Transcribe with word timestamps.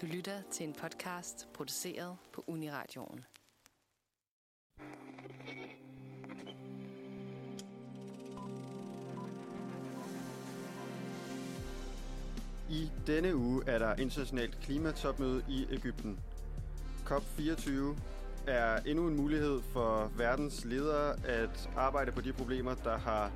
Du 0.00 0.06
lytter 0.06 0.42
til 0.52 0.66
en 0.66 0.72
podcast 0.72 1.48
produceret 1.54 2.16
på 2.32 2.44
Uniradioen. 2.46 3.24
I 12.70 12.90
denne 13.06 13.36
uge 13.36 13.62
er 13.66 13.78
der 13.78 13.96
internationalt 13.96 14.58
klimatopmøde 14.62 15.44
i 15.48 15.66
Ægypten. 15.70 16.20
COP24 17.06 17.70
er 18.46 18.76
endnu 18.76 19.08
en 19.08 19.16
mulighed 19.16 19.60
for 19.62 20.12
verdens 20.16 20.64
ledere 20.64 21.26
at 21.26 21.70
arbejde 21.76 22.12
på 22.12 22.20
de 22.20 22.32
problemer, 22.32 22.74
der 22.74 22.98
har 22.98 23.32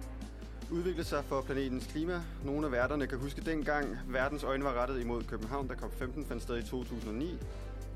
udviklet 0.73 1.07
sig 1.07 1.25
for 1.25 1.43
planetens 1.43 1.87
klima. 1.87 2.23
Nogle 2.45 2.67
af 2.67 2.73
værterne 2.73 3.07
kan 3.07 3.19
huske 3.19 3.41
dengang 3.41 3.99
verdens 4.09 4.43
øjne 4.43 4.64
var 4.64 4.73
rettet 4.73 5.01
imod 5.01 5.23
København, 5.23 5.69
da 5.69 5.75
COP15 5.75 6.27
fandt 6.29 6.43
sted 6.43 6.59
i 6.59 6.63
2009. 6.63 7.39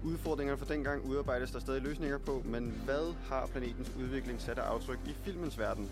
Udfordringerne 0.04 0.58
for 0.58 0.66
dengang 0.66 1.04
udarbejdes 1.04 1.50
der 1.50 1.58
stadig 1.58 1.82
løsninger 1.82 2.18
på, 2.18 2.42
men 2.44 2.70
hvad 2.84 3.14
har 3.28 3.46
planetens 3.46 3.92
udvikling 3.98 4.40
sat 4.40 4.58
af 4.58 4.62
aftryk 4.62 4.98
i 5.06 5.12
filmens 5.12 5.58
verden? 5.58 5.90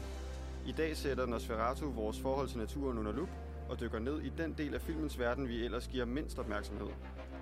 I 0.67 0.73
dag 0.73 0.97
sætter 0.97 1.27
Nosferatu 1.27 1.91
vores 1.91 2.21
forhold 2.21 2.49
til 2.49 2.59
naturen 2.59 2.99
under 2.99 3.13
lup 3.13 3.29
og 3.69 3.81
dykker 3.81 3.99
ned 3.99 4.21
i 4.21 4.29
den 4.39 4.55
del 4.59 4.75
af 4.75 4.81
filmens 4.81 5.19
verden, 5.19 5.49
vi 5.49 5.65
ellers 5.65 5.89
giver 5.89 6.05
mindst 6.05 6.39
opmærksomhed, 6.39 6.89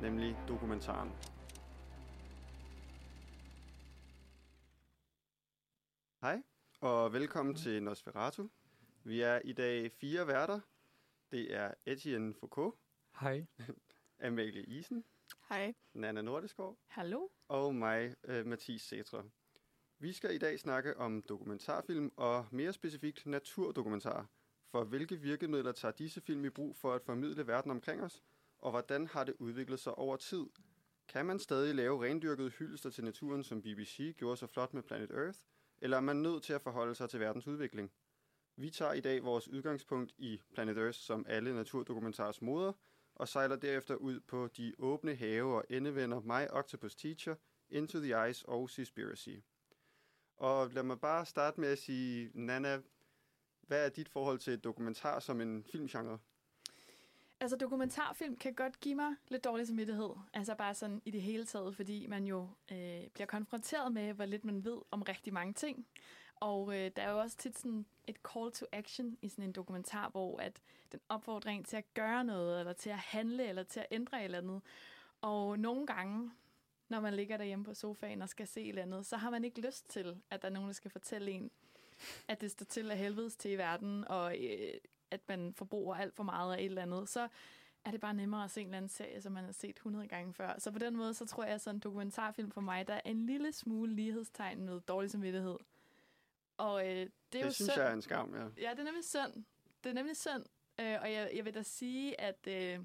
nemlig 0.03 0.37
dokumentaren. 0.49 1.11
Hej, 6.21 6.43
og 6.81 7.13
velkommen 7.13 7.55
til 7.55 7.83
Nosferatu. 7.83 8.49
Vi 9.07 9.21
er 9.21 9.41
i 9.45 9.53
dag 9.53 9.93
fire 9.93 10.27
værter. 10.27 10.61
Det 11.31 11.55
er 11.55 11.75
Etienne 11.87 12.35
Foucault, 12.35 12.75
Hej. 13.21 13.47
Amalie 14.27 14.65
Isen, 14.65 15.05
Hej. 15.49 15.75
Nana 15.95 16.23
Nordeskov 16.23 16.79
Hallo. 16.87 17.29
og 17.49 17.75
mig, 17.75 18.15
uh, 18.29 18.47
Mathis 18.47 18.83
Cetra. 18.83 19.25
Vi 19.99 20.13
skal 20.13 20.35
i 20.35 20.39
dag 20.39 20.61
snakke 20.61 20.97
om 20.97 21.23
dokumentarfilm 21.23 22.13
og 22.17 22.47
mere 22.51 22.73
specifikt 22.73 23.27
naturdokumentar. 23.27 24.27
For 24.71 24.85
hvilke 24.85 25.17
virkemidler 25.17 25.73
tager 25.73 25.93
disse 25.93 26.21
film 26.21 26.45
i 26.45 26.51
brug 26.51 26.77
for 26.77 26.93
at 26.93 27.03
formidle 27.03 27.47
verden 27.47 27.71
omkring 27.71 28.03
os, 28.03 28.23
og 28.59 28.71
hvordan 28.71 29.07
har 29.07 29.25
det 29.25 29.35
udviklet 29.39 29.81
sig 29.81 29.95
over 29.95 30.17
tid? 30.17 30.47
Kan 31.09 31.27
man 31.27 31.39
stadig 31.39 31.75
lave 31.75 32.05
rendyrkede 32.05 32.51
hyldester 32.51 32.91
til 32.91 33.05
naturen, 33.05 33.45
som 33.45 33.63
BBC 33.63 34.15
gjorde 34.19 34.37
så 34.37 34.47
flot 34.47 34.75
med 34.75 34.83
Planet 34.83 35.11
Earth, 35.11 35.39
eller 35.81 35.97
er 35.97 36.01
man 36.01 36.17
nødt 36.17 36.43
til 36.43 36.53
at 36.53 36.63
forholde 36.63 36.95
sig 36.95 37.11
til 37.11 37.21
verdens 37.21 37.47
udvikling? 37.47 37.93
Vi 38.57 38.71
tager 38.71 38.93
i 38.93 39.01
dag 39.01 39.25
vores 39.25 39.49
udgangspunkt 39.49 40.15
i 40.19 40.41
Planet 40.53 40.79
Earth 40.79 40.99
som 40.99 41.27
alle 41.29 41.55
naturdokumentars 41.55 42.43
moder, 42.43 42.73
og 43.15 43.29
sejler 43.29 43.57
derefter 43.57 43.95
ud 43.95 44.21
på 44.21 44.49
de 44.57 44.75
åbne 44.79 45.15
have 45.15 45.57
og 45.57 45.65
endevender 45.71 46.21
My 46.21 46.49
Octopus 46.51 46.95
Teacher, 46.95 47.35
Into 47.71 47.99
the 47.99 48.31
Ice 48.31 48.49
og 48.49 48.71
Seaspiracy. 48.71 49.37
Og 50.37 50.71
lad 50.71 50.83
mig 50.83 51.01
bare 51.01 51.27
starte 51.27 51.61
med 51.61 51.69
at 51.69 51.79
sige, 51.79 52.31
Nana, 52.35 52.81
hvad 53.63 53.85
er 53.85 53.89
dit 53.89 54.09
forhold 54.09 54.39
til 54.39 54.59
dokumentar 54.59 55.21
som 55.21 55.41
en 55.41 55.65
filmgenre? 55.65 56.19
Altså, 57.41 57.57
dokumentarfilm 57.57 58.37
kan 58.37 58.55
godt 58.55 58.81
give 58.81 58.95
mig 58.95 59.15
lidt 59.29 59.45
dårlig 59.45 59.67
samvittighed. 59.67 60.11
Altså 60.33 60.55
bare 60.55 60.75
sådan 60.75 61.03
i 61.05 61.11
det 61.11 61.23
hele 61.23 61.45
taget, 61.45 61.77
fordi 61.77 62.07
man 62.07 62.25
jo 62.25 62.49
øh, 62.73 63.07
bliver 63.15 63.27
konfronteret 63.27 63.93
med, 63.93 64.13
hvor 64.13 64.25
lidt 64.25 64.45
man 64.45 64.65
ved 64.65 64.79
om 64.91 65.03
rigtig 65.03 65.33
mange 65.33 65.53
ting. 65.53 65.87
Og 66.41 66.77
øh, 66.77 66.91
der 66.97 67.03
er 67.03 67.11
jo 67.11 67.19
også 67.21 67.37
tit 67.37 67.59
sådan 67.59 67.87
et 68.07 68.17
call 68.33 68.53
to 68.53 68.67
action 68.73 69.19
i 69.23 69.29
sådan 69.29 69.45
en 69.45 69.53
dokumentar, 69.53 70.09
hvor 70.09 70.41
at 70.41 70.61
den 70.93 71.01
opfordrer 71.09 71.51
en 71.51 71.65
til 71.65 71.77
at 71.77 71.95
gøre 71.95 72.25
noget, 72.25 72.61
eller 72.61 72.73
til 72.73 72.91
at 72.91 72.99
handle, 72.99 73.49
eller 73.49 73.63
til 73.63 73.81
at 73.81 73.87
ændre 73.91 74.19
et 74.19 74.25
eller 74.25 74.39
andet. 74.39 74.63
Og 75.21 75.59
nogle 75.59 75.87
gange, 75.87 76.31
når 76.89 77.01
man 77.01 77.15
ligger 77.15 77.37
derhjemme 77.37 77.65
på 77.65 77.75
sofaen 77.75 78.23
og 78.23 78.29
skal 78.29 78.47
se 78.47 78.63
et 78.63 78.69
eller 78.69 78.83
andet, 78.83 79.07
så 79.07 79.17
har 79.17 79.31
man 79.31 79.45
ikke 79.45 79.61
lyst 79.61 79.91
til, 79.91 80.21
at 80.31 80.43
der 80.43 80.49
er 80.49 80.53
nogen, 80.53 80.69
der 80.69 80.75
skal 80.75 80.91
fortælle 80.91 81.31
en, 81.31 81.51
at 82.29 82.41
det 82.41 82.51
står 82.51 82.65
til 82.65 82.91
af 82.91 82.99
helvedes 82.99 83.37
til 83.37 83.51
i 83.51 83.59
verden, 83.59 84.09
og 84.09 84.37
øh, 84.45 84.75
at 85.11 85.21
man 85.29 85.55
forbruger 85.55 85.97
alt 85.97 86.15
for 86.15 86.23
meget 86.23 86.55
af 86.55 86.59
et 86.59 86.65
eller 86.65 86.83
andet, 86.83 87.09
så 87.09 87.29
er 87.85 87.91
det 87.91 88.01
bare 88.01 88.15
nemmere 88.15 88.45
at 88.45 88.51
se 88.51 88.61
en 88.61 88.67
eller 88.67 88.77
anden 88.77 88.89
serie, 88.89 89.21
som 89.21 89.33
man 89.33 89.45
har 89.45 89.53
set 89.53 89.77
100 89.77 90.09
gange 90.09 90.35
før. 90.35 90.55
Så 90.59 90.71
på 90.71 90.79
den 90.79 90.97
måde, 90.97 91.15
så 91.15 91.27
tror 91.27 91.45
jeg, 91.45 91.55
at 91.55 91.61
sådan 91.61 91.77
en 91.77 91.81
dokumentarfilm 91.81 92.51
for 92.51 92.61
mig, 92.61 92.89
der 92.89 92.95
er 92.95 93.01
en 93.05 93.27
lille 93.27 93.53
smule 93.53 93.95
lighedstegn 93.95 94.65
med 94.65 94.81
dårlig 94.81 95.11
samvittighed. 95.11 95.57
Og 96.57 96.87
øh, 96.89 96.91
det 96.97 97.03
er 97.03 97.09
Det 97.31 97.43
jo 97.45 97.51
synes 97.51 97.71
synd. 97.71 97.81
jeg 97.83 97.89
er 97.91 97.93
en 97.95 98.03
skam, 98.03 98.35
ja. 98.35 98.41
Ja, 98.63 98.71
det 98.71 98.79
er 98.79 98.85
nemlig 98.85 99.05
synd. 99.05 99.45
Det 99.85 99.91
er 99.91 99.95
nemlig 99.95 100.17
synd. 100.17 100.45
Øh, 100.81 100.97
og 101.03 101.13
jeg, 101.13 101.31
jeg 101.35 101.45
vil 101.45 101.55
da 101.55 101.63
sige, 101.63 102.21
at 102.21 102.47
øh, 102.49 102.79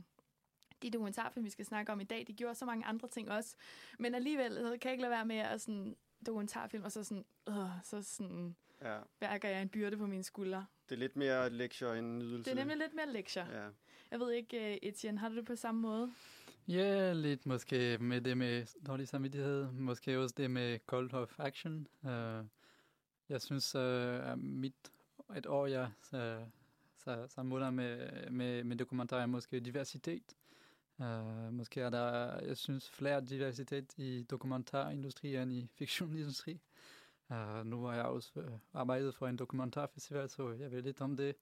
de 0.81 0.91
dokumentarfilm, 0.91 1.45
vi 1.45 1.49
skal 1.49 1.65
snakke 1.65 1.91
om 1.91 1.99
i 1.99 2.03
dag, 2.03 2.25
de 2.27 2.33
gjorde 2.33 2.55
så 2.55 2.65
mange 2.65 2.85
andre 2.85 3.07
ting 3.07 3.31
også. 3.31 3.55
Men 3.99 4.15
alligevel 4.15 4.53
så 4.55 4.61
kan 4.63 4.79
jeg 4.83 4.91
ikke 4.91 5.01
lade 5.01 5.11
være 5.11 5.25
med 5.25 5.37
at 5.37 5.61
sådan 5.61 5.95
dokumentarfilm, 6.25 6.83
og 6.83 6.91
så 6.91 7.03
sådan, 7.03 7.25
øh, 7.49 7.55
så 7.83 8.01
sådan, 8.01 8.55
ja. 8.81 8.97
værker 9.19 9.49
jeg 9.49 9.61
en 9.61 9.69
byrde 9.69 9.97
på 9.97 10.05
mine 10.07 10.23
skuldre. 10.23 10.65
Det 10.89 10.95
er 10.95 10.99
lidt 10.99 11.15
mere 11.15 11.49
lektier 11.49 11.93
end 11.93 12.17
nydelse. 12.17 12.43
Det 12.43 12.51
er 12.51 12.55
nemlig 12.61 12.77
lidt 12.77 12.93
mere 12.93 13.09
lektier. 13.13 13.45
Ja. 13.63 13.67
Jeg 14.11 14.19
ved 14.19 14.31
ikke, 14.31 14.71
øh, 14.71 14.77
Etienne, 14.81 15.19
har 15.19 15.29
du 15.29 15.35
det 15.35 15.45
på 15.45 15.55
samme 15.55 15.81
måde? 15.81 16.11
Ja, 16.67 17.13
lidt 17.13 17.45
måske 17.45 17.97
med 17.97 18.21
det 18.21 18.37
med 18.37 18.65
dårlig 18.87 19.07
samvittighed. 19.07 19.71
Måske 19.71 20.19
også 20.19 20.35
det 20.37 20.51
med 20.51 20.79
call 20.89 21.15
of 21.15 21.39
action. 21.39 21.87
Uh, 22.03 22.09
jeg 23.29 23.41
synes, 23.41 23.75
øh, 23.75 24.37
mit 24.37 24.91
et 25.37 25.45
år, 25.45 25.65
jeg 25.65 25.91
uh, 26.13 26.47
så, 26.97 27.27
sammenholder 27.27 27.69
med, 27.69 28.29
med, 28.29 28.63
med 28.63 28.77
dokumentarer, 28.77 29.21
er 29.21 29.25
måske 29.25 29.59
diversitet. 29.59 30.35
Uh, 30.97 31.53
måske 31.53 31.81
er 31.81 31.89
der, 31.89 32.39
jeg 32.45 32.57
synes, 32.57 32.89
flere 32.89 33.21
diversitet 33.21 33.93
i 33.97 34.23
dokumentarindustrien 34.23 35.41
end 35.41 35.53
i 35.53 35.67
fiktionindustri. 35.75 36.59
Uh, 37.29 37.37
øh, 37.37 37.65
nu 37.65 37.83
har 37.83 37.95
jeg 37.95 38.05
også 38.05 38.31
uh, 38.35 38.43
arbejdet 38.73 39.15
for 39.15 39.27
en 39.27 39.37
dokumentarfestival, 39.37 40.29
så 40.29 40.51
jeg 40.51 40.71
ved 40.71 40.81
lidt 40.81 41.01
om 41.01 41.17
det. 41.17 41.35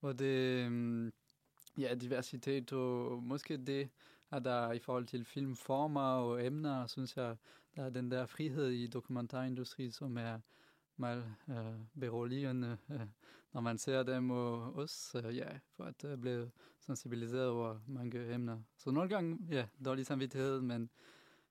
Og 0.00 0.18
det, 0.18 0.66
um, 0.66 1.12
ja, 1.78 1.94
diversitet 1.94 2.72
og 2.72 3.22
måske 3.22 3.56
det, 3.56 3.88
at 4.30 4.44
der 4.44 4.72
i 4.72 4.78
forhold 4.78 5.06
til 5.06 5.24
filmformer 5.24 6.00
og 6.00 6.46
emner, 6.46 6.86
synes 6.86 7.16
jeg, 7.16 7.36
der 7.76 7.84
er 7.84 7.90
den 7.90 8.10
der 8.10 8.26
frihed 8.26 8.68
i 8.68 8.86
dokumentarindustrien, 8.86 9.92
som 9.92 10.18
er 10.18 10.38
meget 10.98 11.34
øh, 11.48 12.00
beroligende, 12.00 12.78
øh, 12.90 13.00
når 13.52 13.60
man 13.60 13.78
ser 13.78 14.02
dem, 14.02 14.30
og 14.30 14.74
også 14.74 15.22
øh, 15.24 15.36
ja, 15.36 15.58
for 15.76 15.84
at 15.84 16.04
øh, 16.04 16.18
blive 16.18 16.50
sensibiliseret 16.80 17.48
over 17.48 17.78
mange 17.86 18.34
emner. 18.34 18.60
Så 18.76 18.90
nogle 18.90 19.08
gange, 19.08 19.38
ja, 19.50 19.66
dårlig 19.84 20.06
samvittighed, 20.06 20.60
men 20.60 20.90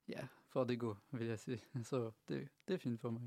ja, 0.09 0.28
for 0.50 0.63
det 0.63 0.80
går, 0.80 0.97
vil 1.12 1.28
jeg 1.28 1.40
sige. 1.40 1.59
Så 1.84 2.12
det, 2.28 2.47
det 2.68 2.74
er 2.74 2.78
fint 2.78 3.02
for 3.02 3.09
mig. 3.09 3.22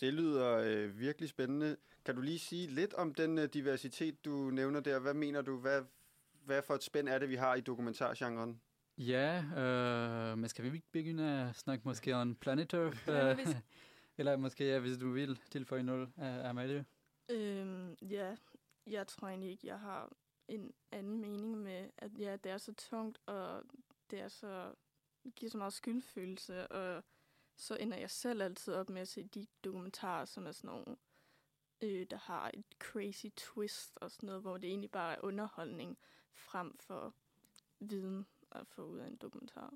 Det 0.00 0.14
lyder 0.14 0.58
øh, 0.58 0.98
virkelig 0.98 1.28
spændende. 1.28 1.76
Kan 2.04 2.14
du 2.14 2.20
lige 2.20 2.38
sige 2.38 2.66
lidt 2.66 2.94
om 2.94 3.14
den 3.14 3.38
øh, 3.38 3.48
diversitet, 3.54 4.24
du 4.24 4.50
nævner 4.50 4.80
der? 4.80 4.98
Hvad 4.98 5.14
mener 5.14 5.42
du? 5.42 5.58
Hvad, 5.58 5.82
hvad 6.44 6.62
for 6.62 6.74
et 6.74 6.82
spænd 6.82 7.08
er 7.08 7.18
det, 7.18 7.28
vi 7.28 7.34
har 7.34 7.54
i 7.54 7.60
dokumentargenren? 7.60 8.60
Ja, 8.98 9.44
øh, 9.56 10.38
men 10.38 10.48
skal 10.48 10.64
vi 10.64 10.76
ikke 10.76 10.92
begynde 10.92 11.48
at 11.48 11.56
snakke 11.56 11.88
måske 11.88 12.14
om 12.14 12.34
Planet 12.34 12.74
Earth? 12.74 12.98
Ja, 13.08 13.36
Eller 14.18 14.36
måske, 14.36 14.64
ja, 14.64 14.78
hvis 14.78 14.98
du 14.98 15.10
vil 15.10 15.40
tilføje 15.50 15.82
noget, 15.82 16.12
uh, 16.16 16.48
Amalie. 16.48 16.84
Øhm, 17.30 17.96
ja, 18.02 18.36
jeg 18.86 19.06
tror 19.06 19.28
egentlig 19.28 19.50
ikke, 19.50 19.66
jeg 19.66 19.80
har 19.80 20.12
en 20.48 20.74
anden 20.92 21.20
mening 21.20 21.58
med, 21.58 21.90
at 21.98 22.18
ja, 22.18 22.36
det 22.36 22.52
er 22.52 22.58
så 22.58 22.74
tungt, 22.74 23.18
og 23.26 23.62
det 24.10 24.20
er 24.20 24.28
så, 24.28 24.74
det 25.24 25.34
giver 25.34 25.50
så 25.50 25.58
meget 25.58 25.72
skyldfølelse, 25.72 26.68
og 26.68 27.04
så 27.56 27.76
ender 27.76 27.96
jeg 27.98 28.10
selv 28.10 28.42
altid 28.42 28.74
op 28.74 28.90
med 28.90 29.00
at 29.00 29.08
se 29.08 29.22
de 29.22 29.46
dokumentarer, 29.64 30.24
som 30.24 30.46
er 30.46 30.52
sådan 30.52 30.68
nogle, 30.68 30.96
øh, 31.80 32.06
der 32.10 32.16
har 32.16 32.50
et 32.54 32.66
crazy 32.78 33.26
twist 33.36 33.98
og 34.00 34.10
sådan 34.10 34.26
noget, 34.26 34.42
hvor 34.42 34.56
det 34.56 34.68
egentlig 34.68 34.90
bare 34.90 35.14
er 35.16 35.24
underholdning 35.24 35.98
frem 36.32 36.78
for 36.78 37.14
viden 37.80 38.26
at 38.50 38.66
få 38.66 38.82
ud 38.82 38.98
af 38.98 39.06
en 39.06 39.16
dokumentar. 39.16 39.74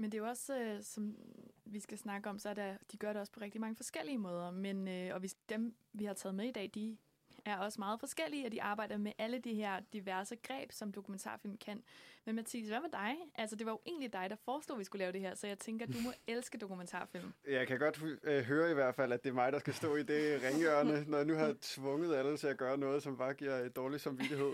Men 0.00 0.12
det 0.12 0.18
er 0.18 0.22
jo 0.22 0.28
også, 0.28 0.58
øh, 0.58 0.82
som 0.82 1.16
vi 1.64 1.80
skal 1.80 1.98
snakke 1.98 2.30
om, 2.30 2.38
så 2.38 2.48
er 2.48 2.54
der, 2.54 2.76
de 2.92 2.96
gør 2.96 3.12
det 3.12 3.20
også 3.20 3.32
på 3.32 3.40
rigtig 3.40 3.60
mange 3.60 3.76
forskellige 3.76 4.18
måder. 4.18 4.50
Men, 4.50 4.88
øh, 4.88 5.14
og 5.14 5.20
hvis 5.20 5.34
dem, 5.48 5.74
vi 5.92 6.04
har 6.04 6.14
taget 6.14 6.34
med 6.34 6.44
i 6.48 6.52
dag, 6.52 6.70
de 6.74 6.96
er 7.44 7.58
også 7.58 7.80
meget 7.80 8.00
forskellige, 8.00 8.46
og 8.46 8.52
de 8.52 8.62
arbejder 8.62 8.96
med 8.96 9.12
alle 9.18 9.38
de 9.38 9.54
her 9.54 9.80
diverse 9.92 10.36
greb, 10.36 10.72
som 10.72 10.92
dokumentarfilm 10.92 11.56
kan. 11.56 11.82
Men 12.24 12.34
Mathis, 12.34 12.68
hvad 12.68 12.80
med 12.80 12.90
dig? 12.90 13.16
Altså, 13.34 13.56
det 13.56 13.66
var 13.66 13.72
jo 13.72 13.80
egentlig 13.86 14.12
dig, 14.12 14.26
der 14.30 14.36
foreslog, 14.36 14.76
at 14.76 14.78
vi 14.78 14.84
skulle 14.84 15.00
lave 15.00 15.12
det 15.12 15.20
her, 15.20 15.34
så 15.34 15.46
jeg 15.46 15.58
tænker, 15.58 15.86
at 15.86 15.92
du 15.94 15.98
må 16.00 16.12
elske 16.34 16.58
dokumentarfilm. 16.58 17.32
Jeg 17.48 17.66
kan 17.66 17.78
godt 17.78 18.02
øh, 18.22 18.42
høre 18.42 18.70
i 18.70 18.74
hvert 18.74 18.94
fald, 18.94 19.12
at 19.12 19.24
det 19.24 19.30
er 19.30 19.34
mig, 19.34 19.52
der 19.52 19.58
skal 19.58 19.74
stå 19.74 19.96
i 19.96 20.02
det 20.02 20.42
ringhjørne, 20.42 21.04
når 21.10 21.16
jeg 21.18 21.26
nu 21.26 21.34
har 21.34 21.56
tvunget 21.60 22.14
alle 22.14 22.36
til 22.36 22.46
at 22.46 22.56
gøre 22.56 22.78
noget, 22.78 23.02
som 23.02 23.16
bare 23.16 23.34
giver 23.34 23.56
et 23.56 23.76
dårlig 23.76 24.00
samvittighed. 24.00 24.52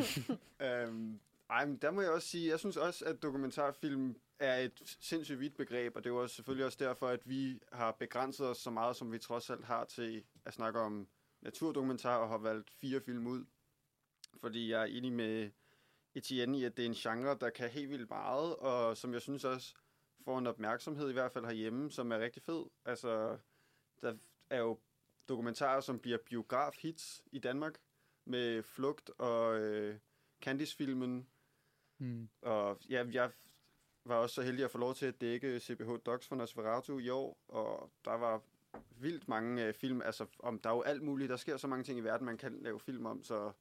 øhm, 0.66 1.20
ej, 1.50 1.66
men 1.66 1.76
der 1.76 1.90
må 1.90 2.00
jeg 2.00 2.10
også 2.10 2.28
sige, 2.28 2.50
jeg 2.50 2.58
synes 2.58 2.76
også, 2.76 3.04
at 3.04 3.22
dokumentarfilm 3.22 4.16
er 4.40 4.56
et 4.56 4.96
sindssygt 5.00 5.40
vidt 5.40 5.56
begreb, 5.56 5.96
og 5.96 6.04
det 6.04 6.12
også 6.12 6.34
selvfølgelig 6.34 6.66
også 6.66 6.78
derfor, 6.80 7.08
at 7.08 7.28
vi 7.28 7.60
har 7.72 7.92
begrænset 7.92 8.46
os 8.46 8.58
så 8.58 8.70
meget, 8.70 8.96
som 8.96 9.12
vi 9.12 9.18
trods 9.18 9.50
alt 9.50 9.64
har 9.64 9.84
til 9.84 10.24
at 10.44 10.54
snakke 10.54 10.80
om 10.80 11.08
naturdokumentar, 11.40 12.16
og 12.16 12.28
har 12.28 12.38
valgt 12.38 12.70
fire 12.70 13.00
film 13.00 13.26
ud. 13.26 13.44
Fordi 14.40 14.70
jeg 14.70 14.82
er 14.82 14.86
enig 14.86 15.12
med 15.12 15.50
Etienne 16.14 16.58
i, 16.58 16.64
at 16.64 16.76
det 16.76 16.82
er 16.82 16.88
en 16.88 16.94
genre, 16.94 17.38
der 17.40 17.50
kan 17.50 17.70
helt 17.70 17.90
vildt 17.90 18.10
meget, 18.10 18.56
og 18.56 18.96
som 18.96 19.12
jeg 19.12 19.22
synes 19.22 19.44
også 19.44 19.74
får 20.24 20.38
en 20.38 20.46
opmærksomhed, 20.46 21.10
i 21.10 21.12
hvert 21.12 21.32
fald 21.32 21.44
herhjemme, 21.44 21.90
som 21.90 22.12
er 22.12 22.18
rigtig 22.18 22.42
fed. 22.42 22.64
Altså, 22.84 23.38
der 24.02 24.16
er 24.50 24.58
jo 24.58 24.78
dokumentarer, 25.28 25.80
som 25.80 25.98
bliver 25.98 26.18
biograf-hits 26.18 27.22
i 27.32 27.38
Danmark, 27.38 27.78
med 28.24 28.62
Flugt 28.62 29.10
og 29.18 29.60
øh, 29.60 29.98
Candice-filmen. 30.40 31.26
Mm. 31.98 32.28
Og 32.42 32.78
ja, 32.88 33.04
jeg 33.12 33.30
var 34.04 34.16
også 34.16 34.34
så 34.34 34.42
heldig 34.42 34.64
at 34.64 34.70
få 34.70 34.78
lov 34.78 34.94
til 34.94 35.06
at 35.06 35.20
dække 35.20 35.60
CBH 35.60 35.90
Docs 36.06 36.28
for 36.28 36.36
Nosferatu 36.36 36.98
i 36.98 37.08
år, 37.08 37.38
og 37.48 37.90
der 38.04 38.14
var 38.14 38.42
vildt 39.00 39.28
mange 39.28 39.66
øh, 39.66 39.74
film. 39.74 40.02
Altså, 40.02 40.26
om, 40.38 40.58
der 40.58 40.70
er 40.70 40.74
jo 40.74 40.82
alt 40.82 41.02
muligt. 41.02 41.30
Der 41.30 41.36
sker 41.36 41.56
så 41.56 41.66
mange 41.66 41.84
ting 41.84 41.98
i 41.98 42.02
verden, 42.02 42.26
man 42.26 42.38
kan 42.38 42.58
lave 42.62 42.80
film 42.80 43.06
om, 43.06 43.22
så 43.22 43.52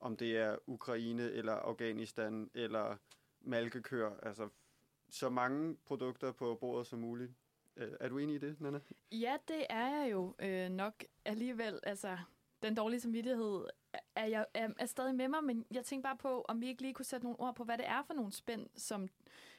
om 0.00 0.16
det 0.16 0.36
er 0.36 0.56
Ukraine, 0.66 1.30
eller 1.30 1.52
Afghanistan, 1.52 2.50
eller 2.54 2.96
malkekør. 3.40 4.16
Altså, 4.22 4.48
så 5.10 5.28
mange 5.28 5.76
produkter 5.76 6.32
på 6.32 6.54
bordet 6.60 6.86
som 6.86 6.98
muligt. 6.98 7.32
Øh, 7.76 7.92
er 8.00 8.08
du 8.08 8.18
enig 8.18 8.34
i 8.34 8.38
det, 8.38 8.60
Nana? 8.60 8.80
Ja, 9.12 9.36
det 9.48 9.66
er 9.70 9.88
jeg 9.88 10.12
jo 10.12 10.34
øh, 10.38 10.68
nok 10.68 11.04
alligevel. 11.24 11.80
Altså, 11.82 12.18
den 12.62 12.74
dårlige 12.74 13.00
samvittighed 13.00 13.64
er, 14.14 14.26
jeg, 14.26 14.46
er, 14.54 14.68
er 14.78 14.86
stadig 14.86 15.14
med 15.14 15.28
mig, 15.28 15.44
men 15.44 15.66
jeg 15.70 15.84
tænker 15.84 16.08
bare 16.08 16.16
på, 16.16 16.44
om 16.48 16.60
vi 16.60 16.68
ikke 16.68 16.82
lige 16.82 16.94
kunne 16.94 17.04
sætte 17.04 17.26
nogle 17.26 17.40
ord 17.40 17.54
på, 17.54 17.64
hvad 17.64 17.78
det 17.78 17.88
er 17.88 18.02
for 18.02 18.14
nogle 18.14 18.32
spænd, 18.32 18.68
som 18.76 19.08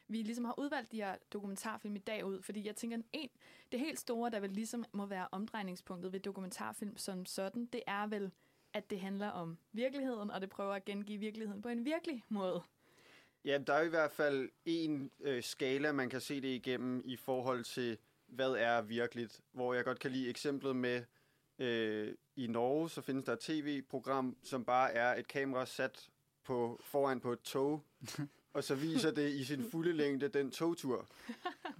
vi 0.09 0.21
ligesom 0.21 0.45
har 0.45 0.59
udvalgt 0.59 0.91
de 0.91 0.97
her 0.97 1.15
dokumentarfilm 1.33 1.95
i 1.95 1.99
dag 1.99 2.25
ud. 2.25 2.41
Fordi 2.41 2.67
jeg 2.67 2.75
tænker, 2.75 2.97
en, 3.13 3.29
det 3.71 3.79
helt 3.79 3.99
store, 3.99 4.29
der 4.29 4.39
vel 4.39 4.51
ligesom 4.51 4.85
må 4.91 5.05
være 5.05 5.27
omdrejningspunktet 5.31 6.13
ved 6.13 6.19
dokumentarfilm 6.19 6.97
som 6.97 7.25
sådan, 7.25 7.65
det 7.65 7.81
er 7.87 8.07
vel, 8.07 8.31
at 8.73 8.89
det 8.89 8.99
handler 8.99 9.29
om 9.29 9.57
virkeligheden, 9.71 10.31
og 10.31 10.41
det 10.41 10.49
prøver 10.49 10.73
at 10.73 10.85
gengive 10.85 11.19
virkeligheden 11.19 11.61
på 11.61 11.69
en 11.69 11.85
virkelig 11.85 12.23
måde. 12.29 12.61
Ja, 13.45 13.57
der 13.67 13.73
er 13.73 13.81
i 13.81 13.89
hvert 13.89 14.11
fald 14.11 14.49
en 14.65 15.11
øh, 15.19 15.43
skala, 15.43 15.91
man 15.91 16.09
kan 16.09 16.21
se 16.21 16.41
det 16.41 16.47
igennem 16.47 17.01
i 17.05 17.15
forhold 17.15 17.63
til, 17.63 17.97
hvad 18.27 18.51
er 18.51 18.81
virkeligt. 18.81 19.41
Hvor 19.51 19.73
jeg 19.73 19.83
godt 19.83 19.99
kan 19.99 20.11
lide 20.11 20.29
eksemplet 20.29 20.75
med, 20.75 21.03
øh, 21.59 22.15
i 22.35 22.47
Norge, 22.47 22.89
så 22.89 23.01
findes 23.01 23.25
der 23.25 23.33
et 23.33 23.39
tv-program, 23.39 24.37
som 24.43 24.65
bare 24.65 24.93
er 24.93 25.15
et 25.15 25.27
kamera 25.27 25.65
sat 25.65 26.09
på, 26.43 26.79
foran 26.83 27.19
på 27.19 27.31
et 27.31 27.41
tog, 27.41 27.83
og 28.53 28.63
så 28.63 28.75
viser 28.75 29.11
det 29.11 29.29
i 29.31 29.43
sin 29.43 29.63
fulde 29.71 29.93
længde 29.93 30.27
den 30.27 30.51
togtur. 30.51 31.07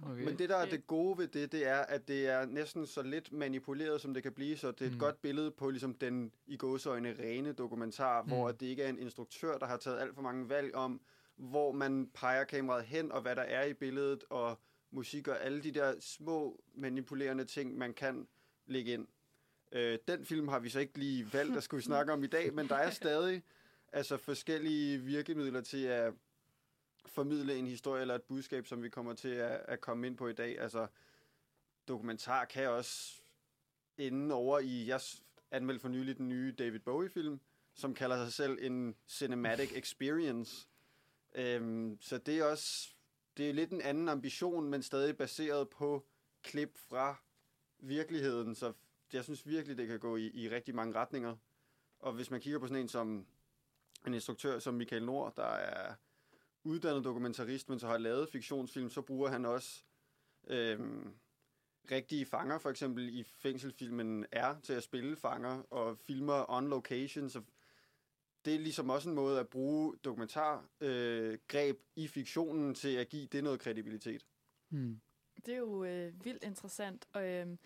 Okay. 0.02 0.24
Men 0.24 0.38
det, 0.38 0.48
der 0.48 0.56
er 0.56 0.66
det 0.70 0.86
gode 0.86 1.18
ved 1.18 1.28
det, 1.28 1.52
det 1.52 1.66
er, 1.66 1.76
at 1.78 2.08
det 2.08 2.28
er 2.28 2.46
næsten 2.46 2.86
så 2.86 3.02
lidt 3.02 3.32
manipuleret, 3.32 4.00
som 4.00 4.14
det 4.14 4.22
kan 4.22 4.32
blive, 4.32 4.56
så 4.56 4.70
det 4.70 4.80
er 4.80 4.86
et 4.86 4.92
Mm. 4.92 4.98
godt 4.98 5.22
billede 5.22 5.50
på 5.50 5.70
ligesom 5.70 5.94
den 5.94 6.32
i 6.46 6.56
gåseøjne 6.56 7.16
rene 7.18 7.52
dokumentar, 7.52 8.22
mm. 8.22 8.28
hvor 8.28 8.48
at 8.48 8.60
det 8.60 8.66
ikke 8.66 8.82
er 8.82 8.88
en 8.88 8.98
instruktør, 8.98 9.58
der 9.58 9.66
har 9.66 9.76
taget 9.76 10.00
alt 10.00 10.14
for 10.14 10.22
mange 10.22 10.48
valg 10.48 10.74
om, 10.74 11.00
hvor 11.36 11.72
man 11.72 12.10
peger 12.14 12.44
kameraet 12.44 12.84
hen, 12.84 13.12
og 13.12 13.22
hvad 13.22 13.36
der 13.36 13.42
er 13.42 13.64
i 13.64 13.74
billedet, 13.74 14.24
og 14.30 14.58
musik 14.90 15.28
og 15.28 15.44
alle 15.44 15.62
de 15.62 15.70
der 15.70 15.94
små 16.00 16.62
manipulerende 16.74 17.44
ting, 17.44 17.78
man 17.78 17.94
kan 17.94 18.28
lægge 18.66 18.92
ind. 18.92 19.06
Øh, 19.72 19.98
den 20.08 20.24
film 20.24 20.48
har 20.48 20.58
vi 20.58 20.68
så 20.68 20.80
ikke 20.80 20.98
lige 20.98 21.32
valgt 21.32 21.56
at 21.56 21.62
skulle 21.62 21.82
snakke 21.90 22.12
om 22.12 22.24
i 22.24 22.26
dag, 22.26 22.54
men 22.54 22.68
der 22.68 22.74
er 22.76 22.90
stadig 22.90 23.42
altså 23.92 24.16
forskellige 24.16 24.98
virkemidler 24.98 25.60
til 25.60 25.84
at 25.84 26.12
formidle 27.10 27.56
en 27.56 27.66
historie 27.66 28.00
eller 28.00 28.14
et 28.14 28.22
budskab, 28.22 28.66
som 28.66 28.82
vi 28.82 28.88
kommer 28.88 29.14
til 29.14 29.28
at, 29.28 29.60
at 29.68 29.80
komme 29.80 30.06
ind 30.06 30.16
på 30.16 30.28
i 30.28 30.32
dag. 30.32 30.60
Altså, 30.60 30.86
dokumentar 31.88 32.44
kan 32.44 32.68
også 32.68 33.22
ende 33.98 34.34
over 34.34 34.58
i, 34.58 34.86
jeg 34.86 35.00
anmeldte 35.50 35.80
for 35.80 35.88
nylig 35.88 36.18
den 36.18 36.28
nye 36.28 36.54
David 36.58 36.80
Bowie-film, 36.80 37.40
som 37.74 37.94
kalder 37.94 38.24
sig 38.24 38.32
selv 38.32 38.58
en 38.60 38.96
cinematic 39.06 39.72
experience. 39.76 40.68
Øhm, 41.34 41.98
så 42.00 42.18
det 42.18 42.38
er 42.38 42.44
også, 42.44 42.94
det 43.36 43.50
er 43.50 43.54
lidt 43.54 43.70
en 43.70 43.80
anden 43.80 44.08
ambition, 44.08 44.70
men 44.70 44.82
stadig 44.82 45.16
baseret 45.16 45.68
på 45.68 46.06
klip 46.42 46.78
fra 46.88 47.16
virkeligheden, 47.78 48.54
så 48.54 48.72
jeg 49.12 49.24
synes 49.24 49.46
virkelig, 49.46 49.76
det 49.76 49.88
kan 49.88 50.00
gå 50.00 50.16
i, 50.16 50.30
i 50.34 50.50
rigtig 50.50 50.74
mange 50.74 50.94
retninger. 50.94 51.36
Og 51.98 52.12
hvis 52.12 52.30
man 52.30 52.40
kigger 52.40 52.58
på 52.58 52.66
sådan 52.66 52.82
en 52.82 52.88
som 52.88 53.26
en 54.06 54.14
instruktør 54.14 54.58
som 54.58 54.74
Michael 54.74 55.04
Nord, 55.04 55.36
der 55.36 55.46
er 55.46 55.94
uddannet 56.64 57.04
dokumentarist, 57.04 57.68
men 57.68 57.78
så 57.78 57.86
har 57.86 57.98
lavet 57.98 58.28
fiktionsfilm, 58.28 58.90
så 58.90 59.02
bruger 59.02 59.28
han 59.28 59.44
også 59.44 59.84
øhm, 60.46 61.14
rigtige 61.90 62.26
fanger, 62.26 62.58
for 62.58 62.70
eksempel 62.70 63.18
i 63.18 63.22
fængselfilmen 63.22 64.26
R, 64.32 64.60
til 64.62 64.72
at 64.72 64.82
spille 64.82 65.16
fanger, 65.16 65.62
og 65.70 65.98
filmer 65.98 66.50
on 66.50 66.68
location, 66.68 67.30
så 67.30 67.42
det 68.44 68.54
er 68.54 68.58
ligesom 68.58 68.90
også 68.90 69.08
en 69.08 69.14
måde 69.14 69.40
at 69.40 69.48
bruge 69.48 69.96
dokumentargreb 70.04 70.68
øh, 70.80 71.38
greb 71.48 71.80
i 71.96 72.08
fiktionen 72.08 72.74
til 72.74 72.96
at 72.96 73.08
give 73.08 73.26
det 73.26 73.44
noget 73.44 73.60
kredibilitet. 73.60 74.26
Mm. 74.70 75.00
Det 75.46 75.54
er 75.54 75.58
jo 75.58 75.84
øh, 75.84 76.24
vildt 76.24 76.44
interessant, 76.44 77.08
og, 77.12 77.28
øh, 77.28 77.56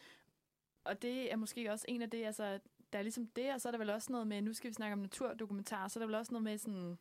og 0.85 1.03
det 1.03 1.33
er 1.33 1.37
måske 1.37 1.73
også 1.73 1.85
en 1.89 2.03
af 2.03 2.11
det, 2.11 2.25
altså, 2.25 2.61
der 2.93 2.99
er 2.99 3.03
ligesom 3.03 3.27
det, 3.27 3.55
og 3.55 3.61
så 3.61 3.69
er 3.69 3.71
der 3.71 3.79
vel 3.79 3.91
også 3.91 4.13
noget 4.13 4.27
med, 4.27 4.43
nu 4.43 4.53
skal 4.53 4.69
vi 4.69 4.75
snakke 4.75 4.93
om 4.93 4.99
naturdokumentar, 4.99 5.89
så 5.89 5.99
er 5.99 6.01
der 6.01 6.07
vel 6.07 6.15
også 6.15 6.33
noget 6.33 6.45
med 6.45 6.59
sådan, 6.59 6.99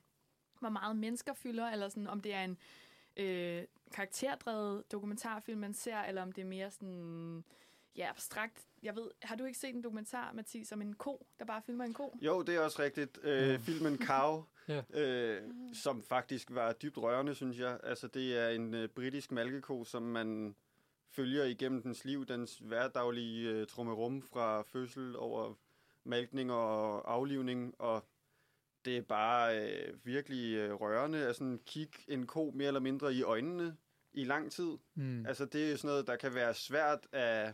hvor 0.63 0.69
meget 0.69 0.95
mennesker 0.95 1.33
fylder, 1.33 1.67
eller 1.69 1.89
sådan, 1.89 2.07
om 2.07 2.21
det 2.21 2.33
er 2.33 2.43
en 2.43 2.57
øh, 3.17 3.63
karakterdrevet 3.93 4.91
dokumentarfilm, 4.91 5.59
man 5.59 5.73
ser, 5.73 5.97
eller 5.97 6.21
om 6.21 6.31
det 6.31 6.41
er 6.41 6.45
mere 6.45 6.71
sådan, 6.71 7.43
ja, 7.95 8.09
abstrakt. 8.09 8.61
Jeg 8.83 8.95
ved, 8.95 9.11
har 9.21 9.35
du 9.35 9.45
ikke 9.45 9.59
set 9.59 9.75
en 9.75 9.83
dokumentar, 9.83 10.31
Mathis, 10.33 10.71
om 10.71 10.81
en 10.81 10.93
ko, 10.93 11.25
der 11.39 11.45
bare 11.45 11.61
filmer 11.61 11.83
en 11.85 11.93
ko? 11.93 12.17
Jo, 12.21 12.41
det 12.41 12.55
er 12.55 12.59
også 12.59 12.81
rigtigt. 12.81 13.19
Øh, 13.23 13.53
Mm. 13.53 13.59
filmen 13.59 13.97
Cow, 14.05 14.43
Ja. 14.67 14.81
øh, 14.93 15.41
som 15.73 16.03
faktisk 16.03 16.47
var 16.51 16.73
dybt 16.73 16.97
rørende, 16.97 17.35
synes 17.35 17.59
jeg. 17.59 17.79
Altså, 17.83 18.07
det 18.07 18.37
er 18.37 18.49
en 18.49 18.73
øh, 18.73 18.89
britisk 18.89 19.31
malkeko, 19.31 19.83
som 19.83 20.01
man 20.03 20.55
følger 21.09 21.43
igennem 21.43 21.81
dens 21.81 22.05
liv, 22.05 22.25
dens 22.25 22.57
hverdaglige 22.57 23.49
øh, 23.49 23.67
trummerum 23.67 24.21
fra 24.21 24.61
fødsel 24.61 25.15
over 25.17 25.53
malkning 26.03 26.51
og 26.51 27.11
aflivning, 27.13 27.75
og 27.79 28.05
det 28.85 28.97
er 28.97 29.01
bare 29.01 29.61
øh, 29.61 30.05
virkelig 30.05 30.55
øh, 30.55 30.73
rørende 30.73 31.27
at 31.27 31.35
sådan 31.35 31.59
kigge 31.65 31.97
en 32.07 32.27
ko 32.27 32.51
mere 32.55 32.67
eller 32.67 32.79
mindre 32.79 33.13
i 33.13 33.23
øjnene 33.23 33.77
i 34.13 34.23
lang 34.23 34.51
tid. 34.51 34.77
Mm. 34.95 35.25
Altså, 35.25 35.45
det 35.45 35.71
er 35.71 35.75
sådan 35.75 35.87
noget, 35.87 36.07
der 36.07 36.15
kan 36.15 36.33
være 36.33 36.53
svært 36.53 37.07
at 37.11 37.53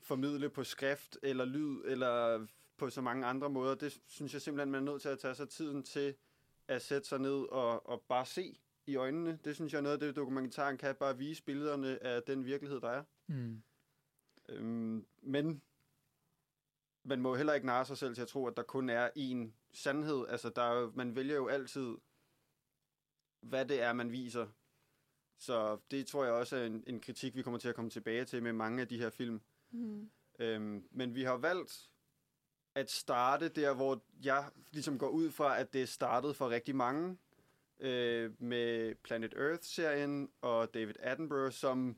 formidle 0.00 0.50
på 0.50 0.64
skrift 0.64 1.18
eller 1.22 1.44
lyd, 1.44 1.82
eller 1.84 2.46
på 2.76 2.90
så 2.90 3.00
mange 3.00 3.26
andre 3.26 3.50
måder. 3.50 3.74
Det 3.74 4.00
synes 4.06 4.32
jeg 4.32 4.42
simpelthen, 4.42 4.70
man 4.72 4.88
er 4.88 4.92
nødt 4.92 5.02
til 5.02 5.08
at 5.08 5.18
tage 5.18 5.34
sig 5.34 5.48
tiden 5.48 5.82
til 5.82 6.14
at 6.68 6.82
sætte 6.82 7.08
sig 7.08 7.18
ned 7.18 7.42
og, 7.50 7.88
og 7.88 8.02
bare 8.08 8.26
se 8.26 8.58
i 8.86 8.96
øjnene. 8.96 9.38
Det 9.44 9.54
synes 9.54 9.72
jeg 9.72 9.78
er 9.78 9.82
noget 9.82 9.94
af 9.94 10.00
det, 10.00 10.16
dokumentaren 10.16 10.78
kan, 10.78 10.94
bare 10.94 11.18
vise 11.18 11.42
billederne 11.42 12.02
af 12.02 12.22
den 12.22 12.44
virkelighed, 12.44 12.80
der 12.80 12.90
er. 12.90 13.02
Mm. 13.26 13.62
Øhm, 14.48 15.06
men 15.22 15.62
man 17.04 17.20
må 17.20 17.34
heller 17.34 17.54
ikke 17.54 17.66
narre 17.66 17.84
sig 17.84 17.98
selv 17.98 18.14
til 18.14 18.22
at 18.22 18.28
tro, 18.28 18.46
at 18.46 18.56
der 18.56 18.62
kun 18.62 18.88
er 18.88 19.10
én 19.18 19.52
sandhed. 19.74 20.26
Altså, 20.28 20.48
der 20.48 20.62
er 20.62 20.80
jo, 20.80 20.92
man 20.94 21.16
vælger 21.16 21.34
jo 21.34 21.48
altid, 21.48 21.96
hvad 23.40 23.64
det 23.64 23.82
er, 23.82 23.92
man 23.92 24.12
viser. 24.12 24.46
Så 25.38 25.78
det 25.90 26.06
tror 26.06 26.24
jeg 26.24 26.32
også 26.32 26.56
er 26.56 26.66
en, 26.66 26.84
en 26.86 27.00
kritik, 27.00 27.36
vi 27.36 27.42
kommer 27.42 27.58
til 27.58 27.68
at 27.68 27.74
komme 27.74 27.90
tilbage 27.90 28.24
til 28.24 28.42
med 28.42 28.52
mange 28.52 28.80
af 28.80 28.88
de 28.88 28.98
her 28.98 29.10
film. 29.10 29.40
Mm. 29.70 30.10
Øhm, 30.38 30.88
men 30.90 31.14
vi 31.14 31.22
har 31.22 31.36
valgt 31.36 31.90
at 32.74 32.90
starte 32.90 33.48
der, 33.48 33.74
hvor 33.74 34.04
jeg 34.24 34.50
ligesom 34.70 34.98
går 34.98 35.08
ud 35.08 35.30
fra, 35.30 35.58
at 35.58 35.72
det 35.72 35.88
startede 35.88 36.34
for 36.34 36.50
rigtig 36.50 36.76
mange. 36.76 37.18
Øh, 37.80 38.42
med 38.42 38.94
Planet 38.94 39.34
Earth-serien 39.36 40.30
og 40.40 40.74
David 40.74 40.94
Attenborough, 40.98 41.52
som 41.52 41.96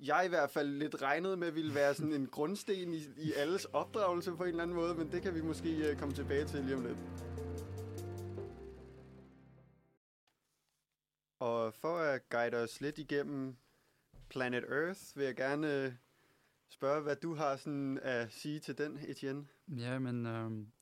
jeg 0.00 0.22
i 0.26 0.28
hvert 0.28 0.50
fald 0.50 0.68
lidt 0.68 1.02
regnede 1.02 1.36
med 1.36 1.50
ville 1.50 1.74
være 1.74 1.94
sådan 1.94 2.12
en 2.12 2.26
grundsten 2.26 2.94
i, 2.94 2.98
i 3.16 3.32
alles 3.36 3.64
opdragelse 3.64 4.32
på 4.36 4.42
en 4.42 4.48
eller 4.48 4.62
anden 4.62 4.76
måde, 4.76 4.94
men 4.94 5.12
det 5.12 5.22
kan 5.22 5.34
vi 5.34 5.40
måske 5.40 5.90
øh, 5.90 5.96
komme 5.96 6.14
tilbage 6.14 6.44
til 6.44 6.64
lige 6.64 6.76
om 6.76 6.82
lidt. 6.82 6.98
Og 11.38 11.74
for 11.74 11.98
at 11.98 12.28
guide 12.28 12.56
os 12.56 12.80
lidt 12.80 12.98
igennem 12.98 13.56
Planet 14.28 14.64
Earth, 14.64 15.00
vil 15.14 15.24
jeg 15.24 15.36
gerne 15.36 15.84
øh, 15.84 15.92
spørge, 16.68 17.02
hvad 17.02 17.16
du 17.16 17.34
har 17.34 17.56
sådan 17.56 17.98
at 18.02 18.32
sige 18.32 18.60
til 18.60 18.78
den, 18.78 18.98
Etienne. 19.08 19.46
Ja, 19.68 19.98
men 19.98 20.26
øhm, 20.26 20.72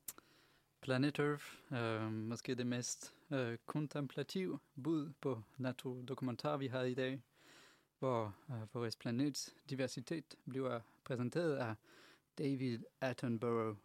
Planet 0.81 1.19
Earth, 1.19 1.45
øh, 1.71 2.11
måske 2.11 2.55
det 2.55 2.67
mest 2.67 3.13
øh, 3.31 3.57
kontemplativ 3.65 4.59
bud 4.83 5.13
på 5.21 5.41
naturdokumentar, 5.57 6.57
vi 6.57 6.67
har 6.67 6.81
i 6.81 6.93
dag, 6.93 7.21
hvor 7.99 8.35
øh, 8.49 8.73
vores 8.73 8.95
planets 8.95 9.55
diversitet 9.69 10.35
bliver 10.49 10.79
præsenteret 11.03 11.55
af 11.55 11.75
David 12.37 12.79
Attenborough, 13.01 13.77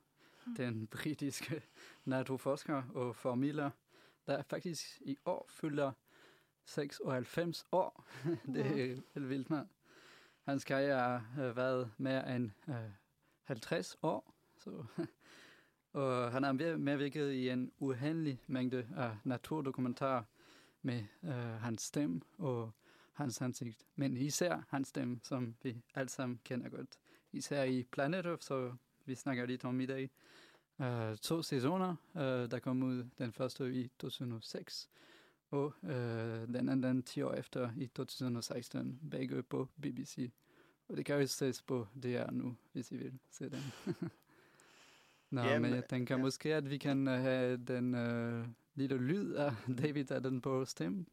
den 0.56 0.86
britiske 0.86 1.62
naturforsker 2.04 2.82
og 2.94 3.16
formidler, 3.16 3.70
der 4.26 4.42
faktisk 4.42 5.00
i 5.00 5.16
år 5.24 5.46
fylder 5.50 5.92
96 6.64 7.66
år. 7.72 8.08
det 8.54 8.66
er 8.66 8.86
helt 9.14 9.28
vildt 9.28 9.50
meget. 9.50 9.68
Hans 10.42 10.64
karriere 10.64 11.18
har 11.18 11.52
været 11.52 11.92
mere 11.98 12.36
end 12.36 12.50
øh, 12.68 12.74
50 13.44 13.96
år, 14.02 14.34
så 14.58 14.84
Og 15.92 16.32
han 16.32 16.42
har 16.42 16.76
medvirket 16.76 17.32
i 17.32 17.48
en 17.48 17.72
uendelig 17.78 18.40
mængde 18.46 18.88
af 18.96 19.16
naturdokumentarer 19.24 20.22
med 20.82 21.04
øh, 21.24 21.32
hans 21.34 21.82
stemme 21.82 22.20
og 22.38 22.70
hans 23.20 23.42
ansigt. 23.42 23.86
Men 23.96 24.16
især 24.16 24.62
hans 24.68 24.88
stemme, 24.88 25.20
som 25.22 25.54
vi 25.62 25.82
alle 25.94 26.08
sammen 26.08 26.40
kender 26.44 26.68
godt. 26.68 26.98
Især 27.32 27.62
i 27.62 27.82
Planet 27.82 28.26
Earth, 28.26 28.42
så 28.42 28.72
vi 29.04 29.14
snakker 29.14 29.46
lidt 29.46 29.64
om 29.64 29.80
i 29.80 29.86
dag. 29.86 30.10
Uh, 30.78 31.16
to 31.16 31.42
sæsoner, 31.42 31.96
uh, 32.14 32.20
der 32.20 32.58
kom 32.58 32.82
ud 32.82 33.04
den 33.18 33.32
første 33.32 33.74
i 33.74 33.88
2006, 33.98 34.90
og 35.50 35.74
uh, 35.82 35.90
den 35.90 36.68
anden 36.68 37.02
10 37.02 37.22
år 37.22 37.32
efter 37.32 37.70
i 37.76 37.86
2016, 37.86 39.00
begge 39.10 39.42
på 39.42 39.68
BBC. 39.82 40.30
Og 40.88 40.96
det 40.96 41.04
kan 41.04 41.20
jo 41.20 41.26
ses 41.26 41.62
på 41.62 41.86
DR 42.02 42.30
nu, 42.30 42.56
hvis 42.72 42.92
I 42.92 42.96
vil 42.96 43.18
se 43.30 43.50
den. 43.50 43.62
Nå, 45.30 45.42
Jamen, 45.42 45.62
men 45.62 45.74
jeg 45.74 45.88
tænker 45.88 46.16
ja. 46.16 46.22
måske, 46.22 46.54
at 46.54 46.70
vi 46.70 46.78
kan 46.78 47.08
uh, 47.08 47.14
have 47.14 47.56
den 47.56 47.94
uh, 47.94 48.46
lille 48.74 48.96
lyd 48.98 49.32
af 49.32 49.52
David 49.82 50.12
Attenborough 50.12 50.66
stemme. 50.66 51.06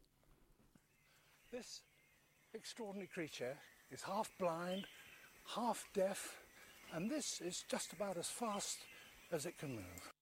This 1.52 1.84
extraordinary 2.58 3.08
creature 3.08 3.56
is 3.90 4.02
half 4.02 4.30
blind, 4.38 4.84
half 5.54 5.84
deaf, 5.94 6.42
and 6.92 7.10
this 7.10 7.40
is 7.40 7.64
just 7.72 7.92
about 7.92 8.16
as 8.16 8.30
fast 8.30 8.78
as 9.30 9.46
it 9.46 9.58
can 9.58 9.70
move. 9.76 10.12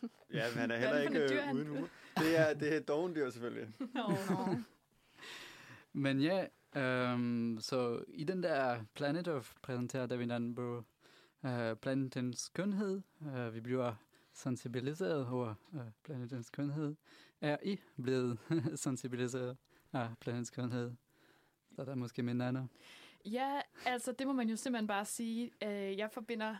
ja, 0.34 0.48
men 0.50 0.58
han 0.58 0.70
er 0.70 0.76
heller 0.76 1.00
ikke 1.00 1.18
øh, 1.18 1.54
uden 1.54 1.68
uge. 1.68 1.88
Det 2.16 2.38
er, 2.38 2.54
det 2.54 2.76
er 2.76 2.80
dogendyr 2.80 3.30
selvfølgelig. 3.30 3.68
no, 3.94 4.08
no. 4.30 4.54
men 6.04 6.20
ja, 6.20 6.46
um, 6.76 7.58
så 7.60 8.04
i 8.08 8.24
den 8.24 8.42
der 8.42 8.84
Planet 8.94 9.28
of 9.28 9.54
præsenterer 9.62 10.06
David 10.06 10.30
Attenborough 10.30 10.84
uh, 11.42 11.76
planetens 11.82 12.38
skønhed. 12.38 13.02
Uh, 13.20 13.54
vi 13.54 13.60
bliver 13.60 13.94
sensibiliseret 14.32 15.26
over 15.26 15.54
uh, 15.72 15.80
planetens 16.04 16.46
skønhed. 16.46 16.94
Er 17.40 17.56
I 17.62 17.80
blevet 18.02 18.38
sensibiliseret 18.74 19.56
af 20.00 20.08
planetens 20.20 20.48
skønhed? 20.48 20.92
Så 21.76 21.84
der 21.84 21.90
er 21.90 21.96
måske 21.96 22.22
min 22.22 22.40
anden. 22.40 22.70
Ja, 23.24 23.60
altså 23.86 24.12
det 24.12 24.26
må 24.26 24.32
man 24.32 24.48
jo 24.48 24.56
simpelthen 24.56 24.86
bare 24.86 25.04
sige. 25.04 25.50
Uh, 25.64 25.98
jeg 25.98 26.10
forbinder 26.10 26.56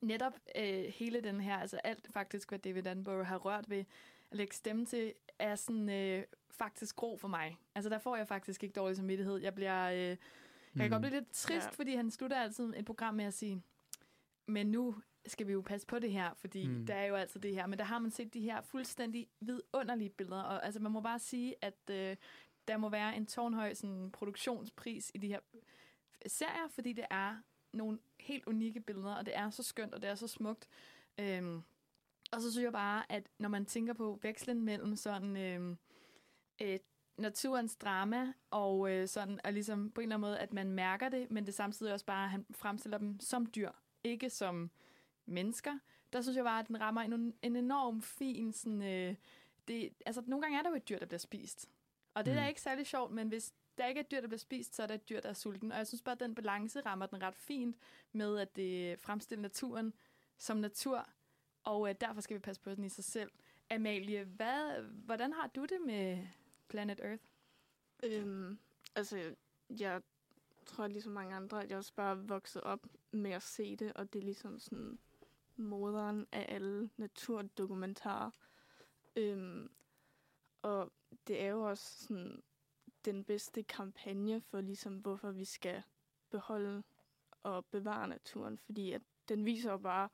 netop 0.00 0.32
uh, 0.58 0.84
hele 0.84 1.20
den 1.20 1.40
her, 1.40 1.58
altså 1.58 1.76
alt 1.76 2.08
faktisk, 2.12 2.48
hvad 2.48 2.58
David 2.58 2.86
Attenborough 2.86 3.26
har 3.26 3.36
rørt 3.36 3.70
ved 3.70 3.84
at 4.30 4.36
lægge 4.36 4.54
stemme 4.54 4.86
til, 4.86 5.12
er 5.38 5.54
sådan 5.54 5.88
uh, 6.18 6.24
faktisk 6.50 6.96
gro 6.96 7.16
for 7.16 7.28
mig. 7.28 7.58
Altså 7.74 7.90
der 7.90 7.98
får 7.98 8.16
jeg 8.16 8.28
faktisk 8.28 8.62
ikke 8.62 8.72
dårlig 8.72 8.96
samvittighed. 8.96 9.36
Jeg 9.36 9.54
bliver... 9.54 9.90
Uh, 9.90 10.16
jeg 10.74 10.80
kan 10.80 10.86
mm. 10.86 10.90
godt 10.90 11.02
blive 11.02 11.20
lidt 11.20 11.32
trist, 11.32 11.66
ja. 11.66 11.70
fordi 11.70 11.94
han 11.94 12.10
slutter 12.10 12.36
altid 12.36 12.74
et 12.76 12.84
program 12.84 13.14
med 13.14 13.24
at 13.24 13.34
sige, 13.34 13.62
men 14.46 14.66
nu 14.66 14.94
skal 15.30 15.46
vi 15.46 15.52
jo 15.52 15.60
passe 15.60 15.86
på 15.86 15.98
det 15.98 16.12
her, 16.12 16.34
fordi 16.34 16.68
mm. 16.68 16.86
der 16.86 16.94
er 16.94 17.06
jo 17.06 17.14
altså 17.14 17.38
det 17.38 17.54
her. 17.54 17.66
Men 17.66 17.78
der 17.78 17.84
har 17.84 17.98
man 17.98 18.10
set 18.10 18.34
de 18.34 18.40
her 18.40 18.60
fuldstændig 18.60 19.28
vidunderlige 19.40 20.10
billeder, 20.10 20.42
og 20.42 20.64
altså 20.64 20.80
man 20.80 20.92
må 20.92 21.00
bare 21.00 21.18
sige, 21.18 21.54
at 21.60 21.90
øh, 21.90 22.16
der 22.68 22.76
må 22.76 22.88
være 22.88 23.16
en 23.16 23.26
tårnhøj 23.26 23.74
sådan, 23.74 24.10
produktionspris 24.10 25.10
i 25.14 25.18
de 25.18 25.28
her 25.28 25.40
serier, 26.26 26.68
fordi 26.68 26.92
det 26.92 27.04
er 27.10 27.36
nogle 27.72 27.98
helt 28.20 28.46
unikke 28.46 28.80
billeder, 28.80 29.14
og 29.14 29.26
det 29.26 29.36
er 29.36 29.50
så 29.50 29.62
skønt, 29.62 29.94
og 29.94 30.02
det 30.02 30.10
er 30.10 30.14
så 30.14 30.28
smukt. 30.28 30.68
Øhm, 31.18 31.62
og 32.32 32.40
så 32.40 32.52
synes 32.52 32.64
jeg 32.64 32.72
bare, 32.72 33.12
at 33.12 33.28
når 33.38 33.48
man 33.48 33.66
tænker 33.66 33.92
på 33.92 34.18
vekslen 34.22 34.62
mellem 34.62 34.96
sådan 34.96 35.36
øh, 35.36 35.76
øh, 36.62 36.78
naturens 37.18 37.76
drama, 37.76 38.32
og 38.50 38.90
øh, 38.90 39.08
sådan, 39.08 39.40
og 39.44 39.52
ligesom 39.52 39.90
på 39.90 40.00
en 40.00 40.02
eller 40.02 40.16
anden 40.16 40.28
måde, 40.28 40.38
at 40.38 40.52
man 40.52 40.72
mærker 40.72 41.08
det, 41.08 41.30
men 41.30 41.46
det 41.46 41.54
samtidig 41.54 41.92
også 41.92 42.06
bare, 42.06 42.24
at 42.24 42.30
han 42.30 42.46
fremstiller 42.50 42.98
dem 42.98 43.20
som 43.20 43.46
dyr, 43.46 43.70
ikke 44.04 44.30
som 44.30 44.70
mennesker. 45.28 45.78
Der 46.12 46.20
synes 46.20 46.36
jeg 46.36 46.44
bare, 46.44 46.60
at 46.60 46.68
den 46.68 46.80
rammer 46.80 47.00
en, 47.00 47.34
en 47.42 47.56
enorm 47.56 48.02
fin 48.02 48.52
sådan, 48.52 48.82
øh, 48.82 49.14
det, 49.68 49.92
altså 50.06 50.22
nogle 50.26 50.42
gange 50.42 50.58
er 50.58 50.62
der 50.62 50.70
jo 50.70 50.76
et 50.76 50.88
dyr, 50.88 50.98
der 50.98 51.06
bliver 51.06 51.18
spist. 51.18 51.68
Og 52.14 52.24
det 52.26 52.34
mm. 52.34 52.38
er 52.38 52.46
ikke 52.46 52.60
særlig 52.60 52.86
sjovt, 52.86 53.12
men 53.12 53.28
hvis 53.28 53.54
der 53.78 53.86
ikke 53.86 53.98
er 53.98 54.04
et 54.04 54.10
dyr, 54.10 54.20
der 54.20 54.28
bliver 54.28 54.38
spist, 54.38 54.74
så 54.74 54.82
er 54.82 54.86
der 54.86 54.94
et 54.94 55.08
dyr, 55.08 55.20
der 55.20 55.28
er 55.28 55.32
sulten. 55.32 55.72
Og 55.72 55.78
jeg 55.78 55.86
synes 55.86 56.02
bare, 56.02 56.12
at 56.12 56.20
den 56.20 56.34
balance 56.34 56.80
rammer 56.80 57.06
den 57.06 57.22
ret 57.22 57.34
fint 57.34 57.76
med, 58.12 58.38
at 58.38 58.56
det 58.56 58.98
fremstiller 58.98 59.42
naturen 59.42 59.94
som 60.38 60.56
natur, 60.56 61.08
og 61.64 61.88
øh, 61.88 61.94
derfor 62.00 62.20
skal 62.20 62.34
vi 62.34 62.40
passe 62.40 62.62
på 62.62 62.74
den 62.74 62.84
i 62.84 62.88
sig 62.88 63.04
selv. 63.04 63.30
Amalie, 63.70 64.24
hvad, 64.24 64.82
hvordan 64.82 65.32
har 65.32 65.46
du 65.46 65.64
det 65.64 65.78
med 65.86 66.26
Planet 66.68 67.00
Earth? 67.00 67.22
Øhm, 68.02 68.58
altså, 68.94 69.34
jeg 69.70 70.02
tror 70.66 70.86
ligesom 70.86 71.12
mange 71.12 71.34
andre, 71.34 71.62
at 71.62 71.70
jeg 71.70 71.78
også 71.78 71.94
bare 71.94 72.10
er 72.10 72.22
vokset 72.22 72.62
op 72.62 72.86
med 73.10 73.30
at 73.30 73.42
se 73.42 73.76
det, 73.76 73.92
og 73.92 74.12
det 74.12 74.18
er 74.18 74.24
ligesom 74.24 74.58
sådan 74.58 74.98
moderen 75.58 76.26
af 76.32 76.46
alle 76.48 76.90
naturdokumentarer. 76.96 78.30
Øhm, 79.16 79.70
og 80.62 80.92
det 81.26 81.42
er 81.42 81.46
jo 81.46 81.62
også 81.62 82.06
sådan 82.06 82.42
den 83.04 83.24
bedste 83.24 83.62
kampagne 83.62 84.40
for 84.40 84.60
ligesom, 84.60 84.98
hvorfor 84.98 85.30
vi 85.30 85.44
skal 85.44 85.82
beholde 86.30 86.82
og 87.42 87.66
bevare 87.66 88.08
naturen, 88.08 88.58
fordi 88.58 88.92
at 88.92 89.02
den 89.28 89.44
viser 89.44 89.70
jo 89.70 89.78
bare, 89.78 90.08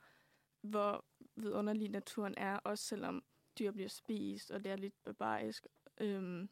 hvor 0.61 1.05
vidunderlig 1.37 1.91
naturen 1.91 2.35
er, 2.37 2.57
også 2.57 2.85
selvom 2.85 3.25
dyr 3.59 3.71
bliver 3.71 3.89
spist, 3.89 4.51
og 4.51 4.65
det 4.65 4.73
er 4.73 4.77
lidt 4.77 5.03
barbarisk. 5.03 5.67
Øhm, 5.99 6.49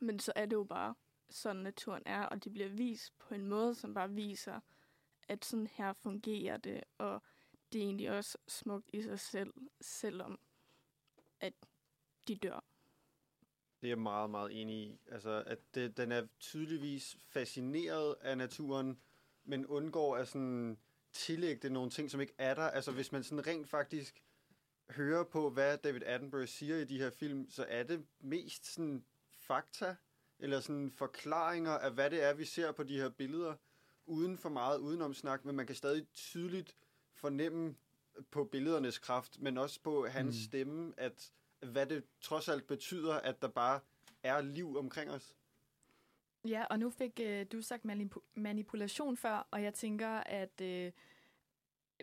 men 0.00 0.18
så 0.18 0.32
er 0.36 0.46
det 0.46 0.56
jo 0.56 0.64
bare 0.64 0.94
sådan 1.30 1.62
naturen 1.62 2.02
er, 2.06 2.22
og 2.22 2.44
det 2.44 2.52
bliver 2.52 2.68
vist 2.68 3.18
på 3.18 3.34
en 3.34 3.46
måde, 3.46 3.74
som 3.74 3.94
bare 3.94 4.10
viser, 4.10 4.60
at 5.28 5.44
sådan 5.44 5.66
her 5.66 5.92
fungerer 5.92 6.56
det, 6.56 6.84
og 6.98 7.22
det 7.72 7.80
er 7.80 7.84
egentlig 7.84 8.10
også 8.10 8.38
smukt 8.48 8.90
i 8.92 9.02
sig 9.02 9.20
selv, 9.20 9.54
selvom 9.80 10.40
at 11.40 11.54
de 12.28 12.36
dør. 12.36 12.64
Det 13.80 13.86
er 13.86 13.90
jeg 13.90 13.98
meget, 13.98 14.30
meget 14.30 14.60
enig 14.60 14.76
i. 14.76 15.00
Altså, 15.10 15.44
at 15.46 15.58
det, 15.74 15.96
den 15.96 16.12
er 16.12 16.26
tydeligvis 16.40 17.16
fascineret 17.20 18.16
af 18.20 18.38
naturen, 18.38 19.00
men 19.44 19.66
undgår 19.66 20.16
at 20.16 20.28
sådan 20.28 20.78
tillægge 21.12 21.62
det 21.62 21.72
nogle 21.72 21.90
ting, 21.90 22.10
som 22.10 22.20
ikke 22.20 22.34
er 22.38 22.54
der. 22.54 22.62
Altså, 22.62 22.92
hvis 22.92 23.12
man 23.12 23.24
sådan 23.24 23.46
rent 23.46 23.68
faktisk 23.68 24.24
hører 24.90 25.24
på, 25.24 25.50
hvad 25.50 25.78
David 25.78 26.02
Attenborough 26.02 26.48
siger 26.48 26.76
i 26.76 26.84
de 26.84 26.98
her 26.98 27.10
film, 27.10 27.50
så 27.50 27.64
er 27.68 27.82
det 27.82 28.06
mest 28.20 28.66
sådan 28.74 29.04
fakta, 29.28 29.96
eller 30.38 30.60
sådan 30.60 30.90
forklaringer 30.90 31.72
af, 31.72 31.92
hvad 31.92 32.10
det 32.10 32.22
er, 32.22 32.34
vi 32.34 32.44
ser 32.44 32.72
på 32.72 32.82
de 32.82 32.96
her 32.96 33.08
billeder, 33.08 33.54
uden 34.06 34.38
for 34.38 34.48
meget 34.48 34.78
udenomsnak, 34.78 35.44
men 35.44 35.56
man 35.56 35.66
kan 35.66 35.76
stadig 35.76 36.06
tydeligt 36.12 36.76
fornemme 37.20 37.74
på 38.30 38.44
billedernes 38.44 38.98
kraft, 38.98 39.40
men 39.40 39.58
også 39.58 39.80
på 39.82 40.06
hans 40.06 40.36
mm. 40.36 40.42
stemme, 40.42 40.92
at 40.96 41.32
hvad 41.72 41.86
det 41.86 42.04
trods 42.20 42.48
alt 42.48 42.66
betyder, 42.66 43.14
at 43.14 43.42
der 43.42 43.48
bare 43.48 43.80
er 44.22 44.40
liv 44.40 44.76
omkring 44.76 45.10
os. 45.10 45.36
Ja, 46.44 46.64
og 46.64 46.78
nu 46.78 46.90
fik 46.90 47.20
øh, 47.22 47.46
du 47.52 47.62
sagt 47.62 47.84
manip- 47.84 48.32
manipulation 48.34 49.16
før, 49.16 49.48
og 49.50 49.62
jeg 49.62 49.74
tænker, 49.74 50.08
at 50.08 50.60
øh, 50.60 50.92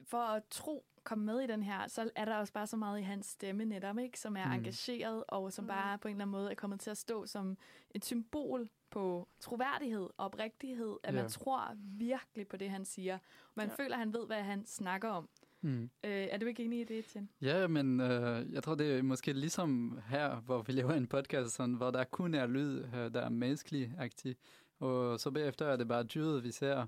for 0.04 0.18
at 0.18 0.44
tro 0.50 0.86
komme 1.04 1.26
med 1.26 1.40
i 1.40 1.48
den 1.48 1.64
her, 1.64 1.88
så 1.88 2.10
er 2.16 2.26
der 2.26 2.36
også 2.36 2.54
bare 2.54 2.68
så 2.68 2.78
meget 2.78 3.00
i 3.00 3.04
hans 3.04 3.26
stemme 3.26 3.66
netop, 3.66 3.98
ikke? 3.98 4.20
som 4.20 4.38
er 4.38 4.46
mm. 4.46 4.52
engageret, 4.52 5.24
og 5.28 5.54
som 5.54 5.64
mm. 5.64 5.68
bare 5.68 5.98
på 5.98 6.08
en 6.08 6.12
eller 6.16 6.26
anden 6.26 6.32
måde 6.32 6.52
er 6.52 6.56
kommet 6.56 6.80
til 6.80 6.90
at 6.90 6.98
stå 6.98 7.26
som 7.26 7.58
et 7.90 8.06
symbol 8.06 8.70
på 8.92 9.28
troværdighed 9.40 10.04
og 10.04 10.26
oprigtighed, 10.26 10.98
at 11.04 11.14
ja. 11.14 11.22
man 11.22 11.30
tror 11.30 11.76
virkelig 11.98 12.48
på 12.48 12.58
det, 12.58 12.70
han 12.70 12.86
siger. 12.86 13.18
Man 13.56 13.68
ja. 13.68 13.84
føler, 13.84 13.96
at 13.96 14.00
han 14.00 14.14
ved, 14.14 14.26
hvad 14.26 14.42
han 14.42 14.66
snakker 14.66 15.10
om. 15.10 15.30
Mm. 15.62 15.84
Øh, 15.84 15.90
er 16.04 16.38
du 16.38 16.46
ikke 16.46 16.64
enig 16.64 16.80
i 16.80 16.84
det, 16.84 17.00
Etienne? 17.00 17.28
Ja, 17.42 17.68
men 17.68 18.00
øh, 18.00 18.54
jeg 18.54 18.64
tror, 18.64 18.76
det 18.76 18.98
er 18.98 19.04
måske 19.04 19.34
ligesom 19.34 20.00
her, 20.08 20.36
hvor 20.36 20.62
vi 20.62 20.74
laver 20.74 20.94
en 20.94 21.08
podcast, 21.08 21.56
sådan, 21.56 21.74
hvor 21.74 21.92
der 21.92 22.04
kun 22.04 22.34
er 22.34 22.48
lyd, 22.48 22.84
øh, 22.84 23.14
der 23.14 23.22
er 23.22 23.30
menneskelig-agtig, 23.30 24.36
og 24.80 25.20
så 25.20 25.32
bagefter 25.32 25.66
er 25.66 25.76
det 25.76 25.88
bare 25.88 26.04
dyret, 26.04 26.44
vi 26.44 26.52
ser, 26.52 26.86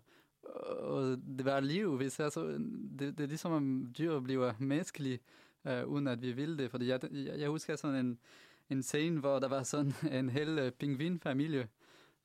og 0.79 1.17
det 1.37 1.45
var 1.45 1.59
liv, 1.59 1.99
vi 1.99 2.09
ser 2.09 2.29
så, 2.29 2.47
det, 2.99 2.99
det 2.99 3.19
er 3.19 3.27
ligesom, 3.27 3.51
om 3.51 3.93
dyr 3.97 4.19
bliver 4.19 4.53
menneskelige, 4.59 5.19
øh, 5.67 5.87
uden 5.87 6.07
at 6.07 6.21
vi 6.21 6.31
vil 6.31 6.57
det, 6.57 6.71
fordi 6.71 6.87
jeg, 6.87 6.99
jeg, 7.11 7.39
jeg 7.39 7.49
husker 7.49 7.75
sådan 7.75 8.05
en, 8.05 8.19
en 8.69 8.83
scene, 8.83 9.19
hvor 9.19 9.39
der 9.39 9.47
var 9.47 9.63
sådan 9.63 9.93
en 10.11 10.29
hel 10.29 10.59
uh, 10.59 10.69
pingvinfamilie 10.69 11.67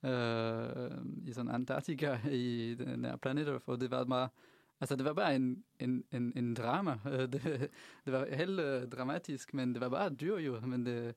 øh, 0.05 0.91
i 1.27 1.33
sådan 1.33 1.51
Antarktika 1.51 2.19
i 2.31 2.75
den 2.75 3.05
her 3.05 3.17
planet, 3.17 3.63
for 3.63 3.77
det 3.77 3.91
var 3.91 4.05
bare 4.05 4.29
Altså, 4.81 4.97
det 4.97 5.05
var 5.05 5.13
bare 5.13 5.37
en, 5.37 5.65
en, 5.81 6.05
en, 6.13 6.33
en 6.37 6.55
drama. 6.55 6.99
Øh, 7.13 7.33
det, 7.33 7.71
det 8.05 8.13
var 8.13 8.37
helt 8.37 8.61
øh, 8.61 8.89
dramatisk, 8.89 9.55
men 9.55 9.73
det 9.73 9.81
var 9.81 9.89
bare 9.89 10.11
dyr 10.11 10.37
jo. 10.37 10.61
Men 10.61 10.87
det, 10.87 11.15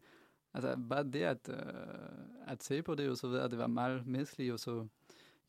altså, 0.53 0.77
bare 0.89 1.03
det 1.03 1.23
at, 1.23 1.49
øh, 1.49 2.47
at 2.47 2.63
se 2.63 2.81
på 2.81 2.95
det 2.95 3.09
og 3.09 3.17
så 3.17 3.27
videre, 3.27 3.49
det 3.49 3.57
var 3.57 3.67
meget 3.67 4.07
menneskeligt 4.07 4.53
og 4.53 4.59
så. 4.59 4.87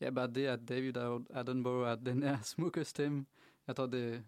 Ja, 0.01 0.09
bare 0.09 0.27
det, 0.27 0.45
at 0.45 0.69
David 0.69 0.97
Attenborough, 1.29 1.91
at 1.91 1.99
den 2.05 2.23
her 2.23 2.41
smukke 2.53 2.85
stemme, 2.85 3.25
jeg 3.67 3.75
tror, 3.75 3.85
det, 3.85 4.23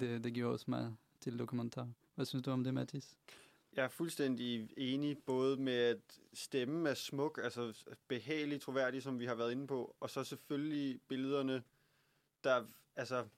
det, 0.00 0.24
det 0.24 0.34
giver 0.34 0.48
os 0.52 0.68
meget 0.68 0.96
til 1.20 1.38
dokumentar. 1.38 1.88
Hvad 2.14 2.26
synes 2.26 2.42
du 2.42 2.50
om 2.50 2.64
det, 2.64 2.74
Mathis? 2.74 3.16
Jeg 3.78 3.84
er 3.84 3.88
fuldstændig 3.88 4.70
enig, 4.76 5.18
både 5.26 5.56
med 5.56 5.72
at 5.72 6.20
stemmen 6.32 6.86
er 6.86 6.94
smuk, 6.94 7.40
altså 7.42 7.84
behagelig, 8.08 8.60
troværdig, 8.60 9.02
som 9.02 9.18
vi 9.18 9.26
har 9.26 9.34
været 9.34 9.52
inde 9.52 9.66
på, 9.66 9.96
og 10.00 10.10
så 10.10 10.24
selvfølgelig 10.24 11.00
billederne, 11.08 11.62
der, 12.44 12.64
altså, 12.96 13.28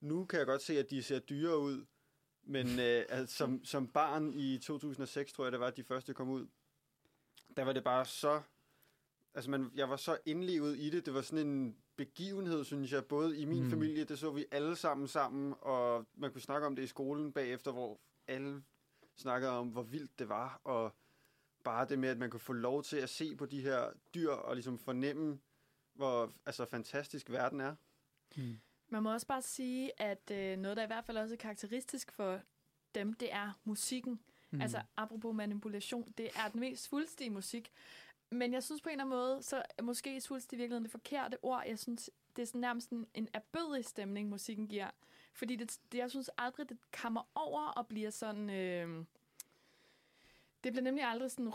nu 0.00 0.24
kan 0.24 0.38
jeg 0.38 0.46
godt 0.46 0.62
se, 0.62 0.78
at 0.78 0.90
de 0.90 1.02
ser 1.02 1.18
dyre 1.18 1.58
ud, 1.58 1.84
men 2.42 2.66
øh, 2.88 3.04
altså, 3.08 3.36
som, 3.36 3.64
som 3.64 3.88
barn 3.88 4.32
i 4.34 4.58
2006, 4.58 5.32
tror 5.32 5.44
jeg 5.44 5.52
det 5.52 5.60
var, 5.60 5.66
at 5.66 5.76
de 5.76 5.84
første 5.84 6.14
kom 6.14 6.28
ud, 6.28 6.46
der 7.56 7.64
var 7.64 7.72
det 7.72 7.84
bare 7.84 8.04
så... 8.04 8.42
Altså, 9.34 9.50
man, 9.50 9.70
jeg 9.74 9.90
var 9.90 9.96
så 9.96 10.18
indlevet 10.26 10.78
i 10.78 10.90
det. 10.90 11.06
Det 11.06 11.14
var 11.14 11.20
sådan 11.22 11.46
en 11.46 11.76
begivenhed, 11.96 12.64
synes 12.64 12.92
jeg, 12.92 13.04
både 13.04 13.38
i 13.38 13.44
min 13.44 13.62
Mm. 13.64 13.70
familie, 13.70 14.04
det 14.04 14.18
så 14.18 14.30
vi 14.30 14.44
alle 14.50 14.76
sammen 14.76 15.08
sammen, 15.08 15.54
og 15.60 16.06
man 16.14 16.32
kunne 16.32 16.40
snakke 16.40 16.66
om 16.66 16.76
det 16.76 16.82
i 16.82 16.86
skolen 16.86 17.32
bagefter, 17.32 17.72
hvor 17.72 18.00
alle 18.26 18.62
snakkede 19.16 19.52
om, 19.52 19.68
hvor 19.68 19.82
vildt 19.82 20.18
det 20.18 20.28
var, 20.28 20.60
og 20.64 20.94
bare 21.64 21.88
det 21.88 21.98
med, 21.98 22.08
at 22.08 22.18
man 22.18 22.30
kunne 22.30 22.40
få 22.40 22.52
lov 22.52 22.82
til 22.82 22.96
at 22.96 23.10
se 23.10 23.36
på 23.36 23.46
de 23.46 23.60
her 23.60 23.90
dyr, 24.14 24.30
og 24.30 24.54
ligesom 24.54 24.78
fornemme, 24.78 25.38
hvor 25.92 26.32
altså, 26.46 26.64
fantastisk 26.64 27.30
verden 27.30 27.60
er. 27.60 27.74
Mm. 28.36 28.58
Man 28.88 29.02
må 29.02 29.12
også 29.12 29.26
bare 29.26 29.42
sige, 29.42 30.00
at 30.00 30.30
øh, 30.30 30.58
noget, 30.58 30.76
der 30.76 30.82
i 30.82 30.86
hvert 30.86 31.04
fald 31.04 31.18
også 31.18 31.34
er 31.34 31.38
karakteristisk 31.38 32.12
for 32.12 32.40
dem, 32.94 33.14
det 33.14 33.32
er 33.32 33.60
musikken. 33.64 34.20
Mm. 34.50 34.60
Altså, 34.60 34.82
apropos 34.96 35.34
manipulation, 35.34 36.12
det 36.18 36.30
er 36.34 36.48
den 36.48 36.60
mest 36.60 36.82
svulstige 36.82 37.30
musik. 37.30 37.72
Men 38.30 38.52
jeg 38.52 38.62
synes 38.62 38.82
på 38.82 38.88
en 38.88 38.92
eller 38.92 39.04
anden 39.04 39.18
måde, 39.18 39.42
så 39.42 39.62
er 39.78 39.82
måske 39.82 40.20
svulstig 40.20 40.56
i 40.56 40.58
virkeligheden 40.58 40.84
det 40.84 40.90
forkerte 40.90 41.38
ord. 41.42 41.64
Jeg 41.66 41.78
synes, 41.78 42.10
det 42.36 42.42
er 42.42 42.46
sådan 42.46 42.60
nærmest 42.60 42.90
en, 42.90 43.06
en 43.14 43.28
erbødig 43.34 43.84
stemning, 43.84 44.28
musikken 44.28 44.68
giver. 44.68 44.90
Fordi 45.36 45.56
det, 45.56 45.78
det, 45.92 45.98
jeg 45.98 46.10
synes 46.10 46.30
aldrig, 46.38 46.68
det 46.68 46.78
kommer 47.02 47.28
over 47.34 47.62
og 47.62 47.86
bliver 47.86 48.10
sådan... 48.10 48.50
Øh, 48.50 49.04
det 50.64 50.72
bliver 50.72 50.82
nemlig 50.84 51.04
aldrig 51.04 51.30
sådan 51.30 51.48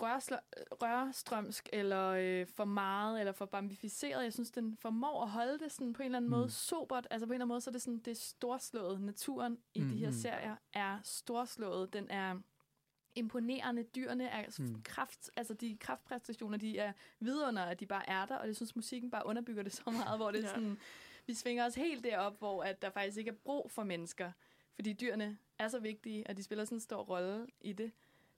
rørstrømsk, 0.72 1.70
eller 1.74 2.08
øh, 2.10 2.48
for 2.48 2.66
meget, 2.66 3.20
eller 3.20 3.32
for 3.32 3.46
bambificeret. 3.46 4.24
Jeg 4.24 4.34
synes, 4.34 4.52
den 4.52 4.78
formår 4.78 5.22
at 5.24 5.30
holde 5.30 5.60
det 5.60 5.72
sådan 5.72 5.94
på 5.94 6.02
en 6.02 6.06
eller 6.06 6.18
anden 6.18 6.30
Mm. 6.32 6.38
måde 6.38 6.50
sobert. 6.50 7.08
Altså 7.12 7.26
på 7.28 7.32
en 7.32 7.36
eller 7.36 7.46
anden 7.46 7.48
måde, 7.54 7.62
så 7.62 7.70
er 7.70 7.72
det 7.72 7.82
sådan, 7.82 8.00
det 8.00 8.12
er 8.12 8.16
storslået. 8.16 9.02
Naturen 9.02 9.58
i 9.74 9.80
de 9.80 9.98
her 9.98 10.10
Mhm. 10.10 10.18
serier 10.18 10.56
er 10.74 11.00
storslået. 11.04 11.94
Den 11.94 12.10
er 12.10 12.40
imponerende. 13.16 13.84
Dyrene 13.84 14.28
er 14.28 14.46
Mm. 14.60 14.66
mm. 14.66 14.82
kraft, 14.84 15.30
altså 15.36 15.54
de 15.54 15.78
kraftpræstationer, 15.80 16.58
de 16.58 16.78
er 16.78 16.94
vidunder, 17.20 17.64
at 17.64 17.80
de 17.80 17.86
bare 17.86 18.10
er 18.10 18.26
der, 18.26 18.36
og 18.36 18.48
jeg 18.48 18.56
synes, 18.56 18.76
musikken 18.76 19.12
bare 19.12 19.26
underbygger 19.26 19.64
det 19.64 19.74
så 19.74 19.84
meget, 19.86 20.20
hvor 20.20 20.32
det 20.32 20.40
er 20.40 20.48
Ja. 20.48 20.54
sådan, 20.54 20.78
vi 21.32 21.36
svinger 21.36 21.66
os 21.66 21.76
helt 21.76 22.04
derop, 22.04 22.40
hvor 22.40 22.64
at 22.64 22.82
der 22.82 22.90
faktisk 22.90 23.18
ikke 23.18 23.30
er 23.30 23.36
brug 23.44 23.72
for 23.72 23.84
mennesker, 23.84 24.32
fordi 24.76 24.94
dyrene 24.94 25.38
er 25.60 25.68
så 25.68 25.80
vigtige, 25.80 26.28
og 26.30 26.38
de 26.38 26.44
spiller 26.44 26.66
sådan 26.66 26.76
en 26.76 26.80
stor 26.80 27.04
rolle 27.04 27.48
i 27.62 27.74
det. 27.74 27.92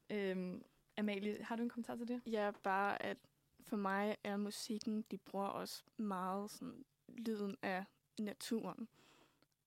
Øhm, 0.09 0.63
Amalie, 0.97 1.43
har 1.43 1.55
du 1.55 1.63
en 1.63 1.69
kommentar 1.69 1.95
til 1.95 2.07
det? 2.07 2.21
Ja, 2.25 2.51
bare 2.63 3.01
at 3.01 3.17
for 3.63 3.77
mig 3.77 4.17
er 4.23 4.37
musikken, 4.37 5.05
de 5.11 5.17
bruger 5.17 5.45
også 5.45 5.83
meget 5.97 6.51
sådan 6.51 6.85
lyden 7.07 7.57
af 7.61 7.83
naturen. 8.19 8.87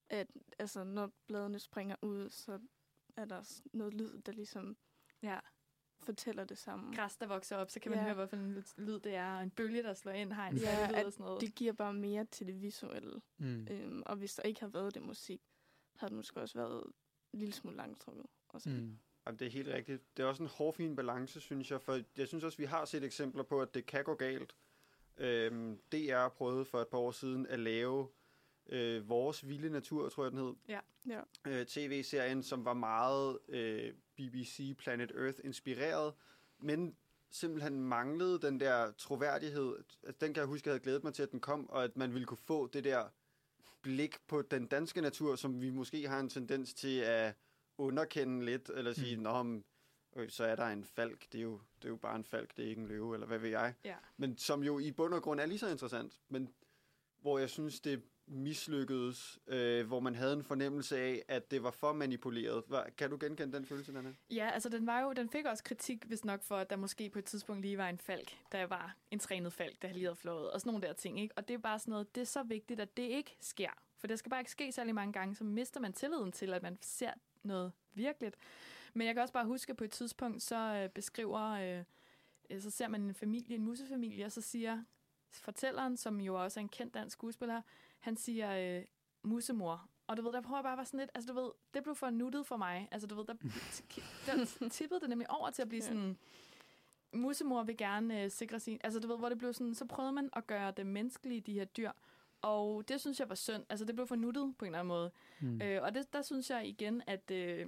At 0.08 0.28
altså, 0.58 0.84
når 0.84 1.10
bladene 1.26 1.58
springer 1.58 1.96
ud, 2.02 2.30
så 2.30 2.58
er 3.16 3.24
der 3.24 3.60
noget 3.72 3.94
lyd, 3.94 4.18
der 4.18 4.32
ligesom 4.32 4.76
Ja. 5.22 5.38
Fortæller 6.06 6.44
det 6.44 6.58
samme. 6.58 6.94
Græs, 6.96 7.16
der 7.16 7.26
vokser 7.26 7.56
op, 7.56 7.70
så 7.70 7.80
kan 7.80 7.90
man 7.90 7.98
Ja. 7.98 8.04
høre, 8.04 8.14
hvorfor 8.14 8.36
en 8.36 8.64
lyd 8.76 9.00
det 9.00 9.14
er, 9.14 9.36
og 9.36 9.42
en 9.42 9.50
bølge, 9.50 9.82
der 9.82 9.94
slår 9.94 10.12
ind, 10.12 10.32
har 10.32 10.48
en 10.48 10.56
Ja, 10.56 10.88
lyd 10.90 11.04
og 11.04 11.12
sådan 11.12 11.24
noget. 11.26 11.40
Det 11.40 11.54
giver 11.54 11.72
bare 11.72 11.94
mere 11.94 12.24
til 12.24 12.46
det 12.46 12.62
visuelle. 12.62 13.20
Mm. 13.38 13.66
Øhm, 13.70 14.02
og 14.06 14.16
hvis 14.16 14.34
der 14.34 14.42
ikke 14.42 14.60
havde 14.60 14.74
været 14.74 14.94
det 14.94 15.02
musik, 15.02 15.40
havde 15.96 16.10
det 16.10 16.16
måske 16.16 16.40
også 16.40 16.58
været 16.58 16.84
en 17.32 17.38
lille 17.38 17.54
smule 17.54 17.76
langtrukket. 17.76 18.26
Og 18.48 18.60
sådan. 18.60 18.78
Mm. 18.80 18.98
Jamen, 19.26 19.38
det 19.38 19.46
er 19.46 19.50
helt 19.50 19.68
rigtigt. 19.68 20.16
Det 20.16 20.22
er 20.22 20.26
også 20.26 20.42
en 20.42 20.48
hårfin 20.48 20.96
balance, 20.96 21.40
synes 21.40 21.70
jeg, 21.70 21.80
for 21.80 22.00
jeg 22.16 22.28
synes 22.28 22.44
også, 22.44 22.58
vi 22.58 22.64
har 22.64 22.84
set 22.84 23.04
eksempler 23.04 23.42
på, 23.42 23.60
at 23.62 23.74
det 23.74 23.86
kan 23.86 24.04
gå 24.04 24.14
galt. 24.14 24.56
Øhm, 25.16 25.78
DR 25.92 26.28
prøvede 26.28 26.64
for 26.64 26.80
et 26.80 26.88
par 26.88 26.98
år 26.98 27.10
siden 27.10 27.46
at 27.46 27.58
lave 27.58 28.08
øh, 28.68 29.08
Vores 29.08 29.48
Vilde 29.48 29.70
Natur, 29.70 30.08
tror 30.08 30.24
jeg 30.24 30.30
den 30.30 30.38
hed. 30.40 30.54
Ja. 30.68 30.80
Ja. 31.08 31.20
Øh, 31.46 31.66
TV-serien, 31.66 32.42
som 32.42 32.64
var 32.64 32.74
meget 32.74 33.38
øh, 33.48 33.92
BBC 34.16 34.76
Planet 34.78 35.12
Earth 35.16 35.38
inspireret, 35.44 36.14
men 36.58 36.96
simpelthen 37.30 37.80
manglede 37.80 38.38
den 38.40 38.60
der 38.60 38.92
troværdighed. 38.92 39.76
Altså, 39.78 40.18
den 40.20 40.34
kan 40.34 40.40
jeg 40.40 40.46
huske, 40.46 40.68
jeg 40.68 40.72
havde 40.72 40.82
glædet 40.82 41.04
mig 41.04 41.14
til, 41.14 41.22
at 41.22 41.30
den 41.32 41.40
kom, 41.40 41.70
og 41.70 41.84
at 41.84 41.96
man 41.96 42.12
ville 42.12 42.26
kunne 42.26 42.38
få 42.38 42.66
det 42.66 42.84
der 42.84 43.08
blik 43.82 44.16
på 44.28 44.42
den 44.42 44.66
danske 44.66 45.00
natur, 45.00 45.36
som 45.36 45.60
vi 45.60 45.70
måske 45.70 46.08
har 46.08 46.20
en 46.20 46.28
tendens 46.28 46.74
til 46.74 46.98
at 46.98 47.34
underkende 47.78 48.44
lidt, 48.44 48.70
eller 48.74 48.92
sige, 48.92 49.16
Mm. 49.16 49.22
Nå, 49.22 49.42
men, 49.42 49.64
øh, 50.16 50.30
så 50.30 50.44
er 50.44 50.56
der 50.56 50.66
en 50.66 50.84
falk, 50.84 51.32
det 51.32 51.38
er, 51.38 51.42
jo, 51.42 51.60
det 51.76 51.84
er 51.84 51.88
jo 51.88 51.96
bare 51.96 52.16
en 52.16 52.24
falk, 52.24 52.56
det 52.56 52.64
er 52.64 52.68
ikke 52.68 52.80
en 52.80 52.88
løve, 52.88 53.14
eller 53.14 53.26
hvad 53.26 53.38
ved 53.38 53.50
jeg. 53.50 53.74
Ja. 53.84 53.96
Men 54.16 54.36
som 54.38 54.62
jo 54.62 54.78
i 54.78 54.92
bund 54.92 55.14
og 55.14 55.22
grund 55.22 55.40
er 55.40 55.46
lige 55.46 55.58
så 55.58 55.68
interessant, 55.68 56.20
men 56.28 56.54
hvor 57.20 57.38
jeg 57.38 57.50
synes, 57.50 57.80
det 57.80 58.02
mislykkedes, 58.26 59.38
øh, 59.46 59.86
hvor 59.86 60.00
man 60.00 60.14
havde 60.14 60.32
en 60.32 60.44
fornemmelse 60.44 60.98
af, 60.98 61.22
at 61.28 61.50
det 61.50 61.62
var 61.62 61.70
for 61.70 61.92
manipuleret. 61.92 62.62
Hva- 62.70 62.90
Kan 62.90 63.10
du 63.10 63.16
genkende 63.20 63.56
den 63.56 63.66
følelse, 63.66 63.92
Nana? 63.92 64.14
Ja, 64.30 64.50
altså 64.54 64.68
den, 64.68 64.86
var 64.86 65.00
jo, 65.00 65.12
den 65.12 65.30
fik 65.30 65.44
også 65.44 65.64
kritik, 65.64 66.04
hvis 66.04 66.24
nok 66.24 66.42
for, 66.42 66.56
at 66.56 66.70
der 66.70 66.76
måske 66.76 67.10
på 67.10 67.18
et 67.18 67.24
tidspunkt 67.24 67.62
lige 67.62 67.78
var 67.78 67.88
en 67.88 67.98
falk, 67.98 68.36
der 68.52 68.66
var 68.66 68.96
en 69.10 69.18
trænet 69.18 69.52
falk, 69.52 69.82
der 69.82 69.92
lige 69.92 70.04
havde 70.04 70.16
flået, 70.16 70.50
og 70.50 70.60
sådan 70.60 70.72
nogle 70.72 70.86
der 70.86 70.92
ting. 70.92 71.20
Ikke? 71.20 71.34
Og 71.38 71.48
det 71.48 71.54
er 71.54 71.58
bare 71.58 71.78
sådan 71.78 71.90
noget, 71.92 72.14
det 72.14 72.20
er 72.20 72.24
så 72.24 72.42
vigtigt, 72.42 72.80
at 72.80 72.96
det 72.96 73.02
ikke 73.02 73.36
sker. 73.40 73.70
For 73.98 74.06
det 74.06 74.18
skal 74.18 74.30
bare 74.30 74.40
ikke 74.40 74.50
ske 74.50 74.72
særlig 74.72 74.94
mange 74.94 75.12
gange, 75.12 75.34
så 75.34 75.44
mister 75.44 75.80
man 75.80 75.92
tilliden 75.92 76.32
til, 76.32 76.54
at 76.54 76.62
man 76.62 76.78
ser 76.80 77.10
noget 77.42 77.72
virkeligt. 77.94 78.36
Men 78.94 79.06
jeg 79.06 79.14
kan 79.14 79.22
også 79.22 79.34
bare 79.34 79.46
huske, 79.46 79.70
at 79.70 79.76
på 79.76 79.84
et 79.84 79.90
tidspunkt, 79.90 80.42
så 80.42 80.56
øh, 80.56 80.88
beskriver, 80.88 81.40
øh, 81.50 81.84
øh, 82.50 82.60
så 82.62 82.70
ser 82.70 82.88
man 82.88 83.02
en 83.02 83.14
familie, 83.14 83.56
en 83.56 83.62
musefamilie, 83.64 84.24
og 84.24 84.32
så 84.32 84.40
siger 84.40 84.82
fortælleren, 85.30 85.96
som 85.96 86.20
jo 86.20 86.42
også 86.42 86.60
er 86.60 86.62
en 86.62 86.68
kendt 86.68 86.94
dansk 86.94 87.12
skuespiller, 87.14 87.62
han 88.06 88.16
siger 88.16 88.78
øh, 88.78 88.84
musemor. 89.22 89.88
Og 90.06 90.16
du 90.16 90.22
ved, 90.22 90.32
der 90.32 90.40
prøver 90.40 90.62
bare 90.62 90.72
at 90.72 90.76
være 90.78 90.86
sådan 90.86 91.00
lidt, 91.00 91.10
altså 91.14 91.32
du 91.32 91.40
ved, 91.40 91.50
det 91.74 91.82
blev 91.82 91.94
for 91.94 92.10
nuttet 92.10 92.46
for 92.46 92.56
mig. 92.56 92.88
Altså 92.90 93.06
du 93.06 93.14
ved, 93.14 93.24
der, 93.24 93.34
der 94.26 94.68
tippede 94.78 95.00
det 95.00 95.08
nemlig 95.08 95.30
over 95.30 95.50
til 95.50 95.62
at 95.62 95.68
blive 95.68 95.82
Ja. 95.82 95.88
sådan, 95.88 96.18
musemor 97.12 97.62
vil 97.62 97.76
gerne 97.76 98.22
øh, 98.22 98.30
sikre 98.30 98.60
sin, 98.60 98.80
altså 98.84 99.00
du 99.00 99.08
ved, 99.08 99.18
hvor 99.18 99.28
det 99.28 99.38
blev 99.38 99.52
sådan, 99.52 99.74
så 99.74 99.84
prøvede 99.86 100.12
man 100.12 100.30
at 100.32 100.46
gøre 100.46 100.70
det 100.76 100.86
menneskelige, 100.86 101.40
de 101.40 101.52
her 101.52 101.64
dyr. 101.64 101.90
Og 102.42 102.88
det 102.88 103.00
synes 103.00 103.20
jeg 103.20 103.28
var 103.28 103.34
synd. 103.34 103.64
Altså 103.68 103.84
det 103.84 103.94
blev 103.94 104.06
for 104.06 104.16
nuttet 104.16 104.54
på 104.58 104.64
en 104.64 104.66
eller 104.68 104.78
anden 104.78 104.88
måde. 104.88 105.10
Mm. 105.40 105.62
Øh, 105.62 105.82
og 105.82 105.94
det, 105.94 106.12
der 106.12 106.22
synes 106.22 106.50
jeg 106.50 106.66
igen, 106.68 107.02
at, 107.06 107.30
øh, 107.30 107.66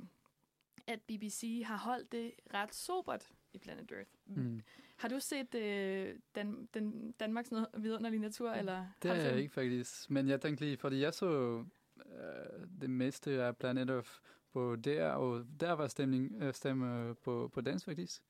at 0.86 1.02
BBC 1.02 1.62
har 1.66 1.76
holdt 1.76 2.12
det 2.12 2.32
ret 2.54 2.74
sobert 2.74 3.32
i 3.52 3.58
Planet 3.58 3.92
Earth. 3.92 4.10
Mm. 4.26 4.62
Har 4.98 5.08
du 5.08 5.20
set 5.20 5.54
øh, 5.54 6.14
Dan, 6.34 6.68
den, 6.74 7.12
Danmarks 7.20 7.52
vidunderlige 7.78 8.20
natur? 8.20 8.50
Eller 8.50 8.86
Det 9.02 9.10
har 9.10 9.18
er 9.18 9.28
jeg 9.28 9.38
ikke 9.38 9.52
faktisk, 9.54 10.10
men 10.10 10.28
jeg 10.28 10.40
tænkte 10.40 10.64
lige, 10.64 10.76
fordi 10.76 11.00
jeg 11.00 11.14
så 11.14 11.64
øh, 11.96 12.66
det 12.80 12.90
meste 12.90 13.42
af 13.42 13.56
Planet 13.56 13.90
Earth 13.90 14.10
på 14.52 14.76
der, 14.76 15.10
og 15.10 15.44
der 15.60 15.72
var 15.72 15.86
stemning, 15.88 16.42
øh, 16.42 16.54
stemme 16.54 17.14
på, 17.14 17.50
på 17.54 17.60
dans 17.60 17.84
faktisk. 17.84 18.22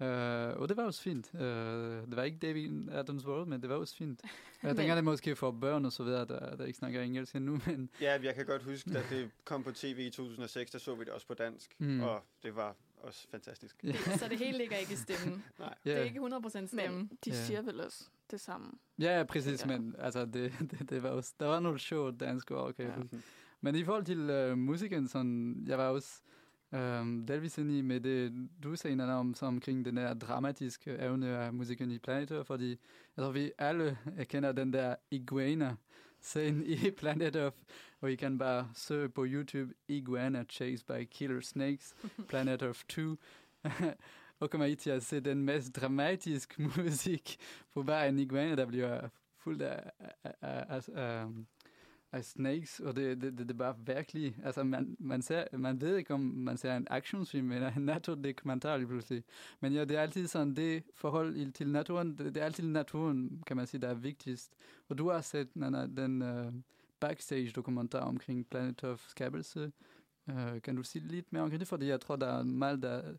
Uh, 0.00 0.06
og 0.06 0.68
det 0.68 0.76
var 0.76 0.84
også 0.84 1.02
fint. 1.02 1.30
Uh, 1.34 1.40
det 1.40 2.16
var 2.16 2.22
ikke 2.22 2.38
David 2.38 2.88
Attenborough, 2.90 3.48
men 3.48 3.62
det 3.62 3.70
var 3.70 3.76
også 3.76 3.96
fint. 3.96 4.20
Jeg 4.62 4.68
Men- 4.68 4.76
tænker, 4.76 4.94
det 4.94 4.98
er 4.98 5.04
måske 5.04 5.36
for 5.36 5.50
børn 5.50 5.84
og 5.84 5.92
så 5.92 6.04
videre, 6.04 6.24
der, 6.26 6.56
der 6.56 6.64
ikke 6.64 6.76
snakker 6.78 7.02
engelsk 7.02 7.34
endnu, 7.36 7.60
men 7.66 7.90
Ja, 8.00 8.18
jeg 8.22 8.34
kan 8.34 8.46
godt 8.46 8.62
huske, 8.62 8.92
da 8.92 9.02
det 9.10 9.30
kom 9.44 9.62
på 9.64 9.72
tv 9.72 9.98
i 9.98 10.10
2006, 10.10 10.70
der 10.70 10.78
så 10.78 10.94
vi 10.94 11.04
det 11.04 11.12
også 11.12 11.26
på 11.26 11.34
dansk, 11.34 11.74
Mm. 11.78 11.86
mm. 11.86 12.00
og 12.00 12.22
det 12.42 12.56
var 12.56 12.76
også 13.06 13.28
fantastisk. 13.30 13.76
ja, 13.84 13.88
Det, 13.88 13.96
så 14.20 14.28
det 14.28 14.38
hele 14.38 14.58
ligger 14.58 14.76
ikke 14.76 14.92
i 14.92 14.96
stemmen. 14.96 15.44
Nej. 15.58 15.74
Det 15.84 15.92
er 15.92 15.98
ja, 15.98 16.04
ikke 16.04 16.20
100% 16.20 16.48
stemmen. 16.66 16.98
Men 16.98 17.10
de 17.24 17.30
Ja. 17.30 17.44
siger 17.44 17.62
vel 17.62 17.80
også 17.80 18.04
det 18.30 18.40
samme. 18.40 18.72
ja, 18.98 19.24
præcis, 19.28 19.60
Ja. 19.62 19.66
men 19.66 19.94
altså, 19.98 20.24
det, 20.24 20.52
det, 20.70 20.90
det 20.90 21.02
var 21.02 21.08
også, 21.08 21.32
der 21.40 21.46
var 21.46 21.60
noget 21.60 21.80
sjovt 21.80 22.20
dansk 22.20 22.50
ord, 22.50 22.74
jeg 22.78 22.86
Ja. 23.12 23.18
Men 23.60 23.74
i 23.74 23.84
forhold 23.84 24.04
til 24.04 24.50
uh, 24.52 24.58
musikken, 24.58 25.08
sådan, 25.08 25.64
jeg 25.66 25.78
var 25.78 25.88
også 25.88 26.20
um, 26.72 27.26
delvis 27.26 27.58
enig 27.58 27.84
med 27.84 28.00
det, 28.00 28.48
du 28.62 28.76
sagde 28.76 29.02
om 29.14 29.34
så 29.34 29.46
omkring 29.46 29.84
den 29.84 29.96
der 29.96 30.14
dramatiske 30.14 30.90
evne 30.98 31.26
af 31.38 31.52
musikken 31.52 31.90
i 31.90 31.98
Planet 31.98 32.30
Earth, 32.30 32.46
fordi 32.46 32.68
jeg 33.16 33.24
tror, 33.24 33.30
vi 33.32 33.52
alle 33.58 33.98
kender 34.24 34.52
den 34.52 34.72
der 34.72 34.96
iguana 35.10 35.76
scene 36.20 36.64
i 36.66 36.90
Planet 36.90 37.36
Earth, 37.36 37.56
hvor 38.04 38.08
I 38.08 38.14
kan 38.14 38.38
bare 38.38 38.68
søge 38.74 39.08
på 39.08 39.24
YouTube, 39.28 39.74
Iguana 39.88 40.44
Chased 40.44 40.86
by 40.86 41.08
Killer 41.10 41.40
Snakes, 41.40 41.94
Planet 42.28 42.62
Earth 42.62 42.84
2, 42.88 43.16
og 44.40 44.50
kommer 44.50 44.66
I 44.66 44.74
til 44.74 44.90
at 44.90 45.02
se 45.02 45.20
den 45.20 45.44
mest 45.44 45.76
dramatiske 45.76 46.62
musik 46.76 47.36
på 47.74 47.82
bare 47.82 48.08
en 48.08 48.18
iguana, 48.18 48.54
der 48.54 48.66
bliver 48.66 49.08
fuld 49.36 49.60
af, 49.60 49.90
af, 50.24 50.34
af, 50.42 50.88
af, 50.94 51.26
af, 52.12 52.24
snakes, 52.24 52.80
og 52.80 52.96
det, 52.96 53.20
det, 53.20 53.38
det, 53.38 53.48
det 53.48 53.50
er 53.50 53.58
bare 53.58 53.76
virkelig, 53.86 54.36
altså 54.44 54.64
man, 54.64 54.96
man, 54.98 55.22
ser, 55.22 55.56
man 55.56 55.80
ved 55.80 55.96
ikke, 55.96 56.14
om 56.14 56.20
man 56.20 56.56
ser 56.56 56.76
en 56.76 56.86
actionsfilm 56.90 57.52
eller 57.52 57.72
en 57.72 57.82
naturdokumentar 57.82 58.76
lige 58.76 58.88
pludselig, 58.88 59.24
men 59.60 59.72
ja, 59.72 59.84
det 59.84 59.96
er 59.96 60.00
altid 60.00 60.26
sådan, 60.26 60.56
det 60.56 60.82
forhold 60.94 61.52
til 61.52 61.68
naturen, 61.68 62.18
det, 62.18 62.34
det 62.34 62.36
er 62.36 62.44
altid 62.44 62.64
naturen, 62.64 63.42
kan 63.46 63.56
man 63.56 63.66
sige, 63.66 63.80
der 63.80 63.88
er 63.88 63.94
vigtigst. 63.94 64.52
Og 64.88 64.98
du 64.98 65.10
har 65.10 65.20
set 65.20 65.56
Nana, 65.56 65.86
den 65.86 66.22
uh, 66.22 66.54
backstage-dokumentar 67.08 68.00
omkring 68.00 68.46
Planet 68.50 68.84
of 68.84 69.08
skabelse. 69.08 69.72
Uh, 70.26 70.54
øh, 70.54 70.62
kan 70.62 70.76
du 70.76 70.82
sige 70.82 71.08
lidt 71.08 71.32
mere 71.32 71.42
omkring 71.42 71.60
det? 71.60 71.68
Fordi 71.68 71.86
jeg 71.86 72.00
tror, 72.00 72.16
der 72.16 72.26
er 72.26 72.42
meget, 72.42 72.82
der, 72.82 73.14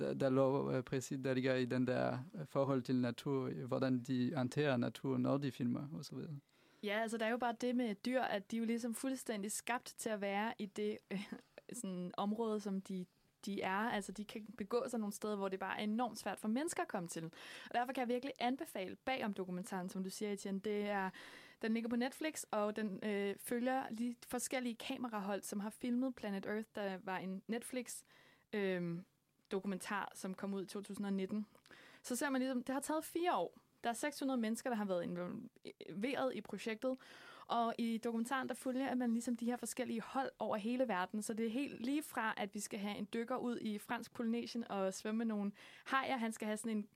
der, 0.00 0.14
der 0.14 0.30
lå 0.30 0.76
uh, 0.76 0.84
præcis, 0.84 1.18
der 1.24 1.34
ligger 1.34 1.54
i 1.54 1.64
den 1.64 1.86
der 1.86 2.18
øh, 2.34 2.46
forhold 2.46 2.82
til 2.82 2.96
natur, 2.96 3.50
hvordan 3.66 4.02
de 4.02 4.32
håndterer 4.36 4.76
natur, 4.76 5.18
når 5.18 5.38
de 5.38 5.52
filmer 5.52 5.88
osv. 5.98 6.18
Ja, 6.82 6.98
altså 7.02 7.18
der 7.18 7.26
er 7.26 7.30
jo 7.30 7.36
bare 7.36 7.54
det 7.60 7.76
med 7.76 7.94
dyr, 7.94 8.20
at 8.20 8.50
de 8.50 8.56
er 8.56 8.58
jo 8.58 8.66
ligesom 8.66 8.94
fuldstændig 8.94 9.52
skabt 9.52 9.94
til 9.98 10.08
at 10.08 10.20
være 10.20 10.54
i 10.58 10.66
det 10.66 10.98
øh, 11.10 11.32
sådan 11.72 12.12
område, 12.16 12.60
som 12.60 12.80
de, 12.80 13.06
de 13.46 13.62
er. 13.62 13.90
Altså 13.90 14.12
de 14.12 14.24
kan 14.24 14.46
begå 14.58 14.84
sig 14.88 15.00
nogle 15.00 15.12
steder, 15.12 15.36
hvor 15.36 15.48
det 15.48 15.58
bare 15.58 15.78
er 15.78 15.84
enormt 15.84 16.18
svært 16.18 16.38
for 16.38 16.48
mennesker 16.48 16.82
at 16.82 16.88
komme 16.88 17.08
til. 17.08 17.24
Og 17.70 17.74
derfor 17.74 17.92
kan 17.92 18.00
jeg 18.00 18.08
virkelig 18.08 18.34
anbefale 18.38 18.96
bagom 19.04 19.34
dokumentaren, 19.34 19.88
som 19.88 20.04
du 20.04 20.10
siger, 20.10 20.32
Etienne. 20.32 20.60
Det 20.60 20.88
er, 20.88 21.10
den 21.62 21.74
ligger 21.74 21.88
på 21.88 21.96
Netflix, 21.96 22.42
og 22.50 22.76
den 22.76 23.00
øh, 23.02 23.36
følger 23.40 23.88
de 23.88 24.14
forskellige 24.28 24.74
kamerahold, 24.74 25.42
som 25.42 25.60
har 25.60 25.70
filmet 25.70 26.14
Planet 26.14 26.46
Earth, 26.46 26.68
der 26.74 26.98
var 27.04 27.18
en 27.18 27.42
Netflix 27.46 28.02
øh, 28.52 28.98
dokumentar, 29.50 30.12
som 30.14 30.34
kom 30.34 30.54
ud 30.54 30.62
i 30.62 30.66
2019. 30.66 31.46
Så 32.02 32.16
ser 32.16 32.30
man 32.30 32.40
ligesom, 32.40 32.62
det 32.62 32.72
har 32.72 32.80
taget 32.80 33.04
fire 33.04 33.36
år. 33.36 33.58
Der 33.84 33.90
er 33.90 33.94
600 33.94 34.40
mennesker, 34.40 34.70
der 34.70 34.76
har 34.76 34.84
været 34.84 35.04
involveret 35.04 36.34
i 36.34 36.40
projektet, 36.40 36.96
og 37.46 37.74
i 37.78 37.98
dokumentaren, 37.98 38.48
der 38.48 38.54
følger 38.54 38.94
man 38.94 39.12
ligesom 39.12 39.36
de 39.36 39.46
her 39.46 39.56
forskellige 39.56 40.00
hold 40.00 40.30
over 40.38 40.56
hele 40.56 40.88
verden. 40.88 41.22
Så 41.22 41.34
det 41.34 41.46
er 41.46 41.50
helt 41.50 41.80
lige 41.80 42.02
fra, 42.02 42.34
at 42.36 42.54
vi 42.54 42.60
skal 42.60 42.78
have 42.78 42.96
en 42.96 43.08
dykker 43.14 43.36
ud 43.36 43.58
i 43.60 43.78
fransk 43.78 44.12
Polynesien 44.12 44.70
og 44.70 44.94
svømme 44.94 45.18
med 45.18 45.26
nogle 45.26 45.52
hajer. 45.84 46.16
Han 46.16 46.32
skal 46.32 46.46
have 46.46 46.56
sådan 46.56 46.76
en, 46.76 46.88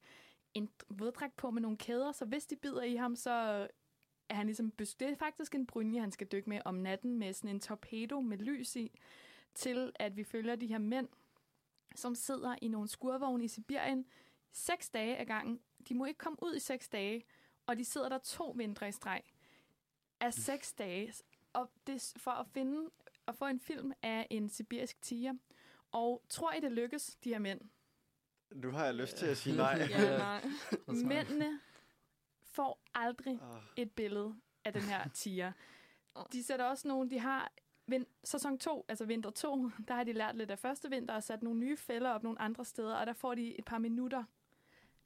en 0.55 0.69
våddragt 0.89 1.37
på 1.37 1.51
med 1.51 1.63
nogle 1.63 1.77
kæder, 1.77 2.13
så 2.13 2.25
hvis 2.25 2.47
de 2.47 2.57
bider 2.57 2.83
i 2.83 2.95
ham, 2.95 3.17
så 3.17 3.67
er 4.29 4.35
han 4.35 4.47
ligesom... 4.47 4.71
Det 4.71 5.03
er 5.03 5.17
faktisk 5.17 5.55
en 5.55 5.67
brynje, 5.67 6.01
han 6.01 6.13
skal 6.13 6.27
dykke 6.27 6.49
med 6.49 6.61
om 6.65 6.75
natten 6.75 7.19
med 7.19 7.33
sådan 7.33 7.51
en 7.51 7.61
torpedo 7.61 8.21
med 8.21 8.39
lys 8.39 8.77
i, 8.77 9.01
til 9.55 9.93
at 9.95 10.17
vi 10.17 10.25
følger 10.25 10.57
de 10.57 10.67
her 10.67 10.79
mænd, 10.79 11.09
som 11.95 12.15
sidder 12.15 12.57
i 12.63 12.69
nogle 12.69 12.89
skurvogne 12.89 13.45
i 13.45 13.49
Sibirien, 13.49 14.07
seks 14.53 14.89
dage 14.89 15.17
ad 15.17 15.27
gangen. 15.27 15.61
De 15.89 15.95
må 15.95 16.05
ikke 16.05 16.19
komme 16.19 16.39
ud 16.43 16.55
i 16.55 16.61
seks 16.61 16.89
dage, 16.89 17.25
og 17.67 17.79
de 17.79 17.85
sidder 17.85 18.09
der 18.09 18.19
to 18.19 18.51
vintre 18.57 18.89
i 18.89 18.93
streg 18.93 19.23
af 20.21 20.35
seks 20.35 20.73
dage. 20.73 21.13
Og 21.53 21.71
det 21.87 22.15
for 22.17 22.31
at 22.31 22.47
finde 22.47 22.91
og 23.27 23.37
få 23.37 23.45
en 23.47 23.61
film 23.61 23.93
af 24.03 24.27
en 24.31 24.49
sibirisk 24.49 25.03
tiger. 25.03 25.35
Og 25.93 26.23
tror 26.29 26.53
I, 26.53 26.61
det 26.61 26.73
lykkes, 26.73 27.17
de 27.25 27.29
her 27.29 27.39
mænd? 27.39 27.61
Nu 28.55 28.71
har 28.71 28.85
jeg 28.85 28.95
lyst 28.95 29.17
til 29.17 29.27
at 29.27 29.37
sige 29.37 29.57
nej. 29.57 29.87
Ja, 29.91 30.19
nej. 30.19 30.45
Mændene 30.87 31.61
får 32.57 32.81
aldrig 32.95 33.41
Ah, 33.43 33.63
et 33.77 33.91
billede 33.93 34.35
af 34.65 34.73
den 34.73 34.83
her 34.83 35.09
tiger. 35.23 35.53
De 36.33 36.43
sætter 36.45 36.65
også 36.65 36.89
nogle, 36.89 37.11
de 37.11 37.19
har 37.19 37.53
vin, 37.87 38.07
sæson 38.25 38.59
2, 38.59 38.85
altså 38.89 39.05
vinter 39.05 39.31
2, 39.31 39.71
der 39.89 39.95
har 39.95 40.05
de 40.05 40.13
lært 40.13 40.37
lidt 40.37 40.51
af 40.51 40.59
første 40.59 40.91
vinter 40.91 41.15
og 41.15 41.23
sat 41.23 41.43
nogle 41.43 41.61
nye 41.61 41.77
fælder 41.77 42.11
op 42.11 42.23
nogle 42.23 42.41
andre 42.41 42.65
steder, 42.65 42.97
og 42.97 43.07
der 43.07 43.13
får 43.13 43.35
de 43.35 43.59
et 43.59 43.65
par 43.65 43.79
minutter 43.79 44.25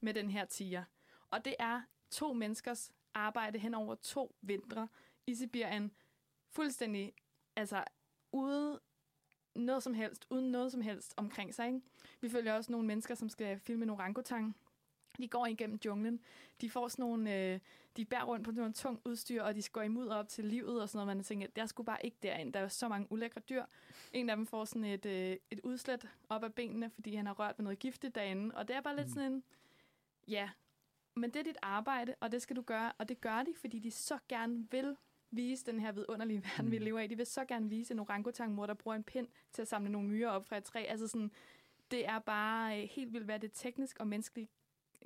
med 0.01 0.15
den 0.15 0.31
her 0.31 0.45
tiger. 0.45 0.85
Og 1.31 1.45
det 1.45 1.55
er 1.59 1.83
to 2.11 2.33
menneskers 2.33 2.93
arbejde 3.15 3.59
hen 3.59 3.75
over 3.75 3.95
to 3.95 4.35
vintre 4.43 4.89
i 5.27 5.35
Sibirien, 5.35 5.93
fuldstændig, 6.49 7.13
altså 7.57 7.85
ude 8.33 8.81
noget 9.55 9.83
som 9.83 9.95
helst, 9.95 10.27
uden 10.31 10.53
noget 10.53 10.73
som 10.73 10.81
helst 10.81 11.15
omkring 11.17 11.55
sig. 11.55 11.67
Ikke? 11.67 11.81
Vi 12.21 12.29
følger 12.29 12.55
også 12.55 12.73
nogle 12.73 12.87
mennesker, 12.87 13.15
som 13.15 13.29
skal 13.29 13.59
filme 13.59 13.83
en 13.83 13.91
orangutang. 13.91 14.57
De 15.19 15.29
går 15.29 15.47
igennem 15.47 15.79
junglen. 15.85 16.21
De 16.61 16.71
får 16.71 16.89
sådan 16.89 17.03
nogle, 17.03 17.37
øh, 17.37 17.61
de 17.97 18.05
bærer 18.05 18.25
rundt 18.25 18.45
på 18.45 18.51
noget 18.51 18.75
tung 18.75 19.01
udstyr, 19.05 19.43
og 19.43 19.55
de 19.55 19.63
går 19.73 19.83
imod 19.83 20.09
op 20.09 20.29
til 20.29 20.45
livet 20.45 20.83
og 20.83 20.89
sådan 20.89 21.07
noget. 21.07 21.17
Man 21.17 21.25
tænker, 21.25 21.47
der 21.57 21.67
skulle 21.67 21.85
bare 21.85 22.05
ikke 22.07 22.17
derind. 22.23 22.53
Der 22.53 22.61
er 22.61 22.69
så 22.69 22.89
mange 22.89 23.13
ulækre 23.13 23.41
dyr. 23.49 23.65
En 24.13 24.31
af 24.31 24.37
dem 24.37 24.47
får 24.47 24.65
sådan 24.65 24.85
et, 24.85 25.07
øh, 25.07 25.37
et 25.51 25.61
udslæt 25.65 26.09
op 26.29 26.45
af 26.45 26.55
benene, 26.55 26.91
fordi 26.91 27.15
han 27.15 27.27
har 27.27 27.35
rørt 27.35 27.59
ved 27.59 27.65
noget 27.65 27.79
giftigt 27.79 28.15
derinde. 28.15 28.55
Og 28.55 28.69
det 28.69 28.77
er 28.77 28.81
bare 28.81 28.97
lidt 28.97 29.07
Mm. 29.09 29.15
sådan 29.15 29.33
en, 29.33 29.43
ja, 30.29 30.51
men 31.15 31.31
det 31.31 31.37
er 31.41 31.45
dit 31.45 31.59
arbejde, 31.63 32.15
og 32.21 32.33
det 32.33 32.43
skal 32.43 32.57
du 32.57 32.63
gøre. 32.63 32.93
Og 32.99 33.09
det 33.09 33.21
gør 33.21 33.43
de, 33.43 33.55
fordi 33.55 33.79
de 33.79 33.91
så 33.91 34.19
gerne 34.29 34.67
vil 34.71 34.97
vise 35.31 35.67
den 35.67 35.81
her 35.81 35.93
vidunderlige 35.93 36.43
verden, 36.45 36.71
vi 36.71 36.79
Mm. 36.79 36.85
lever 36.85 37.01
i. 37.01 37.07
De 37.07 37.17
vil 37.17 37.27
så 37.27 37.45
gerne 37.45 37.69
vise 37.69 37.95
en 37.95 38.01
orangutangmor, 38.01 38.67
der 38.67 38.75
bruger 38.75 38.97
en 38.97 39.05
pind 39.05 39.29
til 39.53 39.63
at 39.63 39.69
samle 39.69 39.93
nogle 39.93 40.09
myrer 40.09 40.31
op 40.31 40.47
fra 40.47 40.57
et 40.57 40.65
træ. 40.65 40.85
Altså 40.89 41.09
sådan, 41.09 41.31
det 41.91 42.07
er 42.07 42.19
bare 42.19 42.83
øh, 42.83 42.89
helt 42.89 43.13
vildt, 43.13 43.25
hvad 43.25 43.39
det 43.41 43.51
teknisk 43.55 43.97
og 44.01 44.07
menneskeligt 44.07 44.51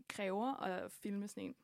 kræver 0.08 0.54
at 0.54 0.92
filme 0.92 1.28
sådan 1.28 1.44
en. 1.44 1.56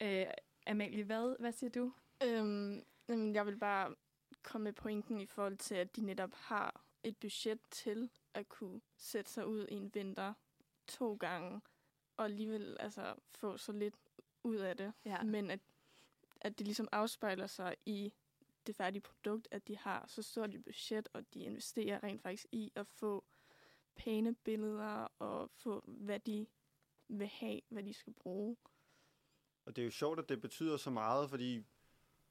Øh, 0.00 0.26
Amalie, 0.66 1.04
hvad, 1.04 1.36
hvad 1.38 1.52
siger 1.52 1.70
du? 1.70 1.92
Øhm, 2.22 2.82
jeg 3.08 3.46
vil 3.46 3.56
bare 3.56 3.94
komme 4.42 4.64
med 4.64 4.72
pointen 4.72 5.20
i 5.20 5.26
forhold 5.26 5.56
til, 5.56 5.74
at 5.74 5.96
de 5.96 6.00
netop 6.00 6.34
har 6.34 6.84
et 7.02 7.16
budget 7.16 7.58
til 7.70 8.10
at 8.34 8.48
kunne 8.48 8.80
sætte 8.96 9.30
sig 9.30 9.46
ud 9.46 9.66
i 9.68 9.74
en 9.74 9.94
vinter 9.94 10.34
to 10.86 11.14
gange, 11.14 11.60
og 12.16 12.24
alligevel 12.24 12.76
altså, 12.80 13.14
få 13.30 13.56
så 13.56 13.72
lidt 13.72 13.94
ud 14.42 14.56
af 14.56 14.76
det. 14.76 14.92
Ja. 15.04 15.22
Men 15.22 15.50
at, 15.50 15.60
at 16.40 16.58
det 16.58 16.66
ligesom 16.66 16.88
afspejler 16.92 17.46
sig 17.46 17.76
i 17.86 18.12
det 18.66 18.76
færdige 18.76 19.02
produkt, 19.02 19.48
at 19.50 19.68
de 19.68 19.76
har 19.76 20.04
så 20.06 20.22
stort 20.22 20.54
et 20.54 20.64
budget, 20.64 21.08
og 21.12 21.34
de 21.34 21.40
investerer 21.40 22.02
rent 22.02 22.22
faktisk 22.22 22.46
i 22.52 22.72
at 22.74 22.86
få 22.86 23.24
pæne 23.94 24.34
billeder 24.34 25.08
og 25.18 25.50
få, 25.50 25.84
hvad 25.86 26.20
de 26.20 26.46
vil 27.18 27.26
have, 27.26 27.60
hvad 27.68 27.82
de 27.82 27.94
skal 27.94 28.12
bruge. 28.12 28.56
Og 29.64 29.76
det 29.76 29.82
er 29.82 29.86
jo 29.86 29.90
sjovt, 29.90 30.18
at 30.18 30.28
det 30.28 30.40
betyder 30.40 30.76
så 30.76 30.90
meget, 30.90 31.30
fordi 31.30 31.64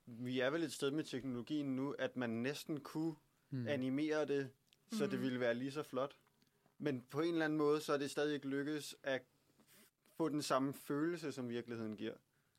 vi 0.05 0.39
er 0.39 0.49
vel 0.49 0.63
et 0.63 0.73
sted 0.73 0.91
med 0.91 1.03
teknologien 1.03 1.75
nu, 1.75 1.95
at 1.99 2.17
man 2.17 2.29
næsten 2.29 2.79
kunne 2.79 3.15
Mm. 3.51 3.67
animere 3.67 4.25
det, 4.25 4.49
så 4.91 5.03
det 5.05 5.13
Mhm. 5.13 5.21
ville 5.21 5.39
være 5.39 5.53
lige 5.55 5.71
så 5.71 5.83
flot. 5.83 6.17
Men 6.77 7.01
på 7.09 7.21
en 7.21 7.31
eller 7.33 7.45
anden 7.45 7.57
måde, 7.57 7.81
så 7.81 7.93
er 7.93 7.97
det 7.97 8.11
stadig 8.11 8.33
ikke 8.35 8.47
lykkes 8.47 8.95
at 9.03 9.21
få 10.07 10.29
den 10.29 10.41
samme 10.41 10.73
følelse, 10.73 11.31
som 11.31 11.49
virkeligheden 11.49 11.97
giver. 11.97 12.13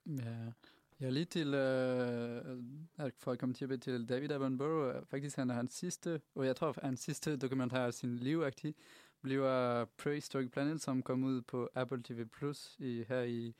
Ja, 0.06 0.52
ja 1.00 1.08
lige 1.10 1.24
til, 1.24 1.54
øh, 1.54 2.58
at 2.96 3.14
for 3.18 3.32
at 3.32 3.38
komme 3.38 3.54
tilbage 3.54 3.78
til 3.78 4.08
David 4.08 4.30
Attenborough, 4.30 5.06
faktisk 5.06 5.36
han 5.36 5.50
er 5.50 5.54
hans 5.54 5.72
sidste, 5.74 6.20
og 6.34 6.46
jeg 6.46 6.56
tror 6.56 6.74
hans 6.82 7.00
sidste 7.00 7.36
dokumentar 7.36 7.86
af 7.86 7.94
sin 7.94 8.16
livagtig, 8.16 8.74
bliver 9.22 9.84
Prehistoric 9.84 10.50
Planet, 10.50 10.80
som 10.80 11.02
kom 11.02 11.24
ud 11.24 11.42
på 11.42 11.68
Apple 11.74 12.02
TV 12.02 12.24
Plus 12.24 12.76
i, 12.78 13.04
her 13.08 13.22
i 13.22 13.54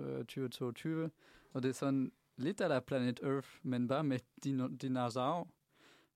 øh, 0.00 0.18
2022. 0.18 1.10
Og 1.52 1.62
det 1.62 1.68
er 1.68 1.72
sådan 1.72 2.12
lidt 2.36 2.60
af 2.60 2.68
der 2.68 2.80
Planet 2.80 3.20
Earth, 3.22 3.48
men 3.62 3.88
bare 3.88 4.04
med 4.04 4.18
din, 4.44 4.76
dinosaurer. 4.76 5.44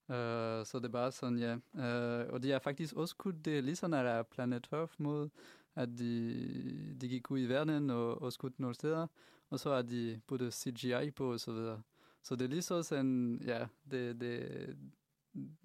Uh, 0.09 0.17
øh, 0.17 0.67
så 0.67 0.79
det 0.79 0.85
er 0.85 0.89
bare 0.89 1.13
sådan, 1.13 1.39
ja. 1.39 1.55
Uh, 1.55 2.33
og 2.33 2.43
de 2.43 2.51
har 2.51 2.59
faktisk 2.59 2.95
også 2.97 3.17
kunne 3.17 3.41
det 3.45 3.65
ligesom 3.65 3.93
sådan 3.93 4.07
der 4.07 4.23
Planet 4.23 4.69
Earth 4.73 4.95
mod, 4.99 5.29
at 5.75 5.89
de, 5.99 6.97
de 7.01 7.09
gik 7.09 7.31
ud 7.31 7.41
i 7.41 7.47
verden 7.47 7.91
og, 7.91 8.23
og 8.23 8.33
skudt 8.33 8.61
nogle 8.61 8.75
steder, 8.75 9.07
og 9.51 9.61
så 9.61 9.75
har 9.75 9.83
de 9.83 10.21
puttet 10.27 10.55
CGI 10.55 11.11
på 11.11 11.33
og 11.33 11.41
så 11.41 11.53
videre. 11.53 11.83
Så 12.23 12.37
det 12.37 12.45
er 12.45 12.49
lige 12.49 12.63
så 12.63 12.83
sådan, 12.83 13.41
ja, 13.45 13.67
det, 13.91 14.21
det, 14.21 14.77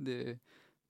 det, 0.05 0.39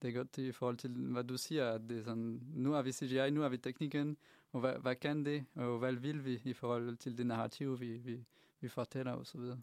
det 0.02 0.08
er 0.08 0.12
godt 0.12 0.38
i 0.38 0.52
forhold 0.52 0.76
til, 0.76 0.90
hvad 0.90 1.24
du 1.24 1.36
siger, 1.36 1.70
at 1.70 1.80
det 1.88 1.98
er 1.98 2.04
sådan, 2.04 2.40
nu 2.54 2.72
har 2.72 2.82
vi 2.82 2.92
CGI, 2.92 3.30
nu 3.30 3.40
har 3.40 3.48
vi 3.48 3.56
teknikken, 3.56 4.16
og 4.52 4.60
hvad, 4.60 4.74
hvad 4.78 4.94
kan 4.94 5.24
det, 5.24 5.44
og 5.54 5.78
hvad 5.78 5.92
vil 5.92 6.24
vi 6.24 6.40
i 6.44 6.52
forhold 6.52 6.96
til 6.96 7.18
det 7.18 7.26
narrativ, 7.26 7.80
vi, 7.80 7.98
vi, 7.98 8.24
vi 8.60 8.68
fortæller 8.68 9.12
og 9.12 9.26
så 9.26 9.38
videre. 9.38 9.62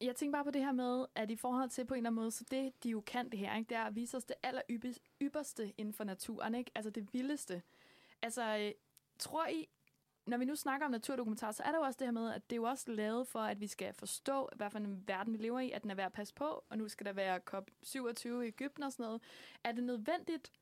Jeg 0.00 0.16
tænker 0.16 0.36
bare 0.36 0.44
på 0.44 0.50
det 0.50 0.64
her 0.64 0.72
med, 0.72 1.06
at 1.14 1.30
i 1.30 1.36
forhold 1.36 1.70
til 1.70 1.84
på 1.84 1.94
en 1.94 1.98
eller 1.98 2.10
anden 2.10 2.22
måde, 2.22 2.30
så 2.30 2.44
det, 2.50 2.72
de 2.84 2.90
jo 2.90 3.00
kan 3.00 3.30
det 3.30 3.38
her, 3.38 3.56
ikke, 3.56 3.68
det 3.68 3.76
er 3.76 3.84
at 3.84 3.96
vise 3.96 4.16
os 4.16 4.24
det 4.24 4.36
aller 4.42 4.62
ypperste, 5.22 5.72
inden 5.78 5.94
for 5.94 6.04
naturen, 6.04 6.54
ikke? 6.54 6.70
altså 6.74 6.90
det 6.90 7.08
vildeste. 7.12 7.62
Altså, 8.22 8.58
øh, 8.58 8.72
tror 9.18 9.46
I, 9.46 9.68
når 10.26 10.36
vi 10.36 10.44
nu 10.44 10.56
snakker 10.56 10.86
om 10.86 10.90
naturdokumentar, 10.92 11.52
så 11.52 11.62
er 11.62 11.70
der 11.70 11.78
jo 11.78 11.84
også 11.84 11.96
det 11.98 12.06
her 12.06 12.12
med, 12.12 12.32
at 12.32 12.50
det 12.50 12.56
er 12.56 12.60
jo 12.60 12.62
også 12.62 12.90
lavet 12.90 13.28
for, 13.28 13.40
at 13.40 13.60
vi 13.60 13.66
skal 13.66 13.94
forstå, 13.94 14.48
hvad 14.56 14.70
for 14.70 14.78
en 14.78 15.04
verden 15.06 15.32
vi 15.32 15.38
lever 15.38 15.60
i, 15.60 15.70
at 15.70 15.82
den 15.82 15.90
er 15.90 15.94
værd 15.94 16.06
at 16.06 16.12
passe 16.12 16.34
på, 16.34 16.64
og 16.68 16.78
nu 16.78 16.88
skal 16.88 17.06
der 17.06 17.12
være 17.12 17.40
COP27 17.50 18.28
i 18.28 18.46
Ægypten 18.46 18.82
og 18.82 18.92
sådan 18.92 19.04
noget. 19.04 19.22
Er 19.64 19.72
det 19.72 19.84
nødvendigt 19.84 20.52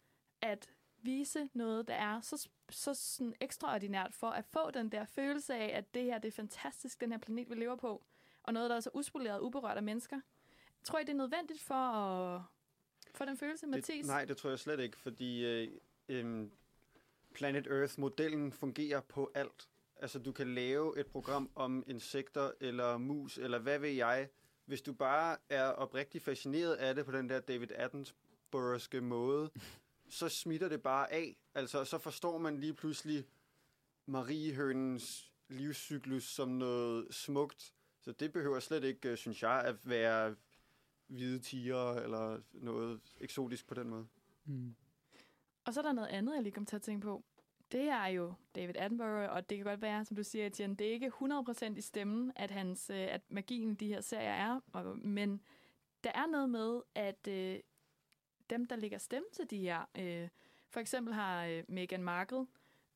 at 0.41 0.71
vise 1.03 1.49
noget, 1.55 1.89
der 1.89 1.95
er 1.95 2.21
så, 2.21 2.49
så 2.71 2.95
sådan 2.95 3.35
ekstraordinært 3.41 4.15
for 4.15 4.31
at 4.31 4.45
få 4.45 4.71
den 4.71 4.89
der 4.89 5.05
følelse 5.05 5.55
af, 5.55 5.79
at 5.79 5.95
det 5.95 6.05
her 6.05 6.19
det 6.19 6.29
er 6.29 6.33
fantastisk, 6.33 7.01
den 7.01 7.13
her 7.13 7.19
planet, 7.19 7.51
vi 7.51 7.55
lever 7.55 7.77
på, 7.77 8.05
og 8.43 8.53
noget, 8.53 8.71
der 8.71 8.77
er 8.77 8.81
så 8.81 8.91
uspoleret 8.95 9.39
og 9.39 9.45
uberørt 9.45 9.77
af 9.77 9.83
mennesker. 9.83 10.21
Tror 10.85 10.99
I, 10.99 11.03
det 11.03 11.11
er 11.11 11.15
nødvendigt 11.15 11.61
for 11.61 11.75
at 11.75 12.43
få 13.15 13.25
den 13.25 13.37
følelse, 13.37 13.67
Mathis? 13.67 13.87
Det, 13.87 14.07
nej, 14.07 14.25
det 14.25 14.37
tror 14.37 14.51
jeg 14.51 14.59
slet 14.59 14.81
ikke, 14.81 14.97
fordi 14.97 15.45
øh, 15.45 15.69
øh, 16.09 16.49
Planet 17.35 17.67
Earth-modellen 17.67 18.53
fungerer 18.53 19.01
på 19.01 19.31
alt. 19.35 19.69
Altså, 19.97 20.19
du 20.19 20.33
kan 20.33 20.55
lave 20.55 21.01
et 21.01 21.07
program 21.07 21.51
om 21.55 21.85
insekter 21.87 22.51
eller 22.61 22.99
mus, 22.99 23.39
eller 23.39 23.59
hvad 23.59 23.79
ved 23.79 23.91
jeg. 23.91 24.29
Hvis 24.65 24.83
du 24.83 24.93
bare 24.93 25.37
er 25.49 25.65
oprigtig 25.65 26.23
fascineret 26.23 26.75
af 26.75 26.95
det 26.95 27.07
på 27.07 27.13
den 27.13 27.29
der 27.29 27.41
David 27.41 27.73
Attenboroughske 27.73 29.01
måde, 29.01 29.51
så 30.19 30.29
smitter 30.29 30.69
det 30.69 30.83
bare 30.83 31.13
af. 31.13 31.37
Altså, 31.55 31.85
så 31.85 31.99
forstår 31.99 32.39
man 32.39 32.61
lige 32.61 32.75
pludselig 32.75 33.25
Mariehønens 34.07 35.33
livscyklus 35.49 36.25
som 36.25 36.49
noget 36.49 37.15
smukt. 37.15 37.75
Så 38.01 38.13
det 38.13 38.33
behøver 38.33 38.61
slet 38.61 38.85
ikke, 38.85 39.11
øh, 39.11 39.17
synes 39.17 39.43
jeg, 39.43 39.63
at 39.65 39.77
være 39.85 40.37
hvide 41.07 41.39
tiger 41.39 41.93
eller 41.93 42.41
noget 42.53 43.01
eksotisk 43.21 43.67
på 43.67 43.75
den 43.75 43.89
måde. 43.89 44.07
Mm. 44.45 44.75
Og 45.65 45.75
så 45.75 45.81
er 45.81 45.83
der 45.85 45.93
noget 45.93 46.09
andet, 46.09 46.35
jeg 46.35 46.43
lige 46.43 46.53
kom 46.53 46.67
til 46.67 46.77
at 46.77 46.83
tænke 46.83 47.05
på. 47.07 47.25
det 47.73 47.89
er 47.89 48.07
jo 48.07 48.35
David 48.55 48.77
Attenborough, 48.77 49.33
og 49.33 49.51
det 49.51 49.59
kan 49.59 49.65
godt 49.67 49.83
være, 49.83 50.05
som 50.05 50.17
du 50.17 50.23
siger, 50.23 50.47
Etienne, 50.47 50.77
det 50.77 50.87
er 50.89 50.93
ikke 50.93 51.13
100% 51.23 51.75
i 51.77 51.81
stemmen, 51.81 52.33
at, 52.37 52.51
hans, 52.51 52.91
øh, 52.91 52.97
at 53.15 53.21
magien 53.29 53.71
i 53.71 53.75
de 53.75 53.87
her 53.89 54.01
serier 54.01 54.31
er, 54.33 54.61
og, 54.73 54.99
men 54.99 55.41
der 56.05 56.11
er 56.15 56.27
noget 56.27 56.51
med, 56.51 56.81
at 56.95 57.29
øh, 57.29 57.61
dem, 58.51 58.67
der 58.67 58.77
lægger 58.77 58.99
stemme 58.99 59.27
til 59.33 59.51
de 59.51 59.59
her, 59.59 59.85
øh, 59.99 60.29
for 60.71 60.81
eksempel 60.81 61.15
har 61.15 61.45
øh, 61.45 61.65
Meghan 61.69 62.03
Markle, 62.03 62.47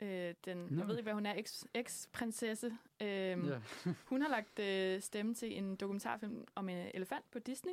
øh, 0.02 0.34
den, 0.44 0.56
Nå. 0.70 0.78
jeg 0.78 0.88
ved 0.88 0.94
ikke, 0.96 1.02
hvad 1.02 1.14
hun 1.14 1.26
er, 1.26 1.34
eks- 1.34 1.64
eks-prinsesse, 1.74 2.66
øh, 3.00 3.08
Ja. 3.08 3.60
hun 4.06 4.22
har 4.22 4.28
lagt 4.28 4.58
øh, 4.58 5.00
stemme 5.00 5.34
til 5.34 5.58
en 5.58 5.76
dokumentarfilm 5.76 6.44
om 6.54 6.68
en 6.68 6.90
elefant 6.94 7.30
på 7.30 7.38
Disney, 7.38 7.72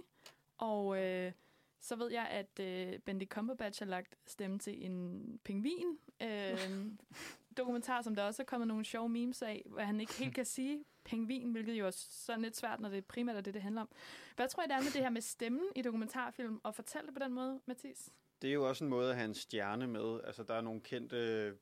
og 0.58 1.04
øh, 1.04 1.32
så 1.86 1.96
ved 1.96 2.12
jeg, 2.12 2.28
at 2.28 2.60
øh, 2.60 3.00
Benedict 3.00 3.32
Cumberbatch 3.32 3.82
har 3.82 3.86
lagt 3.90 4.16
stemme 4.26 4.60
til 4.60 4.86
en 4.86 5.40
pingvin. 5.44 5.98
Øh, 6.22 6.86
dokumentar, 7.58 8.02
som 8.02 8.16
der 8.16 8.24
også 8.24 8.42
er 8.42 8.46
kommet 8.46 8.68
nogle 8.68 8.86
sjove 8.86 9.10
memes 9.10 9.42
af, 9.42 9.64
hvor 9.66 9.80
han 9.82 10.00
ikke 10.00 10.14
helt 10.14 10.36
kan 10.36 10.46
sige 10.46 10.84
pingvin, 11.04 11.52
hvilket 11.52 11.74
jo 11.74 11.88
er 11.88 11.92
sådan 11.92 12.42
lidt 12.42 12.58
svært, 12.58 12.80
når 12.80 12.90
det 12.90 13.06
primært 13.06 13.36
er 13.36 13.42
det, 13.42 13.54
det 13.54 13.62
handler 13.62 13.82
om. 13.82 13.90
Hvad 14.36 14.50
tror 14.50 14.64
I, 14.64 14.68
der 14.68 14.76
er 14.76 14.82
med 14.82 14.92
det 14.94 15.02
her 15.02 15.10
med 15.10 15.22
stemmen 15.22 15.66
i 15.76 15.82
dokumentarfilm, 15.82 16.60
og 16.64 16.76
fortælle 16.76 17.06
det 17.06 17.14
på 17.16 17.24
den 17.24 17.34
måde, 17.34 17.60
Mathis? 17.66 18.10
Det 18.42 18.50
er 18.50 18.54
jo 18.54 18.70
også 18.70 18.84
en 18.84 18.90
måde 18.90 19.10
at 19.10 19.16
have 19.16 19.26
en 19.26 19.34
stjerne 19.34 19.88
med. 19.88 20.20
Altså, 20.24 20.44
der 20.44 20.54
er 20.54 20.62
nogle 20.62 20.82
kendte 20.82 21.18
øh, 21.18 21.54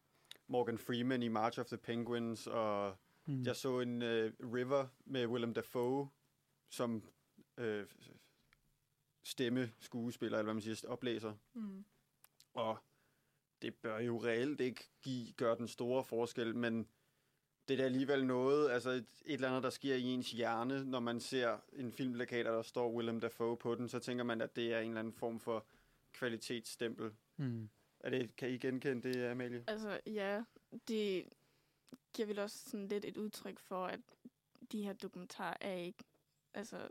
Morgan 0.47 0.77
Freeman 0.77 1.23
i 1.23 1.27
March 1.27 1.59
of 1.59 1.65
the 1.65 1.77
Penguins, 1.77 2.47
og 2.47 2.97
Mm. 3.25 3.43
jeg 3.43 3.55
så 3.55 3.79
en 3.79 4.01
uh, 4.01 4.53
River 4.53 4.87
med 5.05 5.27
Willem 5.27 5.53
Dafoe 5.53 6.09
som 6.69 7.03
øh, 7.57 7.85
stemme 9.23 9.71
skuespiller, 9.79 10.37
eller 10.37 10.43
hvad 10.43 10.53
man 10.53 10.61
siger, 10.61 10.89
oplæser. 10.89 11.33
Mm. 11.53 11.85
Og 12.53 12.77
det 13.61 13.75
bør 13.75 13.99
jo 13.99 14.23
reelt 14.23 14.61
ikke 14.61 14.89
give, 15.01 15.31
gøre 15.31 15.57
den 15.57 15.67
store 15.67 16.03
forskel, 16.03 16.55
men 16.55 16.87
det 17.67 17.73
er 17.73 17.77
da 17.77 17.83
alligevel 17.83 18.25
noget, 18.25 18.71
altså 18.71 18.89
et, 18.89 19.05
et 19.25 19.33
eller 19.33 19.47
andet, 19.47 19.63
der 19.63 19.69
sker 19.69 19.95
i 19.95 20.03
ens 20.03 20.31
hjerne, 20.31 20.85
når 20.85 20.99
man 20.99 21.19
ser 21.19 21.59
en 21.73 21.91
filmplakat, 21.91 22.47
og 22.47 22.53
der 22.53 22.61
står 22.61 22.91
Willem 22.91 23.19
Dafoe 23.19 23.57
på 23.57 23.75
den, 23.75 23.89
så 23.89 23.99
tænker 23.99 24.23
man, 24.23 24.41
at 24.41 24.55
det 24.55 24.73
er 24.73 24.79
en 24.79 24.87
eller 24.87 24.99
anden 24.99 25.13
form 25.13 25.39
for 25.39 25.65
kvalitetsstempel. 26.13 27.11
Mm. 27.37 27.69
Er 27.99 28.09
det, 28.09 28.35
kan 28.35 28.49
I 28.49 28.57
genkende 28.57 29.09
det, 29.09 29.25
Amalie? 29.25 29.63
Altså, 29.67 29.99
ja, 30.05 30.43
det 30.87 31.29
giver 32.13 32.25
vel 32.25 32.39
også 32.39 32.69
sådan 32.69 32.87
lidt 32.87 33.05
et 33.05 33.17
udtryk 33.17 33.59
for, 33.59 33.85
at 33.85 33.99
de 34.71 34.83
her 34.83 34.93
dokumentarer 34.93 35.57
er 35.61 35.73
ikke, 35.73 36.03
altså, 36.53 36.87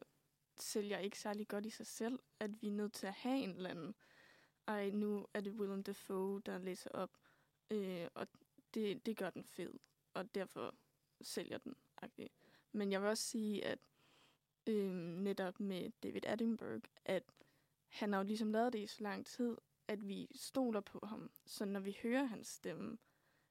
sælger 0.61 0.99
ikke 0.99 1.19
særlig 1.19 1.49
godt 1.49 1.67
i 1.67 1.71
sig 1.71 1.87
selv, 1.87 2.19
at 2.41 2.63
vi 2.63 2.69
er 2.69 2.73
nødt 2.73 2.93
til 2.93 3.07
at 3.07 3.13
have 3.13 3.37
en 3.39 3.51
eller 3.51 3.71
anden. 3.71 3.95
Ej, 4.67 4.91
nu 4.91 5.27
er 5.35 5.41
det 5.41 5.53
Willem 5.53 5.83
Dafoe, 5.83 6.41
der 6.41 6.59
læser 6.59 6.91
op, 6.91 7.19
øh, 7.71 8.09
og 8.15 8.29
det, 8.75 9.07
det 9.07 9.17
gør 9.17 9.31
den 9.31 9.45
fed, 9.45 9.73
og 10.15 10.35
derfor 10.35 10.75
sælger 11.21 11.59
den. 11.59 11.75
Okay. 11.97 12.29
Men 12.73 12.93
jeg 12.93 13.01
vil 13.01 13.09
også 13.09 13.25
sige, 13.25 13.65
at 13.65 13.79
øh, 14.67 14.93
netop 14.95 15.61
med 15.61 15.91
David 16.03 16.25
Attenborough, 16.27 16.83
at 17.05 17.25
han 17.89 18.13
har 18.13 18.21
jo 18.21 18.27
ligesom 18.27 18.53
lavet 18.53 18.73
det 18.73 18.79
i 18.79 18.87
så 18.87 19.03
lang 19.03 19.27
tid, 19.27 19.57
at 19.89 20.09
vi 20.09 20.29
stoler 20.35 20.81
på 20.81 21.01
ham. 21.03 21.31
Så 21.47 21.65
når 21.65 21.81
vi 21.81 21.99
hører 22.03 22.25
hans 22.25 22.49
stemme, 22.49 22.99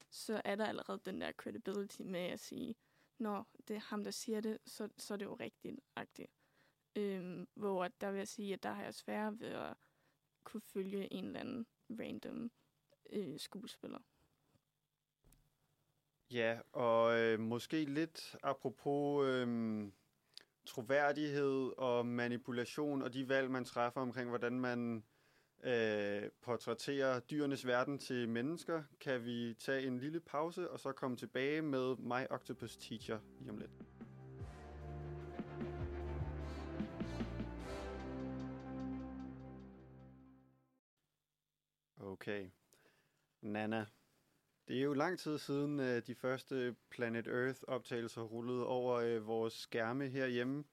så 0.09 0.41
er 0.45 0.55
der 0.55 0.65
allerede 0.65 1.01
den 1.05 1.21
der 1.21 1.31
credibility 1.31 2.01
med 2.01 2.19
at 2.19 2.39
sige, 2.39 2.75
når 3.17 3.47
det 3.67 3.75
er 3.75 3.79
ham, 3.79 4.03
der 4.03 4.11
siger 4.11 4.41
det, 4.41 4.57
så, 4.65 4.89
så 4.97 5.13
er 5.13 5.17
det 5.17 5.25
jo 5.25 5.33
rigtigt. 5.33 5.79
-agtigt. 5.99 6.40
Øhm, 6.95 7.47
hvor 7.53 7.83
at 7.83 7.91
der 8.01 8.11
vil 8.11 8.17
jeg 8.17 8.27
sige, 8.27 8.53
at 8.53 8.63
der 8.63 8.71
har 8.71 8.83
jeg 8.83 8.93
svært 8.93 9.39
ved 9.39 9.47
at 9.47 9.73
kunne 10.43 10.61
følge 10.61 11.13
en 11.13 11.25
eller 11.25 11.39
anden 11.39 11.67
random 11.89 12.51
øh, 13.09 13.39
skuespiller. 13.39 13.99
Ja, 16.31 16.59
og 16.71 17.19
øh, 17.19 17.39
måske 17.39 17.85
lidt 17.85 18.35
apropos 18.43 19.27
øh, 19.27 19.87
troværdighed 20.65 21.71
og 21.77 22.05
manipulation 22.05 23.01
og 23.01 23.13
de 23.13 23.29
valg, 23.29 23.51
man 23.51 23.65
træffer 23.65 24.01
omkring, 24.01 24.29
hvordan 24.29 24.59
man 24.59 25.03
øh, 25.63 26.29
portrætterer 26.41 27.19
dyrenes 27.19 27.67
verden 27.67 27.99
til 27.99 28.29
mennesker, 28.29 28.83
kan 28.99 29.25
vi 29.25 29.53
tage 29.59 29.87
en 29.87 29.99
lille 29.99 30.19
pause 30.19 30.71
og 30.71 30.79
så 30.79 30.91
komme 30.91 31.17
tilbage 31.17 31.61
med 31.61 31.95
My 31.95 32.25
Octopus 32.29 32.77
Teacher 32.77 33.19
lige 33.39 33.51
om 33.51 33.57
lidt. 33.57 33.90
Okay. 42.21 42.49
Nana, 43.41 43.85
det 44.67 44.77
er 44.77 44.81
jo 44.81 44.93
lang 44.93 45.19
tid 45.19 45.37
siden 45.37 45.79
øh, 45.79 46.07
de 46.07 46.15
første 46.15 46.75
Planet 46.89 47.27
Earth-optagelser 47.27 48.21
rullede 48.21 48.67
over 48.67 48.95
øh, 48.95 49.27
vores 49.27 49.53
skærme 49.53 50.07
herhjemme. 50.07 50.63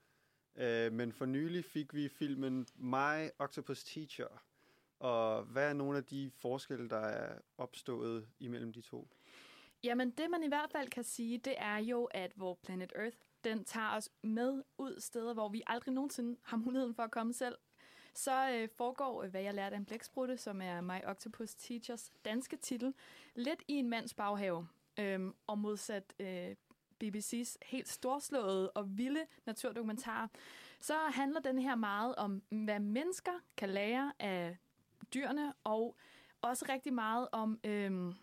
Øh, 0.56 0.92
men 0.92 1.12
for 1.12 1.26
nylig 1.26 1.64
fik 1.64 1.94
vi 1.94 2.08
filmen 2.08 2.66
My 2.76 3.28
Octopus 3.38 3.84
Teacher. 3.84 4.44
Og 4.98 5.42
hvad 5.42 5.68
er 5.68 5.72
nogle 5.72 5.98
af 5.98 6.04
de 6.04 6.30
forskelle, 6.30 6.88
der 6.88 7.00
er 7.00 7.38
opstået 7.58 8.28
imellem 8.38 8.72
de 8.72 8.80
to? 8.80 9.08
Jamen, 9.82 10.10
det 10.10 10.30
man 10.30 10.42
i 10.42 10.48
hvert 10.48 10.70
fald 10.70 10.88
kan 10.88 11.04
sige, 11.04 11.38
det 11.38 11.54
er 11.58 11.78
jo, 11.78 12.04
at 12.04 12.32
hvor 12.36 12.58
Planet 12.62 12.92
Earth, 12.96 13.16
den 13.44 13.64
tager 13.64 13.96
os 13.96 14.10
med 14.22 14.62
ud 14.78 15.00
steder, 15.00 15.34
hvor 15.34 15.48
vi 15.48 15.62
aldrig 15.66 15.94
nogensinde 15.94 16.38
har 16.42 16.56
muligheden 16.56 16.94
for 16.94 17.02
at 17.02 17.10
komme 17.10 17.32
selv. 17.32 17.54
Så 18.18 18.50
øh, 18.50 18.68
foregår, 18.76 19.22
øh, 19.22 19.30
hvad 19.30 19.42
jeg 19.42 19.54
lærte 19.54 19.74
af 19.74 19.78
en 19.78 19.84
blæksprutte, 19.84 20.36
som 20.36 20.62
er 20.62 20.80
My 20.80 21.04
Octopus 21.04 21.54
Teachers 21.54 22.12
danske 22.24 22.56
titel, 22.56 22.94
lidt 23.34 23.62
i 23.68 23.72
en 23.74 23.88
mands 23.90 24.14
baghave. 24.14 24.68
Øhm, 24.98 25.34
og 25.46 25.58
modsat 25.58 26.14
øh, 26.18 26.56
BBC's 27.04 27.56
helt 27.62 27.88
storslåede 27.88 28.70
og 28.70 28.98
vilde 28.98 29.26
naturdokumentarer, 29.46 30.28
så 30.80 30.94
handler 31.10 31.40
den 31.40 31.58
her 31.58 31.74
meget 31.74 32.14
om, 32.14 32.42
hvad 32.50 32.80
mennesker 32.80 33.32
kan 33.56 33.68
lære 33.68 34.12
af 34.18 34.56
dyrene, 35.14 35.54
og 35.64 35.96
også 36.42 36.66
rigtig 36.68 36.92
meget 36.92 37.28
om, 37.32 37.60
øhm, 37.64 38.14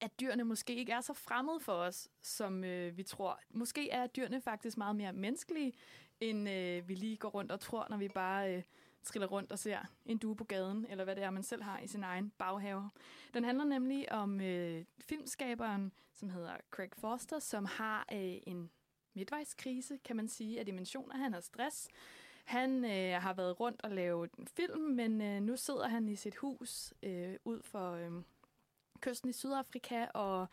at 0.00 0.20
dyrene 0.20 0.44
måske 0.44 0.74
ikke 0.74 0.92
er 0.92 1.00
så 1.00 1.12
fremmede 1.12 1.60
for 1.60 1.72
os, 1.72 2.08
som 2.22 2.64
øh, 2.64 2.96
vi 2.96 3.02
tror. 3.02 3.40
Måske 3.50 3.90
er 3.90 4.06
dyrene 4.06 4.40
faktisk 4.40 4.76
meget 4.76 4.96
mere 4.96 5.12
menneskelige, 5.12 5.72
end 6.20 6.48
øh, 6.48 6.88
vi 6.88 6.94
lige 6.94 7.16
går 7.16 7.28
rundt 7.28 7.52
og 7.52 7.60
tror, 7.60 7.86
når 7.90 7.96
vi 7.96 8.08
bare 8.08 8.56
øh, 8.56 8.62
triller 9.02 9.28
rundt 9.28 9.52
og 9.52 9.58
ser 9.58 9.78
en 10.06 10.18
due 10.18 10.36
på 10.36 10.44
gaden, 10.44 10.86
eller 10.88 11.04
hvad 11.04 11.16
det 11.16 11.24
er, 11.24 11.30
man 11.30 11.42
selv 11.42 11.62
har 11.62 11.78
i 11.78 11.86
sin 11.86 12.04
egen 12.04 12.32
baghave. 12.38 12.90
Den 13.34 13.44
handler 13.44 13.64
nemlig 13.64 14.12
om 14.12 14.40
øh, 14.40 14.84
filmskaberen, 15.00 15.92
som 16.14 16.30
hedder 16.30 16.56
Craig 16.70 16.90
Foster, 16.98 17.38
som 17.38 17.64
har 17.64 18.06
øh, 18.12 18.36
en 18.46 18.70
midtvejskrise, 19.14 19.98
kan 20.04 20.16
man 20.16 20.28
sige, 20.28 20.58
af 20.58 20.66
dimensioner. 20.66 21.16
Han 21.16 21.32
har 21.32 21.40
stress. 21.40 21.88
Han 22.44 22.84
øh, 22.84 23.22
har 23.22 23.32
været 23.34 23.60
rundt 23.60 23.82
og 23.82 23.90
lavet 23.90 24.30
en 24.38 24.46
film, 24.46 24.80
men 24.80 25.22
øh, 25.22 25.42
nu 25.42 25.56
sidder 25.56 25.88
han 25.88 26.08
i 26.08 26.16
sit 26.16 26.36
hus 26.36 26.94
øh, 27.02 27.34
ud 27.44 27.62
for 27.62 27.92
øh, 27.92 28.10
kysten 29.00 29.30
i 29.30 29.32
Sydafrika 29.32 30.06
og 30.14 30.48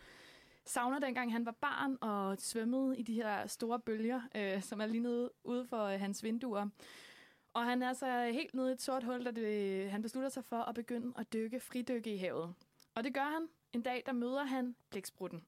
savner 0.66 1.00
dengang 1.00 1.32
han 1.32 1.46
var 1.46 1.56
barn 1.62 1.98
og 2.02 2.38
svømmede 2.40 2.98
i 2.98 3.04
de 3.04 3.14
her 3.14 3.48
store 3.48 3.80
bølger, 3.80 4.22
øh, 4.36 4.64
som 4.64 4.82
er 4.82 4.86
lige 4.86 5.04
nede 5.04 5.32
ude 5.44 5.66
for 5.66 5.84
øh, 5.84 6.00
hans 6.00 6.24
vinduer. 6.24 6.70
Og 7.58 7.66
han 7.66 7.84
er 7.84 7.94
så 7.94 8.30
helt 8.34 8.54
nede 8.54 8.70
i 8.70 8.74
et 8.74 8.82
sort 8.82 9.04
hul, 9.04 9.26
da 9.26 9.32
det, 9.32 9.92
han 9.92 10.02
beslutter 10.02 10.30
sig 10.30 10.46
for 10.46 10.58
at 10.58 10.76
begynde 10.76 11.14
at 11.18 11.34
dykke, 11.34 11.60
fridykke 11.60 12.14
i 12.14 12.18
havet. 12.18 12.56
Og 12.96 13.04
det 13.04 13.14
gør 13.14 13.30
han. 13.32 13.48
En 13.74 13.82
dag, 13.82 14.04
der 14.06 14.12
møder 14.12 14.44
han 14.44 14.76
blæksprutten. 14.90 15.46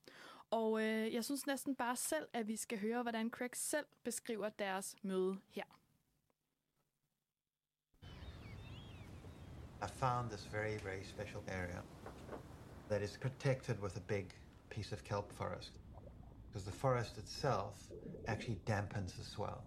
Og 0.52 0.82
øh, 0.82 1.14
jeg 1.14 1.24
synes 1.24 1.48
næsten 1.48 1.76
bare 1.76 1.96
selv, 1.96 2.28
at 2.34 2.48
vi 2.48 2.56
skal 2.56 2.80
høre, 2.80 3.02
hvordan 3.02 3.30
Craig 3.30 3.50
selv 3.54 3.86
beskriver 4.04 4.50
deres 4.50 4.96
møde 5.04 5.38
her. 5.50 5.64
I 9.82 9.88
found 9.88 10.30
this 10.30 10.54
very, 10.54 10.78
very 10.84 11.04
special 11.04 11.44
area 11.48 11.82
that 12.90 13.02
is 13.02 13.18
protected 13.18 13.80
with 13.80 13.98
a 13.98 14.04
big 14.08 14.26
piece 14.70 14.96
of 14.96 15.04
kelp 15.04 15.32
forest. 15.32 15.82
Because 16.48 16.72
the 16.72 16.78
forest 16.78 17.18
itself 17.18 17.92
actually 18.28 18.60
dampens 18.68 19.14
the 19.14 19.24
swell. 19.24 19.62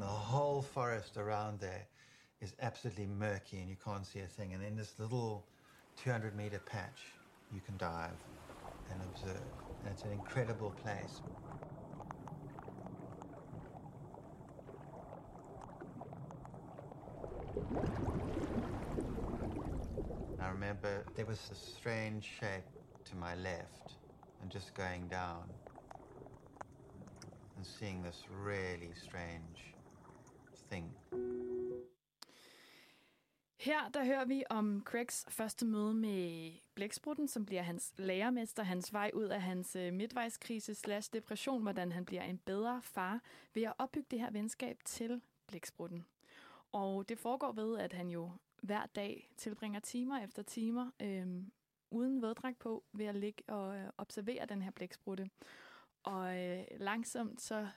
The 0.00 0.06
whole 0.06 0.62
forest 0.62 1.18
around 1.18 1.60
there 1.60 1.86
is 2.40 2.54
absolutely 2.62 3.04
murky 3.04 3.58
and 3.58 3.68
you 3.68 3.76
can't 3.84 4.06
see 4.06 4.20
a 4.20 4.26
thing. 4.26 4.54
And 4.54 4.64
in 4.64 4.74
this 4.74 4.94
little 4.98 5.44
200 6.02 6.34
meter 6.34 6.58
patch, 6.58 7.02
you 7.52 7.60
can 7.60 7.76
dive 7.76 8.16
and 8.90 9.02
observe. 9.02 9.52
And 9.84 9.92
it's 9.92 10.06
an 10.06 10.12
incredible 10.12 10.70
place. 10.82 11.20
I 20.40 20.48
remember 20.48 21.04
there 21.14 21.26
was 21.26 21.40
a 21.52 21.54
strange 21.54 22.24
shape 22.40 22.64
to 23.10 23.16
my 23.16 23.34
left 23.34 23.96
and 24.40 24.50
just 24.50 24.72
going 24.72 25.08
down 25.08 25.42
and 27.58 27.66
seeing 27.66 28.02
this 28.02 28.22
really 28.42 28.92
strange 29.06 29.74
Her 33.60 33.88
der 33.88 34.04
hører 34.04 34.24
vi 34.24 34.44
om 34.50 34.82
Craigs 34.84 35.26
første 35.28 35.66
møde 35.66 35.94
med 35.94 36.52
blæksprutten, 36.74 37.28
som 37.28 37.46
bliver 37.46 37.62
hans 37.62 37.92
lærermester, 37.96 38.62
hans 38.62 38.92
vej 38.92 39.10
ud 39.14 39.24
af 39.24 39.42
hans 39.42 39.76
øh, 39.76 39.92
midtvejskrise 39.92 40.74
slash 40.74 41.12
depression, 41.12 41.62
hvordan 41.62 41.92
han 41.92 42.04
bliver 42.04 42.22
en 42.22 42.38
bedre 42.38 42.82
far 42.82 43.20
ved 43.54 43.62
at 43.62 43.72
opbygge 43.78 44.06
det 44.10 44.20
her 44.20 44.30
venskab 44.30 44.78
til 44.84 45.20
blæksprutten. 45.46 46.06
Og 46.72 47.08
det 47.08 47.18
foregår 47.18 47.52
ved, 47.52 47.78
at 47.78 47.92
han 47.92 48.08
jo 48.08 48.30
hver 48.62 48.86
dag 48.86 49.32
tilbringer 49.36 49.80
timer 49.80 50.18
efter 50.18 50.42
timer 50.42 50.90
øhm, 51.00 51.52
uden 51.90 52.22
våddrag 52.22 52.56
på 52.56 52.84
ved 52.92 53.06
at 53.06 53.16
ligge 53.16 53.42
og 53.48 53.76
øh, 53.76 53.90
observere 53.98 54.46
den 54.46 54.62
her 54.62 54.70
blæksprutte. 54.70 55.30
Og 56.02 56.38
øh, 56.38 56.64
langsomt 56.76 57.40
så 57.40 57.68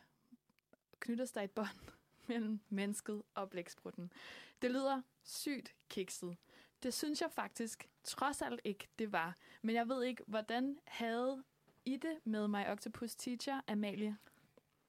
knyttes 0.99 1.31
der 1.31 1.41
et 1.41 1.51
bånd 1.51 2.02
mellem 2.27 2.59
mennesket 2.69 3.23
og 3.35 3.49
blæksprutten. 3.49 4.13
Det 4.61 4.71
lyder 4.71 5.01
sygt 5.23 5.75
kikset. 5.89 6.37
Det 6.83 6.93
synes 6.93 7.21
jeg 7.21 7.31
faktisk 7.31 7.89
trods 8.03 8.41
alt 8.41 8.61
ikke, 8.63 8.87
det 8.99 9.11
var. 9.11 9.35
Men 9.61 9.75
jeg 9.75 9.89
ved 9.89 10.03
ikke, 10.03 10.23
hvordan 10.27 10.79
havde 10.83 11.43
I 11.85 11.97
det 11.97 12.19
med 12.23 12.47
mig 12.47 12.71
Octopus 12.71 13.15
Teacher, 13.15 13.61
Amalie? 13.67 14.17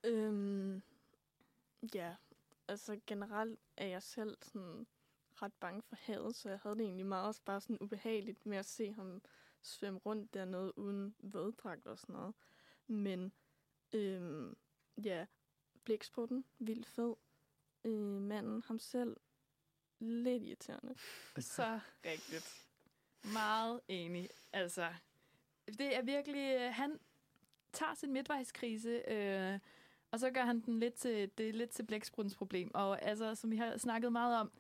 Øhm, 0.05 0.83
ja, 1.95 2.15
altså 2.69 3.01
generelt 3.07 3.61
er 3.77 3.87
jeg 3.87 4.03
selv 4.03 4.37
sådan 4.43 4.87
ret 5.43 5.53
bange 5.53 5.83
for 5.83 5.97
havet, 5.97 6.35
så 6.35 6.49
jeg 6.49 6.59
havde 6.63 6.77
det 6.77 6.85
egentlig 6.85 7.07
meget 7.07 7.27
også 7.27 7.41
bare 7.45 7.61
sådan 7.61 7.79
ubehageligt 7.81 8.47
med 8.47 8.57
at 8.57 8.67
se 8.67 8.93
ham 8.93 9.23
svømme 9.63 9.99
rundt 9.99 10.35
dernede 10.35 10.79
uden 10.79 11.15
våddragt 11.19 11.87
og 11.87 11.99
sådan 11.99 12.13
noget. 12.13 12.35
Men 12.87 13.33
øhm, 13.93 14.57
ja, 15.05 15.27
blæksprutten, 15.85 16.45
vildt 16.59 16.87
fed. 16.87 17.15
Øh, 17.85 18.21
manden, 18.23 18.63
ham 18.67 18.79
selv, 18.79 19.17
lidt 19.99 20.43
irriterende. 20.43 20.95
Så 21.39 21.81
rigtigt. 22.05 22.67
Meget 23.33 23.81
enig. 23.89 24.29
Altså, 24.53 24.87
det 25.67 25.97
er 25.97 26.03
virkelig... 26.03 26.57
øh, 26.61 26.75
Han 26.75 26.99
tager 27.73 27.95
sin 27.95 28.13
midtvejskrise, 28.13 29.03
øh, 29.11 29.59
og 30.11 30.21
så 30.21 30.31
gør 30.31 30.45
han 30.45 30.61
den 30.61 30.81
lidt 30.81 30.95
til, 30.95 31.31
det 31.39 31.49
er 31.49 31.53
lidt 31.53 31.71
til 31.71 31.83
blækspruttens 31.83 32.37
problem. 32.37 32.71
Og 32.75 33.03
altså, 33.03 33.35
som 33.35 33.51
vi 33.51 33.57
har 33.57 33.79
snakket 33.79 34.13
meget 34.13 34.37
om, 34.41 34.53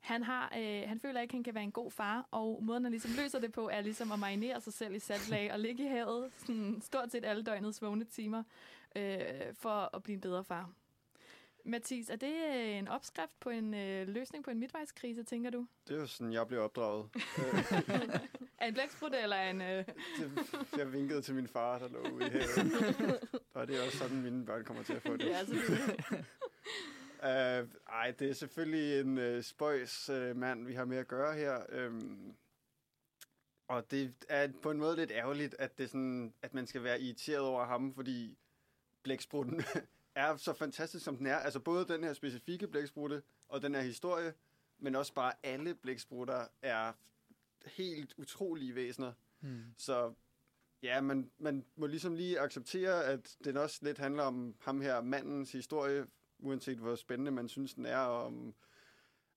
han, 0.00 0.22
har, 0.22 0.52
øh, 0.58 0.82
han 0.88 1.00
føler 1.00 1.20
ikke, 1.20 1.32
at 1.32 1.36
han 1.36 1.44
kan 1.44 1.54
være 1.54 1.64
en 1.64 1.72
god 1.72 1.90
far, 1.90 2.28
og 2.30 2.64
måden, 2.64 2.84
han 2.84 2.90
ligesom 2.92 3.10
løser 3.16 3.38
det 3.38 3.52
på, 3.52 3.68
er 3.68 3.80
ligesom 3.80 4.12
at 4.12 4.18
marinere 4.18 4.60
sig 4.60 4.72
selv 4.72 4.94
i 4.94 4.98
saltlag 4.98 5.52
og 5.52 5.60
ligge 5.60 5.84
i 5.84 5.86
havet 5.88 6.32
sådan, 6.36 6.80
stort 6.82 7.12
set 7.12 7.24
alle 7.24 7.42
døgnets 7.42 7.82
vågne 7.82 8.04
timer, 8.04 8.42
øh, 8.96 9.54
for 9.54 9.96
at 9.96 10.02
blive 10.02 10.14
en 10.14 10.20
bedre 10.20 10.44
far. 10.44 10.70
Mathis, 11.66 12.10
er 12.10 12.16
det 12.16 12.34
øh, 12.54 12.76
en 12.76 12.88
opskrift 12.88 13.40
på 13.40 13.50
en 13.50 13.74
øh, 13.74 14.08
løsning 14.08 14.44
på 14.44 14.50
en 14.50 14.58
midtvejskrise, 14.58 15.22
tænker 15.22 15.50
du? 15.50 15.66
Det 15.88 15.96
er 15.96 16.00
jo 16.00 16.06
sådan, 16.06 16.32
jeg 16.32 16.46
blev 16.46 16.60
opdraget. 16.60 17.08
Øh, 17.18 18.18
Er 18.58 18.66
en 18.68 18.74
blæksprutte 18.74 19.18
eller 19.18 19.36
en... 19.36 19.60
Øh... 19.60 19.84
jeg 20.78 20.92
vinkede 20.92 21.22
til 21.22 21.34
min 21.34 21.48
far, 21.48 21.78
der 21.78 21.88
lå 21.88 21.98
ude 22.10 22.26
i 22.26 22.30
havet. 22.30 23.28
Og 23.54 23.66
det 23.68 23.80
er 23.80 23.86
også 23.86 23.98
sådan, 23.98 24.22
mine 24.22 24.46
børn 24.46 24.64
kommer 24.64 24.82
til 24.82 24.92
at 24.92 25.02
få 25.02 25.16
det. 25.16 25.26
Ja, 25.26 25.44
selvfølgelig. 25.44 26.24
Uh, 27.22 27.68
ej, 27.88 28.14
det 28.18 28.30
er 28.30 28.32
selvfølgelig 28.34 29.00
en 29.00 29.36
uh, 29.36 29.42
spøjs 29.42 30.10
uh, 30.10 30.36
mand, 30.36 30.66
vi 30.66 30.74
har 30.74 30.84
med 30.84 30.96
at 30.96 31.08
gøre 31.08 31.34
her. 31.34 31.86
Um, 31.86 32.34
og 33.68 33.90
det 33.90 34.14
er 34.28 34.48
på 34.62 34.70
en 34.70 34.78
måde 34.78 34.96
lidt 34.96 35.10
ærgerligt, 35.10 35.56
at, 35.58 35.78
det 35.78 35.90
sådan, 35.90 36.34
at 36.42 36.54
man 36.54 36.66
skal 36.66 36.82
være 36.82 37.00
irriteret 37.00 37.40
over 37.40 37.64
ham, 37.64 37.94
fordi 37.94 38.38
blæksprutten 39.04 39.62
er 40.14 40.36
så 40.36 40.52
fantastisk, 40.52 41.04
som 41.04 41.16
den 41.16 41.26
er. 41.26 41.36
Altså 41.36 41.60
både 41.60 41.88
den 41.88 42.04
her 42.04 42.12
specifikke 42.12 42.68
blæksprutte 42.68 43.22
og 43.48 43.62
den 43.62 43.74
her 43.74 43.82
historie, 43.82 44.34
men 44.78 44.94
også 44.94 45.14
bare 45.14 45.32
alle 45.42 45.74
blæksprutter 45.74 46.46
er 46.62 46.92
helt 47.66 48.14
utrolige 48.18 48.74
væsener. 48.74 49.12
Hmm. 49.40 49.64
Så 49.76 50.14
ja, 50.82 51.00
man, 51.00 51.30
man 51.38 51.64
må 51.76 51.86
ligesom 51.86 52.14
lige 52.14 52.40
acceptere, 52.40 53.04
at 53.04 53.36
den 53.44 53.56
også 53.56 53.78
lidt 53.82 53.98
handler 53.98 54.22
om 54.22 54.54
ham 54.60 54.80
her, 54.80 55.00
mandens 55.00 55.52
historie, 55.52 56.06
uanset 56.38 56.78
hvor 56.78 56.94
spændende 56.94 57.30
man 57.30 57.48
synes, 57.48 57.74
den 57.74 57.86
er, 57.86 57.98
og 57.98 58.24
om 58.24 58.54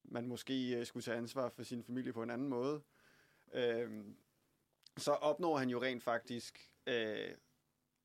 man 0.04 0.28
måske 0.28 0.80
øh, 0.80 0.86
skulle 0.86 1.04
tage 1.04 1.18
ansvar 1.18 1.50
for 1.50 1.64
sin 1.64 1.84
familie 1.84 2.14
på 2.14 2.24
en 2.24 2.30
anden 2.30 2.48
måde. 2.48 2.82
Øhm, 3.54 4.16
så 4.98 5.12
opnår 5.12 5.58
han 5.58 5.70
jo 5.70 5.82
rent 5.82 6.04
faktisk 6.04 6.72
øh, 6.88 7.32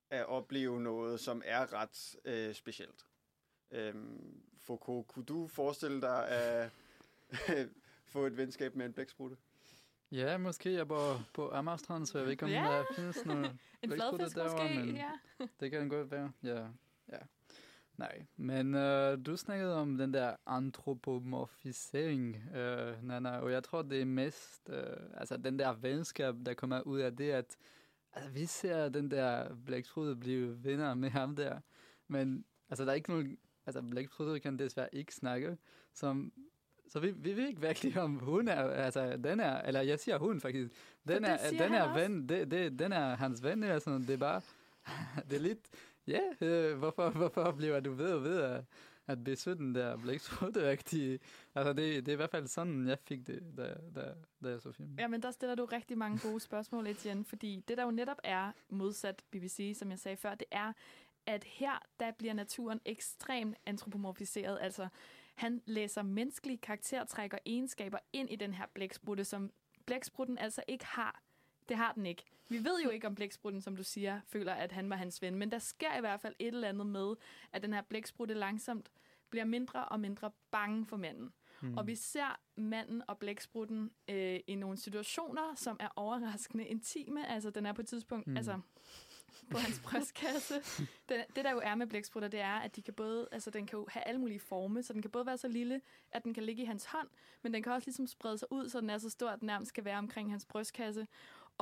at 0.09 0.25
opleve 0.25 0.81
noget, 0.81 1.19
som 1.19 1.41
er 1.45 1.73
ret 1.73 2.15
øh, 2.25 2.53
specielt. 2.53 3.05
Øhm, 3.71 4.41
Foucault, 4.57 5.07
kunne 5.07 5.25
du 5.25 5.47
forestille 5.47 6.01
dig 6.01 6.27
at 6.27 6.71
få 8.13 8.25
et 8.25 8.37
venskab 8.37 8.75
med 8.75 8.85
en 8.85 8.93
blæksprutte? 8.93 9.37
Ja, 10.11 10.37
måske 10.37 10.73
jeg 10.73 10.87
bor 10.87 11.25
på 11.33 11.51
Amagerstrand, 11.51 12.05
så 12.05 12.17
jeg 12.17 12.25
ved 12.25 12.31
ikke, 12.31 12.45
om 12.45 12.51
Ja. 12.51 12.63
der 12.63 12.83
findes 12.95 13.25
noget 13.25 13.45
En 13.81 13.89
blæksprutte 13.89 14.17
fladfisk 14.17 14.35
derovre, 14.35 14.63
måske, 14.63 14.85
men 14.85 14.95
ja. 14.95 15.11
det 15.59 15.71
kan 15.71 15.89
godt 15.89 16.11
være. 16.11 16.31
Ja, 16.43 16.67
ja. 17.11 17.17
Nej, 17.97 18.25
men 18.37 18.75
øh, 18.75 19.25
du 19.25 19.37
snakkede 19.37 19.75
om 19.75 19.97
den 19.97 20.13
der 20.13 20.35
antropomorfisering, 20.45 22.35
øh, 22.55 23.03
Nana, 23.03 23.37
og 23.37 23.51
jeg 23.51 23.63
tror, 23.63 23.81
det 23.81 24.01
er 24.01 24.05
mest, 24.05 24.69
øh, 24.69 24.97
altså 25.13 25.37
den 25.37 25.59
der 25.59 25.73
venskab, 25.73 26.35
der 26.45 26.53
kommer 26.53 26.81
ud 26.81 26.99
af 26.99 27.15
det, 27.15 27.31
at 27.31 27.57
altså, 28.13 28.29
vi 28.31 28.45
ser 28.45 28.89
den 28.89 29.11
der 29.11 29.55
blæksprutte 29.65 30.15
blive 30.15 30.63
venner 30.63 30.93
med 30.93 31.09
ham 31.09 31.35
der, 31.35 31.59
men 32.07 32.45
altså, 32.69 32.85
der 32.85 32.91
er 32.91 32.95
ikke 32.95 33.09
nogen, 33.09 33.37
altså 33.65 33.81
blæksprutte 33.81 34.39
kan 34.39 34.59
desværre 34.59 34.95
ikke 34.95 35.15
snakke, 35.15 35.57
som 35.93 36.33
så 36.87 36.99
vi, 36.99 37.11
vi 37.11 37.37
ved 37.37 37.47
ikke 37.47 37.61
virkelig, 37.61 38.01
om 38.01 38.19
hun 38.19 38.47
er, 38.47 38.69
altså 38.69 39.17
den 39.17 39.39
er, 39.39 39.61
eller 39.61 39.81
jeg 39.81 39.99
siger 39.99 40.17
hun 40.17 40.41
faktisk, 40.41 40.71
den 41.07 41.25
er, 41.25 41.37
den 41.49 41.73
er 41.73 41.93
ven, 41.93 42.29
det, 42.29 42.51
det, 42.51 42.79
den 42.79 42.91
er 42.91 43.15
hans 43.15 43.43
ven, 43.43 43.63
eller 43.63 43.79
sådan, 43.79 44.01
det 44.01 44.09
er 44.09 44.17
bare, 44.17 44.41
det 45.29 45.35
er 45.35 45.39
lidt, 45.39 45.69
ja, 46.07 46.21
øh, 46.41 46.77
hvorfor, 46.77 47.09
hvorfor 47.09 47.51
bliver 47.51 47.79
du 47.79 47.93
ved 47.93 48.13
og 48.13 48.23
ved 48.23 48.63
at, 49.07 49.17
at 49.17 49.57
der 49.75 49.97
blev 49.97 50.13
ikke 50.13 50.25
så 50.25 50.35
-agtige? 50.35 51.27
Altså 51.55 51.73
det, 51.73 52.05
det 52.05 52.07
er 52.07 52.13
i 52.13 52.15
hvert 52.15 52.31
fald 52.31 52.47
sådan, 52.47 52.87
jeg 52.87 52.99
fik 52.99 53.27
det, 53.27 53.43
da, 53.57 53.75
da, 53.95 54.13
da 54.43 54.49
jeg 54.49 54.61
så 54.61 54.71
filmen. 54.71 54.99
Ja, 54.99 55.07
men 55.07 55.21
der 55.21 55.31
stiller 55.31 55.55
du 55.55 55.65
rigtig 55.65 55.97
mange 55.97 56.19
gode 56.23 56.39
spørgsmål, 56.39 56.87
Etienne, 56.87 57.25
fordi 57.25 57.63
det, 57.67 57.77
der 57.77 57.83
jo 57.83 57.91
netop 57.91 58.17
er 58.23 58.51
modsat 58.69 59.23
BBC, 59.31 59.75
som 59.79 59.89
jeg 59.89 59.99
sagde 59.99 60.17
før, 60.17 60.35
det 60.35 60.47
er, 60.51 60.73
at 61.25 61.43
her, 61.43 61.79
der 61.99 62.11
bliver 62.11 62.33
naturen 62.33 62.79
ekstremt 62.85 63.57
antropomorfiseret. 63.65 64.57
Altså, 64.61 64.87
han 65.35 65.61
læser 65.65 66.01
menneskelige 66.01 66.57
karaktertræk 66.57 67.33
og 67.33 67.39
egenskaber 67.45 67.97
ind 68.13 68.29
i 68.29 68.35
den 68.35 68.53
her 68.53 68.65
blæksprutte, 68.73 69.25
som 69.25 69.51
blæksprutten 69.85 70.37
altså 70.37 70.63
ikke 70.67 70.85
har. 70.85 71.22
Det 71.69 71.77
har 71.77 71.93
den 71.93 72.05
ikke. 72.05 72.23
Vi 72.49 72.63
ved 72.63 72.81
jo 72.83 72.89
ikke, 72.89 73.07
om 73.07 73.15
blæksprutten, 73.15 73.61
som 73.61 73.75
du 73.75 73.83
siger, 73.83 74.19
føler, 74.27 74.53
at 74.53 74.71
han 74.71 74.89
var 74.89 74.95
hans 74.95 75.21
ven, 75.21 75.35
men 75.35 75.51
der 75.51 75.59
sker 75.59 75.97
i 75.97 75.99
hvert 75.99 76.21
fald 76.21 76.35
et 76.39 76.47
eller 76.47 76.69
andet 76.69 76.87
med, 76.87 77.15
at 77.51 77.63
den 77.63 77.73
her 77.73 77.81
blæksprutte 77.81 78.33
langsomt 78.33 78.91
bliver 79.29 79.45
mindre 79.45 79.85
og 79.85 79.99
mindre 79.99 80.31
bange 80.51 80.85
for 80.85 80.97
manden. 80.97 81.33
Hmm. 81.61 81.77
Og 81.77 81.87
vi 81.87 81.95
ser 81.95 82.39
manden 82.55 83.03
og 83.07 83.17
blæksprutten 83.17 83.91
øh, 84.07 84.39
i 84.47 84.55
nogle 84.55 84.77
situationer, 84.77 85.55
som 85.55 85.77
er 85.79 85.87
overraskende 85.95 86.65
intime. 86.65 87.27
Altså, 87.29 87.49
den 87.49 87.65
er 87.65 87.73
på 87.73 87.81
et 87.81 87.87
tidspunkt, 87.87 88.27
Mm. 88.27 88.31
mm. 88.31 88.37
altså 88.37 88.59
på 89.51 89.57
hans 89.57 89.79
brystkasse. 89.85 90.55
det, 91.09 91.25
det, 91.35 91.45
der 91.45 91.51
jo 91.51 91.59
er 91.63 91.75
med 91.75 91.87
blæksprutter, 91.87 92.29
det 92.29 92.39
er, 92.39 92.53
at 92.55 92.75
de 92.75 92.81
kan 92.81 92.93
både, 92.93 93.27
altså, 93.31 93.49
den 93.49 93.65
kan 93.67 93.79
jo 93.79 93.87
have 93.89 94.03
alle 94.03 94.19
mulige 94.21 94.39
forme, 94.39 94.83
så 94.83 94.93
den 94.93 95.01
kan 95.01 95.11
både 95.11 95.25
være 95.25 95.37
så 95.37 95.47
lille, 95.47 95.81
at 96.11 96.23
den 96.23 96.33
kan 96.33 96.43
ligge 96.43 96.63
i 96.63 96.65
hans 96.65 96.85
hånd, 96.85 97.07
men 97.41 97.53
den 97.53 97.63
kan 97.63 97.71
også 97.71 97.87
ligesom 97.87 98.07
sprede 98.07 98.37
sig 98.37 98.51
ud, 98.51 98.69
så 98.69 98.81
den 98.81 98.89
er 98.89 98.97
så 98.97 99.09
stor, 99.09 99.29
at 99.29 99.39
den 99.39 99.45
nærmest 99.45 99.69
skal 99.69 99.85
være 99.85 99.97
omkring 99.97 100.31
hans 100.31 100.45
brystkasse. 100.45 101.07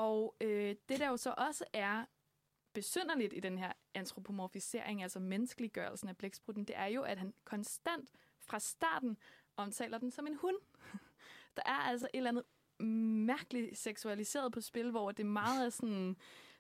Og 0.01 0.35
øh, 0.41 0.75
det, 0.89 0.99
der 0.99 1.07
jo 1.07 1.17
så 1.17 1.33
også 1.37 1.65
er 1.73 2.05
besynderligt 2.73 3.33
i 3.33 3.39
den 3.39 3.57
her 3.57 3.71
antropomorfisering, 3.93 5.03
altså 5.03 5.19
menneskeliggørelsen 5.19 6.09
af 6.09 6.17
blæksprutten, 6.17 6.65
det 6.65 6.77
er 6.77 6.85
jo, 6.85 7.01
at 7.01 7.17
han 7.17 7.33
konstant 7.43 8.09
fra 8.39 8.59
starten 8.59 9.17
omtaler 9.57 9.97
den 9.97 10.11
som 10.11 10.27
en 10.27 10.35
hund. 10.35 10.55
Der 11.57 11.61
er 11.65 11.71
altså 11.71 12.07
et 12.13 12.17
eller 12.17 12.29
andet 12.29 12.43
mærkeligt 13.25 13.77
seksualiseret 13.77 14.51
på 14.51 14.61
spil, 14.61 14.91
hvor 14.91 15.11
det 15.11 15.25
meget 15.25 15.65
er 15.65 15.69
sådan 15.69 16.17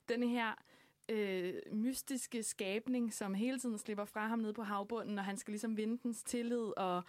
den 0.09 0.23
her 0.23 0.55
øh, 1.09 1.53
mystiske 1.71 2.43
skabning, 2.43 3.13
som 3.13 3.33
hele 3.33 3.59
tiden 3.59 3.77
slipper 3.77 4.05
fra 4.05 4.27
ham 4.27 4.39
ned 4.39 4.53
på 4.53 4.63
havbunden, 4.63 5.19
og 5.19 5.25
han 5.25 5.37
skal 5.37 5.51
ligesom 5.51 5.77
vinde 5.77 5.99
dens 6.03 6.23
tillid, 6.23 6.77
og 6.77 6.97
øh, 6.97 7.03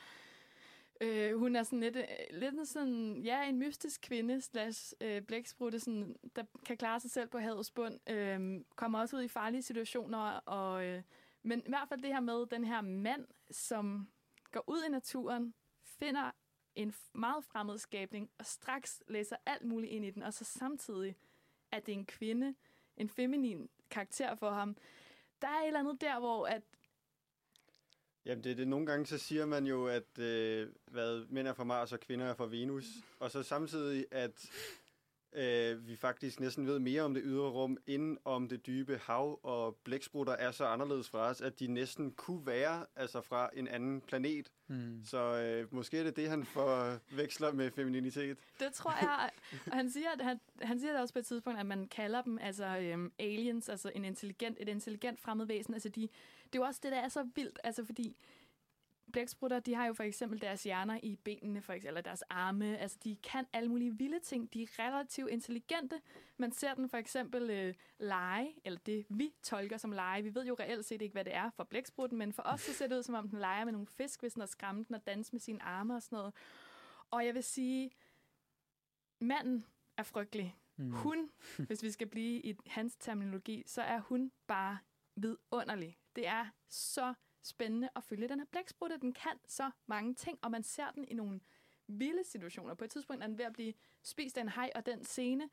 Øh, 1.02 1.38
hun 1.38 1.56
er 1.56 1.62
sådan 1.62 1.80
lidt, 1.80 1.96
øh, 1.96 2.04
lidt 2.30 2.54
en 2.54 2.66
sådan, 2.66 3.16
ja, 3.16 3.48
en 3.48 3.58
mystisk 3.58 4.00
kvinde, 4.00 4.40
slash 4.40 4.94
øh, 5.00 5.22
blæksprutte, 5.22 5.80
sådan, 5.80 6.16
der 6.36 6.44
kan 6.66 6.76
klare 6.76 7.00
sig 7.00 7.10
selv 7.10 7.28
på 7.28 7.38
havets 7.38 7.70
bund, 7.70 8.10
øh, 8.10 8.64
kommer 8.76 9.00
også 9.00 9.16
ud 9.16 9.22
i 9.22 9.28
farlige 9.28 9.62
situationer, 9.62 10.18
og, 10.36 10.84
øh, 10.84 11.02
men 11.42 11.62
i 11.66 11.68
hvert 11.68 11.88
fald 11.88 12.02
det 12.02 12.10
her 12.10 12.20
med 12.20 12.46
den 12.46 12.64
her 12.64 12.80
mand, 12.80 13.26
som 13.50 14.08
går 14.52 14.64
ud 14.66 14.82
i 14.88 14.90
naturen, 14.90 15.54
finder 15.84 16.30
en 16.74 16.90
f- 16.90 17.10
meget 17.14 17.44
fremmed 17.44 17.78
skabning, 17.78 18.30
og 18.38 18.46
straks 18.46 19.02
læser 19.08 19.36
alt 19.46 19.64
muligt 19.64 19.92
ind 19.92 20.04
i 20.04 20.10
den, 20.10 20.22
og 20.22 20.32
så 20.32 20.44
samtidig, 20.44 21.16
at 21.72 21.86
det 21.86 21.92
er 21.92 21.98
en 21.98 22.06
kvinde, 22.06 22.54
en 22.96 23.08
feminin 23.08 23.68
karakter 23.90 24.34
for 24.34 24.50
ham. 24.50 24.76
Der 25.42 25.48
er 25.48 25.60
et 25.60 25.66
eller 25.66 25.80
andet 25.80 26.00
der, 26.00 26.18
hvor 26.18 26.46
at 26.46 26.62
Jamen, 28.26 28.44
det 28.44 28.52
er 28.52 28.56
det. 28.56 28.68
Nogle 28.68 28.86
gange 28.86 29.06
så 29.06 29.18
siger 29.18 29.46
man 29.46 29.66
jo, 29.66 29.86
at 29.86 30.18
øh, 30.18 30.68
hvad, 30.86 31.26
mænd 31.30 31.48
er 31.48 31.52
fra 31.52 31.64
Mars 31.64 31.92
og 31.92 32.00
kvinder 32.00 32.26
er 32.26 32.34
fra 32.34 32.46
Venus. 32.46 32.86
Og 33.20 33.30
så 33.30 33.42
samtidig, 33.42 34.06
at 34.10 34.50
øh, 35.32 35.88
vi 35.88 35.96
faktisk 35.96 36.40
næsten 36.40 36.66
ved 36.66 36.78
mere 36.78 37.02
om 37.02 37.14
det 37.14 37.22
ydre 37.26 37.50
rum, 37.50 37.78
end 37.86 38.18
om 38.24 38.48
det 38.48 38.66
dybe 38.66 39.00
hav, 39.02 39.40
og 39.42 39.76
blæksprutter 39.84 40.32
er 40.32 40.50
så 40.50 40.64
anderledes 40.64 41.08
fra 41.08 41.18
os, 41.18 41.40
at 41.40 41.60
de 41.60 41.66
næsten 41.66 42.12
kunne 42.12 42.46
være 42.46 42.86
altså 42.96 43.20
fra 43.20 43.50
en 43.54 43.68
anden 43.68 44.00
planet. 44.00 44.52
Mm. 44.66 45.00
Så 45.04 45.18
øh, 45.18 45.74
måske 45.74 45.98
er 45.98 46.02
det 46.02 46.16
det, 46.16 46.28
han 46.28 46.44
forveksler 46.44 47.52
med 47.52 47.70
femininitet. 47.70 48.38
Det 48.60 48.72
tror 48.72 48.92
jeg. 49.00 49.30
Og 49.66 49.76
han 49.76 49.90
siger, 49.90 50.10
at 50.10 50.24
han, 50.24 50.40
han 50.62 50.80
siger 50.80 50.92
det 50.92 51.00
også 51.00 51.14
på 51.14 51.18
et 51.18 51.26
tidspunkt, 51.26 51.60
at 51.60 51.66
man 51.66 51.88
kalder 51.88 52.22
dem 52.22 52.38
altså 52.38 52.78
øhm, 52.78 53.12
aliens, 53.18 53.68
altså 53.68 53.90
en 53.94 54.04
intelligent, 54.04 54.58
et 54.60 54.68
intelligent 54.68 55.20
fremmed 55.20 55.46
væsen. 55.46 55.74
Altså 55.74 55.88
de, 55.88 56.08
det 56.52 56.58
er 56.58 56.62
jo 56.62 56.66
også 56.66 56.80
det, 56.82 56.92
der 56.92 56.98
er 56.98 57.08
så 57.08 57.28
vildt, 57.34 57.60
altså 57.64 57.84
fordi 57.84 58.16
blæksprutter, 59.12 59.60
de 59.60 59.74
har 59.74 59.86
jo 59.86 59.92
for 59.92 60.02
eksempel 60.02 60.40
deres 60.40 60.62
hjerner 60.62 61.00
i 61.02 61.16
benene, 61.16 61.62
for 61.62 61.72
eksempel, 61.72 61.88
eller 61.88 62.00
deres 62.00 62.22
arme. 62.22 62.78
Altså, 62.78 62.98
de 63.04 63.16
kan 63.16 63.46
alle 63.52 63.68
mulige 63.68 63.98
vilde 63.98 64.20
ting. 64.20 64.54
De 64.54 64.62
er 64.62 64.78
relativt 64.78 65.30
intelligente. 65.30 66.00
Man 66.36 66.52
ser 66.52 66.74
den 66.74 66.88
for 66.88 66.96
eksempel 66.96 67.50
øh, 67.50 67.74
lege, 67.98 68.54
eller 68.64 68.78
det 68.86 69.06
vi 69.08 69.34
tolker 69.42 69.76
som 69.76 69.92
lege. 69.92 70.22
Vi 70.22 70.34
ved 70.34 70.46
jo 70.46 70.56
reelt 70.60 70.84
set 70.84 71.02
ikke, 71.02 71.12
hvad 71.12 71.24
det 71.24 71.34
er 71.34 71.50
for 71.50 71.64
blæksprutten, 71.64 72.18
men 72.18 72.32
for 72.32 72.42
os 72.42 72.60
så 72.60 72.72
ser 72.72 72.86
det 72.86 72.96
ud, 72.96 73.02
som 73.02 73.14
om 73.14 73.28
den 73.28 73.38
leger 73.38 73.64
med 73.64 73.72
nogle 73.72 73.86
fisk, 73.86 74.20
hvis 74.20 74.32
den 74.32 74.42
er 74.42 74.46
skræmme 74.46 74.84
den 74.88 74.94
og 74.94 75.06
danser 75.06 75.34
med 75.34 75.40
sine 75.40 75.62
arme 75.62 75.94
og 75.94 76.02
sådan 76.02 76.16
noget. 76.16 76.34
Og 77.10 77.26
jeg 77.26 77.34
vil 77.34 77.44
sige, 77.44 77.90
manden 79.20 79.66
er 79.96 80.02
frygtelig. 80.02 80.56
Mm. 80.76 80.90
Hun, 80.90 81.30
hvis 81.66 81.82
vi 81.82 81.90
skal 81.90 82.06
blive 82.06 82.40
i 82.40 82.56
hans 82.66 82.96
terminologi, 82.96 83.62
så 83.66 83.82
er 83.82 84.00
hun 84.00 84.32
bare 84.46 84.78
vidunderlig. 85.22 85.98
Det 86.16 86.26
er 86.26 86.46
så 86.68 87.14
spændende 87.42 87.88
at 87.96 88.04
følge 88.04 88.28
den 88.28 88.38
her 88.38 88.46
blæksprutte. 88.46 88.98
Den 88.98 89.12
kan 89.12 89.38
så 89.48 89.70
mange 89.86 90.14
ting, 90.14 90.38
og 90.42 90.50
man 90.50 90.62
ser 90.62 90.90
den 90.90 91.04
i 91.08 91.14
nogle 91.14 91.40
vilde 91.86 92.24
situationer. 92.24 92.74
På 92.74 92.84
et 92.84 92.90
tidspunkt 92.90 93.22
er 93.22 93.26
den 93.26 93.38
ved 93.38 93.44
at 93.44 93.52
blive 93.52 93.74
spist 94.02 94.36
af 94.38 94.40
en 94.42 94.48
hej, 94.48 94.70
og 94.74 94.86
den 94.86 95.04
scene, 95.04 95.50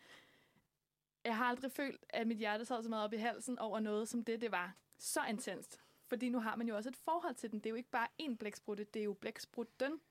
jeg 1.23 1.37
har 1.37 1.45
aldrig 1.45 1.71
følt, 1.71 2.05
at 2.09 2.27
mit 2.27 2.37
hjerte 2.37 2.65
sad 2.65 2.83
så 2.83 2.89
meget 2.89 3.03
op 3.03 3.13
i 3.13 3.17
halsen 3.17 3.59
over 3.59 3.79
noget 3.79 4.09
som 4.09 4.23
det, 4.23 4.41
det 4.41 4.51
var. 4.51 4.75
Så 4.97 5.25
intenst. 5.29 5.81
Fordi 6.07 6.29
nu 6.29 6.39
har 6.39 6.55
man 6.55 6.67
jo 6.67 6.75
også 6.75 6.89
et 6.89 6.95
forhold 6.95 7.35
til 7.35 7.51
den. 7.51 7.59
Det 7.59 7.65
er 7.65 7.69
jo 7.69 7.75
ikke 7.75 7.89
bare 7.89 8.07
én 8.21 8.35
blæksprutte, 8.35 8.83
det 8.83 8.99
er 8.99 9.03
jo 9.03 9.13
blæksprutten. 9.13 10.01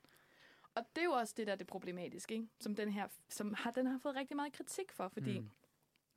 Og 0.75 0.85
det 0.97 1.01
er 1.01 1.05
jo 1.05 1.13
også 1.13 1.35
det, 1.37 1.47
der 1.47 1.53
er 1.53 1.57
det 1.57 1.67
problematiske, 1.67 2.35
ikke? 2.35 2.49
Som, 2.61 2.75
den 2.75 2.93
her, 2.93 3.09
som 3.29 3.55
har, 3.55 3.71
den 3.71 3.87
har 3.87 3.99
fået 3.99 4.15
rigtig 4.15 4.37
meget 4.37 4.53
kritik 4.53 4.93
for, 4.93 5.09
fordi 5.09 5.39
Mm. 5.39 5.51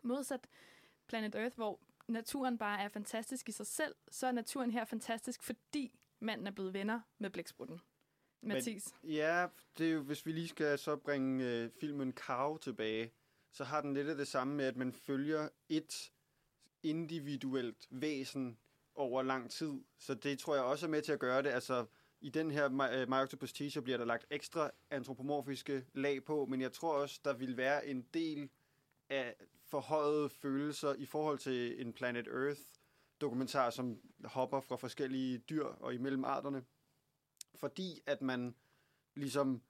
modsat 0.04 0.48
Planet 1.08 1.36
Earth, 1.36 1.56
hvor 1.56 1.80
naturen 2.12 2.58
bare 2.58 2.82
er 2.82 2.90
fantastisk 2.90 3.50
i 3.50 3.52
sig 3.52 3.68
selv, 3.68 3.96
så 4.12 4.28
er 4.28 4.32
naturen 4.32 4.72
her 4.72 4.86
fantastisk, 4.86 5.44
fordi 5.44 6.00
manden 6.20 6.48
er 6.48 6.52
blevet 6.52 6.74
venner 6.74 7.00
med 7.18 7.30
blæksprutten. 7.30 7.82
Mathis. 8.42 8.96
Ja, 9.04 9.48
det 9.78 9.88
er 9.88 9.92
jo, 9.92 10.02
hvis 10.02 10.26
vi 10.26 10.32
lige 10.32 10.48
skal 10.48 10.80
så 10.80 10.96
bringe 10.96 11.46
øh, 11.46 11.70
filmen 11.80 12.14
Cow 12.14 12.58
tilbage, 12.58 13.12
så 13.52 13.64
har 13.64 13.82
den 13.82 13.94
lidt 13.94 14.08
af 14.08 14.16
det 14.16 14.28
samme 14.28 14.56
med, 14.56 14.66
at 14.66 14.76
man 14.76 14.94
følger 14.94 15.50
et 15.70 16.12
individuelt 16.84 17.88
væsen 17.90 18.58
over 18.96 19.24
lang 19.24 19.52
tid. 19.52 19.74
Så 19.98 20.14
det 20.14 20.40
tror 20.40 20.56
jeg 20.56 20.64
også 20.64 20.86
er 20.86 20.90
med 20.90 21.02
til 21.02 21.12
at 21.12 21.20
gøre 21.20 21.44
det. 21.44 21.50
Altså, 21.50 21.86
i 22.22 22.30
den 22.30 22.52
her 22.52 22.70
My, 22.70 23.04
uh, 23.04 23.10
My 23.10 23.16
Octopus 23.16 23.54
Teacher 23.54 23.82
bliver 23.82 23.98
der 23.98 24.06
lagt 24.06 24.26
ekstra 24.30 24.72
antropomorfiske 24.90 25.86
lag 25.94 26.24
på, 26.24 26.46
men 26.46 26.62
jeg 26.62 26.72
tror 26.72 26.94
også, 26.94 27.20
der 27.26 27.34
vil 27.34 27.58
være 27.58 27.88
en 27.88 28.06
del 28.14 28.50
af 29.10 29.36
forhøjede 29.72 30.30
følelser 30.30 30.94
i 30.94 31.06
forhold 31.06 31.40
til 31.40 31.82
en 31.82 31.94
Planet 31.94 32.28
Earth 32.28 32.62
dokumentar, 33.22 33.70
som 33.70 34.02
hopper 34.26 34.62
fra 34.62 34.76
forskellige 34.76 35.38
dyr 35.38 35.66
og 35.66 35.94
imellem 35.94 36.24
arterne. 36.24 36.66
Fordi 37.56 38.02
at 38.06 38.22
man 38.22 38.56
ligesom 39.16 39.62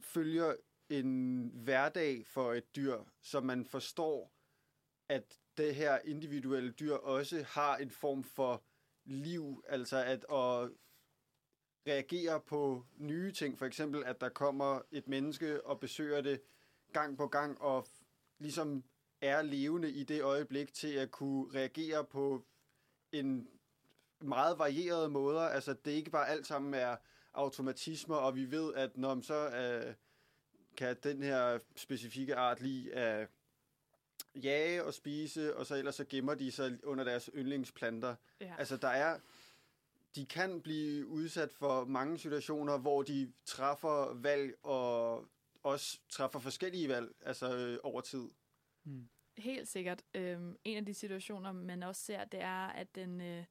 følger 0.00 0.54
en 0.88 1.50
hverdag 1.54 2.26
for 2.26 2.52
et 2.52 2.76
dyr, 2.76 2.98
så 3.22 3.40
man 3.40 3.64
forstår, 3.64 4.32
at 5.08 5.38
det 5.56 5.74
her 5.74 5.98
individuelle 6.04 6.72
dyr 6.72 6.94
også 6.94 7.44
har 7.48 7.76
en 7.76 7.90
form 7.90 8.24
for 8.24 8.64
liv, 9.04 9.64
altså 9.68 9.96
at 9.96 10.24
at 10.30 10.70
reagere 11.86 12.40
på 12.40 12.84
nye 12.96 13.32
ting. 13.32 13.58
For 13.58 13.66
eksempel, 13.66 14.04
at 14.04 14.20
der 14.20 14.28
kommer 14.28 14.80
et 14.90 15.08
menneske 15.08 15.66
og 15.66 15.80
besøger 15.80 16.20
det 16.20 16.42
gang 16.92 17.16
på 17.16 17.26
gang, 17.26 17.60
og 17.60 17.86
ligesom 18.38 18.84
er 19.22 19.42
levende 19.42 19.90
i 19.90 20.04
det 20.04 20.22
øjeblik 20.22 20.74
til 20.74 20.92
at 20.92 21.10
kunne 21.10 21.54
reagere 21.54 22.04
på 22.04 22.44
en 23.12 23.48
meget 24.20 24.58
varierede 24.58 25.08
måder. 25.08 25.40
Altså, 25.40 25.74
det 25.84 25.92
er 25.92 25.96
ikke 25.96 26.10
bare 26.10 26.28
alt 26.28 26.46
sammen 26.46 26.74
er 26.74 26.96
automatismer, 27.34 28.16
og 28.16 28.36
vi 28.36 28.50
ved, 28.50 28.74
at 28.74 28.96
når 28.96 29.14
man 29.14 29.22
så 29.22 29.48
øh, 29.48 29.94
kan 30.76 30.96
den 31.02 31.22
her 31.22 31.58
specifikke 31.76 32.36
art 32.36 32.60
lige 32.60 32.94
at 32.94 33.28
jage 34.34 34.84
og 34.84 34.94
spise, 34.94 35.56
og 35.56 35.66
så 35.66 35.74
ellers 35.74 35.94
så 35.94 36.04
gemmer 36.08 36.34
de 36.34 36.50
sig 36.50 36.84
under 36.84 37.04
deres 37.04 37.30
yndlingsplanter. 37.34 38.14
Ja. 38.40 38.54
Altså, 38.58 38.76
der 38.76 38.88
er... 38.88 39.18
De 40.14 40.26
kan 40.26 40.60
blive 40.60 41.06
udsat 41.06 41.52
for 41.52 41.84
mange 41.84 42.18
situationer, 42.18 42.78
hvor 42.78 43.02
de 43.02 43.32
træffer 43.44 44.14
valg 44.14 44.54
og 44.62 45.26
også 45.62 45.98
træffer 46.08 46.38
forskellige 46.38 46.88
valg, 46.88 47.14
altså 47.20 47.56
øh, 47.56 47.78
over 47.82 48.00
tid. 48.00 48.28
Mm. 48.84 49.08
Helt 49.38 49.68
sikkert. 49.68 50.02
Øhm, 50.14 50.56
en 50.64 50.76
af 50.76 50.86
de 50.86 50.94
situationer, 50.94 51.52
man 51.52 51.82
også 51.82 52.02
ser, 52.02 52.24
det 52.24 52.40
er, 52.40 52.66
at 52.66 52.94
den, 52.94 53.20
øh, 53.20 53.44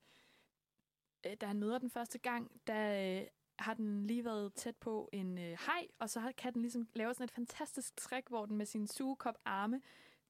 øh 1.25 1.35
da 1.41 1.45
han 1.45 1.59
møder 1.59 1.77
den 1.77 1.89
første 1.89 2.17
gang, 2.19 2.61
der 2.67 3.19
øh, 3.21 3.27
har 3.59 3.73
den 3.73 4.07
lige 4.07 4.25
været 4.25 4.53
tæt 4.53 4.75
på 4.75 5.09
en 5.13 5.37
øh, 5.37 5.57
hej, 5.65 5.87
og 5.99 6.09
så 6.09 6.33
kan 6.37 6.53
den 6.53 6.61
ligesom 6.61 6.87
lave 6.93 7.13
sådan 7.13 7.23
et 7.23 7.31
fantastisk 7.31 7.95
trick, 7.95 8.29
hvor 8.29 8.45
den 8.45 8.57
med 8.57 8.65
sin 8.65 8.87
sugekop 8.87 9.37
arme 9.45 9.81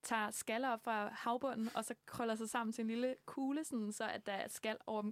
tager 0.03 0.31
skaller 0.31 0.69
op 0.69 0.83
fra 0.83 1.09
havbunden, 1.09 1.69
og 1.75 1.85
så 1.85 1.95
krøller 2.05 2.35
sig 2.35 2.49
sammen 2.49 2.73
til 2.73 2.81
en 2.81 2.87
lille 2.87 3.15
kugle, 3.25 3.63
sådan, 3.63 3.91
så 3.91 4.03
at 4.07 4.25
der 4.25 4.31
er 4.31 4.47
skal 4.47 4.77
over 4.87 5.11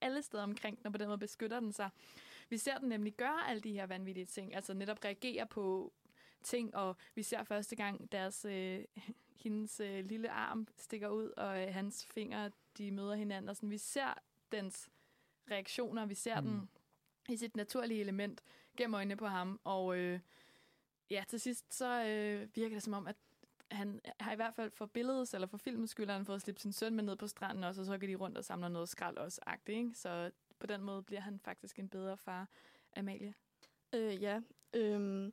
alle 0.00 0.22
steder 0.22 0.42
omkring 0.42 0.78
den, 0.78 0.86
og 0.86 0.92
på 0.92 0.98
den 0.98 1.08
måde 1.08 1.18
beskytter 1.18 1.60
den 1.60 1.72
sig. 1.72 1.90
Vi 2.48 2.58
ser 2.58 2.78
den 2.78 2.88
nemlig 2.88 3.14
gøre 3.14 3.48
alle 3.48 3.60
de 3.60 3.72
her 3.72 3.86
vanvittige 3.86 4.26
ting, 4.26 4.54
altså 4.54 4.74
netop 4.74 5.04
reagere 5.04 5.46
på 5.46 5.92
ting, 6.44 6.74
og 6.74 6.96
vi 7.14 7.22
ser 7.22 7.42
første 7.42 7.76
gang 7.76 8.12
deres, 8.12 8.44
øh, 8.44 8.84
hendes 9.42 9.80
øh, 9.80 10.04
lille 10.04 10.30
arm 10.30 10.68
stikker 10.76 11.08
ud, 11.08 11.30
og 11.36 11.62
øh, 11.62 11.74
hans 11.74 12.06
fingre, 12.06 12.50
de 12.78 12.90
møder 12.90 13.14
hinanden, 13.14 13.48
og 13.48 13.56
sådan, 13.56 13.70
vi 13.70 13.78
ser 13.78 14.14
dens 14.52 14.88
reaktioner, 15.50 16.06
vi 16.06 16.14
ser 16.14 16.40
mm. 16.40 16.46
Den 16.46 16.68
i 17.28 17.36
sit 17.36 17.56
naturlige 17.56 18.00
element 18.00 18.40
gennem 18.76 18.94
øjnene 18.94 19.16
på 19.16 19.26
ham, 19.26 19.60
og 19.64 19.98
øh, 19.98 20.20
ja, 21.10 21.24
til 21.28 21.40
sidst 21.40 21.74
så 21.74 22.04
øh, 22.04 22.56
virker 22.56 22.76
det 22.76 22.82
som 22.82 22.92
om, 22.92 23.06
at 23.06 23.16
han 23.70 24.00
har 24.20 24.32
i 24.32 24.36
hvert 24.36 24.54
fald 24.54 24.70
for 24.70 24.86
billedets 24.86 25.34
eller 25.34 25.46
for 25.46 25.56
filmens 25.56 25.90
skyld, 25.90 26.06
har 26.06 26.14
han 26.14 26.26
fået 26.26 26.42
slippe 26.42 26.60
sin 26.60 26.72
søn 26.72 26.94
med 26.94 27.04
ned 27.04 27.16
på 27.16 27.26
stranden 27.26 27.64
også, 27.64 27.80
og 27.80 27.86
så 27.86 27.98
går 27.98 28.06
de 28.06 28.14
rundt 28.14 28.38
og 28.38 28.44
samler 28.44 28.68
noget 28.68 28.88
skrald 28.88 29.16
også, 29.16 29.40
agtigt, 29.46 29.78
ikke? 29.78 29.90
Så 29.94 30.30
på 30.58 30.66
den 30.66 30.82
måde 30.82 31.02
bliver 31.02 31.20
han 31.20 31.40
faktisk 31.40 31.78
en 31.78 31.88
bedre 31.88 32.16
far, 32.16 32.48
Amalie. 32.96 33.34
Øh, 33.92 34.22
ja. 34.22 34.40
Øhm, 34.74 35.32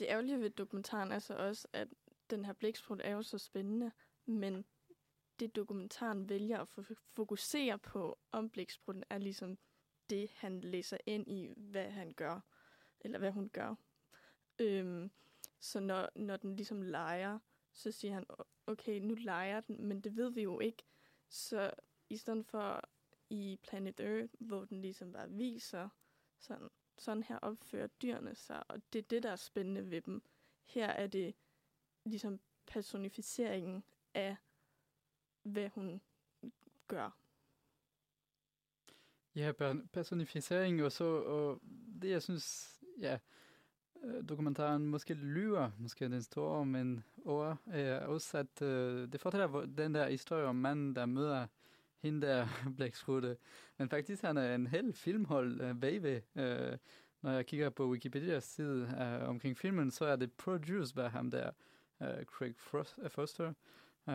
det 0.00 0.08
ærgerlige 0.08 0.40
ved 0.40 0.50
dokumentaren 0.50 1.12
er 1.12 1.18
så 1.18 1.34
også, 1.34 1.68
at 1.72 1.88
den 2.30 2.44
her 2.44 2.52
blæksprut 2.52 3.00
er 3.04 3.10
jo 3.10 3.22
så 3.22 3.38
spændende, 3.38 3.92
men 4.26 4.64
det 5.40 5.56
dokumentaren 5.56 6.28
vælger 6.28 6.58
at 6.58 6.68
fokusere 7.14 7.78
på 7.78 8.18
om 8.32 8.50
blæksprutten 8.50 9.04
er 9.10 9.18
ligesom 9.18 9.58
det, 10.10 10.30
han 10.34 10.60
læser 10.60 10.98
ind 11.06 11.30
i, 11.30 11.52
hvad 11.56 11.90
han 11.90 12.12
gør, 12.12 12.40
eller 13.00 13.18
hvad 13.18 13.32
hun 13.32 13.48
gør. 13.48 13.74
Øhm, 14.58 15.10
så 15.60 15.80
når, 15.80 16.08
når 16.14 16.36
den 16.36 16.56
ligesom 16.56 16.82
leger, 16.82 17.38
så 17.72 17.90
siger 17.90 18.14
han, 18.14 18.26
okay, 18.66 19.00
nu 19.00 19.14
leger 19.14 19.60
den, 19.60 19.84
men 19.84 20.00
det 20.00 20.16
ved 20.16 20.30
vi 20.30 20.42
jo 20.42 20.60
ikke. 20.60 20.82
Så 21.28 21.70
i 22.08 22.16
stedet 22.16 22.46
for 22.46 22.88
i 23.30 23.58
Planet 23.62 24.00
Earth, 24.00 24.34
hvor 24.38 24.64
den 24.64 24.82
ligesom 24.82 25.12
bare 25.12 25.30
viser 25.30 25.88
sådan, 26.38 26.68
sådan 27.00 27.22
her 27.22 27.38
opfører 27.38 27.86
dyrene 27.86 28.34
sig, 28.34 28.70
og 28.70 28.82
det 28.92 28.98
er 28.98 29.02
det, 29.02 29.22
der 29.22 29.30
er 29.30 29.36
spændende 29.36 29.90
ved 29.90 30.00
dem. 30.00 30.22
Her 30.64 30.86
er 30.86 31.06
det 31.06 31.34
ligesom 32.04 32.40
personificeringen 32.66 33.84
af, 34.14 34.36
hvad 35.42 35.68
hun 35.68 36.00
gør. 36.88 37.16
Ja, 39.34 39.52
personificering 39.92 40.82
og 40.82 40.92
så, 40.92 41.04
og 41.04 41.60
det 42.02 42.10
jeg 42.10 42.22
synes, 42.22 42.78
ja, 42.98 43.18
øh, 44.04 44.28
dokumentaren 44.28 44.86
måske 44.86 45.14
lyver, 45.14 45.70
måske 45.78 46.04
den 46.04 46.22
store, 46.22 46.66
men 46.66 47.04
ord 47.24 47.58
øh, 47.66 47.74
er 47.74 48.06
også, 48.06 48.38
at 48.38 48.62
øh, 48.62 49.12
det 49.12 49.20
fortæller 49.20 49.66
den 49.66 49.94
der 49.94 50.08
historie 50.08 50.44
om 50.44 50.56
manden, 50.56 50.96
der 50.96 51.06
møder 51.06 51.46
hende 52.02 52.26
der 52.26 52.46
blæksprutte. 52.76 53.36
Men 53.78 53.88
faktisk 53.88 54.22
han 54.22 54.36
er 54.36 54.54
en 54.54 54.66
hel 54.66 54.92
filmhold 54.92 55.60
øh, 55.60 55.80
bagved. 55.80 56.20
Øh, 56.36 56.78
når 57.22 57.30
jeg 57.30 57.46
kigger 57.46 57.70
på 57.70 57.90
Wikipedias 57.90 58.44
side 58.44 58.94
øh, 59.00 59.28
omkring 59.28 59.58
filmen, 59.58 59.90
så 59.90 60.04
er 60.04 60.16
det 60.16 60.32
produced 60.32 60.94
by 60.94 61.10
ham 61.10 61.30
der, 61.30 61.50
øh, 62.02 62.24
Craig 62.24 62.54
Frost, 62.56 62.98
øh, 63.02 63.10
Foster, 63.10 63.48
øh, 64.08 64.14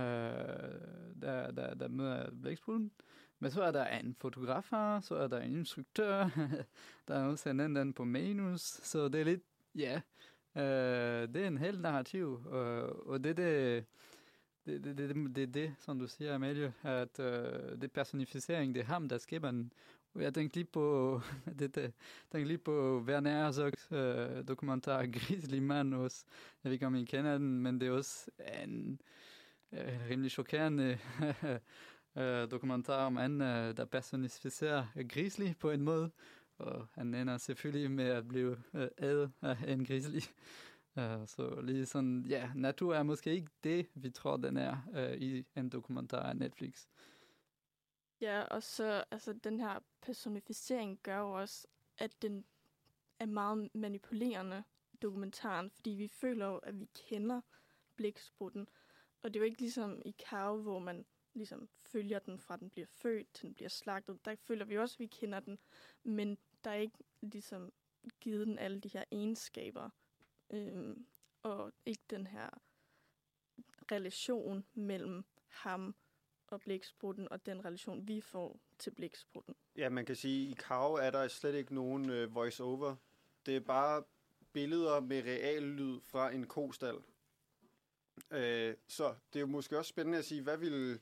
der, 1.21 1.51
der, 1.51 1.73
der 1.73 1.87
møder 1.87 2.31
blæksprutten. 2.41 2.91
men 3.39 3.51
så 3.51 3.63
er 3.63 3.71
der 3.71 3.85
en 3.85 4.15
fotograf 4.15 4.67
her, 4.71 4.99
så 4.99 5.15
er 5.15 5.27
der 5.27 5.39
en 5.39 5.55
instruktør, 5.55 6.29
der 7.07 7.15
er 7.15 7.23
også 7.23 7.49
en 7.49 7.59
anden 7.59 7.93
på 7.93 8.03
manus, 8.03 8.61
så 8.61 9.07
det 9.07 9.21
er 9.21 9.25
lidt, 9.25 9.43
ja, 9.75 10.01
øh, 10.55 11.33
det 11.33 11.43
er 11.43 11.47
en 11.47 11.57
helt 11.57 11.81
narrativ, 11.81 12.45
og, 12.45 13.07
og 13.07 13.23
det 13.23 13.29
er 13.29 13.33
det, 13.33 13.85
det, 14.65 14.83
det, 14.83 14.97
det, 14.97 15.15
det, 15.15 15.35
det, 15.35 15.53
det, 15.53 15.75
som 15.79 15.99
du 15.99 16.07
siger, 16.07 16.35
Amalie, 16.35 16.73
at 16.83 17.19
øh, 17.19 17.81
det 17.81 17.91
personificering, 17.91 18.75
det 18.75 18.81
er 18.81 18.85
ham, 18.85 19.09
der 19.09 19.17
skaber 19.17 19.51
den. 19.51 19.73
jeg 20.15 20.33
tænkte 20.33 20.57
lige 20.57 20.65
på, 20.65 21.21
det, 21.59 21.75
det, 21.75 21.93
tænkte 22.31 22.47
lige 22.47 22.57
på 22.57 23.03
Werner 23.07 23.31
Herzogs 23.31 23.91
øh, 23.91 24.47
dokumentar 24.47 25.05
Grizzly 25.05 25.59
Man 25.59 25.93
også. 25.93 26.25
Jeg 26.63 26.69
ved 26.69 26.73
ikke, 26.73 26.85
om 26.87 26.95
I 26.95 27.05
kender 27.05 27.37
den, 27.37 27.59
men 27.59 27.81
det 27.81 27.87
er 27.87 27.91
også 27.91 28.31
en 28.63 29.01
øh, 29.71 29.99
rimelig 30.09 30.31
chokerende 30.31 30.97
øh, 32.17 32.51
dokumentar 32.51 33.05
om 33.05 33.17
en, 33.17 33.41
øh, 33.41 33.77
der 33.77 33.85
personificerer 33.85 34.85
Grizzly 35.09 35.53
på 35.59 35.71
en 35.71 35.81
måde. 35.81 36.11
Og 36.57 36.87
han 36.93 37.13
ender 37.13 37.37
selvfølgelig 37.37 37.91
med 37.91 38.05
at 38.05 38.27
blive 38.27 38.57
øh, 38.73 38.87
af 39.41 39.57
en 39.67 39.85
grizzly. 39.85 40.19
Uh, 40.97 41.27
så 41.27 41.61
lige 41.61 41.85
sådan, 41.85 42.25
ja, 42.29 42.51
natur 42.55 42.95
er 42.95 43.03
måske 43.03 43.31
ikke 43.31 43.51
det, 43.63 43.87
vi 43.95 44.09
tror, 44.09 44.37
den 44.37 44.57
er 44.57 44.77
uh, 44.87 45.21
i 45.21 45.45
en 45.55 45.69
dokumentar 45.69 46.23
af 46.29 46.37
Netflix. 46.37 46.87
Ja, 48.21 48.41
og 48.41 48.63
så 48.63 49.03
altså, 49.11 49.33
den 49.33 49.59
her 49.59 49.79
personificering 50.01 50.99
gør 51.03 51.19
jo 51.19 51.31
også, 51.31 51.67
at 51.97 52.21
den 52.21 52.45
er 53.19 53.25
meget 53.25 53.69
manipulerende, 53.73 54.63
dokumentaren, 55.01 55.69
fordi 55.69 55.89
vi 55.89 56.07
føler 56.07 56.45
jo, 56.45 56.57
at 56.57 56.79
vi 56.79 56.89
kender 56.93 57.41
blæksprutten. 57.95 58.67
Og 59.21 59.33
det 59.33 59.39
er 59.39 59.41
jo 59.41 59.45
ikke 59.45 59.59
ligesom 59.59 60.01
i 60.05 60.15
Cow, 60.29 60.61
hvor 60.61 60.79
man 60.79 61.05
ligesom 61.33 61.69
følger 61.81 62.19
den 62.19 62.39
fra 62.39 62.57
den 62.57 62.69
bliver 62.69 62.87
født 62.87 63.33
til 63.33 63.47
den 63.47 63.53
bliver 63.53 63.69
slagtet. 63.69 64.25
Der 64.25 64.35
føler 64.35 64.65
vi 64.65 64.77
også, 64.77 64.95
at 64.95 64.99
vi 64.99 65.05
kender 65.05 65.39
den, 65.39 65.59
men 66.03 66.37
der 66.63 66.69
er 66.69 66.75
ikke 66.75 66.97
ligesom 67.21 67.71
givet 68.19 68.47
den 68.47 68.59
alle 68.59 68.79
de 68.79 68.89
her 68.89 69.03
egenskaber, 69.11 69.89
øhm, 70.49 71.07
og 71.43 71.73
ikke 71.85 72.03
den 72.09 72.27
her 72.27 72.49
relation 73.91 74.65
mellem 74.73 75.25
ham 75.47 75.95
og 76.47 76.61
blæksprutten, 76.61 77.27
og 77.31 77.45
den 77.45 77.65
relation, 77.65 78.07
vi 78.07 78.21
får 78.21 78.59
til 78.79 78.91
blæksprutten. 78.91 79.55
Ja, 79.75 79.89
man 79.89 80.05
kan 80.05 80.15
sige, 80.15 80.45
at 80.45 80.51
i 80.51 80.55
Kav 80.59 80.93
er 80.93 81.11
der 81.11 81.27
slet 81.27 81.55
ikke 81.55 81.75
nogen 81.75 82.09
øh, 82.09 82.35
voice-over. 82.35 82.95
Det 83.45 83.55
er 83.55 83.59
bare 83.59 84.03
billeder 84.53 84.99
med 84.99 85.23
real 85.23 85.63
lyd 85.63 85.99
fra 86.01 86.31
en 86.31 86.47
kostal. 86.47 86.95
Øh, 88.31 88.75
så 88.87 89.15
det 89.33 89.39
er 89.39 89.41
jo 89.41 89.47
måske 89.47 89.77
også 89.77 89.89
spændende 89.89 90.17
at 90.17 90.25
sige, 90.25 90.41
hvad 90.41 90.57
ville 90.57 90.99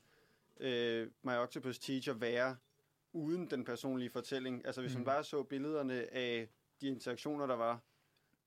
øh, 0.59 1.11
My 1.21 1.31
Octopus 1.31 1.79
Teacher 1.79 2.13
være 2.13 2.57
uden 3.13 3.49
den 3.49 3.65
personlige 3.65 4.09
fortælling? 4.09 4.65
Altså 4.65 4.81
hvis 4.81 4.93
mm. 4.93 4.99
man 4.99 5.05
bare 5.05 5.23
så 5.23 5.43
billederne 5.43 6.13
af 6.13 6.49
de 6.81 6.87
interaktioner, 6.87 7.47
der 7.47 7.55
var, 7.55 7.81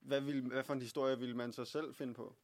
hvad, 0.06 0.20
vil, 0.20 0.40
hvad 0.42 0.64
for 0.64 0.74
en 0.74 0.82
historie 0.82 1.18
ville 1.18 1.36
man 1.36 1.52
så 1.52 1.64
selv 1.64 1.94
finde 1.94 2.14
på? 2.14 2.36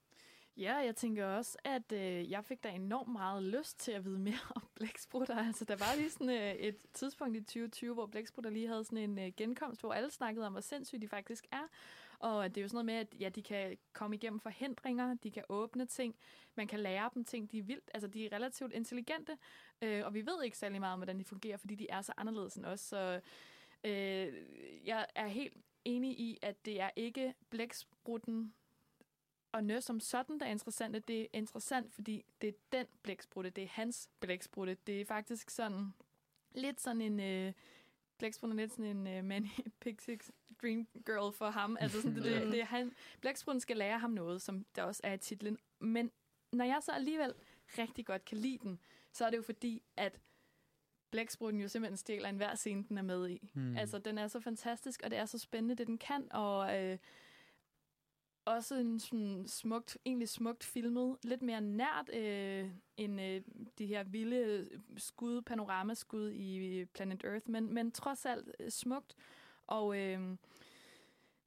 Ja, 0.56 0.74
jeg 0.74 0.96
tænker 0.96 1.26
også, 1.26 1.58
at 1.64 1.92
øh, 1.92 2.30
jeg 2.30 2.44
fik 2.44 2.64
da 2.64 2.68
enormt 2.68 3.12
meget 3.12 3.42
lyst 3.42 3.80
til 3.80 3.92
at 3.92 4.04
vide 4.04 4.18
mere 4.18 4.38
om 4.54 4.62
blæksprutter. 4.74 5.36
Altså, 5.46 5.64
der 5.64 5.76
var 5.76 5.96
lige 5.96 6.10
sådan 6.10 6.30
øh, 6.30 6.54
et 6.54 6.76
tidspunkt 6.92 7.36
i 7.36 7.40
2020, 7.40 7.94
hvor 7.94 8.06
blæksprutter 8.06 8.50
lige 8.50 8.68
havde 8.68 8.84
sådan 8.84 8.98
en 9.10 9.18
øh, 9.18 9.32
genkomst, 9.36 9.80
hvor 9.80 9.92
alle 9.92 10.10
snakkede 10.10 10.46
om, 10.46 10.52
hvor 10.52 10.60
sindssygt 10.60 11.02
de 11.02 11.08
faktisk 11.08 11.46
er. 11.52 11.62
Og 12.18 12.54
det 12.54 12.60
er 12.60 12.62
jo 12.62 12.68
sådan 12.68 12.86
noget 12.86 12.86
med, 12.86 12.94
at 12.94 13.20
ja, 13.20 13.28
de 13.28 13.42
kan 13.42 13.76
komme 13.92 14.16
igennem 14.16 14.40
forhindringer, 14.40 15.14
de 15.14 15.30
kan 15.30 15.44
åbne 15.48 15.86
ting, 15.86 16.14
man 16.54 16.68
kan 16.68 16.80
lære 16.80 17.10
dem 17.14 17.24
ting, 17.24 17.52
de 17.52 17.58
er 17.58 17.62
vildt, 17.62 17.90
altså 17.94 18.08
de 18.08 18.26
er 18.26 18.32
relativt 18.32 18.72
intelligente, 18.72 19.38
øh, 19.82 20.06
og 20.06 20.14
vi 20.14 20.26
ved 20.26 20.44
ikke 20.44 20.58
særlig 20.58 20.80
meget 20.80 20.92
om, 20.92 20.98
hvordan 20.98 21.18
de 21.18 21.24
fungerer, 21.24 21.56
fordi 21.56 21.74
de 21.74 21.86
er 21.90 22.02
så 22.02 22.12
anderledes 22.16 22.56
end 22.56 22.66
os. 22.66 22.80
Så 22.80 23.20
øh, 23.84 24.32
jeg 24.84 25.06
er 25.14 25.26
helt 25.26 25.56
enig 25.85 26.20
i, 26.20 26.39
at 26.43 26.64
det 26.64 26.80
er 26.80 26.91
ikke 26.97 27.35
blæksprutten, 27.51 28.55
og 29.53 29.64
noget 29.64 29.85
som 29.85 30.01
sådan, 30.01 30.41
der 30.41 30.47
er 30.47 30.51
interessant, 30.51 31.09
det 31.09 31.20
er 31.20 31.26
interessant, 31.33 31.93
fordi 31.93 32.24
det 32.41 32.49
er 32.49 32.53
den 32.72 32.87
blæksprutte, 33.03 33.51
det 33.51 33.64
er 33.64 33.68
hans 33.68 34.09
blæksprutte. 34.20 34.76
Det 34.87 35.01
er 35.01 35.05
faktisk 35.05 35.51
sådan, 35.51 35.95
lidt 36.55 36.80
sådan 36.80 37.01
en... 37.01 37.20
Øh, 37.20 37.53
blæksprutten 38.18 38.59
er 38.59 38.62
lidt 38.62 38.72
sådan 38.72 39.07
en 39.07 39.18
uh, 39.18 39.24
Manny 39.24 39.49
Pixix 39.80 40.30
dream 40.62 40.87
girl 41.07 41.33
for 41.33 41.51
ham. 41.51 41.76
Altså 41.80 42.03
sådan, 42.03 42.16
det, 42.16 42.24
det, 42.43 42.53
det 42.53 42.61
er 42.61 42.64
han, 42.64 42.93
blæksprutten 43.20 43.61
skal 43.61 43.76
lære 43.76 43.99
ham 43.99 44.11
noget, 44.11 44.43
som 44.43 44.64
der 44.76 44.83
også 44.83 45.01
er 45.05 45.12
i 45.12 45.18
titlen. 45.18 45.59
Men 45.78 46.11
når 46.53 46.64
jeg 46.64 46.78
så 46.83 46.93
alligevel 46.93 47.35
rigtig 47.78 48.07
godt 48.07 48.24
kan 48.24 48.39
lide 48.39 48.59
den, 48.59 48.78
så 49.12 49.26
er 49.26 49.30
det 49.30 49.37
jo 49.37 49.43
fordi, 49.43 49.83
at 49.97 50.20
blæksprutten 51.12 51.60
jo 51.60 51.68
simpelthen 51.68 51.96
stjæler 51.96 52.28
en 52.28 52.36
hver 52.36 52.54
scene, 52.54 52.84
den 52.88 52.98
er 52.98 53.02
med 53.02 53.28
i. 53.28 53.50
Mm. 53.54 53.76
Altså, 53.76 53.98
den 53.98 54.18
er 54.18 54.28
så 54.28 54.40
fantastisk, 54.40 55.00
og 55.04 55.10
det 55.10 55.18
er 55.18 55.24
så 55.24 55.38
spændende, 55.38 55.74
det 55.74 55.86
den 55.86 55.98
kan, 55.98 56.32
og 56.32 56.80
øh, 56.80 56.98
også 58.44 58.74
en 58.74 59.00
sådan 59.00 59.44
smukt, 59.46 59.98
egentlig 60.06 60.28
smukt 60.28 60.64
filmet, 60.64 61.16
lidt 61.22 61.42
mere 61.42 61.60
nært 61.60 62.10
øh, 62.14 62.70
end 62.96 63.20
øh, 63.20 63.42
de 63.78 63.86
her 63.86 64.02
vilde 64.04 64.68
skud, 64.96 65.42
panoramaskud 65.42 66.30
i 66.30 66.84
Planet 66.84 67.24
Earth, 67.24 67.50
men, 67.50 67.74
men 67.74 67.92
trods 67.92 68.26
alt 68.26 68.50
øh, 68.60 68.70
smukt. 68.70 69.14
Og 69.66 69.98
øh, 69.98 70.36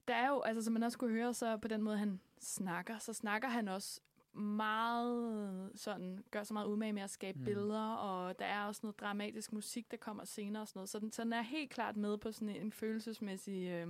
der 0.07 0.16
er 0.16 0.28
jo, 0.30 0.41
altså 0.41 0.63
som 0.63 0.74
man 0.74 0.84
også 0.84 0.97
kunne 0.97 1.13
høre, 1.13 1.34
så 1.34 1.57
på 1.57 1.68
den 1.68 1.82
måde, 1.82 1.97
han 1.97 2.20
snakker, 2.39 2.97
så 2.99 3.13
snakker 3.13 3.47
han 3.47 3.68
også 3.68 4.01
meget 4.36 5.72
sådan, 5.76 6.24
gør 6.32 6.44
så 6.44 6.54
meget 6.54 6.68
umage 6.68 6.94
med 6.94 7.02
at 7.02 7.10
skabe 7.10 7.40
mm. 7.40 7.46
billeder, 7.46 7.94
og 7.94 8.40
der 8.40 8.46
er 8.46 8.66
også 8.66 8.80
noget 8.84 9.00
dramatisk 9.00 9.54
musik, 9.54 9.92
der 9.92 9.98
kommer 9.98 10.24
senere 10.24 10.64
og 10.64 10.68
sådan 10.68 10.78
noget. 10.78 10.90
Så 10.90 11.00
den, 11.00 11.12
så 11.12 11.24
den 11.24 11.34
er 11.34 11.42
helt 11.42 11.72
klart 11.72 11.98
med 11.98 12.18
på 12.18 12.32
sådan 12.32 12.56
en 12.56 12.72
følelsesmæssig... 12.72 13.68
Øh, 13.68 13.88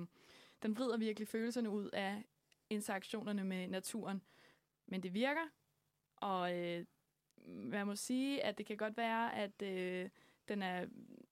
den 0.64 0.78
vrider 0.78 0.98
virkelig 0.98 1.28
følelserne 1.28 1.70
ud 1.70 1.89
af 1.93 2.24
interaktionerne 2.70 3.43
med 3.43 3.68
naturen. 3.68 4.22
Men 4.86 5.04
det 5.04 5.14
virker, 5.14 5.48
og 6.16 6.58
øh, 6.58 6.86
man 7.48 7.88
må 7.88 7.96
sige, 7.96 8.43
at 8.43 8.58
det 8.58 8.66
kan 8.66 8.78
godt 8.78 8.98
være, 8.98 9.36
at 9.36 9.62
øh, 9.62 10.10
den 10.48 10.62
er 10.62 10.86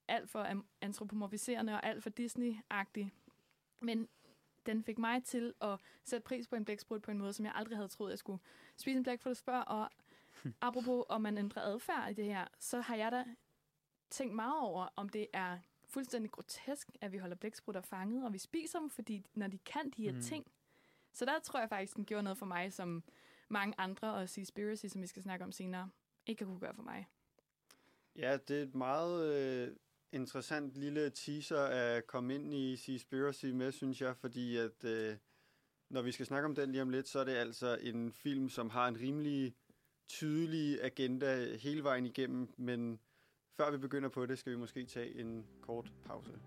alt 0.07 0.29
for 0.29 0.63
antropomorfiserende 0.81 1.73
og 1.73 1.85
alt 1.85 2.03
for 2.03 2.09
Disney-agtig. 2.09 3.09
Men 3.81 4.07
den 4.65 4.83
fik 4.83 4.97
mig 4.97 5.23
til 5.23 5.53
at 5.61 5.79
sætte 6.03 6.23
pris 6.23 6.47
på 6.47 6.55
en 6.55 6.65
blæksprut 6.65 7.01
på 7.01 7.11
en 7.11 7.17
måde, 7.17 7.33
som 7.33 7.45
jeg 7.45 7.53
aldrig 7.55 7.77
havde 7.77 7.87
troet, 7.87 8.09
jeg 8.09 8.19
skulle 8.19 8.39
spise 8.77 8.97
en 8.97 9.03
blæksprutte 9.03 9.43
før. 9.43 9.59
Og 9.59 9.89
apropos, 10.61 11.05
om 11.09 11.21
man 11.21 11.37
ændrer 11.37 11.61
adfærd 11.61 12.11
i 12.11 12.13
det 12.13 12.25
her, 12.25 12.47
så 12.59 12.81
har 12.81 12.95
jeg 12.95 13.11
da 13.11 13.25
tænkt 14.09 14.35
meget 14.35 14.59
over, 14.59 14.87
om 14.95 15.09
det 15.09 15.27
er 15.33 15.57
fuldstændig 15.87 16.31
grotesk, 16.31 16.89
at 17.01 17.11
vi 17.11 17.17
holder 17.17 17.35
blæksprutter 17.35 17.81
fanget, 17.81 18.25
og 18.25 18.33
vi 18.33 18.37
spiser 18.37 18.79
dem, 18.79 18.89
fordi 18.89 19.25
når 19.33 19.47
de 19.47 19.57
kan 19.57 19.89
de 19.89 20.03
her 20.03 20.13
mm. 20.13 20.21
ting, 20.21 20.51
så 21.13 21.25
der 21.25 21.39
tror 21.39 21.59
jeg 21.59 21.69
faktisk, 21.69 21.95
den 21.95 22.05
gjorde 22.05 22.23
noget 22.23 22.37
for 22.37 22.45
mig, 22.45 22.73
som 22.73 23.03
mange 23.49 23.75
andre, 23.77 24.13
og 24.13 24.29
Seaspiracy, 24.29 24.85
som 24.85 25.01
vi 25.01 25.07
skal 25.07 25.23
snakke 25.23 25.45
om 25.45 25.51
senere, 25.51 25.89
ikke 26.25 26.45
kunne 26.45 26.59
gøre 26.59 26.73
for 26.73 26.83
mig. 26.83 27.07
Ja, 28.15 28.37
det 28.37 28.59
er 28.59 28.63
et 28.63 28.75
meget 28.75 29.33
øh, 29.33 29.75
interessant 30.13 30.77
lille 30.77 31.09
teaser 31.09 31.61
at 31.61 32.07
komme 32.07 32.35
ind 32.35 32.53
i 32.53 32.75
Seaspiracy 32.75 33.45
med, 33.45 33.71
synes 33.71 34.01
jeg, 34.01 34.17
fordi 34.17 34.57
at 34.57 34.83
øh, 34.83 35.15
når 35.89 36.01
vi 36.01 36.11
skal 36.11 36.25
snakke 36.25 36.45
om 36.45 36.55
den 36.55 36.71
lige 36.71 36.81
om 36.81 36.89
lidt, 36.89 37.07
så 37.07 37.19
er 37.19 37.23
det 37.23 37.35
altså 37.35 37.77
en 37.81 38.11
film, 38.11 38.49
som 38.49 38.69
har 38.69 38.87
en 38.87 38.99
rimelig 38.99 39.55
tydelig 40.07 40.83
agenda 40.83 41.57
hele 41.57 41.83
vejen 41.83 42.05
igennem, 42.05 42.53
men 42.57 42.99
før 43.57 43.71
vi 43.71 43.77
begynder 43.77 44.09
på 44.09 44.25
det, 44.25 44.39
skal 44.39 44.51
vi 44.51 44.57
måske 44.57 44.85
tage 44.85 45.19
en 45.19 45.47
kort 45.61 45.91
pause. 46.05 46.39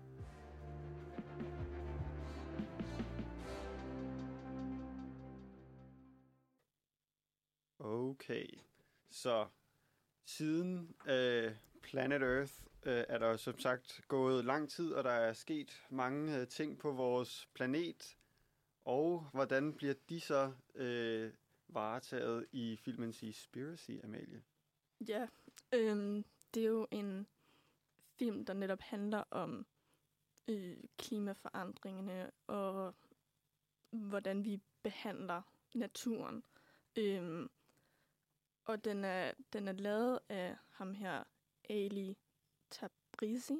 Okay, 7.79 8.47
så 9.09 9.47
siden 10.25 10.95
øh, 11.07 11.51
Planet 11.81 12.21
Earth 12.21 12.53
øh, 12.87 13.05
er 13.09 13.17
der 13.17 13.37
som 13.37 13.59
sagt 13.59 14.01
gået 14.07 14.45
lang 14.45 14.69
tid, 14.69 14.93
og 14.93 15.03
der 15.03 15.11
er 15.11 15.33
sket 15.33 15.83
mange 15.89 16.39
øh, 16.39 16.47
ting 16.47 16.79
på 16.79 16.91
vores 16.91 17.49
planet. 17.53 18.17
Og 18.85 19.29
hvordan 19.33 19.73
bliver 19.73 19.93
de 20.09 20.19
så 20.19 20.53
øh, 20.75 21.33
varetaget 21.67 22.47
i 22.51 22.75
filmen 22.75 23.13
Seaspiracy, 23.13 23.91
Amalie? 24.03 24.43
Ja, 25.07 25.27
øh, 25.73 26.23
det 26.53 26.63
er 26.63 26.67
jo 26.67 26.87
en 26.91 27.27
film, 28.19 28.45
der 28.45 28.53
netop 28.53 28.81
handler 28.81 29.23
om 29.31 29.65
øh, 30.47 30.77
klimaforandringerne 30.97 32.31
og 32.47 32.95
hvordan 33.91 34.45
vi 34.45 34.61
behandler 34.83 35.41
naturen. 35.73 36.43
Øh, 36.97 37.49
og 38.65 38.85
den 38.85 39.05
er, 39.05 39.31
den 39.53 39.67
er 39.67 39.71
lavet 39.71 40.19
af 40.29 40.55
ham 40.69 40.93
her, 40.93 41.23
Ali 41.69 42.17
Tabrizi, 42.69 43.59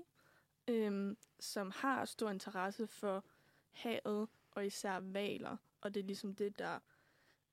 øhm, 0.67 1.17
som 1.39 1.71
har 1.75 2.05
stor 2.05 2.29
interesse 2.29 2.87
for 2.87 3.25
havet 3.71 4.29
og 4.51 4.65
især 4.65 4.99
valer. 4.99 5.57
Og 5.81 5.93
det 5.93 5.99
er 5.99 6.05
ligesom 6.05 6.35
det, 6.35 6.59
der 6.59 6.79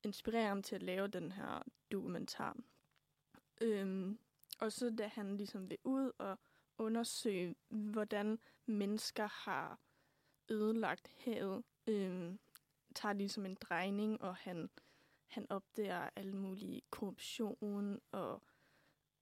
inspirerer 0.03 0.49
ham 0.49 0.63
til 0.63 0.75
at 0.75 0.83
lave 0.83 1.09
den 1.09 1.33
her 1.33 1.63
dokumentar. 1.93 2.57
Øhm, 3.61 4.19
og 4.61 4.73
så 4.73 4.91
da 4.99 5.07
han 5.07 5.37
ligesom 5.37 5.71
vil 5.71 5.79
ud 5.85 6.13
og 6.19 6.39
undersøge, 6.79 7.55
hvordan 7.69 8.39
mennesker 8.67 9.27
har 9.27 9.79
ødelagt 10.49 11.11
havet, 11.25 11.65
øhm, 11.87 12.39
tager 12.95 13.13
ligesom 13.13 13.47
en 13.47 13.55
drejning, 13.55 14.23
og 14.23 14.37
han, 14.37 14.71
han 15.27 15.47
opdager 15.51 16.11
alle 16.17 16.37
mulige 16.37 16.83
korruption 16.91 18.01
og 18.13 18.43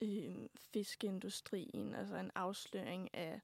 øhm, 0.02 0.48
fiskeindustrien, 0.56 1.94
altså 1.94 2.16
en 2.16 2.30
afsløring 2.34 3.14
af 3.14 3.40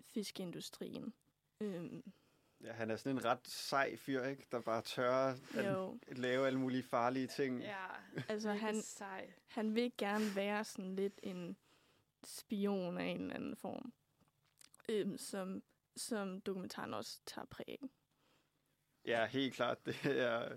fiskeindustrien. 0.00 1.14
Øhm, 1.60 2.12
Ja, 2.64 2.72
han 2.72 2.90
er 2.90 2.96
sådan 2.96 3.16
en 3.16 3.24
ret 3.24 3.48
sej 3.48 3.96
fyr, 3.96 4.24
ikke? 4.24 4.46
Der 4.52 4.60
bare 4.60 4.82
tør 4.82 5.12
at 5.54 5.66
jo, 5.66 5.98
lave 6.08 6.46
alle 6.46 6.58
mulige 6.58 6.82
farlige 6.82 7.26
ting. 7.26 7.60
Ja, 7.60 7.86
altså 8.28 8.52
han, 8.52 8.82
sej. 8.82 9.32
han 9.46 9.74
vil 9.74 9.92
gerne 9.98 10.36
være 10.36 10.64
sådan 10.64 10.96
lidt 10.96 11.20
en 11.22 11.56
spion 12.24 12.98
af 12.98 13.04
en 13.04 13.20
eller 13.20 13.34
anden 13.34 13.56
form, 13.56 13.92
øhm, 14.88 15.18
som, 15.18 15.62
som 15.96 16.40
dokumentaren 16.40 16.94
også 16.94 17.20
tager 17.26 17.46
præg. 17.46 17.78
Ja, 19.04 19.26
helt 19.26 19.54
klart. 19.54 19.86
Det 19.86 19.96
er 20.04 20.56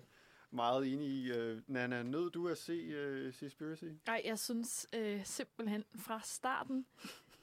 meget 0.52 0.94
enig 0.94 1.08
i. 1.08 1.32
Øh, 1.32 1.62
Nana, 1.68 2.04
nød 2.04 2.32
du 2.32 2.48
at 2.48 2.58
se 2.58 2.74
øh, 2.74 3.34
Seaspiracy? 3.34 3.86
Nej, 4.06 4.22
jeg 4.26 4.40
synes 4.40 4.88
øh, 4.94 5.26
simpelthen 5.26 5.84
fra 5.96 6.22
starten... 6.24 6.86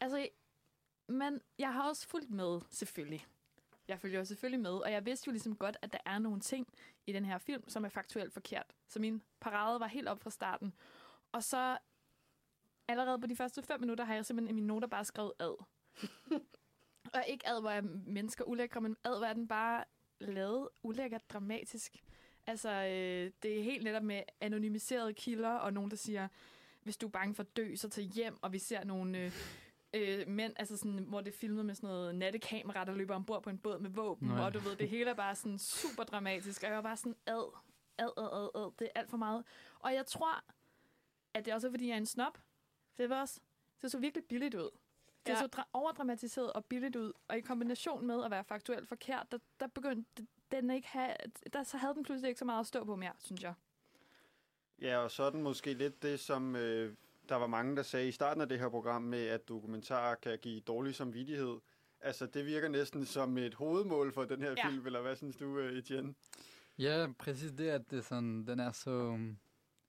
altså, 0.00 0.28
men 1.08 1.40
jeg 1.58 1.72
har 1.72 1.88
også 1.88 2.08
fulgt 2.08 2.30
med, 2.30 2.60
selvfølgelig. 2.70 3.26
Jeg 3.88 4.00
følger 4.00 4.18
jo 4.18 4.24
selvfølgelig 4.24 4.60
med, 4.60 4.70
og 4.70 4.92
jeg 4.92 5.06
vidste 5.06 5.28
jo 5.28 5.32
ligesom 5.32 5.56
godt, 5.56 5.76
at 5.82 5.92
der 5.92 5.98
er 6.06 6.18
nogle 6.18 6.40
ting 6.40 6.68
i 7.06 7.12
den 7.12 7.24
her 7.24 7.38
film, 7.38 7.68
som 7.68 7.84
er 7.84 7.88
faktuelt 7.88 8.32
forkert. 8.32 8.74
Så 8.88 9.00
min 9.00 9.22
parade 9.40 9.80
var 9.80 9.86
helt 9.86 10.08
op 10.08 10.22
fra 10.22 10.30
starten. 10.30 10.74
Og 11.32 11.42
så 11.42 11.78
allerede 12.88 13.20
på 13.20 13.26
de 13.26 13.36
første 13.36 13.62
fem 13.62 13.80
minutter 13.80 14.04
har 14.04 14.14
jeg 14.14 14.26
simpelthen 14.26 14.56
i 14.56 14.60
mine 14.60 14.66
noter 14.66 14.88
bare 14.88 15.04
skrevet 15.04 15.32
ad. 15.38 15.64
og 17.14 17.24
ikke 17.28 17.48
ad, 17.48 17.60
hvor 17.60 17.70
er 17.70 17.80
mennesker 18.06 18.44
ulækre, 18.44 18.80
men 18.80 18.96
ad, 19.04 19.18
hvor 19.18 19.26
er 19.26 19.32
den 19.32 19.48
bare 19.48 19.84
lavet 20.20 20.68
ulækkert 20.82 21.30
dramatisk. 21.30 22.04
Altså, 22.46 22.70
øh, 22.70 23.30
det 23.42 23.58
er 23.58 23.62
helt 23.62 23.84
netop 23.84 24.02
med 24.02 24.22
anonymiserede 24.40 25.14
kilder, 25.14 25.50
og 25.50 25.72
nogen, 25.72 25.90
der 25.90 25.96
siger, 25.96 26.28
hvis 26.82 26.96
du 26.96 27.06
er 27.06 27.10
bange 27.10 27.34
for 27.34 27.42
at 27.42 27.56
dø, 27.56 27.74
så 27.76 27.88
tag 27.88 28.04
hjem, 28.04 28.38
og 28.42 28.52
vi 28.52 28.58
ser 28.58 28.84
nogle 28.84 29.18
øh, 29.18 29.32
øh, 29.94 30.28
mænd, 30.28 30.52
altså 30.56 30.76
sådan, 30.76 30.98
hvor 30.98 31.20
det 31.20 31.34
er 31.34 31.38
filmet 31.38 31.66
med 31.66 31.74
sådan 31.74 31.88
noget 31.88 32.14
nattekamera, 32.14 32.84
der 32.84 32.94
løber 32.94 33.14
ombord 33.14 33.42
på 33.42 33.50
en 33.50 33.58
båd 33.58 33.78
med 33.78 33.90
våben, 33.90 34.28
Nå 34.28 34.34
ja. 34.36 34.44
og 34.44 34.54
du 34.54 34.58
ved, 34.58 34.76
det 34.76 34.88
hele 34.88 35.10
er 35.10 35.14
bare 35.14 35.34
sådan 35.34 35.58
super 35.58 36.02
dramatisk, 36.04 36.62
og 36.62 36.68
jeg 36.68 36.76
var 36.76 36.82
bare 36.82 36.96
sådan, 36.96 37.16
ad, 37.26 37.52
ad, 37.98 38.10
ad, 38.16 38.24
ad, 38.32 38.50
ad, 38.54 38.72
det 38.78 38.88
er 38.94 39.00
alt 39.00 39.10
for 39.10 39.16
meget. 39.16 39.44
Og 39.78 39.94
jeg 39.94 40.06
tror, 40.06 40.44
at 41.34 41.44
det 41.44 41.50
er 41.50 41.54
også 41.54 41.70
fordi, 41.70 41.86
jeg 41.88 41.92
er 41.94 41.98
en 41.98 42.06
snob, 42.06 42.36
for 42.94 43.02
det 43.02 43.10
var 43.10 43.20
også, 43.20 43.40
det 43.82 43.90
så 43.90 43.98
virkelig 43.98 44.24
billigt 44.24 44.54
ud. 44.54 44.70
Det 45.26 45.32
Ja. 45.32 45.38
så 45.38 45.48
dra- 45.56 45.68
overdramatiseret 45.72 46.52
og 46.52 46.64
billigt 46.64 46.96
ud, 46.96 47.12
og 47.28 47.38
i 47.38 47.40
kombination 47.40 48.06
med 48.06 48.24
at 48.24 48.30
være 48.30 48.44
faktuelt 48.44 48.88
forkert, 48.88 49.26
der, 49.32 49.38
der 49.60 49.66
begyndte 49.66 50.26
den 50.60 50.70
ikke 50.70 50.88
have, 50.88 51.10
der 51.52 51.62
så 51.62 51.76
havde 51.76 51.94
den 51.94 52.02
pludselig 52.04 52.28
ikke 52.28 52.38
så 52.38 52.44
meget 52.44 52.60
at 52.60 52.66
stå 52.66 52.84
på 52.84 52.96
mere, 52.96 53.12
synes 53.18 53.42
jeg. 53.42 53.54
Ja, 54.80 54.98
og 54.98 55.10
sådan 55.10 55.42
måske 55.42 55.72
lidt 55.74 56.02
det, 56.02 56.20
som 56.20 56.56
øh, 56.56 56.94
der 57.28 57.36
var 57.36 57.46
mange, 57.46 57.76
der 57.76 57.82
sagde 57.82 58.08
i 58.08 58.12
starten 58.12 58.40
af 58.40 58.48
det 58.48 58.58
her 58.58 58.68
program 58.68 59.02
med, 59.02 59.26
at 59.26 59.48
dokumentarer 59.48 60.14
kan 60.14 60.38
give 60.38 60.60
dårlig 60.60 60.94
samvittighed. 60.94 61.56
Altså, 62.00 62.26
det 62.26 62.46
virker 62.46 62.68
næsten 62.68 63.06
som 63.06 63.38
et 63.38 63.54
hovedmål 63.54 64.12
for 64.12 64.24
den 64.24 64.42
her 64.42 64.54
Ja. 64.56 64.68
film, 64.68 64.86
eller 64.86 65.00
hvad 65.02 65.16
synes 65.16 65.36
du, 65.36 65.58
øh, 65.58 65.78
Etienne? 65.78 66.14
Ja, 66.78 67.06
præcis 67.18 67.52
det, 67.52 67.68
at 67.68 67.90
det 67.90 67.98
er 67.98 68.02
sådan, 68.02 68.46
den 68.46 68.60
er 68.60 68.72
så 68.72 69.18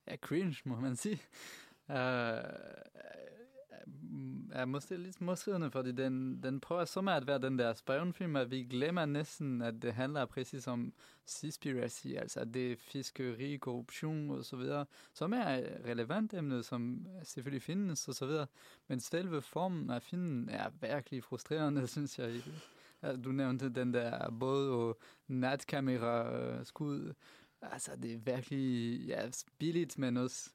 ja, 0.07 0.15
cringe, 0.17 0.55
må 0.65 0.75
man 0.79 0.95
sige. 0.95 1.21
Uh, 1.89 1.95
er 4.55 4.65
måske 4.65 4.97
lidt 4.97 5.21
modstridende, 5.21 5.71
fordi 5.71 5.91
den, 5.91 6.43
den 6.43 6.59
prøver 6.59 6.85
så 6.85 7.01
meget 7.01 7.21
at 7.21 7.27
være 7.27 7.39
den 7.39 7.59
der 7.59 7.73
spionfilm, 7.73 8.35
at 8.35 8.51
vi 8.51 8.63
glemmer 8.63 9.05
næsten, 9.05 9.61
at 9.61 9.81
det 9.81 9.93
handler 9.93 10.25
præcis 10.25 10.67
om 10.67 10.93
seaspiracy, 11.25 12.07
altså 12.07 12.39
at 12.39 12.53
det 12.53 12.71
er 12.71 12.75
fiskeri, 12.79 13.57
korruption 13.57 14.29
og 14.29 14.45
så 14.45 14.55
videre, 14.55 14.85
som 15.13 15.33
er 15.33 15.49
et 15.49 15.81
relevant 15.85 16.33
emne, 16.33 16.63
som 16.63 17.07
selvfølgelig 17.23 17.61
findes 17.61 18.07
og 18.07 18.15
så 18.15 18.25
videre, 18.25 18.47
men 18.87 18.99
selve 18.99 19.41
formen 19.41 19.89
af 19.89 20.01
filmen 20.01 20.49
er 20.49 20.69
virkelig 20.81 21.23
frustrerende, 21.23 21.87
synes 21.95 22.19
jeg. 22.19 22.31
Du 23.23 23.31
nævnte 23.31 23.69
den 23.69 23.93
der 23.93 24.31
båd 24.39 24.69
og 24.69 24.99
natkamera-skud. 25.27 26.99
Øh, 27.07 27.13
altså, 27.73 27.91
det 27.95 28.13
er 28.13 28.17
virkelig 28.17 28.99
ja, 29.07 29.29
billigt, 29.57 29.97
men 29.97 30.17
også... 30.17 30.49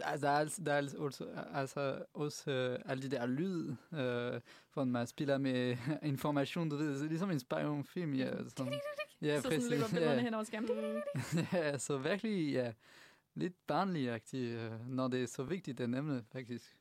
Altså, 0.00 0.26
der 0.26 0.32
er, 0.32 0.38
altså- 0.38 0.62
der 0.64 0.72
er 0.72 0.98
også, 0.98 1.26
altså 1.52 2.04
også 2.14 2.50
øh, 2.50 2.78
alle 2.84 3.02
de 3.02 3.16
der 3.16 3.26
lyd, 3.26 3.68
øh, 3.92 4.40
hvor 4.72 4.84
man 4.84 5.06
spiller 5.06 5.38
med 5.38 5.76
information, 6.02 6.68
du 6.68 6.76
ved, 6.76 6.98
så 6.98 7.04
ligesom 7.04 7.30
en 7.30 7.40
spionfilm, 7.40 8.14
ja. 8.14 8.48
Som, 8.56 8.68
ja, 9.22 9.36
så 9.36 9.42
sådan 9.42 9.70
løber 9.70 9.88
billederne 9.88 10.22
hen 10.22 10.34
over 10.34 10.44
skærmen. 10.44 10.70
ja, 11.52 11.78
så 11.78 11.98
virkelig, 11.98 12.52
ja, 12.52 12.72
lidt 13.34 13.66
barnlig-agtigt, 13.66 14.56
øh, 14.56 14.88
når 14.88 15.08
det 15.08 15.22
er 15.22 15.26
så 15.26 15.42
vigtigt, 15.42 15.78
det 15.78 15.84
emne, 15.84 16.24
faktisk. 16.32 16.76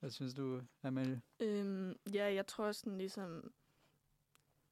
Hvad 0.00 0.10
synes 0.10 0.34
du, 0.34 0.60
Amalie? 0.82 1.22
Øhm, 1.40 1.96
ja, 2.14 2.34
jeg 2.34 2.46
tror 2.46 2.72
sådan 2.72 2.98
ligesom 2.98 3.52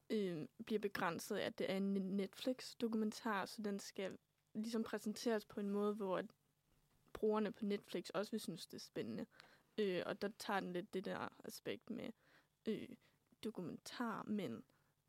øhm, 0.09 0.47
bliver 0.65 0.79
begrænset 0.79 1.37
at 1.37 1.59
det 1.59 1.71
er 1.71 1.77
en 1.77 1.93
Netflix-dokumentar, 1.93 3.45
så 3.45 3.61
den 3.61 3.79
skal 3.79 4.17
ligesom 4.53 4.83
præsenteres 4.83 5.45
på 5.45 5.59
en 5.59 5.69
måde, 5.69 5.93
hvor 5.93 6.17
at 6.17 6.25
brugerne 7.23 7.51
på 7.51 7.65
Netflix 7.65 8.09
også 8.09 8.31
vil 8.31 8.39
synes, 8.39 8.67
det 8.67 8.77
er 8.77 8.81
spændende. 8.81 9.25
Øh, 9.77 10.03
og 10.05 10.21
der 10.21 10.29
tager 10.39 10.59
den 10.59 10.73
lidt 10.73 10.93
det 10.93 11.05
der 11.05 11.29
aspekt 11.43 11.89
med 11.89 12.09
øh, 12.65 12.87
dokumentar, 13.43 14.23
men, 14.23 14.63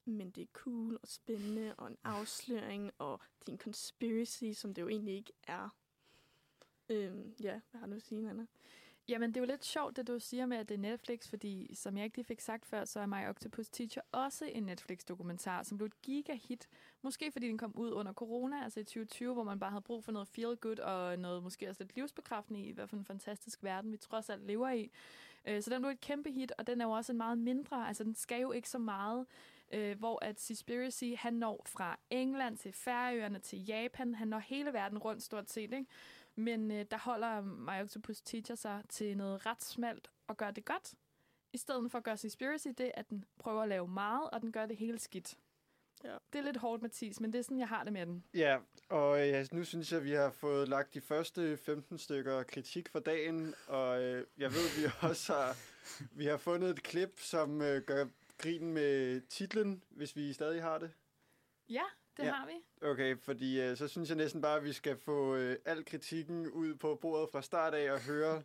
men 0.05 0.31
det 0.31 0.43
er 0.43 0.47
cool 0.53 0.99
og 1.03 1.09
spændende, 1.09 1.75
og 1.75 1.87
en 1.87 1.99
afsløring, 2.05 2.91
og 2.99 3.21
det 3.41 3.49
er 3.49 3.53
en 3.53 3.59
conspiracy, 3.59 4.45
som 4.53 4.75
det 4.75 4.83
jo 4.83 4.89
egentlig 4.89 5.15
ikke 5.15 5.33
er. 5.43 5.69
Øh, 6.89 7.15
ja, 7.43 7.61
hvad 7.71 7.81
har 7.81 7.87
du 7.87 7.95
at 7.95 8.03
sige, 8.03 8.31
Anna? 8.31 8.47
Jamen, 9.09 9.31
det 9.31 9.37
er 9.37 9.41
jo 9.41 9.47
lidt 9.47 9.65
sjovt, 9.65 9.97
det 9.97 10.07
du 10.07 10.19
siger 10.19 10.47
med, 10.47 10.57
at 10.57 10.69
det 10.69 10.75
er 10.75 10.79
Netflix, 10.79 11.29
fordi 11.29 11.75
som 11.75 11.97
jeg 11.97 12.05
ikke 12.05 12.17
lige 12.17 12.27
fik 12.27 12.41
sagt 12.41 12.67
før, 12.67 12.85
så 12.85 13.01
er 13.01 13.07
My 13.07 13.29
Octopus 13.29 13.69
Teacher 13.69 14.03
også 14.13 14.45
en 14.45 14.63
Netflix-dokumentar, 14.63 15.63
som 15.63 15.79
blev 15.79 15.87
et 15.87 16.03
giga-hit. 16.03 16.69
Måske 17.03 17.33
fordi 17.33 17.49
den 17.49 17.59
kom 17.59 17.73
ud 17.77 17.93
under 17.93 18.13
corona, 18.13 18.65
altså 18.65 18.81
i 18.81 18.85
2020, 18.85 19.35
hvor 19.35 19.45
man 19.45 19.61
bare 19.61 19.71
havde 19.71 19.83
brug 19.83 20.05
for 20.05 20.13
noget 20.13 20.29
feel-good 20.29 20.83
og 20.83 21.19
noget 21.19 21.43
måske 21.43 21.69
også 21.69 21.83
lidt 21.83 21.97
livsbekræftende 21.97 22.61
i, 22.61 22.73
hvad 22.73 22.87
for 22.87 22.97
en 22.97 23.05
fantastisk 23.05 23.63
verden 23.63 23.93
vi 23.93 23.97
trods 23.97 24.31
alt 24.31 24.47
lever 24.47 24.71
i. 24.71 24.91
Øh, 25.47 25.63
så 25.63 25.71
den 25.71 25.83
blev 25.83 25.91
et 25.91 26.01
kæmpe 26.01 26.31
hit, 26.31 26.53
og 26.59 26.67
den 26.67 26.81
er 26.81 26.85
jo 26.85 26.91
også 26.91 27.13
en 27.13 27.19
meget 27.19 27.39
mindre, 27.39 27.89
altså 27.89 28.05
den 28.05 28.15
skal 28.15 28.41
jo 28.41 28.53
ikke 28.53 28.69
så 28.69 28.79
meget, 28.79 29.27
øh, 29.73 29.99
hvor 29.99 30.25
at 30.25 30.41
Seaspiracy, 30.41 31.05
han 31.17 31.35
når 31.35 31.63
fra 31.67 31.99
England 32.11 32.59
til 32.59 32.73
Færøerne 32.73 33.39
til 33.39 33.65
Japan, 33.65 34.15
han 34.15 34.29
når 34.29 34.39
hele 34.39 34.73
verden 34.73 34.99
rundt 34.99 35.23
stort 35.23 35.51
set, 35.51 35.73
ikke? 35.73 35.87
Men 36.37 36.71
øh, 36.71 36.85
der 36.91 36.99
holder 36.99 37.41
My 37.41 37.83
Octopus 37.83 38.21
Teacher 38.21 38.55
sig 38.55 38.83
til 38.89 39.17
noget 39.17 39.47
ret 39.47 39.65
smalt 39.65 40.11
og 40.27 40.37
gør 40.37 40.51
det 40.51 40.65
godt. 40.65 40.95
I 41.53 41.59
stedet 41.59 41.91
for 41.91 41.99
at 41.99 42.05
gøre 42.05 42.17
Seaspiracy 42.17 42.69
det, 42.79 42.91
at 42.95 43.11
den 43.11 43.25
prøver 43.39 43.63
at 43.63 43.69
lave 43.69 43.89
meget, 43.89 44.31
og 44.31 44.41
den 44.41 44.53
gør 44.53 44.67
det 44.67 44.77
hele 44.77 44.99
skidt. 44.99 45.37
Ja. 46.05 46.17
Det 46.33 46.39
er 46.39 46.43
lidt 46.43 46.57
hårdt, 46.57 46.83
Mathis, 46.83 47.21
men 47.21 47.33
det 47.33 47.39
er 47.39 47.43
sådan, 47.43 47.59
jeg 47.59 47.69
har 47.69 47.85
det 47.85 47.93
med 47.93 48.07
den. 48.07 48.25
Ja, 48.35 48.59
og 48.89 49.21
øh, 49.21 49.29
ja, 49.29 49.47
nu 49.53 49.65
synes 49.65 49.93
jeg, 49.93 49.99
at 49.99 50.05
vi 50.05 50.11
har 50.11 50.31
fået 50.31 50.69
lagt 50.69 50.95
de 50.95 51.01
første 51.01 51.57
15 51.57 51.99
stykker 51.99 52.43
kritik 52.43 52.89
for 52.89 52.99
dagen, 52.99 53.55
og 53.67 54.03
øh, 54.03 54.27
jeg 54.39 54.53
ved, 54.53 54.61
at 54.71 54.83
vi 54.83 54.91
også 55.09 55.33
har, 55.33 55.57
vi 56.19 56.27
har 56.27 56.37
fundet 56.37 56.71
et 56.71 56.83
klip, 56.83 57.21
som 57.21 57.63
øh, 57.63 57.83
gør 57.83 58.07
grin 58.39 58.73
med 58.73 59.21
titlen, 59.21 59.83
hvis 59.91 60.17
vi 60.17 60.33
stadig 60.33 60.63
har 60.63 60.79
det. 60.79 60.91
Ja, 61.69 61.85
det 62.17 62.25
Ja. 62.25 62.33
har 62.33 62.47
vi. 62.47 62.87
Okay, 62.87 63.17
fordi 63.19 63.61
øh, 63.61 63.77
så 63.77 63.89
synes 63.89 64.09
jeg 64.09 64.17
næsten 64.17 64.41
bare, 64.43 64.57
at 64.57 64.65
vi 64.65 64.73
skal 64.73 64.97
få 64.97 65.37
øh, 65.37 65.57
al 65.65 65.85
kritikken 65.85 66.51
ud 66.51 66.75
på 66.75 66.95
bordet 67.03 67.29
fra 67.33 67.43
start 67.43 67.75
af 67.75 67.93
og 67.93 68.01
høre 68.01 68.43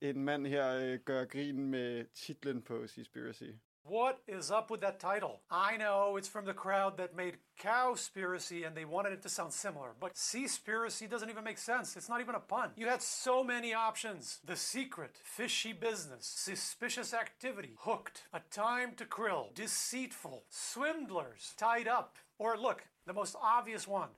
en 0.00 0.24
mand 0.24 0.46
her 0.46 0.76
øh, 0.76 0.98
gøre 0.98 1.26
grin 1.26 1.70
med 1.70 2.04
titlen 2.14 2.62
på 2.62 2.86
Seaspiracy. 2.86 3.44
What 3.86 4.22
is 4.26 4.50
up 4.50 4.70
with 4.70 4.80
that 4.80 4.98
title? 4.98 5.42
I 5.50 5.76
know 5.76 6.16
it's 6.16 6.26
from 6.26 6.46
the 6.46 6.54
crowd 6.54 6.96
that 6.96 7.14
made 7.14 7.36
Cowspiracy 7.60 8.66
and 8.66 8.74
they 8.74 8.86
wanted 8.86 9.12
it 9.12 9.20
to 9.22 9.28
sound 9.28 9.52
similar, 9.52 9.90
but 10.00 10.14
Seaspiracy 10.14 11.08
doesn't 11.08 11.28
even 11.28 11.44
make 11.44 11.58
sense. 11.58 11.94
It's 11.94 12.08
not 12.08 12.22
even 12.22 12.34
a 12.34 12.40
pun. 12.40 12.70
You 12.76 12.88
had 12.88 13.02
so 13.02 13.44
many 13.44 13.74
options. 13.74 14.40
The 14.42 14.56
Secret, 14.56 15.20
Fishy 15.22 15.74
Business, 15.74 16.24
Suspicious 16.24 17.12
Activity, 17.12 17.76
Hooked, 17.80 18.22
A 18.32 18.40
Time 18.50 18.94
to 18.96 19.04
Krill, 19.04 19.54
Deceitful, 19.54 20.44
Swindlers, 20.48 21.52
Tied 21.58 21.86
Up, 21.86 22.16
or 22.38 22.56
look, 22.56 22.84
the 23.06 23.12
most 23.12 23.36
obvious 23.42 23.86
one, 23.86 24.08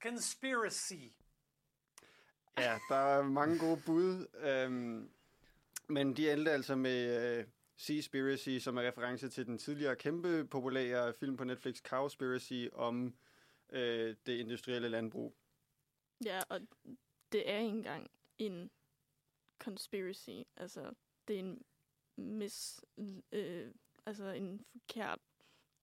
Conspiracy. 0.00 1.12
Ja, 2.58 2.78
der 2.88 2.96
er 2.96 3.22
mange 3.22 3.58
gode 3.58 3.82
bud, 3.86 4.26
øhm, 4.40 5.08
men 5.88 6.16
de 6.16 6.32
endte 6.32 6.50
altså 6.50 6.76
med 6.76 7.38
øh, 7.38 7.44
Seaspiracy, 7.76 8.58
som 8.58 8.76
er 8.76 8.82
reference 8.82 9.28
til 9.28 9.46
den 9.46 9.58
tidligere 9.58 9.96
kæmpe 9.96 10.44
populære 10.44 11.14
film 11.14 11.36
på 11.36 11.44
Netflix, 11.44 11.82
Cowspiracy, 11.82 12.66
om 12.72 13.14
øh, 13.70 14.16
det 14.26 14.38
industrielle 14.38 14.88
landbrug. 14.88 15.36
Ja, 16.24 16.42
og 16.48 16.60
det 17.32 17.50
er 17.50 17.58
ikke 17.58 17.76
engang 17.76 18.10
en 18.38 18.70
conspiracy. 19.58 20.42
Altså, 20.56 20.92
det 21.28 21.36
er 21.36 21.40
en 21.40 21.62
mis, 22.16 22.84
øh, 23.32 23.74
altså 24.06 24.24
en 24.26 24.64
forkert, 24.72 25.18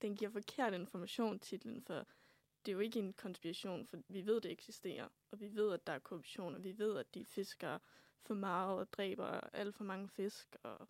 den 0.01 0.15
giver 0.15 0.31
forkert 0.31 0.73
information 0.73 1.39
titlen, 1.39 1.81
for 1.81 2.07
det 2.65 2.71
er 2.71 2.73
jo 2.73 2.79
ikke 2.79 2.99
en 2.99 3.13
konspiration, 3.13 3.87
for 3.87 3.97
vi 4.07 4.25
ved, 4.25 4.41
det 4.41 4.51
eksisterer, 4.51 5.09
og 5.31 5.39
vi 5.39 5.55
ved, 5.55 5.73
at 5.73 5.87
der 5.87 5.93
er 5.93 5.99
korruption, 5.99 6.55
og 6.55 6.63
vi 6.63 6.77
ved, 6.77 6.97
at 6.97 7.13
de 7.13 7.25
fisker 7.25 7.79
for 8.21 8.33
meget 8.33 8.79
og 8.79 8.93
dræber 8.93 9.25
alt 9.53 9.75
for 9.75 9.83
mange 9.83 10.09
fisk. 10.09 10.55
Og 10.63 10.87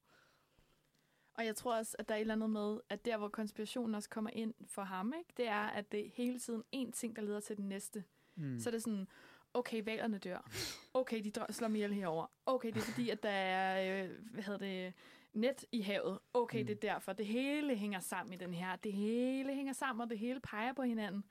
og 1.34 1.46
jeg 1.46 1.56
tror 1.56 1.76
også, 1.76 1.96
at 2.00 2.10
der 2.10 2.16
er 2.16 2.18
et 2.18 2.22
eller 2.22 2.34
andet 2.34 2.50
med, 2.50 2.80
at 2.90 3.06
der, 3.06 3.18
hvor 3.18 3.30
konspirationen 3.30 3.96
også 3.96 4.10
kommer 4.10 4.30
ind 4.34 4.54
for 4.66 4.82
ham, 4.82 5.14
ikke, 5.18 5.34
det 5.38 5.48
er, 5.48 5.64
at 5.64 5.92
det 5.92 6.06
er 6.06 6.10
hele 6.14 6.40
tiden 6.40 6.64
en 6.72 6.92
ting, 6.92 7.16
der 7.16 7.22
leder 7.22 7.40
til 7.40 7.58
den 7.58 7.70
næste. 7.70 8.04
Mm. 8.36 8.60
Så 8.60 8.70
er 8.70 8.72
det 8.72 8.84
sådan, 8.84 9.08
okay, 9.54 9.84
valerne 9.86 10.18
dør. 10.18 10.50
Okay, 10.94 11.24
de 11.24 11.32
dør, 11.32 11.46
slår 11.52 11.68
mig 11.68 11.78
ihjel 11.78 11.94
herover. 11.94 12.26
Okay, 12.46 12.68
det 12.68 12.78
er 12.78 12.82
fordi, 12.82 13.10
at 13.10 13.24
der 13.24 13.30
er, 13.30 14.04
øh, 14.04 14.10
hvad 14.32 14.44
hedder 14.44 14.60
det, 14.60 14.94
net 15.34 15.66
i 15.72 15.82
havet. 15.82 16.20
Okay, 16.34 16.60
mm. 16.60 16.68
det 16.68 16.76
er 16.76 16.80
derfor. 16.80 17.14
Det 17.14 17.26
hele 17.26 17.76
hænger 17.76 18.00
sammen 18.00 18.34
i 18.34 18.38
den 18.38 18.54
her. 18.54 18.76
Det 18.76 18.94
hele 18.94 19.54
hænger 19.54 19.74
sammen, 19.74 20.02
og 20.02 20.10
det 20.10 20.20
hele 20.20 20.40
peger 20.40 20.74
på 20.74 20.82
hinanden. 20.82 21.24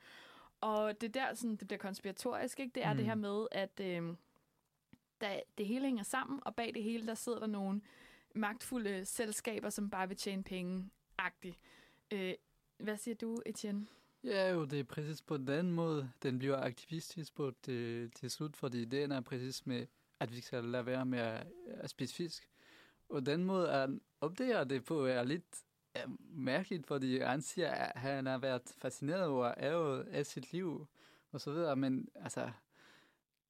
Og 0.61 1.01
det 1.01 1.07
er 1.07 1.11
der, 1.11 1.33
sådan, 1.33 1.55
det 1.55 1.67
bliver 1.67 1.79
konspiratorisk, 1.79 2.59
ikke? 2.59 2.71
Det 2.75 2.85
er 2.85 2.93
mm. 2.93 2.97
det 2.97 3.05
her 3.05 3.15
med, 3.15 3.47
at 3.51 3.79
øh, 3.81 4.15
der, 5.21 5.39
det 5.57 5.67
hele 5.67 5.85
hænger 5.85 6.03
sammen, 6.03 6.39
og 6.45 6.55
bag 6.55 6.71
det 6.73 6.83
hele, 6.83 7.07
der 7.07 7.13
sidder 7.13 7.39
der 7.39 7.47
nogle 7.47 7.81
magtfulde 8.33 9.05
selskaber, 9.05 9.69
som 9.69 9.89
bare 9.89 10.07
vil 10.07 10.17
tjene 10.17 10.43
penge. 10.43 10.89
Agtigt. 11.17 11.59
Øh, 12.11 12.33
hvad 12.77 12.97
siger 12.97 13.15
du, 13.15 13.41
Etienne? 13.45 13.87
Ja, 14.23 14.51
jo, 14.51 14.65
det 14.65 14.79
er 14.79 14.83
præcis 14.83 15.21
på 15.21 15.37
den 15.37 15.71
måde, 15.71 16.11
den 16.23 16.39
bliver 16.39 16.57
aktivistisk 16.57 17.35
på 17.35 17.51
det, 17.65 18.13
til 18.13 18.31
slut, 18.31 18.55
fordi 18.55 18.85
den 18.85 19.11
er 19.11 19.21
præcis 19.21 19.65
med, 19.65 19.87
at 20.19 20.35
vi 20.35 20.41
skal 20.41 20.63
lade 20.63 20.85
være 20.85 21.05
med 21.05 21.19
at, 21.19 21.47
at 21.67 21.89
spise 21.89 22.15
fisk. 22.15 22.49
Og 23.09 23.25
den 23.25 23.43
måde, 23.43 23.71
at 23.71 23.89
opdager 24.21 24.63
det 24.63 24.85
på, 24.85 25.05
er 25.05 25.23
lidt 25.23 25.63
er 25.93 26.07
mærkeligt, 26.29 26.87
fordi 26.87 27.19
han 27.19 27.41
siger, 27.41 27.71
at 27.71 27.99
han 27.99 28.25
har 28.25 28.37
været 28.37 28.61
fascineret 28.77 29.25
over 29.25 29.53
ævet 29.57 30.03
af 30.03 30.25
sit 30.25 30.51
liv, 30.51 30.87
og 31.31 31.41
så 31.41 31.51
videre, 31.51 31.75
men 31.75 32.09
altså, 32.15 32.51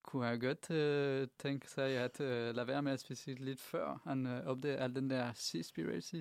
kunne 0.03 0.25
han 0.25 0.39
godt 0.39 0.71
øh, 0.71 1.27
tænke 1.37 1.69
sig 1.69 1.89
at 1.89 2.21
øh, 2.21 2.55
lade 2.55 2.67
være 2.67 2.81
med 2.81 2.91
at 2.91 2.99
spise 2.99 3.33
lidt 3.33 3.61
før 3.61 4.01
han 4.03 4.27
øh, 4.27 4.45
opdagede 4.45 4.79
al 4.79 4.95
den 4.95 5.09
der 5.09 5.33
seaspiracy. 5.33 6.15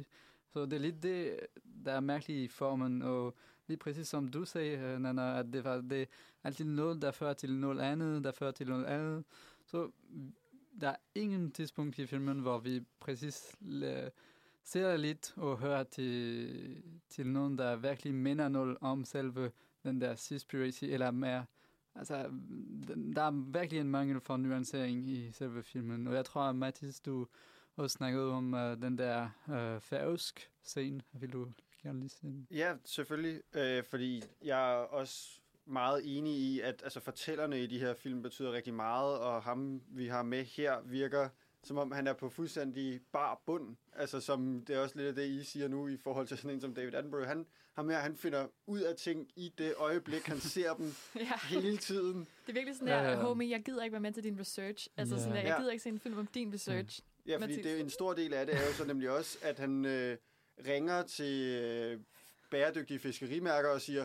Så 0.52 0.64
det 0.66 0.72
er 0.72 0.78
lidt 0.78 1.02
det, 1.02 1.40
der 1.84 1.92
er 1.92 2.00
mærkeligt 2.00 2.44
i 2.44 2.48
formen, 2.48 3.02
og 3.02 3.36
lige 3.66 3.78
præcis 3.78 4.08
som 4.08 4.28
du 4.28 4.44
sagde, 4.44 4.78
øh, 4.78 4.98
Nana, 4.98 5.38
at 5.38 5.46
det 5.52 5.64
var 5.64 5.80
det 5.80 6.08
altid 6.44 6.64
noget, 6.64 7.02
der 7.02 7.10
fører 7.10 7.32
til 7.32 7.56
noget 7.56 7.80
andet, 7.80 8.24
der 8.24 8.32
fører 8.32 8.50
til 8.50 8.68
noget 8.68 8.84
andet. 8.84 9.24
Så 9.66 9.90
der 10.80 10.88
er 10.88 10.96
ingen 11.14 11.52
tidspunkt 11.52 11.98
i 11.98 12.06
filmen, 12.06 12.38
hvor 12.38 12.58
vi 12.58 12.80
præcis 13.00 13.56
øh, 13.62 14.10
ser 14.64 14.96
lidt 14.96 15.34
og 15.36 15.58
hører 15.58 15.84
til, 15.84 16.82
til 17.08 17.26
nogen, 17.26 17.58
der 17.58 17.76
virkelig 17.76 18.14
minder 18.14 18.48
noget 18.48 18.76
om 18.80 19.04
selve 19.04 19.50
den 19.84 20.00
der 20.00 20.14
seaspiracy, 20.14 20.84
eller 20.84 21.10
mere 21.10 21.44
Altså, 21.94 22.30
der 23.16 23.22
er 23.22 23.52
virkelig 23.52 23.80
en 23.80 23.90
mangel 23.90 24.20
for 24.20 24.36
nuancering 24.36 25.08
i 25.08 25.32
selve 25.32 25.62
filmen, 25.62 26.06
og 26.06 26.14
jeg 26.14 26.24
tror, 26.24 26.40
at 26.40 26.56
Mathis, 26.56 27.00
du 27.00 27.26
også 27.76 27.94
snakkede 27.94 28.32
om 28.32 28.54
uh, 28.54 28.60
den 28.60 28.98
der 28.98 29.30
uh, 29.48 29.80
færøsk 29.80 30.50
scene. 30.62 31.02
Vil 31.12 31.32
du 31.32 31.48
gerne 31.82 32.00
lige 32.00 32.08
sige 32.08 32.46
Ja, 32.50 32.74
selvfølgelig, 32.84 33.42
øh, 33.54 33.84
fordi 33.84 34.22
jeg 34.42 34.72
er 34.72 34.76
også 34.76 35.40
meget 35.66 36.18
enig 36.18 36.32
i, 36.32 36.60
at 36.60 36.80
altså, 36.84 37.00
fortællerne 37.00 37.62
i 37.62 37.66
de 37.66 37.78
her 37.78 37.94
film 37.94 38.22
betyder 38.22 38.52
rigtig 38.52 38.74
meget, 38.74 39.18
og 39.18 39.42
ham, 39.42 39.82
vi 39.88 40.06
har 40.06 40.22
med 40.22 40.44
her, 40.44 40.80
virker 40.80 41.28
som 41.64 41.78
om 41.78 41.92
han 41.92 42.06
er 42.06 42.12
på 42.12 42.28
fuldstændig 42.28 43.00
bar 43.12 43.42
bund. 43.46 43.76
Altså 43.92 44.20
som 44.20 44.64
det 44.66 44.76
er 44.76 44.80
også 44.80 44.96
lidt 44.96 45.08
af 45.08 45.14
det, 45.14 45.26
I 45.28 45.44
siger 45.44 45.68
nu 45.68 45.88
i 45.88 45.96
forhold 45.96 46.26
til 46.26 46.36
sådan 46.36 46.50
en 46.50 46.60
som 46.60 46.74
David 46.74 46.94
Attenborough. 46.94 47.28
Han, 47.28 47.46
ham 47.74 47.88
her, 47.88 47.98
han 47.98 48.16
finder 48.16 48.46
ud 48.66 48.80
af 48.80 48.96
ting 48.96 49.28
i 49.36 49.52
det 49.58 49.74
øjeblik, 49.76 50.26
han 50.26 50.40
ser 50.40 50.74
dem 50.74 50.94
Ja. 51.16 51.32
hele 51.48 51.76
tiden. 51.76 52.18
Det 52.18 52.48
er 52.48 52.52
virkelig 52.52 52.74
sådan 52.74 52.88
Ja, 52.88 52.94
der, 52.94 53.10
ja. 53.10 53.14
homie, 53.22 53.50
jeg 53.50 53.62
gider 53.64 53.82
ikke 53.84 53.92
være 53.92 54.00
med 54.00 54.12
til 54.12 54.24
din 54.24 54.40
research. 54.40 54.88
Altså 54.96 55.14
Ja. 55.14 55.20
sådan 55.20 55.34
der, 55.36 55.40
jeg 55.42 55.48
Ja. 55.48 55.58
gider 55.60 55.72
ikke 55.72 55.82
se 55.82 55.88
en 55.88 55.98
film 56.00 56.18
om 56.18 56.26
din 56.26 56.54
research. 56.54 57.00
Ja, 57.26 57.36
fordi 57.36 57.62
det 57.62 57.72
er 57.72 57.76
en 57.80 57.90
stor 57.90 58.12
del 58.12 58.34
af 58.34 58.46
det 58.46 58.54
er 58.54 58.66
jo 58.66 58.72
så 58.72 58.84
nemlig 58.84 59.10
også, 59.10 59.38
at 59.42 59.58
han 59.58 59.84
øh, 59.84 60.16
ringer 60.66 61.02
til 61.02 61.60
øh, 61.62 62.00
bæredygtige 62.50 62.98
fiskerimærker 62.98 63.68
og 63.68 63.80
siger, 63.80 64.04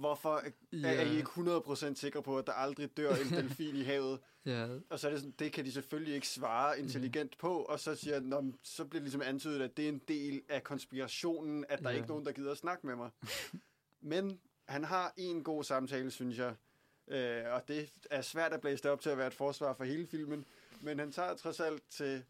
hvorfor 0.00 0.36
er, 0.36 0.50
er 0.88 1.02
I 1.02 1.16
ikke 1.16 1.28
100% 1.30 1.94
sikre 1.94 2.22
på, 2.22 2.38
at 2.38 2.46
der 2.46 2.52
aldrig 2.52 2.96
dør 2.96 3.14
en 3.14 3.28
delfin 3.30 3.76
i 3.76 3.82
havet? 3.82 4.20
Ja, 4.46 4.68
Og 4.90 4.98
så 5.00 5.06
er 5.06 5.10
det 5.10 5.20
sådan, 5.20 5.34
det 5.38 5.52
kan 5.52 5.64
de 5.64 5.72
selvfølgelig 5.72 6.14
ikke 6.14 6.28
svare 6.28 6.78
intelligent 6.80 7.38
på, 7.38 7.58
og 7.62 7.80
så 7.80 7.94
siger 7.94 8.14
han, 8.14 8.22
"Nå, 8.22 8.40
men 8.40 8.56
så 8.62 8.84
bliver 8.84 9.00
det 9.00 9.02
ligesom 9.02 9.22
antydet, 9.22 9.62
at 9.62 9.76
det 9.76 9.84
er 9.84 9.88
en 9.88 10.00
del 10.08 10.42
af 10.48 10.64
konspirationen, 10.64 11.64
at 11.68 11.78
der 11.78 11.84
Ja. 11.88 11.94
er 11.94 11.96
ikke 11.96 12.08
nogen, 12.08 12.26
der 12.26 12.32
gider 12.32 12.50
at 12.52 12.58
snakke 12.58 12.86
med 12.86 12.96
mig. 12.96 13.10
Men 14.00 14.40
han 14.68 14.84
har 14.84 15.12
en 15.16 15.44
god 15.44 15.64
samtale, 15.64 16.10
synes 16.10 16.38
jeg, 16.38 16.54
øh, 17.08 17.52
og 17.54 17.68
det 17.68 17.92
er 18.10 18.22
svært 18.22 18.52
at 18.52 18.60
blæse 18.60 18.82
det 18.82 18.90
op 18.90 19.00
til 19.00 19.10
at 19.10 19.18
være 19.18 19.26
et 19.26 19.34
forsvar 19.34 19.74
for 19.74 19.84
hele 19.84 20.06
filmen, 20.06 20.44
men 20.80 20.98
han 20.98 21.12
tager 21.12 21.34
trods 21.36 21.60
alt 21.60 21.82
til 21.90 22.24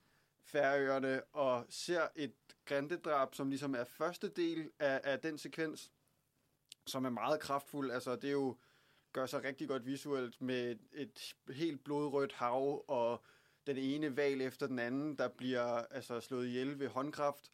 Færøerne 0.45 1.23
og 1.33 1.64
ser 1.68 2.07
et 2.16 2.33
grindedrab, 2.64 3.35
som 3.35 3.49
ligesom 3.49 3.75
er 3.75 3.85
første 3.85 4.29
del 4.29 4.71
af, 4.79 5.01
af 5.05 5.18
den 5.21 5.39
sekvens, 5.39 5.91
som 6.91 7.05
er 7.05 7.11
meget 7.11 7.41
kraftfuld. 7.41 7.91
Altså, 7.91 8.16
det 8.16 8.28
er 8.28 8.32
jo 8.32 8.57
gør 9.12 9.26
sig 9.26 9.45
rigtig 9.45 9.68
godt 9.68 9.86
visuelt 9.86 10.41
med 10.41 10.70
et, 10.70 10.80
et 10.93 11.36
helt 11.55 11.84
blodrødt 11.84 12.32
hav, 12.32 12.84
og 12.88 13.24
den 13.66 13.76
ene 13.76 14.16
val 14.16 14.41
efter 14.41 14.66
den 14.66 14.78
anden, 14.78 15.18
der 15.18 15.28
bliver 15.28 15.62
altså, 15.66 16.20
slået 16.20 16.47
ihjel 16.47 16.78
ved 16.78 16.88
håndkraft 16.88 17.51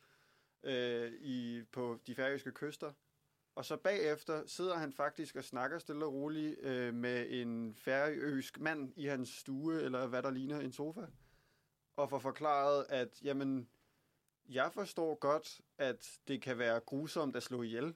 øh, 0.63 1.13
i, 1.13 1.63
på 1.73 1.99
de 2.07 2.15
færøske 2.15 2.53
kyster. 2.53 2.93
Og 3.55 3.65
så 3.65 3.77
bagefter 3.77 4.47
sidder 4.47 4.75
han 4.75 4.93
faktisk 4.93 5.37
og 5.37 5.45
snakker 5.45 5.79
stille 5.79 6.05
og 6.05 6.13
roligt 6.13 6.61
øh, 6.61 6.95
med 6.95 7.27
en 7.31 7.75
færøsk 7.75 8.61
mand 8.61 8.93
i 8.97 9.07
hans 9.07 9.29
stue, 9.29 9.83
eller 9.83 10.07
hvad 10.07 10.23
der 10.23 10.31
ligner 10.31 10.61
en 10.61 10.73
sofa, 10.73 11.07
og 11.97 12.11
får 12.11 12.19
forklaret, 12.19 12.87
at 12.89 13.23
jamen, 13.23 13.69
jeg 14.49 14.73
forstår 14.73 15.15
godt, 15.15 15.61
at 15.79 16.19
det 16.29 16.43
kan 16.43 16.59
være 16.59 16.81
grusomt 16.81 17.37
at 17.37 17.43
slå 17.43 17.63
ihjel, 17.63 17.95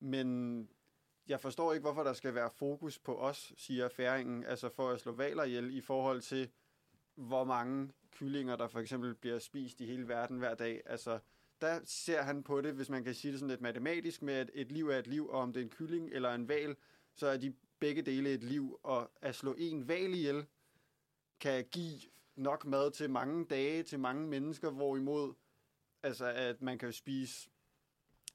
men 0.00 0.68
jeg 1.28 1.40
forstår 1.40 1.72
ikke, 1.72 1.82
hvorfor 1.82 2.02
der 2.02 2.12
skal 2.12 2.34
være 2.34 2.50
fokus 2.50 2.98
på 2.98 3.18
os, 3.18 3.52
siger 3.56 3.88
færingen, 3.88 4.44
altså 4.44 4.68
for 4.68 4.90
at 4.90 5.00
slå 5.00 5.12
valer 5.12 5.44
ihjel 5.44 5.76
i 5.76 5.80
forhold 5.80 6.20
til, 6.20 6.50
hvor 7.14 7.44
mange 7.44 7.90
kyllinger, 8.10 8.56
der 8.56 8.68
for 8.68 8.80
eksempel 8.80 9.14
bliver 9.14 9.38
spist 9.38 9.80
i 9.80 9.86
hele 9.86 10.08
verden 10.08 10.38
hver 10.38 10.54
dag. 10.54 10.82
Altså, 10.86 11.18
der 11.60 11.80
ser 11.84 12.22
han 12.22 12.42
på 12.42 12.60
det, 12.60 12.74
hvis 12.74 12.88
man 12.88 13.04
kan 13.04 13.14
sige 13.14 13.32
det 13.32 13.40
sådan 13.40 13.50
lidt 13.50 13.60
matematisk, 13.60 14.22
med 14.22 14.34
at 14.34 14.50
et 14.54 14.72
liv 14.72 14.88
er 14.88 14.98
et 14.98 15.06
liv, 15.06 15.28
og 15.28 15.40
om 15.40 15.52
det 15.52 15.60
er 15.60 15.64
en 15.64 15.70
kylling 15.70 16.10
eller 16.12 16.34
en 16.34 16.48
val, 16.48 16.76
så 17.14 17.26
er 17.26 17.36
de 17.36 17.54
begge 17.80 18.02
dele 18.02 18.34
et 18.34 18.44
liv, 18.44 18.80
og 18.82 19.10
at 19.22 19.34
slå 19.34 19.54
en 19.58 19.88
val 19.88 20.14
ihjel, 20.14 20.46
kan 21.40 21.64
give 21.64 22.00
nok 22.36 22.64
mad 22.64 22.90
til 22.90 23.10
mange 23.10 23.44
dage, 23.44 23.82
til 23.82 24.00
mange 24.00 24.26
mennesker, 24.26 24.70
hvorimod 24.70 25.34
altså, 26.02 26.26
at 26.26 26.62
man 26.62 26.78
kan 26.78 26.92
spise 26.92 27.50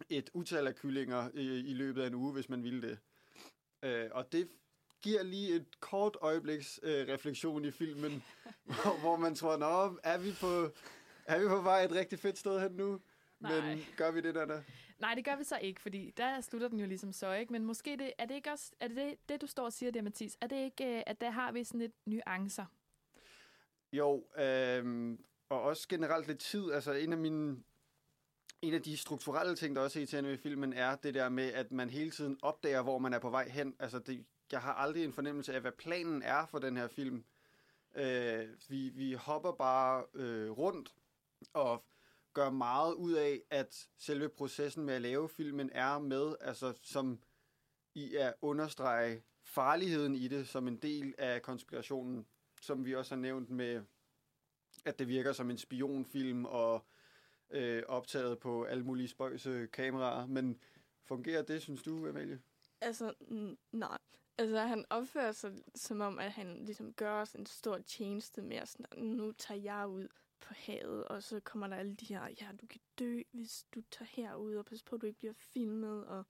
et 0.10 0.30
utal 0.34 0.68
af 0.68 0.76
kyllinger 0.76 1.30
i, 1.34 1.60
i 1.60 1.74
løbet 1.74 2.02
af 2.02 2.08
en 2.08 2.14
uge, 2.14 2.34
hvis 2.34 2.50
man 2.50 2.64
ville 2.64 2.82
det. 2.82 2.98
Øh, 3.84 4.10
og 4.12 4.32
det 4.32 4.50
giver 5.02 5.24
lige 5.24 5.56
et 5.56 5.80
kort 5.80 6.18
øjebliks 6.22 6.80
øh, 6.84 7.08
refleksion 7.08 7.66
i 7.66 7.72
filmen, 7.72 8.24
hvor, 8.66 9.00
hvor 9.00 9.18
man 9.18 9.36
tror, 9.36 9.58
nå, 9.58 10.00
er 10.04 10.18
vi 10.18 10.32
på, 10.42 10.70
er 11.26 11.40
vi 11.40 11.48
på 11.48 11.62
vej 11.62 11.84
et 11.84 11.92
rigtig 11.92 12.20
fedt 12.20 12.38
sted 12.38 12.60
hen 12.60 12.72
nu? 12.72 13.02
Nej. 13.40 13.62
Men 13.62 13.86
gør 13.98 14.12
vi 14.12 14.22
det 14.22 14.36
der, 14.36 14.46
der? 14.46 14.62
Nej, 15.00 15.16
det 15.16 15.26
gør 15.26 15.36
vi 15.36 15.44
så 15.44 15.58
ikke, 15.58 15.82
fordi 15.82 16.14
der 16.18 16.42
slutter 16.42 16.68
den 16.68 16.80
jo 16.80 16.86
ligesom 16.86 17.14
så, 17.14 17.34
ikke? 17.34 17.54
Men 17.54 17.66
måske 17.66 17.98
det, 17.98 18.14
er 18.18 18.26
det 18.26 18.36
ikke 18.36 18.52
også, 18.52 18.72
er 18.80 18.88
det, 18.88 18.98
det 18.98 19.18
det, 19.30 19.42
du 19.42 19.48
står 19.48 19.66
og 19.66 19.74
siger 19.74 19.92
der, 19.92 20.02
Mathis, 20.02 20.38
er 20.42 20.48
det 20.48 20.64
ikke, 20.64 20.98
øh, 20.98 21.04
at 21.06 21.22
der 21.22 21.30
har 21.30 21.52
vi 21.52 21.64
sådan 21.64 21.80
lidt 21.80 21.94
nuancer? 22.06 22.66
Jo, 23.94 24.28
øh, 24.38 25.18
og 25.50 25.62
også 25.62 25.88
generelt 25.88 26.28
lidt 26.28 26.40
tid. 26.40 26.72
Altså 26.72 26.94
en 26.94 27.12
af 27.12 27.18
mine 27.18 27.64
en 28.64 28.74
af 28.74 28.82
de 28.82 28.98
strukturelle 28.98 29.56
ting, 29.56 29.76
der 29.76 29.82
også 29.82 30.00
er 30.00 30.02
irriterende 30.02 30.30
ved 30.30 30.38
filmen, 30.38 30.74
er 30.74 30.96
det 30.96 31.14
der 31.14 31.30
med, 31.30 31.54
at 31.54 31.72
man 31.72 31.90
hele 31.90 32.12
tiden 32.12 32.38
opdager, 32.42 32.82
hvor 32.82 32.98
man 32.98 33.14
er 33.14 33.20
på 33.20 33.30
vej 33.30 33.50
hen. 33.50 33.76
Altså, 33.80 34.00
det, 34.00 34.26
jeg 34.52 34.62
har 34.62 34.74
aldrig 34.74 35.04
en 35.04 35.14
fornemmelse 35.14 35.54
af, 35.54 35.62
hvad 35.62 35.72
planen 35.72 36.22
er 36.22 36.46
for 36.46 36.60
den 36.60 36.78
her 36.78 36.88
film. 36.88 37.24
Øh, 37.96 38.48
vi, 38.70 38.90
vi 38.90 39.14
hopper 39.14 39.52
bare 39.52 40.06
øh, 40.14 40.52
rundt 40.52 40.94
og 41.54 41.86
gør 42.34 42.50
meget 42.50 42.94
ud 42.94 43.14
af, 43.14 43.42
at 43.50 43.88
selve 43.98 44.30
processen 44.30 44.86
med 44.86 44.94
at 44.94 45.02
lave 45.02 45.30
filmen 45.30 45.70
er 45.74 46.00
med, 46.00 46.36
altså 46.42 46.74
som 46.82 47.20
i 47.94 48.16
at 48.16 48.34
understrege 48.42 49.24
farligheden 49.44 50.16
i 50.16 50.28
det 50.28 50.48
som 50.48 50.68
en 50.68 50.78
del 50.78 51.16
af 51.18 51.42
konspirationen, 51.42 52.26
som 52.62 52.86
vi 52.86 52.96
også 52.96 53.16
har 53.16 53.22
nævnt 53.22 53.50
med, 53.50 53.84
at 54.86 55.00
det 55.00 55.08
virker 55.08 55.34
som 55.34 55.50
en 55.50 55.58
spionfilm 55.58 56.46
og 56.46 56.86
øh, 57.50 57.84
optaget 57.88 58.40
på 58.40 58.64
alle 58.64 58.84
mulige 58.84 59.08
spøjse 59.08 59.68
kameraer. 59.74 60.26
Men 60.26 60.60
fungerer 61.04 61.42
det, 61.42 61.62
synes 61.62 61.84
du, 61.84 62.08
Amalie? 62.08 62.42
Altså, 62.82 63.14
n- 63.22 63.56
nej. 63.72 63.98
Altså, 64.38 64.60
han 64.60 64.86
opfører 64.90 65.32
sig 65.32 65.54
som 65.76 66.02
om, 66.02 66.20
at 66.20 66.32
han 66.32 66.66
ligesom 66.66 66.94
gør 66.94 67.22
os 67.22 67.34
en 67.34 67.46
stor 67.46 67.78
tjeneste 67.78 68.42
med 68.42 68.58
at 68.58 68.68
sådan, 68.68 69.04
nu 69.06 69.32
tager 69.32 69.62
jeg 69.62 69.88
ud 69.88 70.08
på 70.42 70.54
havet, 70.54 71.06
og 71.06 71.24
så 71.24 71.40
kommer 71.40 71.68
der 71.68 71.76
alle 71.76 71.96
de 71.96 72.06
her, 72.06 72.28
ja, 72.42 72.48
du 72.62 72.68
kan 72.68 72.82
dø, 73.00 73.22
hvis 73.32 73.66
du 73.76 73.82
tager 73.92 74.10
herud, 74.10 74.56
og 74.56 74.66
pas 74.66 74.84
på, 74.84 74.96
at 74.96 75.02
du 75.02 75.06
ikke 75.08 75.20
bliver 75.20 75.34
filmet, 75.34 76.06
og 76.06 76.26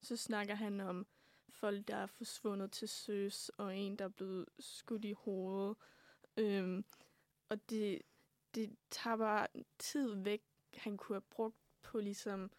så 0.00 0.16
snakker 0.16 0.54
han 0.54 0.80
om 0.80 1.06
folk, 1.48 1.88
der 1.88 1.96
er 1.96 2.06
forsvundet 2.06 2.72
til 2.72 2.88
søs, 2.88 3.48
og 3.48 3.76
en, 3.76 3.96
der 3.96 4.04
er 4.04 4.08
blevet 4.08 4.46
skudt 4.58 5.04
i 5.04 5.12
hovedet. 5.12 5.76
Øhm, 6.36 6.84
og 7.48 7.70
det, 7.70 8.02
det 8.54 8.76
tager 8.90 9.16
bare 9.16 9.46
tid 9.78 10.14
væk, 10.14 10.42
han 10.76 10.96
kunne 10.96 11.16
have 11.16 11.20
brugt 11.30 11.56
på 11.82 12.00
ligesom, 12.00 12.50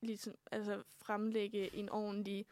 ligesom 0.00 0.34
altså 0.50 0.82
fremlægge 0.88 1.74
en 1.74 1.88
ordentlig 1.88 2.46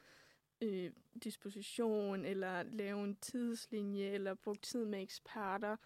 øh, 0.60 0.92
disposition, 1.24 2.24
eller 2.24 2.62
lave 2.62 3.04
en 3.04 3.16
tidslinje, 3.16 4.10
eller 4.10 4.34
bruge 4.34 4.56
tid 4.56 4.84
med 4.84 5.02
eksperter. 5.02 5.76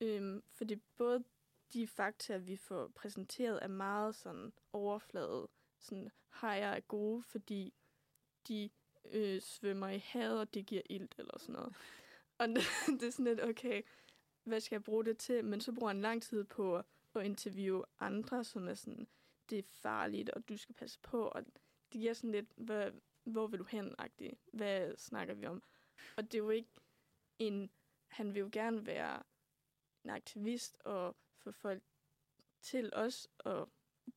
Øhm, 0.00 0.42
for 0.52 0.64
det 0.64 0.80
både 0.96 1.24
de 1.72 1.86
fakta, 1.86 2.36
vi 2.36 2.56
får 2.56 2.88
præsenteret, 2.88 3.58
er 3.62 3.68
meget 3.68 4.14
sådan 4.14 4.52
overflade. 4.72 5.48
Sådan, 5.78 6.10
hajer 6.28 6.70
er 6.70 6.80
gode, 6.80 7.22
fordi 7.22 7.74
de 8.48 8.70
øh, 9.12 9.40
svømmer 9.40 9.88
i 9.88 9.98
havet, 9.98 10.40
og 10.40 10.54
det 10.54 10.66
giver 10.66 10.82
ilt, 10.90 11.14
eller 11.18 11.38
sådan 11.38 11.52
noget. 11.52 11.74
Og 12.38 12.48
det, 12.48 12.56
det 13.00 13.02
er 13.02 13.10
sådan 13.10 13.24
lidt, 13.24 13.44
okay, 13.44 13.82
hvad 14.44 14.60
skal 14.60 14.76
jeg 14.76 14.84
bruge 14.84 15.04
det 15.04 15.18
til? 15.18 15.44
Men 15.44 15.60
så 15.60 15.72
bruger 15.72 15.92
han 15.92 16.00
lang 16.00 16.22
tid 16.22 16.44
på 16.44 16.76
at 16.76 16.84
interviewe 17.20 17.84
andre, 18.00 18.44
som 18.44 18.68
er 18.68 18.74
sådan, 18.74 19.08
det 19.50 19.58
er 19.58 19.62
farligt, 19.62 20.30
og 20.30 20.48
du 20.48 20.56
skal 20.56 20.74
passe 20.74 20.98
på, 21.02 21.28
og 21.28 21.46
det 21.46 21.54
giver 21.90 22.12
sådan 22.12 22.30
lidt, 22.30 22.52
hvad, 22.56 22.92
hvor 23.24 23.46
vil 23.46 23.58
du 23.58 23.64
hen 23.64 23.94
-agtigt? 24.00 24.50
Hvad 24.52 24.96
snakker 24.96 25.34
vi 25.34 25.46
om? 25.46 25.62
Og 26.16 26.22
det 26.22 26.34
er 26.34 26.38
jo 26.38 26.50
ikke 26.50 26.80
en... 27.38 27.70
Han 28.06 28.34
vil 28.34 28.40
jo 28.40 28.48
gerne 28.52 28.86
være 28.86 29.22
en 30.04 30.10
aktivist 30.10 30.76
og 30.84 31.16
få 31.36 31.50
folk 31.50 31.82
til 32.62 32.90
os 32.92 33.28
at 33.44 33.68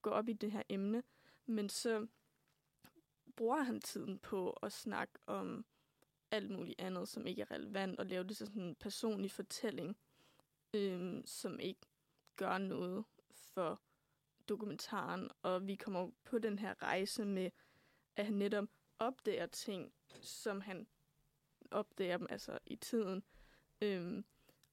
gå 0.02 0.10
op 0.10 0.30
i 0.30 0.34
det 0.34 0.52
her 0.52 0.64
emne, 0.70 1.04
men 1.46 1.70
så 1.70 2.08
bruger 3.36 3.64
han 3.64 3.82
tiden 3.82 4.20
på 4.20 4.52
at 4.52 4.72
snakke 4.72 5.14
om 5.26 5.66
alt 6.32 6.52
muligt 6.52 6.80
andet, 6.82 7.08
som 7.08 7.28
ikke 7.28 7.42
er 7.42 7.52
relevant, 7.52 8.00
og 8.00 8.06
lave 8.06 8.24
det 8.24 8.38
til 8.38 8.48
sådan 8.48 8.62
en 8.62 8.76
personlig 8.76 9.32
fortælling, 9.32 9.98
øhm, 10.74 11.26
som 11.26 11.60
ikke 11.60 11.82
gør 12.40 12.58
noget 12.58 13.06
for 13.30 13.82
dokumentaren. 14.50 15.30
Og 15.42 15.68
vi 15.68 15.76
kommer 15.76 16.12
på 16.24 16.40
den 16.40 16.60
her 16.60 16.84
rejse 16.84 17.26
med, 17.26 17.52
at 18.16 18.26
han 18.26 18.34
netop 18.34 18.68
opdager 19.00 19.46
ting, 19.46 19.94
som 20.22 20.62
han 20.62 20.88
opdager 21.72 22.18
dem 22.18 22.28
altså 22.30 22.60
i 22.66 22.76
tiden. 22.76 23.24
Øhm, 23.82 24.26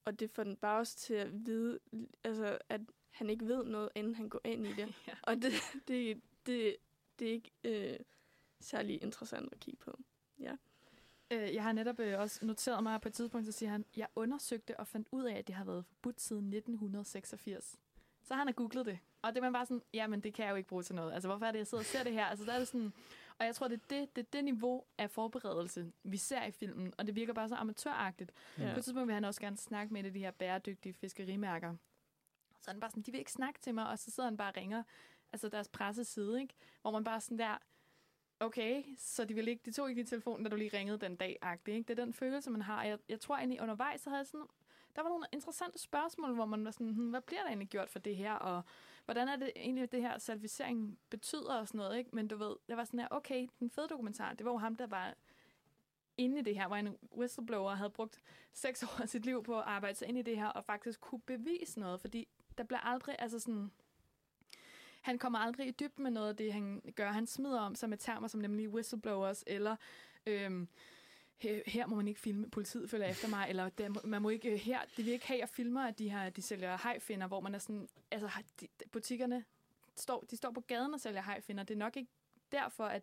og 0.05 0.21
det 0.21 0.31
får 0.31 0.45
den 0.45 0.57
bare 0.57 0.79
også 0.79 0.97
til 0.97 1.15
at 1.15 1.47
vide, 1.47 1.79
altså, 2.25 2.59
at 2.69 2.81
han 3.11 3.31
ikke 3.31 3.47
ved 3.47 3.65
noget, 3.65 3.89
inden 3.95 4.15
han 4.15 4.29
går 4.29 4.41
ind 4.45 4.67
i 4.67 4.73
det. 4.73 4.95
Ja. 5.09 5.15
Og 5.23 5.37
det, 5.37 5.53
det, 5.89 6.23
det, 6.47 6.77
det 7.19 7.29
er 7.29 7.33
ikke 7.33 7.53
øh, 7.65 7.99
særlig 8.61 9.03
interessant 9.03 9.53
at 9.53 9.61
kigge 9.61 9.81
på. 9.81 9.99
Ja. 10.39 10.57
Øh, 11.31 11.55
jeg 11.55 11.63
har 11.63 11.73
netop 11.73 12.01
øh, 12.01 12.21
også 12.21 12.47
noteret 12.47 12.83
mig 12.83 13.01
på 13.01 13.09
et 13.09 13.15
tidspunkt, 13.15 13.47
så 13.47 13.53
siger 13.53 13.71
han, 13.71 13.85
jeg 13.97 14.07
undersøgte 14.17 14.81
og 14.81 14.87
fandt 14.87 15.09
ud 15.13 15.25
af, 15.25 15.35
at 15.35 15.47
det 15.47 15.55
har 15.55 15.65
været 15.65 15.85
forbudt 15.85 16.21
siden 16.21 16.45
1986. 16.45 17.79
Så 18.23 18.35
har 18.35 18.45
han 18.45 18.53
googlet 18.53 18.87
det. 18.87 18.99
Og 19.23 19.35
det 19.35 19.43
man 19.43 19.53
bare 19.53 19.67
sådan, 19.67 19.83
jamen 19.93 20.21
det 20.21 20.35
kan 20.35 20.45
jeg 20.45 20.51
jo 20.51 20.57
ikke 20.57 20.69
bruge 20.69 20.83
til 20.83 20.95
noget. 20.95 21.13
Altså 21.13 21.29
hvorfor 21.29 21.47
er 21.47 21.53
det, 21.53 21.59
jeg 21.59 21.67
sidder 21.67 21.83
og 21.83 21.87
ser 21.87 22.03
det 22.03 22.13
her? 22.13 22.25
Altså 22.25 22.45
der 22.45 22.53
er 22.53 22.59
det 22.59 22.69
sådan, 22.69 22.93
og 23.39 23.47
jeg 23.47 23.55
tror, 23.55 23.69
det 23.69 23.75
er 23.75 23.87
det, 23.91 24.17
det, 24.17 24.23
er 24.23 24.31
det 24.33 24.45
niveau 24.45 24.85
af 24.99 25.11
forberedelse, 25.11 25.93
vi 26.03 26.17
ser 26.17 26.45
i 26.45 26.51
filmen. 26.51 26.93
Og 26.99 27.07
det 27.07 27.15
virker 27.15 27.33
bare 27.33 27.49
så 27.49 27.55
amatøragtigt. 27.55 28.33
Ja. 28.59 28.73
På 28.73 28.79
et 28.79 28.85
tidspunkt 28.85 29.07
vil 29.07 29.15
han 29.15 29.25
også 29.25 29.41
gerne 29.41 29.57
snakke 29.57 29.93
med 29.93 30.01
et 30.01 30.07
af 30.07 30.13
de 30.13 30.19
her 30.19 30.31
bæredygtige 30.31 30.93
fiskerimærker. 30.93 31.75
Så 32.61 32.71
han 32.71 32.81
bare 32.81 32.91
sådan, 32.91 33.03
de 33.03 33.11
vil 33.11 33.19
ikke 33.19 33.33
snakke 33.33 33.61
til 33.61 33.75
mig, 33.75 33.89
og 33.89 33.99
så 33.99 34.11
sidder 34.11 34.29
han 34.29 34.37
bare 34.37 34.51
og 34.51 34.57
ringer, 34.57 34.83
altså 35.33 35.49
deres 35.49 35.69
presseside, 35.69 36.41
ikke? 36.41 36.55
Hvor 36.81 36.91
man 36.91 37.05
bare 37.05 37.21
sådan 37.21 37.39
der, 37.39 37.59
okay, 38.41 38.85
så 38.99 39.25
de, 39.25 39.35
ville 39.35 39.51
ikke, 39.51 39.63
de 39.65 39.73
tog 39.73 39.89
ikke 39.89 39.99
din 39.99 40.07
telefon, 40.07 40.43
da 40.43 40.49
du 40.49 40.57
lige 40.57 40.79
ringede 40.79 40.99
den 40.99 41.17
dag, 41.17 41.39
-agtig, 41.45 41.71
ikke? 41.71 41.89
Det 41.89 41.99
er 41.99 42.05
den 42.05 42.13
følelse, 42.13 42.51
man 42.51 42.63
har. 42.63 42.85
Jeg, 42.85 42.99
jeg 43.09 43.21
tror 43.21 43.37
egentlig 43.37 43.61
undervejs, 43.61 44.01
så 44.01 44.11
havde 44.11 44.19
jeg 44.19 44.27
sådan, 44.27 44.47
der 44.97 45.03
var 45.03 45.09
nogle 45.09 45.27
interessante 45.33 45.79
spørgsmål, 45.79 46.35
hvor 46.35 46.45
man 46.45 46.65
var 46.65 46.71
sådan, 46.71 46.95
hm, 46.95 47.11
hvad 47.11 47.21
bliver 47.21 47.41
der 47.41 47.49
egentlig 47.49 47.69
gjort 47.69 47.91
for 47.91 47.99
det 47.99 48.17
her, 48.17 48.33
og 48.33 48.63
hvordan 49.05 49.29
er 49.29 49.37
det 49.37 49.53
egentlig, 49.57 49.93
det 49.93 50.03
her 50.03 50.19
certificering 50.19 50.99
betyder 51.11 51.55
og 51.55 51.69
sådan 51.69 51.79
noget, 51.79 51.99
ikke? 51.99 52.11
Men 52.13 52.29
du 52.29 52.37
ved, 52.37 52.57
jeg 52.69 52.77
var 52.77 52.85
sådan 52.85 53.01
her, 53.01 53.09
okay, 53.11 53.49
den 53.61 53.71
fede 53.71 53.89
dokumentar, 53.89 54.35
det 54.35 54.45
var 54.45 54.53
jo 54.53 54.59
ham, 54.59 54.77
der 54.77 54.87
var 54.87 55.15
inde 56.17 56.39
i 56.39 56.43
det 56.43 56.55
her, 56.55 56.67
hvor 56.67 56.77
en 56.77 56.97
whistleblower 57.17 57.75
havde 57.75 57.91
brugt 57.91 58.21
seks 58.53 58.83
år 58.87 59.03
af 59.03 59.09
sit 59.09 59.25
liv 59.25 59.45
på 59.45 59.59
at 59.59 59.65
arbejde 59.67 59.99
sig 59.99 60.09
ind 60.09 60.19
i 60.19 60.23
det 60.23 60.37
her, 60.37 60.49
og 60.49 60.65
faktisk 60.65 61.01
kunne 61.01 61.21
bevise 61.21 61.81
noget, 61.81 62.01
fordi 62.01 62.29
der 62.59 62.65
bliver 62.65 62.81
aldrig, 62.81 63.17
altså 63.19 63.39
sådan, 63.39 63.71
han 65.07 65.19
kommer 65.19 65.39
aldrig 65.39 65.67
i 65.67 65.71
dybden 65.71 66.03
med 66.03 66.11
noget 66.11 66.29
af 66.29 66.37
det, 66.37 66.53
han 66.53 66.83
gør. 66.95 67.11
Han 67.11 67.27
smider 67.27 67.61
om 67.61 67.75
sig 67.75 67.89
med 67.89 67.99
termer 67.99 68.29
som 68.29 68.41
nemlig 68.41 68.69
whistleblowers, 68.69 69.45
eller 69.47 69.77
øhm, 70.27 70.69
her, 71.37 71.61
her 71.67 71.87
må 71.87 71.97
man 71.97 72.09
ikke 72.09 72.21
filme, 72.21 72.51
politiet 72.51 72.91
følger 72.91 73.07
efter 73.07 73.29
mig, 73.29 73.47
eller 73.49 73.69
der, 73.69 74.07
man 74.07 74.23
må 74.23 74.29
ikke, 74.29 74.57
her, 74.57 74.81
det 74.97 75.05
vil 75.05 75.13
ikke 75.13 75.27
have, 75.27 75.41
jeg 75.41 75.49
filmer, 75.49 75.87
at 75.89 75.99
de, 75.99 76.11
her, 76.11 76.31
de 76.31 76.43
sælger 76.43 76.77
hajfinder, 76.77 77.27
hvor 77.27 77.41
man 77.41 77.55
er 77.55 77.59
sådan, 77.59 77.89
altså 78.11 78.31
de, 78.61 78.69
butikkerne 78.93 79.45
står, 79.97 80.25
de 80.31 80.37
står 80.37 80.51
på 80.51 80.61
gaden 80.61 80.95
og 80.95 81.01
sælger 81.01 81.21
hajfinder. 81.21 81.65
Det 81.65 81.75
er 81.75 81.79
nok 81.79 81.97
ikke 81.97 82.11
derfor, 82.53 82.85
at 82.85 83.03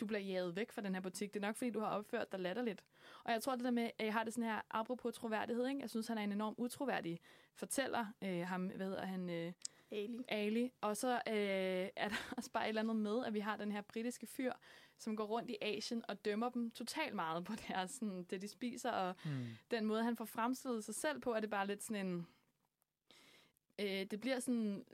du 0.00 0.06
bliver 0.06 0.20
jaget 0.20 0.56
væk 0.56 0.72
fra 0.72 0.82
den 0.82 0.94
her 0.94 1.00
butik. 1.00 1.34
Det 1.34 1.42
er 1.42 1.46
nok, 1.46 1.56
fordi 1.56 1.70
du 1.70 1.80
har 1.80 1.86
opført 1.86 2.32
dig 2.32 2.40
latterligt. 2.40 2.84
Og 3.24 3.32
jeg 3.32 3.42
tror, 3.42 3.54
det 3.54 3.64
der 3.64 3.70
med, 3.70 3.90
at 3.98 4.04
jeg 4.04 4.12
har 4.12 4.24
det 4.24 4.34
sådan 4.34 4.50
her, 4.50 4.60
apropos 4.70 5.14
troværdighed, 5.14 5.68
ikke? 5.68 5.80
jeg 5.80 5.90
synes, 5.90 6.08
han 6.08 6.18
er 6.18 6.22
en 6.22 6.32
enorm 6.32 6.54
utroværdig 6.58 7.20
fortæller, 7.54 8.06
øh, 8.22 8.46
ham, 8.46 8.66
hvad 8.66 8.86
hedder 8.86 9.06
han, 9.06 9.30
øh, 9.30 9.52
Ali. 9.94 10.24
Ali. 10.28 10.72
Og 10.80 10.96
så 10.96 11.14
øh, 11.14 11.88
er 11.96 12.08
der 12.08 12.16
også 12.36 12.50
bare 12.50 12.64
et 12.64 12.68
eller 12.68 12.82
andet 12.82 12.96
med, 12.96 13.24
at 13.26 13.34
vi 13.34 13.40
har 13.40 13.56
den 13.56 13.72
her 13.72 13.80
britiske 13.80 14.26
fyr, 14.26 14.52
som 14.98 15.16
går 15.16 15.24
rundt 15.24 15.50
i 15.50 15.56
Asien 15.62 16.02
og 16.08 16.24
dømmer 16.24 16.48
dem 16.48 16.70
totalt 16.70 17.14
meget 17.14 17.44
på 17.44 17.52
deres, 17.68 17.90
sådan, 17.90 18.24
det, 18.24 18.42
de 18.42 18.48
spiser, 18.48 18.90
og 18.90 19.14
Mm. 19.24 19.46
den 19.70 19.84
måde, 19.84 20.04
han 20.04 20.16
får 20.16 20.24
fremstillet 20.24 20.84
sig 20.84 20.94
selv 20.94 21.20
på, 21.20 21.32
er 21.32 21.40
det 21.40 21.50
bare 21.50 21.66
lidt 21.66 21.82
sådan 21.82 22.06
en... 22.06 22.26
Øh, 23.78 24.04
det 24.10 24.20
bliver 24.20 24.40
sådan, 24.40 24.84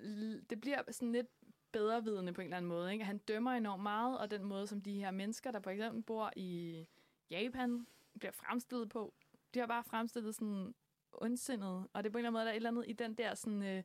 det 0.51 0.61
bliver 0.61 0.83
sådan 0.91 1.13
lidt 1.13 1.27
bedrevidende 1.73 2.33
på 2.33 2.41
en 2.41 2.45
eller 2.47 2.57
anden 2.57 2.69
måde. 2.69 2.93
Ikke? 2.93 3.05
Han 3.05 3.19
dømmer 3.19 3.53
enormt 3.53 3.83
meget, 3.83 4.19
og 4.19 4.31
den 4.31 4.45
måde, 4.45 4.67
som 4.67 4.81
de 4.83 4.93
her 5.01 5.11
mennesker, 5.11 5.51
der 5.51 5.61
for 5.61 5.71
eksempel 5.71 6.03
bor 6.03 6.33
i 6.37 6.87
Japan, 7.31 7.87
bliver 8.19 8.33
fremstillet 8.33 8.89
på, 8.89 9.15
de 9.55 9.59
har 9.59 9.67
bare 9.67 9.85
fremstillet 9.85 10.35
sådan 10.35 10.75
ondsindet, 11.13 11.87
og 11.93 12.05
det 12.05 12.11
er 12.11 12.13
på 12.13 12.19
en 12.19 12.25
eller 12.25 12.29
anden 12.29 12.33
måde, 12.33 12.45
der 12.45 12.51
er 12.51 12.53
et 12.53 12.57
eller 12.57 12.71
andet 12.71 12.85
i 12.89 12.93
den 12.93 13.15
der 13.15 13.35
sådan... 13.35 13.63
Øh, 13.63 13.83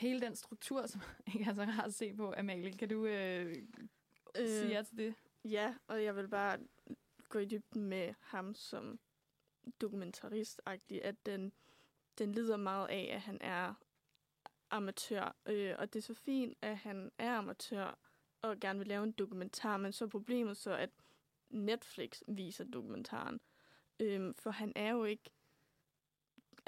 hele 0.00 0.20
den 0.20 0.36
struktur, 0.36 0.86
som 0.86 1.00
ikke 1.34 1.44
er 1.44 1.54
så 1.54 1.62
rart 1.62 1.86
at 1.86 1.94
se 1.94 2.14
på, 2.14 2.34
Amalie. 2.36 2.72
Kan 2.72 2.88
du 2.88 3.06
øh, 3.06 3.56
øh. 4.38 4.48
sige 4.48 4.68
ja 4.68 4.82
til 4.82 4.96
det? 4.96 5.14
Ja, 5.44 5.74
og 5.86 6.04
jeg 6.04 6.16
vil 6.16 6.28
bare 6.28 6.58
gå 7.28 7.38
i 7.38 7.44
dybden 7.44 7.84
med 7.84 8.14
ham 8.20 8.54
som 8.54 8.98
dokumentarist 9.80 10.62
at 10.66 11.26
den, 11.26 11.52
den 12.18 12.32
lider 12.32 12.56
meget 12.56 12.88
af, 12.88 13.10
at 13.12 13.20
han 13.20 13.38
er 13.40 13.74
amatør. 14.70 15.36
Øh, 15.46 15.74
og 15.78 15.92
det 15.92 15.98
er 15.98 16.02
så 16.02 16.14
fint, 16.14 16.58
at 16.62 16.76
han 16.76 17.10
er 17.18 17.32
amatør 17.32 17.98
og 18.42 18.60
gerne 18.60 18.78
vil 18.78 18.88
lave 18.88 19.04
en 19.04 19.12
dokumentar, 19.12 19.76
men 19.76 19.92
så 19.92 20.04
er 20.04 20.08
problemet 20.08 20.56
så, 20.56 20.76
at 20.76 20.90
Netflix 21.50 22.22
viser 22.28 22.64
dokumentaren. 22.64 23.40
Øh, 24.00 24.34
for 24.38 24.50
han 24.50 24.72
er 24.76 24.90
jo 24.90 25.04
ikke 25.04 25.30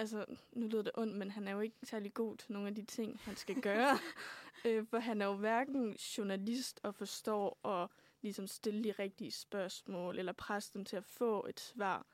altså, 0.02 0.24
nu 0.52 0.66
lyder 0.66 0.82
det 0.82 0.92
ondt, 0.94 1.16
men 1.16 1.30
han 1.30 1.48
er 1.48 1.52
jo 1.52 1.60
ikke 1.60 1.76
særlig 1.82 2.14
god 2.14 2.36
til 2.36 2.52
nogle 2.52 2.68
af 2.68 2.74
de 2.74 2.84
ting, 2.84 3.20
han 3.24 3.36
skal 3.36 3.60
gøre. 3.62 3.98
øh, 4.66 4.86
for 4.86 4.98
han 4.98 5.22
er 5.22 5.26
jo 5.26 5.34
hverken 5.34 5.92
journalist 5.92 6.80
og 6.82 6.94
forstår 6.94 7.66
at 7.68 7.90
ligesom 8.22 8.46
stille 8.46 8.84
de 8.84 8.92
rigtige 8.92 9.30
spørgsmål, 9.30 10.18
eller 10.18 10.32
presse 10.32 10.70
dem 10.74 10.84
til 10.84 10.96
at 10.96 11.04
få 11.04 11.46
et 11.48 11.60
svar. 11.60 12.06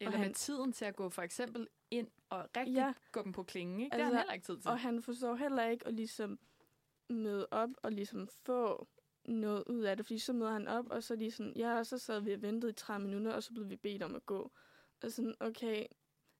Eller 0.00 0.12
og 0.12 0.18
med 0.18 0.26
han, 0.26 0.34
tiden 0.34 0.72
til 0.72 0.84
at 0.84 0.96
gå 0.96 1.08
for 1.08 1.22
eksempel 1.22 1.68
ind 1.90 2.08
og 2.30 2.48
rigtig 2.56 2.74
Ja. 2.74 2.92
gå 3.12 3.22
dem 3.22 3.32
på 3.32 3.42
klingen. 3.42 3.80
Ikke? 3.80 3.96
Det 3.96 4.02
Altså, 4.02 4.04
har 4.04 4.10
han 4.12 4.18
heller 4.18 4.32
ikke 4.34 4.46
tid 4.46 4.56
til. 4.58 4.70
og 4.70 4.80
han 4.80 5.02
forstår 5.02 5.34
heller 5.34 5.64
ikke 5.66 5.86
at 5.86 5.94
ligesom 5.94 6.38
møde 7.10 7.48
op 7.50 7.70
og 7.82 7.92
ligesom 7.92 8.28
få 8.28 8.88
noget 9.24 9.64
ud 9.66 9.80
af 9.82 9.96
det, 9.96 10.06
fordi 10.06 10.18
så 10.18 10.32
møder 10.32 10.52
han 10.52 10.68
op, 10.68 10.86
og 10.90 11.02
så 11.02 11.16
de 11.16 11.30
sådan, 11.30 11.52
ja, 11.56 11.78
og 11.78 11.86
så 11.86 11.98
sad 11.98 12.20
vi 12.20 12.32
og 12.32 12.42
ventede 12.42 12.70
i 12.70 12.74
30 12.74 13.06
minutter, 13.06 13.32
og 13.32 13.42
så 13.42 13.52
blev 13.52 13.70
vi 13.70 13.76
bedt 13.76 14.02
om 14.02 14.14
at 14.14 14.26
gå. 14.26 14.52
Og 15.02 15.12
sådan, 15.12 15.34
okay, 15.40 15.86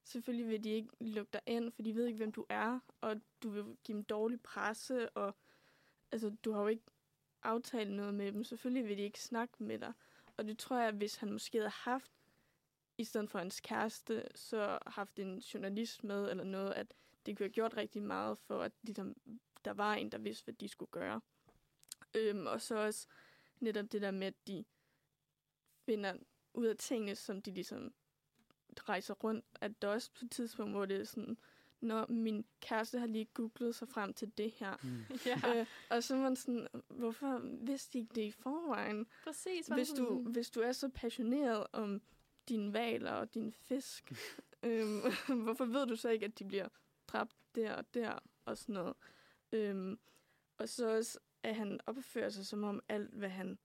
selvfølgelig 0.07 0.47
vil 0.47 0.63
de 0.63 0.69
ikke 0.69 0.89
lukke 0.99 1.29
dig 1.33 1.41
ind, 1.45 1.71
for 1.71 1.81
de 1.81 1.95
ved 1.95 2.05
ikke, 2.05 2.17
hvem 2.17 2.31
du 2.31 2.45
er, 2.49 2.79
og 3.01 3.21
du 3.43 3.49
vil 3.49 3.63
give 3.63 3.95
dem 3.95 4.03
dårlig 4.03 4.41
presse, 4.41 5.09
og 5.09 5.35
altså, 6.11 6.35
du 6.45 6.51
har 6.51 6.61
jo 6.61 6.67
ikke 6.67 6.83
aftalt 7.43 7.91
noget 7.91 8.13
med 8.13 8.31
dem. 8.31 8.43
Selvfølgelig 8.43 8.87
vil 8.87 8.97
de 8.97 9.03
ikke 9.03 9.21
snakke 9.21 9.63
med 9.63 9.79
dig. 9.79 9.93
Og 10.37 10.45
det 10.45 10.57
tror 10.57 10.77
jeg, 10.77 10.91
hvis 10.91 11.15
han 11.15 11.31
måske 11.31 11.57
havde 11.57 11.69
haft, 11.69 12.11
i 12.97 13.03
stedet 13.03 13.29
for 13.29 13.39
hans 13.39 13.61
kæreste, 13.61 14.27
så 14.35 14.79
haft 14.87 15.19
en 15.19 15.39
journalist 15.39 16.03
med, 16.03 16.29
eller 16.29 16.43
noget, 16.43 16.73
at 16.73 16.93
det 17.25 17.37
kunne 17.37 17.43
have 17.43 17.53
gjort 17.53 17.77
rigtig 17.77 18.03
meget 18.03 18.37
for, 18.37 18.61
at 18.61 18.71
ligesom, 18.83 19.15
der 19.65 19.73
var 19.73 19.93
en, 19.93 20.11
der 20.11 20.17
vidste, 20.17 20.43
hvad 20.43 20.53
de 20.53 20.67
skulle 20.67 20.91
gøre. 20.91 21.21
Øhm, 22.13 22.47
og 22.47 22.61
så 22.61 22.75
også 22.75 23.07
netop 23.59 23.91
det 23.91 24.01
der 24.01 24.11
med, 24.11 24.27
at 24.27 24.47
de 24.47 24.65
finder 25.85 26.17
ud 26.53 26.65
af 26.65 26.77
tingene, 26.77 27.15
som 27.15 27.41
de 27.41 27.51
ligesom 27.51 27.93
rejser 28.89 29.13
rundt, 29.13 29.45
at 29.61 29.81
der 29.81 29.87
også 29.87 30.11
på 30.19 30.25
et 30.25 30.31
tidspunkt, 30.31 30.71
hvor 30.73 30.85
det 30.85 30.97
er 31.01 31.03
sådan, 31.03 31.37
når 31.81 32.05
min 32.09 32.45
kæreste 32.61 32.99
har 32.99 33.07
lige 33.07 33.25
googlet 33.25 33.75
sig 33.75 33.87
frem 33.87 34.13
til 34.13 34.31
det 34.37 34.51
her. 34.51 34.75
Mm. 34.83 35.03
ja, 35.25 35.59
Øh, 35.59 35.65
og 35.89 36.03
så 36.03 36.15
er 36.15 36.19
man 36.19 36.35
sådan, 36.35 36.67
hvorfor 36.89 37.41
vidste 37.65 37.93
de 37.93 37.97
ikke 37.97 38.15
det 38.15 38.21
i 38.21 38.31
forvejen? 38.31 39.07
præcis. 39.23 39.67
Hvis 39.67 39.89
du, 39.89 40.21
hvis 40.21 40.49
du 40.49 40.59
er 40.59 40.71
så 40.71 40.89
passioneret 40.89 41.67
om 41.71 42.01
dine 42.49 42.73
valer 42.73 43.11
og 43.11 43.33
din 43.33 43.51
fisk, 43.51 44.13
øhm, 44.63 45.01
hvorfor 45.43 45.65
ved 45.65 45.85
du 45.87 45.95
så 45.95 46.09
ikke, 46.09 46.25
at 46.25 46.39
de 46.39 46.45
bliver 46.45 46.67
dræbt 47.07 47.35
der 47.55 47.75
og 47.75 47.93
der 47.93 48.19
og 48.45 48.57
sådan 48.57 48.73
noget? 48.73 48.93
Øhm, 49.51 49.99
og 50.57 50.69
så 50.69 50.95
også, 50.97 51.19
at 51.43 51.55
han 51.55 51.79
opfører 51.85 52.29
sig 52.29 52.45
som 52.45 52.63
om 52.63 52.81
alt, 52.89 53.13
hvad 53.13 53.29
han 53.29 53.57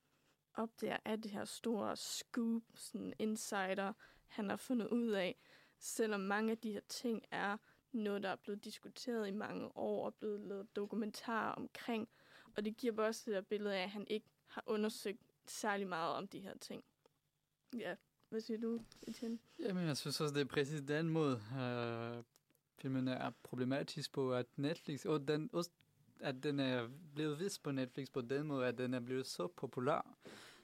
opdager, 0.55 0.97
er 1.05 1.17
det 1.17 1.31
her 1.31 1.45
store 1.45 1.97
scoop, 1.97 2.63
sådan 2.75 3.13
insider, 3.19 3.93
han 4.33 4.51
har 4.51 4.57
fundet 4.57 4.89
ud 4.89 5.09
af. 5.09 5.37
Selvom 5.79 6.21
mange 6.21 6.51
af 6.51 6.59
de 6.59 6.73
her 6.73 6.81
ting 6.89 7.23
er 7.31 7.57
noget, 7.93 8.23
der 8.23 8.29
er 8.29 8.37
blevet 8.37 8.65
diskuteret 8.65 9.29
i 9.29 9.31
mange 9.31 9.77
år 9.77 10.07
og 10.07 10.15
blevet 10.15 10.41
lavet 10.41 10.77
dokumentarer 10.77 11.53
omkring. 11.53 12.09
Og 12.57 12.65
det 12.65 12.77
giver 12.77 12.93
bare 12.93 13.07
også 13.07 13.23
det 13.27 13.35
der 13.35 13.41
billede 13.41 13.77
af, 13.77 13.83
at 13.83 13.91
han 13.91 14.07
ikke 14.07 14.27
har 14.47 14.63
undersøgt 14.67 15.21
særlig 15.47 15.87
meget 15.87 16.15
om 16.15 16.29
de 16.29 16.41
her 16.41 16.59
ting. 16.59 16.85
Ja, 17.77 17.95
hvad 18.29 18.41
siger 18.41 18.59
du, 18.59 18.81
Etienne? 19.07 19.39
Jamen, 19.59 19.87
jeg 19.87 19.97
synes 19.97 20.21
også, 20.21 20.35
det 20.35 20.41
er 20.41 20.45
præcis 20.45 20.81
den 20.81 21.09
måde, 21.09 21.43
øh, 21.61 22.23
filmen 22.79 23.09
er 23.09 23.31
problematisk 23.43 24.13
på, 24.13 24.35
at 24.35 24.47
Netflix, 24.57 25.05
og 25.05 25.29
den, 25.29 25.51
også, 25.53 25.71
at 26.21 26.43
den 26.43 26.61
er 26.61 26.89
blevet 27.15 27.41
vist 27.41 27.63
på 27.63 27.71
Netflix 27.71 28.09
på 28.13 28.21
den 28.21 28.47
måde, 28.47 28.67
at 28.67 28.79
den 28.79 28.95
er 28.95 29.01
blevet 29.01 29.27
så 29.27 29.47
populær. 29.47 30.17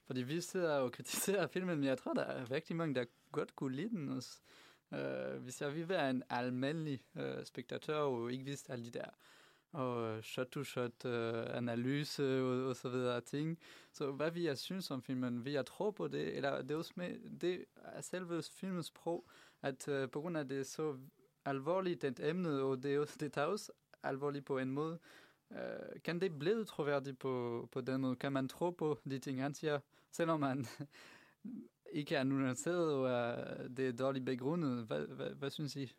Fordi 0.04 0.22
vi 0.22 0.40
sidder 0.40 0.76
og 0.76 0.92
kritiserer 0.92 1.46
filmen, 1.46 1.78
men 1.78 1.84
jeg 1.84 1.98
tror, 1.98 2.12
der 2.12 2.22
er 2.22 2.50
rigtig 2.50 2.76
mange, 2.76 2.94
der 2.94 3.04
godt 3.32 3.56
kunne 3.56 3.76
lide 3.76 3.88
den 3.88 4.08
også. 4.08 4.40
Øh, 4.94 5.42
hvis 5.42 5.60
jeg 5.60 5.74
ville 5.74 5.88
være 5.88 6.10
en 6.10 6.22
almindelig 6.30 7.00
øh, 7.16 7.44
spektatør, 7.44 7.98
og 7.98 8.32
ikke 8.32 8.44
vidste 8.44 8.72
alle 8.72 8.84
de 8.84 8.90
der 8.90 9.10
og 9.72 10.24
shot-to-shot 10.24 11.04
øh, 11.04 11.56
analyse 11.56 12.42
og, 12.42 12.68
og 12.68 12.76
så 12.76 12.88
videre 12.88 13.20
ting. 13.20 13.58
Så 13.92 14.12
hvad 14.12 14.30
vi 14.30 14.46
jeg 14.46 14.58
synes 14.58 14.90
om 14.90 15.02
filmen? 15.02 15.44
vi 15.44 15.52
jeg 15.52 15.66
tro 15.66 15.90
på 15.90 16.08
det? 16.08 16.36
Eller 16.36 16.62
det 16.62 16.70
er 16.70 16.76
også 16.76 16.92
med, 16.96 17.38
det 17.40 17.64
er 17.76 18.00
selve 18.00 18.42
filmens 18.42 18.86
sprog, 18.86 19.28
at 19.62 19.88
øh, 19.88 20.10
på 20.10 20.20
grund 20.20 20.36
af 20.36 20.48
det 20.48 20.58
er 20.58 20.64
så 20.64 20.96
alvorligt 21.44 22.04
et 22.04 22.20
emne, 22.20 22.50
og 22.50 22.82
det, 22.82 22.94
er 22.94 23.00
også, 23.00 23.16
det 23.20 23.32
tager 23.32 23.46
også 23.46 23.72
alvorligt 24.02 24.44
på 24.44 24.58
en 24.58 24.70
måde, 24.70 24.98
øh, 25.52 26.00
kan 26.04 26.20
det 26.20 26.38
blive 26.38 26.64
troværdigt 26.64 27.18
på, 27.18 27.68
på 27.72 27.80
den 27.80 28.00
måde? 28.00 28.16
Kan 28.16 28.32
man 28.32 28.48
tro 28.48 28.70
på 28.70 28.98
de 29.10 29.18
ting, 29.18 29.42
han 29.42 29.54
siger, 29.54 29.80
selvom 30.12 30.40
man 30.40 30.66
ikke 31.92 32.14
er 32.16 32.24
nuanceret, 32.24 32.92
og 32.94 33.10
er, 33.10 33.68
det 33.68 33.88
er 33.88 33.92
dårligt 33.92 34.24
begrundet? 34.24 34.86
Hvad, 34.86 35.06
hvad, 35.06 35.30
hvad 35.30 35.50
synes 35.50 35.76
I? 35.76 35.92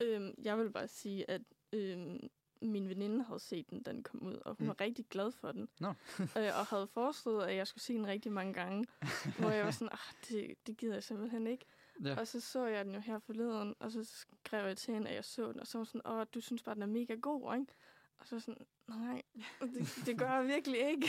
Øhm, 0.00 0.34
jeg 0.42 0.58
vil 0.58 0.70
bare 0.70 0.88
sige, 0.88 1.30
at 1.30 1.42
øhm, 1.72 2.28
min 2.62 2.88
veninde 2.88 3.24
havde 3.24 3.40
set 3.40 3.70
den, 3.70 3.82
den 3.82 4.02
kom 4.02 4.22
ud, 4.22 4.34
og 4.34 4.54
hun 4.58 4.64
Mm. 4.64 4.68
var 4.68 4.80
rigtig 4.80 5.06
glad 5.06 5.32
for 5.32 5.52
den. 5.52 5.68
Nå. 5.80 5.88
øh, 6.38 6.58
og 6.58 6.66
havde 6.66 6.86
foreslået, 6.86 7.44
at 7.46 7.56
jeg 7.56 7.66
skulle 7.66 7.82
se 7.84 7.94
den 7.94 8.06
rigtig 8.06 8.32
mange 8.32 8.52
gange. 8.52 8.86
hvor 9.38 9.50
jeg 9.50 9.64
var 9.64 9.70
sådan, 9.70 9.88
ah, 9.92 10.14
det, 10.28 10.54
det 10.66 10.76
gider 10.76 10.94
jeg 10.94 11.02
simpelthen 11.02 11.46
ikke. 11.46 11.64
Ja. 12.04 12.20
Og 12.20 12.26
så 12.28 12.40
så 12.40 12.66
jeg 12.66 12.84
den 12.84 12.94
jo 12.94 13.00
her 13.00 13.18
forleden, 13.18 13.74
og 13.80 13.92
så 13.92 14.04
skrev 14.04 14.66
jeg 14.66 14.76
til 14.76 14.94
hende, 14.94 15.08
at 15.08 15.14
jeg 15.14 15.24
så 15.24 15.52
den, 15.52 15.60
og 15.60 15.66
så 15.66 15.78
var 15.78 15.84
sådan, 15.84 16.06
åh, 16.06 16.26
du 16.34 16.40
synes 16.40 16.62
bare, 16.62 16.74
den 16.74 16.82
er 16.82 16.86
mega 16.86 17.14
god, 17.14 17.54
ikke? 17.60 17.72
Og 18.18 18.26
så 18.28 18.40
sådan, 18.40 18.66
nej, 18.88 19.22
det, 19.60 20.02
det 20.06 20.18
gør 20.18 20.30
jeg 20.30 20.46
virkelig 20.46 20.78
ikke. 20.90 21.06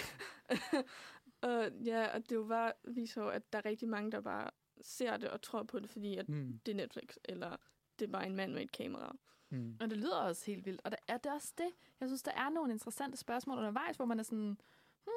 og 1.44 1.72
ja, 1.86 2.08
og 2.16 2.30
det 2.30 2.36
jo 2.36 2.44
bare 2.44 2.72
viser 2.84 3.22
jo, 3.24 3.30
at 3.30 3.54
der 3.54 3.60
er 3.60 3.66
rigtig 3.66 3.90
mange, 3.90 4.12
der 4.12 4.22
bare 4.22 4.50
ser 4.82 5.18
det 5.18 5.30
og 5.30 5.42
tror 5.42 5.64
på 5.64 5.80
det, 5.80 5.90
fordi 5.90 6.18
at 6.18 6.30
Mm. 6.30 6.60
det 6.66 6.72
er 6.72 6.76
Netflix, 6.76 7.16
eller 7.26 7.58
det 8.00 8.08
er 8.08 8.12
bare 8.12 8.26
en 8.26 8.36
mand 8.36 8.54
med 8.54 8.62
et 8.62 8.72
kamera. 8.72 9.16
Mm. 9.50 9.78
Og 9.82 9.90
det 9.90 9.98
lyder 9.98 10.18
også 10.18 10.46
helt 10.46 10.66
vildt. 10.66 10.82
Og 10.84 10.92
der 10.92 10.98
er 11.08 11.18
det 11.18 11.32
også 11.32 11.54
det. 11.58 11.70
Jeg 12.00 12.10
synes, 12.10 12.24
der 12.24 12.32
er 12.32 12.50
nogle 12.50 12.72
interessante 12.74 13.18
spørgsmål 13.18 13.58
undervejs, 13.58 13.96
hvor 13.96 14.06
man 14.06 14.20
er 14.20 14.24
sådan, 14.24 14.58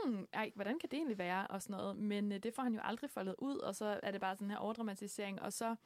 hmm, 0.05 0.29
ej, 0.33 0.53
hvordan 0.55 0.79
kan 0.79 0.89
det 0.91 0.97
egentlig 0.97 1.19
være, 1.19 1.47
og 1.47 1.63
sådan 1.63 1.77
noget. 1.77 1.97
Men 1.97 2.33
øh, 2.33 2.39
det 2.39 2.55
får 2.55 2.63
han 2.63 2.75
jo 2.75 2.81
aldrig 2.83 3.11
foldet 3.11 3.35
ud, 3.39 3.59
og 3.59 3.75
så 3.75 4.01
er 4.03 4.11
det 4.11 4.21
bare 4.21 4.37
sådan 4.37 4.51
her 4.51 4.59
overdramatisering, 4.59 5.43
og 5.43 5.53
så 5.53 5.77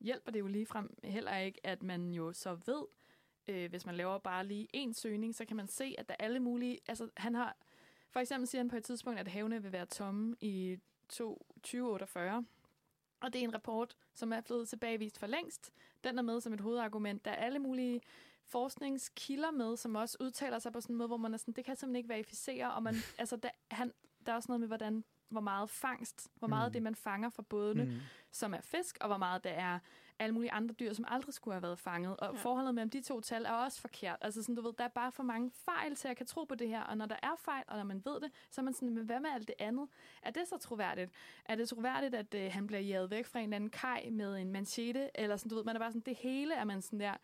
hjælper 0.00 0.32
det 0.32 0.40
jo 0.40 0.46
lige 0.46 0.66
frem 0.66 0.96
heller 1.04 1.36
ikke, 1.36 1.66
at 1.66 1.82
man 1.82 2.12
jo 2.12 2.32
så 2.32 2.54
ved, 2.66 2.84
øh, 3.48 3.70
hvis 3.70 3.86
man 3.86 3.94
laver 3.94 4.18
bare 4.18 4.46
lige 4.46 4.68
en 4.72 4.94
søgning, 4.94 5.34
så 5.34 5.44
kan 5.44 5.56
man 5.56 5.68
se, 5.68 5.94
at 5.98 6.08
der 6.08 6.14
er 6.18 6.24
alle 6.24 6.40
mulige, 6.40 6.78
altså 6.88 7.08
han 7.16 7.34
har, 7.34 7.56
for 8.10 8.20
eksempel 8.20 8.46
siger 8.48 8.60
han 8.62 8.68
på 8.68 8.76
et 8.76 8.84
tidspunkt, 8.84 9.20
at 9.20 9.28
havene 9.28 9.62
vil 9.62 9.72
være 9.72 9.86
tomme 9.86 10.36
i 10.40 10.78
to- 11.08 11.46
2048, 11.54 12.44
og 13.20 13.32
det 13.32 13.38
er 13.40 13.44
en 13.44 13.54
rapport, 13.54 13.96
som 14.14 14.32
er 14.32 14.40
blevet 14.40 14.68
tilbagevist 14.68 15.18
for 15.18 15.26
længst. 15.26 15.72
Den 16.04 16.18
er 16.18 16.22
med 16.22 16.40
som 16.40 16.52
et 16.52 16.60
hovedargument. 16.60 17.24
Der 17.24 17.30
er 17.30 17.34
alle 17.36 17.58
mulige 17.58 18.00
forskningskilder 18.46 19.50
med, 19.50 19.76
som 19.76 19.94
også 19.94 20.16
udtaler 20.20 20.58
sig 20.58 20.72
på 20.72 20.80
sådan 20.80 20.94
en 20.94 20.98
måde, 20.98 21.06
hvor 21.06 21.16
man 21.16 21.34
er 21.34 21.38
sådan, 21.38 21.54
det 21.54 21.64
kan 21.64 21.76
simpelthen 21.76 21.96
ikke 21.96 22.08
verificere. 22.08 22.72
Og 22.74 22.82
man, 22.82 22.94
altså, 23.18 23.36
der, 23.36 23.48
han, 23.70 23.92
der 24.26 24.32
er 24.32 24.36
også 24.36 24.48
noget 24.48 24.60
med, 24.60 24.68
hvordan, 24.68 25.04
hvor 25.28 25.40
meget 25.40 25.70
fangst, 25.70 26.28
hvor 26.34 26.48
meget 26.48 26.68
Mm. 26.68 26.72
det, 26.72 26.82
man 26.82 26.94
fanger 26.94 27.28
fra 27.28 27.42
bådene. 27.42 27.84
Mm. 27.84 27.98
som 28.32 28.54
er 28.54 28.60
fisk, 28.60 28.98
og 29.00 29.06
hvor 29.08 29.16
meget 29.16 29.44
det 29.44 29.52
er 29.58 29.78
alle 30.20 30.34
mulige 30.34 30.52
andre 30.52 30.74
dyr, 30.74 30.92
som 30.92 31.04
aldrig 31.08 31.34
skulle 31.34 31.54
have 31.54 31.62
været 31.62 31.78
fanget. 31.78 32.16
Og 32.16 32.34
Ja. 32.34 32.40
forholdet 32.40 32.74
mellem 32.74 32.90
de 32.90 33.00
to 33.00 33.20
tal 33.20 33.44
er 33.44 33.50
også 33.52 33.80
forkert. 33.80 34.16
Altså 34.20 34.42
sådan, 34.42 34.54
du 34.54 34.62
ved, 34.62 34.72
der 34.78 34.84
er 34.84 34.88
bare 34.88 35.12
for 35.12 35.22
mange 35.22 35.50
fejl 35.54 35.94
til, 35.94 36.08
at 36.08 36.10
jeg 36.10 36.16
kan 36.16 36.26
tro 36.26 36.44
på 36.44 36.54
det 36.54 36.68
her. 36.68 36.82
Og 36.82 36.96
når 36.96 37.06
der 37.06 37.16
er 37.22 37.36
fejl, 37.38 37.64
og 37.68 37.76
når 37.76 37.84
man 37.84 38.02
ved 38.04 38.20
det, 38.20 38.30
så 38.50 38.60
er 38.60 38.62
man 38.64 38.74
sådan, 38.74 38.90
men 38.94 39.04
hvad 39.04 39.20
med 39.20 39.30
alt 39.30 39.48
det 39.48 39.56
andet? 39.58 39.88
Er 40.22 40.30
det 40.30 40.48
så 40.48 40.58
troværdigt? 40.58 41.10
Er 41.44 41.54
det 41.54 41.68
troværdigt, 41.68 42.14
at 42.14 42.34
øh, 42.34 42.52
han 42.52 42.66
bliver 42.66 42.80
jaget 42.80 43.10
væk 43.10 43.26
fra 43.26 43.38
en 43.38 43.44
eller 43.44 43.56
anden 43.56 43.70
kaj 43.70 44.08
med 44.12 44.36
en 44.36 44.52
manchete? 44.52 45.10
Eller 45.14 45.36
sådan, 45.36 45.50
du 45.50 45.54
ved, 45.56 45.64
man 45.64 45.76
er 45.76 45.80
bare 45.80 45.90
sådan, 45.90 46.02
det 46.06 46.16
hele 46.16 46.54
er 46.54 46.64
man 46.64 46.82
sådan 46.82 47.00
der, 47.00 47.14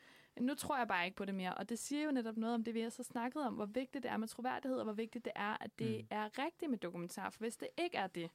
nu 0.41 0.55
tror 0.55 0.79
jeg 0.79 0.89
bare 0.89 1.05
ikke 1.05 1.17
på 1.17 1.25
det 1.25 1.35
mere. 1.35 1.55
Og 1.55 1.69
det 1.69 1.79
siger 1.79 2.05
jo 2.05 2.11
netop 2.11 2.37
noget 2.37 2.55
om 2.55 2.65
det, 2.65 2.75
vi 2.75 2.81
har 2.81 2.91
så 2.91 3.03
snakket 3.03 3.43
om, 3.43 3.55
hvor 3.55 3.67
vigtigt 3.67 4.03
det 4.03 4.11
er 4.11 4.17
med 4.17 4.29
troværdighed, 4.29 4.79
og 4.79 4.85
hvor 4.85 4.93
vigtigt 4.93 5.25
det 5.25 5.33
er, 5.37 5.57
at 5.61 5.79
det 5.79 6.01
mm. 6.01 6.07
er 6.11 6.39
rigtigt 6.39 6.71
med 6.71 6.79
dokumentar. 6.79 7.31
For 7.31 7.39
hvis 7.39 7.57
det 7.57 7.69
ikke 7.79 7.97
er 7.97 8.07
det, 8.07 8.31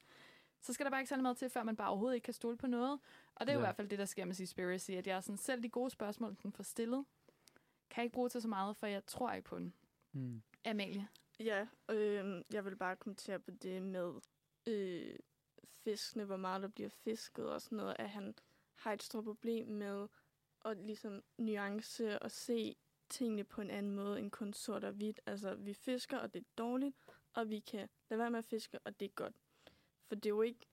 så 0.61 0.73
skal 0.73 0.83
der 0.85 0.89
bare 0.89 0.99
ikke 1.01 1.09
særlig 1.09 1.21
meget 1.21 1.37
til, 1.37 1.49
før 1.49 1.63
man 1.63 1.75
bare 1.75 1.87
overhovedet 1.89 2.15
ikke 2.15 2.25
kan 2.25 2.33
stole 2.33 2.57
på 2.57 2.67
noget. 2.67 2.99
Og 3.35 3.45
det 3.47 3.49
er 3.49 3.53
jo 3.53 3.59
Ja. 3.59 3.65
i 3.65 3.67
hvert 3.67 3.75
fald 3.75 3.89
det, 3.89 3.99
der 3.99 4.05
sker 4.05 4.25
med 4.25 4.33
Seaspiracy, 4.33 4.91
at 4.91 5.07
jeg 5.07 5.15
er 5.17 5.21
sådan, 5.21 5.37
selv 5.37 5.63
de 5.63 5.69
gode 5.69 5.89
spørgsmål, 5.89 6.37
den 6.43 6.51
får 6.51 6.63
stillet, 6.63 7.05
kan 7.89 8.01
jeg 8.01 8.03
ikke 8.05 8.13
bruge 8.13 8.29
til 8.29 8.41
så 8.41 8.47
meget, 8.47 8.75
for 8.77 8.87
jeg 8.87 9.05
tror 9.05 9.31
ikke 9.31 9.47
på 9.49 9.57
den. 9.57 9.73
Mm. 10.11 10.41
Amalie? 10.65 11.07
Ja, 11.39 11.67
øh, 11.89 12.43
jeg 12.53 12.65
vil 12.65 12.75
bare 12.75 12.95
kommentere 12.95 13.39
på 13.39 13.51
det 13.51 13.81
med 13.81 14.13
øh, 14.67 15.15
fiskene, 15.65 16.23
hvor 16.25 16.37
meget 16.37 16.61
der 16.61 16.67
bliver 16.67 16.89
fisket 16.89 17.49
og 17.49 17.61
sådan 17.61 17.75
noget, 17.77 17.95
at 17.99 18.09
han 18.09 18.35
har 18.75 18.93
et 18.93 19.03
stort 19.03 19.23
problem 19.23 19.67
med 19.67 20.07
at 20.65 20.77
ligesom 20.77 21.23
nuance 21.37 22.19
og 22.19 22.31
se 22.31 22.75
tingene 23.09 23.43
på 23.43 23.61
en 23.61 23.69
anden 23.69 23.91
måde 23.91 24.19
end 24.19 24.31
kun 24.31 24.53
sort 24.53 24.83
og 24.83 24.91
hvidt. 24.91 25.19
Altså, 25.25 25.55
vi 25.55 25.73
fisker, 25.73 26.17
og 26.17 26.33
det 26.33 26.39
er 26.39 26.45
dårligt, 26.57 26.95
og 27.33 27.49
vi 27.49 27.59
kan 27.59 27.89
lade 28.09 28.19
være 28.19 28.31
med 28.31 28.39
at 28.39 28.45
fiske, 28.45 28.79
og 28.79 28.99
det 28.99 29.05
er 29.05 29.09
godt. 29.09 29.35
For 30.11 30.15
det 30.15 30.25
er 30.25 30.35
jo 30.35 30.41
ikke 30.41 30.67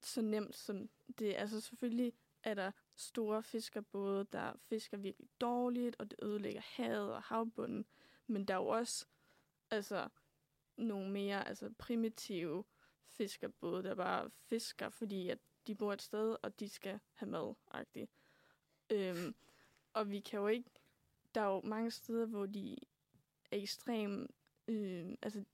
så 0.00 0.22
nemt 0.22 0.56
som 0.56 0.90
det. 1.18 1.34
Altså, 1.34 1.60
selvfølgelig 1.60 2.12
er 2.42 2.54
der 2.54 2.70
store 2.94 3.42
fiskerbåde, 3.42 4.26
der 4.32 4.52
fisker 4.68 4.96
virkelig 4.96 5.28
dårligt, 5.40 5.96
og 5.98 6.10
det 6.10 6.18
ødelægger 6.22 6.60
havet 6.64 7.12
og 7.12 7.22
havbunden. 7.22 7.86
Men 8.26 8.44
der 8.44 8.54
er 8.54 8.58
jo 8.58 8.66
også 8.66 9.06
altså, 9.70 10.08
nogle 10.76 11.10
mere 11.10 11.48
altså, 11.48 11.70
primitive 11.78 12.64
fiskerbåde, 13.06 13.82
der 13.82 13.94
bare 13.94 14.30
fisker, 14.30 14.88
fordi 14.88 15.28
at 15.28 15.38
de 15.66 15.74
bor 15.74 15.92
et 15.92 16.02
sted, 16.02 16.36
og 16.42 16.60
de 16.60 16.68
skal 16.68 17.00
have 17.12 17.30
mad 17.30 17.54
-agtigt. 17.74 18.10
Øhm, 18.90 19.34
og 19.92 20.10
vi 20.10 20.20
kan 20.20 20.40
jo 20.40 20.46
ikke... 20.46 20.70
Der 21.34 21.40
er 21.40 21.46
jo 21.46 21.60
mange 21.60 21.90
steder, 21.90 22.26
hvor 22.26 22.46
de 22.46 22.76
er 23.50 23.56
ekstremt... 23.56 24.30
Øh, 24.68 25.14
altså, 25.22 25.44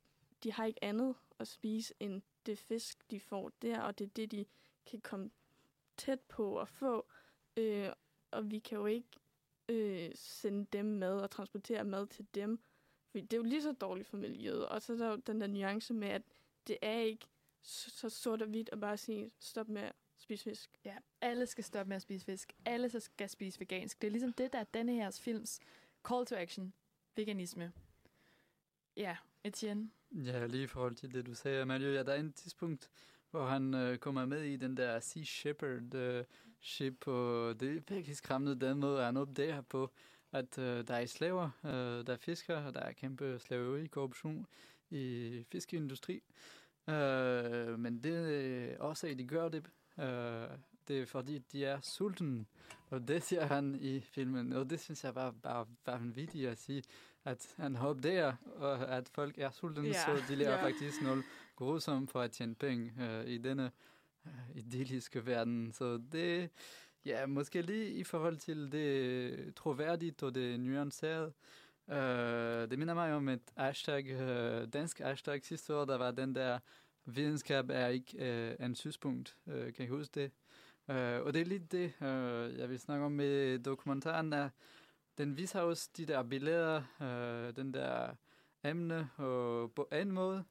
de 0.42 0.52
har 0.52 0.64
ikke 0.64 0.84
andet 0.84 1.14
at 1.38 1.48
spise 1.48 1.94
end 2.00 2.22
det 2.48 2.58
fisk, 2.58 3.10
de 3.10 3.20
får 3.20 3.50
der, 3.62 3.80
og 3.80 3.98
det 3.98 4.04
er 4.04 4.08
det, 4.08 4.30
de 4.30 4.46
kan 4.86 5.00
komme 5.00 5.30
tæt 5.96 6.20
på 6.20 6.60
at 6.60 6.68
få. 6.68 7.06
Øh, 7.56 7.88
og 8.30 8.50
vi 8.50 8.58
kan 8.58 8.78
jo 8.78 8.86
ikke 8.86 9.08
øh, 9.68 10.10
sende 10.14 10.66
dem 10.72 10.84
mad 10.84 11.20
og 11.20 11.30
transportere 11.30 11.84
mad 11.84 12.06
til 12.06 12.26
dem, 12.34 12.60
fordi 13.10 13.24
det 13.24 13.32
er 13.32 13.36
jo 13.36 13.42
lige 13.42 13.62
så 13.62 13.72
dårligt 13.72 14.08
for 14.08 14.16
miljøet. 14.16 14.68
Og 14.68 14.82
så 14.82 14.92
er 14.92 14.96
der 14.96 15.10
jo 15.10 15.16
den 15.16 15.40
der 15.40 15.46
nuance 15.46 15.94
med, 15.94 16.08
at 16.08 16.22
det 16.66 16.78
er 16.82 16.98
ikke 16.98 17.26
så 17.62 18.08
sort 18.08 18.42
og 18.42 18.48
hvidt 18.48 18.70
at 18.72 18.80
bare 18.80 18.96
sige, 18.96 19.30
stop 19.38 19.68
med 19.68 19.82
at 19.82 19.92
spise 20.18 20.44
fisk. 20.44 20.70
Ja, 20.84 20.96
alle 21.20 21.46
skal 21.46 21.64
stoppe 21.64 21.88
med 21.88 21.96
at 21.96 22.02
spise 22.02 22.24
fisk. 22.24 22.52
Alle 22.64 22.90
så 22.90 23.00
skal 23.00 23.28
spise 23.28 23.60
vegansk. 23.60 24.00
Det 24.02 24.06
er 24.06 24.10
ligesom 24.10 24.32
det, 24.32 24.52
der 24.52 24.58
er 24.58 24.64
denne 24.64 24.92
her 24.92 25.10
films 25.10 25.60
call 26.08 26.26
to 26.26 26.36
action. 26.36 26.72
Veganisme. 27.16 27.72
Ja, 28.96 29.16
Etienne. 29.44 29.90
Ja, 30.24 30.46
lige 30.46 30.64
i 30.64 30.66
forhold 30.66 30.94
til 30.94 31.14
det, 31.14 31.26
du 31.26 31.34
sagde, 31.34 31.62
Amalie. 31.62 31.92
Ja, 31.92 32.02
der 32.02 32.12
er 32.12 32.20
en 32.20 32.32
tidspunkt, 32.32 32.90
hvor 33.30 33.46
han 33.46 33.74
øh, 33.74 33.98
kommer 33.98 34.26
med 34.26 34.42
i 34.42 34.56
den 34.56 34.76
der 34.76 35.00
Sea 35.00 35.22
Shepherd 35.22 35.94
øh, 35.94 36.24
ship, 36.60 37.08
og 37.08 37.60
det 37.60 37.68
er 37.76 37.80
virkelig 37.88 38.16
skræmmende 38.16 38.66
den 38.66 38.78
måde, 38.78 39.04
han 39.04 39.16
opdager 39.16 39.60
på, 39.60 39.90
at 40.32 40.58
øh, 40.58 40.88
der 40.88 40.94
er 40.94 41.06
slaver, 41.06 41.50
øh, 41.64 42.06
der 42.06 42.12
er 42.12 42.16
fiskere, 42.16 42.66
og 42.66 42.74
der 42.74 42.80
er 42.80 42.92
kæmpe 42.92 43.38
slaveri, 43.38 43.86
korruption 43.86 44.46
i 44.90 45.44
fiskeindustri. 45.52 46.22
Øh, 46.88 47.78
men 47.78 48.02
det 48.02 48.26
øh, 48.26 48.76
også, 48.78 49.06
at 49.06 49.18
de 49.18 49.24
gør 49.26 49.48
det, 49.48 49.70
øh, 49.98 50.48
det 50.88 51.00
er 51.00 51.06
fordi, 51.06 51.38
de 51.38 51.64
er 51.64 51.80
sultne. 51.80 52.46
Og 52.90 53.08
det 53.08 53.22
siger 53.22 53.46
han 53.46 53.74
i 53.80 54.00
filmen, 54.00 54.52
og 54.52 54.70
det 54.70 54.80
synes 54.80 55.04
jeg 55.04 55.14
var 55.14 55.30
bare 55.30 55.66
vanvittigt 55.86 56.48
at 56.48 56.58
sige, 56.58 56.82
at 57.30 57.54
han 57.56 57.76
opdager, 57.76 58.32
og 58.56 58.88
at 58.96 59.08
folk 59.08 59.38
er 59.38 59.50
sultne, 59.50 59.86
Ja. 59.88 59.92
så 59.92 60.22
de 60.28 60.34
laver 60.34 60.52
Ja. 60.52 60.64
faktisk 60.64 61.02
noget 61.02 61.24
grusomt 61.56 62.10
for 62.10 62.20
at 62.20 62.30
tjene 62.30 62.54
penge 62.54 62.92
øh, 63.00 63.26
i 63.26 63.38
denne 63.38 63.70
øh, 64.26 64.32
idylliske 64.54 65.26
verden. 65.26 65.72
Så 65.72 66.00
det, 66.12 66.50
ja, 67.04 67.26
måske 67.26 67.62
lige 67.62 67.90
i 67.90 68.04
forhold 68.04 68.36
til 68.36 68.72
det 68.72 69.54
troværdigt 69.54 70.22
og 70.22 70.34
det 70.34 70.60
nuancerede, 70.60 71.32
øh, 71.90 72.70
det 72.70 72.78
minder 72.78 72.94
mig 72.94 73.14
om 73.14 73.28
et 73.28 73.42
hashtag, 73.56 74.06
øh, 74.10 74.68
dansk 74.72 74.98
hashtag 74.98 75.44
sidste 75.44 75.74
år, 75.76 75.84
der 75.84 75.98
var 75.98 76.10
den 76.10 76.34
der, 76.34 76.58
videnskab 77.04 77.70
er 77.70 77.86
ikke 77.86 78.16
øh, 78.18 78.66
en 78.66 78.74
synspunkt, 78.74 79.36
øh, 79.46 79.72
kan 79.72 79.84
I 79.84 79.88
huske 79.88 80.20
det? 80.20 80.30
Øh, 80.96 81.22
og 81.22 81.34
det 81.34 81.40
er 81.40 81.44
lidt 81.46 81.72
det, 81.72 81.92
øh, 82.02 82.58
jeg 82.58 82.68
vil 82.70 82.78
snakke 82.80 83.04
om 83.04 83.12
med 83.12 83.58
dokumentaren, 83.58 84.32
er, 84.32 84.48
den 85.18 85.36
viser 85.36 85.60
os 85.60 85.88
de 85.88 86.06
der 86.06 86.22
billeder, 86.22 86.82
øh, 87.00 87.56
den 87.56 87.74
der 87.74 88.14
emne, 88.64 89.10
og 89.16 89.72
på 89.72 89.88
en 89.92 90.12
måde, 90.12 90.44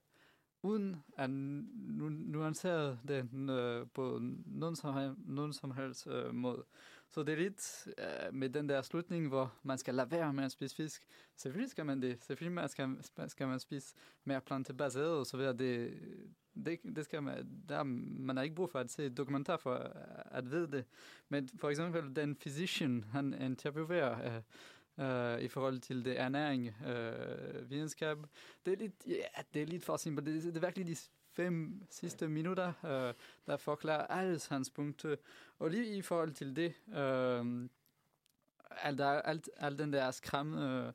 uden 0.61 1.03
at 1.17 1.29
nu, 1.29 2.09
nuancere 2.09 2.97
den 3.07 3.49
øh, 3.49 3.87
på 3.93 4.19
nogen 4.45 4.75
som, 4.75 5.15
nogen 5.25 5.53
som 5.53 5.71
helst 5.71 6.07
øh, 6.07 6.33
måde. 6.33 6.63
Så 7.09 7.23
det 7.23 7.33
er 7.33 7.37
lidt 7.37 7.87
øh, 7.97 8.33
med 8.33 8.49
den 8.49 8.69
der 8.69 8.81
slutning, 8.81 9.27
hvor 9.27 9.53
man 9.63 9.77
skal 9.77 9.95
lade 9.95 10.11
være 10.11 10.33
med 10.33 10.43
at 10.43 10.51
spise 10.51 10.75
fisk. 10.75 11.07
Selvfølgelig 11.35 11.71
skal 11.71 11.85
man 11.85 12.01
det. 12.01 12.23
Selvfølgelig 12.23 12.55
man 12.55 12.69
skal, 12.69 12.97
skal 13.27 13.47
man 13.47 13.59
spise 13.59 13.95
mere 14.23 14.41
plantebaseret 14.41 15.19
og 15.19 15.25
så 15.25 15.37
videre. 15.37 15.57
Det, 15.57 15.99
det, 16.65 16.79
det 16.95 17.05
skal 17.05 17.23
man, 17.23 17.63
der, 17.69 17.83
man 17.83 18.37
har 18.37 18.43
ikke 18.43 18.55
brug 18.55 18.69
for 18.69 18.79
at 18.79 18.91
se 18.91 19.09
dokumentar 19.09 19.57
for 19.57 19.73
at, 20.31 20.51
vide 20.51 20.71
det. 20.71 20.85
Men 21.29 21.49
for 21.59 21.69
eksempel 21.69 22.15
den 22.15 22.35
physician, 22.35 23.05
han 23.11 23.33
interviewer 23.33 24.41
øh, 24.97 25.35
øh, 25.35 25.41
i 25.41 25.47
forhold 25.47 25.79
til 25.79 26.05
det 26.05 26.19
ernæring, 26.19 26.75
øh, 26.87 27.69
videnskab. 27.69 28.17
Det 28.65 28.73
er 28.73 28.77
lidt, 28.77 28.93
ja, 29.07 29.41
det 29.53 29.61
er 29.61 29.65
lidt 29.65 29.85
for 29.85 29.97
simpelt. 29.97 30.27
Det, 30.27 30.43
det 30.43 30.55
er 30.55 30.59
virkelig 30.59 30.87
de 30.87 30.95
fem 31.31 31.81
sidste 31.89 32.27
minutter, 32.27 32.73
øh, 32.85 33.13
der 33.47 33.57
forklarer 33.57 34.07
alles 34.07 34.47
hans 34.47 34.69
punkter. 34.69 35.15
Og 35.59 35.69
lige 35.69 35.97
i 35.97 36.01
forhold 36.01 36.31
til 36.31 36.55
det, 36.55 36.73
øh, 36.87 37.69
alt, 38.71 38.97
der, 38.97 39.07
alt, 39.07 39.49
alt 39.57 39.79
den 39.79 39.93
der 39.93 40.11
skræmmende, 40.11 40.93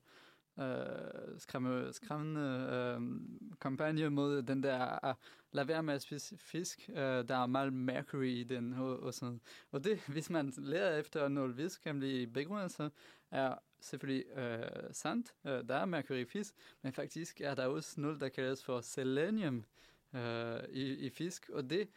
øh, 0.59 1.39
skræmme, 1.39 1.93
skræmmende 1.93 2.69
øh, 2.73 3.21
kampagne 3.61 4.11
mod 4.11 4.43
den 4.43 4.63
der, 4.63 5.05
ah, 5.05 5.11
at 5.11 5.17
lade 5.53 5.69
være 5.69 5.83
med 5.83 5.95
at 5.95 6.03
spise 6.03 6.39
fisk, 6.39 6.89
øh, 6.89 6.97
der 7.29 7.37
er 7.37 7.47
meget 7.47 7.73
mercury 7.73 8.27
i 8.27 8.45
den, 8.45 8.73
og, 8.73 9.01
og 9.01 9.15
sådan 9.15 9.41
Og 9.71 9.85
det, 9.85 9.99
hvis 10.13 10.31
man 10.31 10.53
lærer 10.57 10.99
efter 10.99 11.29
noget 11.29 11.57
videnskabelig 11.57 12.33
begrundelse, 12.33 12.77
så 12.77 12.91
er 13.31 13.55
selvfølgelig 13.81 14.27
øh, 14.37 14.93
sandt, 14.93 15.35
øh, 15.45 15.69
der 15.69 15.75
er 15.75 15.85
mercury 15.85 16.17
i 16.17 16.25
fisk, 16.25 16.55
men 16.83 16.93
faktisk 16.93 17.41
er 17.41 17.55
der 17.55 17.67
også 17.67 18.01
noget, 18.01 18.21
der 18.21 18.29
kaldes 18.29 18.65
for 18.65 18.81
selenium 18.81 19.65
øh, 20.15 20.61
i, 20.71 21.07
i 21.07 21.11
fisk, 21.11 21.51
og 21.53 21.71
det 21.71 21.89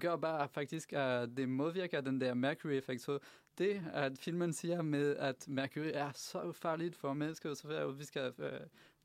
gør 0.00 0.16
bare 0.16 0.48
faktisk, 0.48 0.92
at 0.92 1.28
det 1.36 1.48
modvirker 1.48 2.00
den 2.00 2.20
der 2.20 2.34
mercury-effekt. 2.34 3.02
Så 3.02 3.18
det, 3.58 3.82
at 3.92 4.18
filmen 4.18 4.52
siger 4.52 4.82
med, 4.82 5.16
at 5.16 5.48
mercury 5.48 5.90
er 5.94 6.10
så 6.14 6.52
farligt 6.52 6.96
for 6.96 7.12
mennesker, 7.12 7.50
og 7.50 7.56
så 7.56 7.68
videre, 7.68 7.84
og 7.84 7.98
vi 7.98 8.04
skal, 8.04 8.32
øh, 8.38 8.60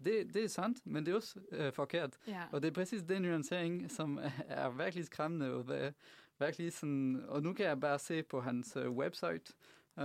det, 0.06 0.34
det 0.34 0.43
er 0.43 0.47
sandt, 0.47 0.86
men 0.86 1.06
det 1.06 1.12
er 1.12 1.16
også 1.16 1.39
øh, 1.51 1.74
forkert. 1.74 2.18
Ja. 2.28 2.43
Og 2.51 2.62
det 2.62 2.68
er 2.70 2.74
præcis 2.74 3.04
den 3.04 3.22
nuancering, 3.22 3.91
som 3.91 4.20
er 4.47 4.70
virkelig 4.70 5.06
skræmmende, 5.06 5.54
og 5.54 5.64
hvad- 5.64 5.91
virkelig 6.39 6.74
sådan, 6.74 7.24
og 7.28 7.43
nu 7.43 7.54
kan 7.54 7.66
jeg 7.66 7.80
bare 7.80 7.99
se 7.99 8.24
på 8.24 8.41
hans 8.41 8.76
uh, 8.78 8.89
website, 8.97 9.54
uh, 9.97 10.04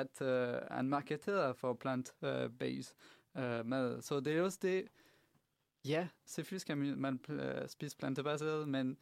at 0.00 0.20
uh, 0.20 0.28
han 0.76 0.88
marketerer 0.88 1.52
for 1.52 1.74
plant-based 1.74 2.94
uh, 3.34 3.66
mad. 3.66 4.02
Så 4.02 4.20
det 4.20 4.36
er 4.36 4.42
også 4.42 4.58
det, 4.62 4.84
ja, 5.84 6.08
selvfølgelig 6.26 6.60
skal 6.60 6.76
man, 6.76 7.20
uh, 7.28 7.36
spise 7.66 7.96
plantebaseret, 7.96 8.68
men 8.68 8.98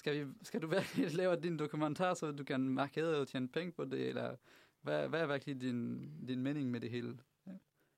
skal, 0.00 0.26
vi, 0.26 0.32
skal 0.42 0.62
du 0.62 0.66
virkelig 0.66 1.14
lave 1.20 1.36
din 1.36 1.56
dokumentar, 1.58 2.14
så 2.14 2.32
du 2.32 2.44
kan 2.44 2.60
markere 2.60 3.16
og 3.20 3.28
tjene 3.28 3.48
penge 3.48 3.72
på 3.72 3.84
det, 3.84 4.08
eller 4.08 4.36
hvad, 4.80 5.08
hvad 5.08 5.20
er 5.20 5.26
virkelig 5.26 5.60
din, 5.60 6.10
din 6.26 6.42
mening 6.42 6.70
med 6.70 6.80
det 6.80 6.90
hele? 6.90 7.18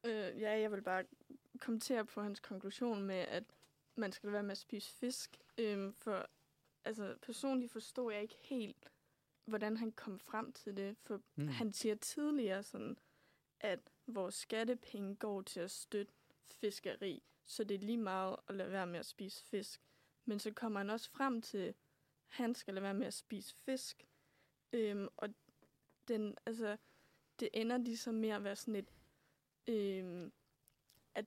Øh, 0.06 0.40
ja, 0.40 0.58
jeg 0.60 0.72
vil 0.72 0.82
bare 0.82 1.04
kommentere 1.60 2.04
på 2.06 2.22
hans 2.22 2.40
konklusion 2.40 3.02
med, 3.02 3.14
at 3.28 3.44
man 3.96 4.12
skal 4.12 4.32
være 4.32 4.42
med 4.42 4.50
at 4.50 4.58
spise 4.58 4.90
fisk. 4.92 5.38
Øhm, 5.58 5.92
for 5.92 6.26
altså, 6.84 7.14
personligt 7.22 7.72
forstår 7.72 8.10
jeg 8.10 8.22
ikke 8.22 8.38
helt, 8.40 8.92
hvordan 9.44 9.76
han 9.76 9.92
kom 9.92 10.18
frem 10.18 10.52
til 10.52 10.76
det. 10.76 10.96
For 10.98 11.20
Mm. 11.36 11.48
han 11.48 11.72
siger 11.72 11.94
tidligere 11.94 12.62
sådan, 12.62 12.98
at 13.60 13.80
vores 14.06 14.34
skattepenge 14.34 15.16
går 15.16 15.42
til 15.42 15.60
at 15.60 15.70
støtte 15.70 16.12
fiskeri, 16.50 17.22
så 17.46 17.64
det 17.64 17.74
er 17.74 17.78
lige 17.78 17.98
meget 17.98 18.36
at 18.48 18.54
lade 18.54 18.70
være 18.70 18.86
med 18.86 18.98
at 18.98 19.06
spise 19.06 19.44
fisk. 19.44 19.80
Men 20.24 20.38
så 20.38 20.50
kommer 20.52 20.80
han 20.80 20.90
også 20.90 21.10
frem 21.10 21.42
til, 21.42 21.74
han 22.32 22.54
skal 22.54 22.74
lade 22.74 22.82
være 22.82 22.94
med 22.94 23.06
at 23.06 23.14
spise 23.14 23.54
fisk. 23.54 24.06
Øhm, 24.72 25.08
og 25.16 25.28
den, 26.08 26.36
altså, 26.46 26.76
det 27.40 27.48
ender 27.52 27.76
ligesom 27.76 28.14
med 28.14 28.28
at 28.28 28.44
være 28.44 28.56
sådan 28.56 28.76
et, 28.76 28.92
øhm, 29.66 30.32
at, 31.14 31.26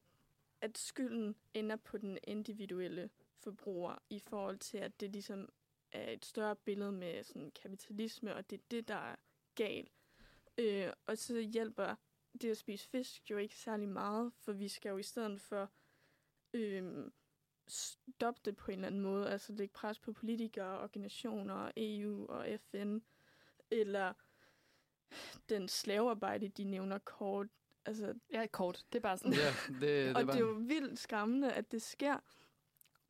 at 0.61 0.77
skylden 0.77 1.35
ender 1.53 1.75
på 1.75 1.97
den 1.97 2.17
individuelle 2.23 3.09
forbruger 3.37 3.95
i 4.09 4.19
forhold 4.19 4.57
til, 4.57 4.77
at 4.77 4.99
det 4.99 5.11
ligesom 5.11 5.49
er 5.91 6.11
et 6.11 6.25
større 6.25 6.55
billede 6.55 6.91
med 6.91 7.23
sådan 7.23 7.51
kapitalisme, 7.51 8.35
og 8.35 8.49
det 8.49 8.59
er 8.59 8.63
det, 8.71 8.87
der 8.87 8.95
er 8.95 9.15
galt. 9.55 9.91
Øh, 10.57 10.93
og 11.05 11.17
så 11.17 11.39
hjælper 11.39 11.95
det 12.41 12.51
at 12.51 12.57
spise 12.57 12.89
fisk 12.89 13.31
jo 13.31 13.37
ikke 13.37 13.55
særlig 13.55 13.89
meget, 13.89 14.33
for 14.33 14.53
vi 14.53 14.67
skal 14.67 14.89
jo 14.89 14.97
i 14.97 15.03
stedet 15.03 15.41
for 15.41 15.71
øh, 16.53 17.11
stoppe 17.67 18.41
det 18.45 18.57
på 18.57 18.71
en 18.71 18.77
eller 18.77 18.87
anden 18.87 19.01
måde, 19.01 19.29
altså 19.29 19.53
lægge 19.53 19.73
pres 19.73 19.99
på 19.99 20.13
politikere, 20.13 20.79
organisationer, 20.79 21.71
EU 21.77 22.27
og 22.27 22.47
FN, 22.59 22.97
eller 23.71 24.13
den 25.49 25.67
slavearbejde, 25.67 26.49
de 26.49 26.63
nævner 26.63 26.97
kort. 26.97 27.47
Altså, 27.85 28.13
Ja, 28.31 28.47
kort. 28.47 28.85
Det 28.93 28.99
er 28.99 29.01
bare 29.01 29.17
sådan. 29.17 29.33
Ja, 29.33 29.53
det, 29.67 29.81
det, 29.81 30.09
og 30.15 30.27
var, 30.27 30.33
det 30.33 30.41
er 30.41 30.45
jo 30.45 30.53
vildt 30.53 30.99
skræmmende, 30.99 31.53
at 31.53 31.71
det 31.71 31.81
sker. 31.81 32.17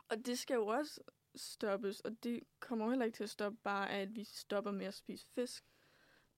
Og 0.10 0.26
det 0.26 0.40
skal 0.40 0.56
jo 0.56 0.68
også 0.68 1.02
stoppes, 1.36 2.00
og 2.00 2.24
det 2.24 2.44
kommer 2.60 2.86
jo 2.86 2.92
heller 2.92 3.06
ikke 3.06 3.16
til 3.16 3.24
at 3.24 3.30
stoppe 3.30 3.58
bare 3.64 3.90
af, 3.90 4.02
at 4.02 4.16
vi 4.16 4.24
stopper 4.24 4.72
med 4.72 4.86
at 4.86 4.94
spise 4.94 5.28
fisk. 5.36 5.64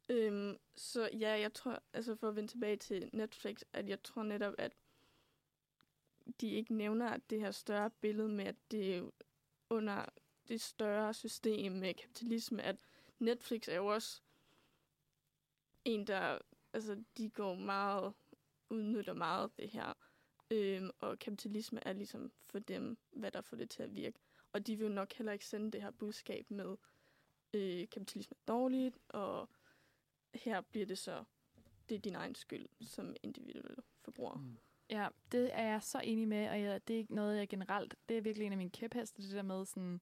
Øhm, 0.09 0.57
så 0.77 1.09
ja, 1.13 1.39
jeg 1.39 1.53
tror, 1.53 1.83
altså 1.93 2.15
for 2.15 2.29
at 2.29 2.35
vende 2.35 2.51
tilbage 2.51 2.77
til 2.77 3.09
Netflix, 3.13 3.61
at 3.73 3.89
jeg 3.89 4.03
tror 4.03 4.23
netop, 4.23 4.53
at 4.57 4.73
de 6.41 6.49
ikke 6.49 6.73
nævner 6.73 7.09
at 7.09 7.29
det 7.29 7.39
her 7.39 7.51
større 7.51 7.89
billede 7.89 8.29
med, 8.29 8.45
at 8.45 8.55
det 8.71 8.95
er 8.95 9.09
under 9.69 10.05
det 10.47 10.61
større 10.61 11.13
system 11.13 11.71
med 11.71 11.93
kapitalisme, 11.93 12.63
at 12.63 12.75
Netflix 13.19 13.67
er 13.67 13.75
jo 13.75 13.87
også 13.87 14.21
en, 15.85 16.07
der, 16.07 16.39
altså 16.73 17.03
de 17.17 17.29
går 17.29 17.55
meget, 17.55 18.13
udnytter 18.69 19.13
meget 19.13 19.57
det 19.57 19.69
her. 19.69 19.93
Øhm, 20.51 20.89
og 20.99 21.19
kapitalisme 21.19 21.87
er 21.87 21.93
ligesom 21.93 22.31
for 22.45 22.59
dem, 22.59 22.97
hvad 23.11 23.31
der 23.31 23.41
får 23.41 23.57
det 23.57 23.69
til 23.69 23.83
at 23.83 23.95
virke. 23.95 24.19
Og 24.53 24.67
de 24.67 24.75
vil 24.75 24.87
jo 24.87 24.93
nok 24.93 25.13
heller 25.13 25.31
ikke 25.31 25.45
sende 25.45 25.71
det 25.71 25.81
her 25.81 25.91
budskab 25.91 26.51
med, 26.51 26.77
øh, 27.53 27.89
kapitalisme 27.89 28.35
er 28.37 28.53
dårligt, 28.53 28.97
og 29.09 29.49
her 30.33 30.61
bliver 30.61 30.85
det 30.85 30.97
så, 30.97 31.23
det 31.89 31.95
er 31.95 31.99
din 31.99 32.15
egen 32.15 32.35
skyld 32.35 32.67
som 32.81 33.15
individuel 33.23 33.75
forbruger. 34.01 34.35
Mm. 34.35 34.57
Ja, 34.89 35.07
det 35.31 35.49
er 35.53 35.67
jeg 35.67 35.83
så 35.83 35.99
enig 36.03 36.27
med, 36.27 36.49
og 36.49 36.61
jeg, 36.61 36.87
det 36.87 36.93
er 36.93 36.97
ikke 36.97 37.15
noget, 37.15 37.37
jeg 37.37 37.49
generelt... 37.49 37.95
Det 38.09 38.17
er 38.17 38.21
virkelig 38.21 38.45
en 38.45 38.51
af 38.51 38.57
mine 38.57 38.69
kæpheste, 38.69 39.21
det 39.21 39.31
der 39.31 39.41
med 39.41 39.65
sådan... 39.65 40.01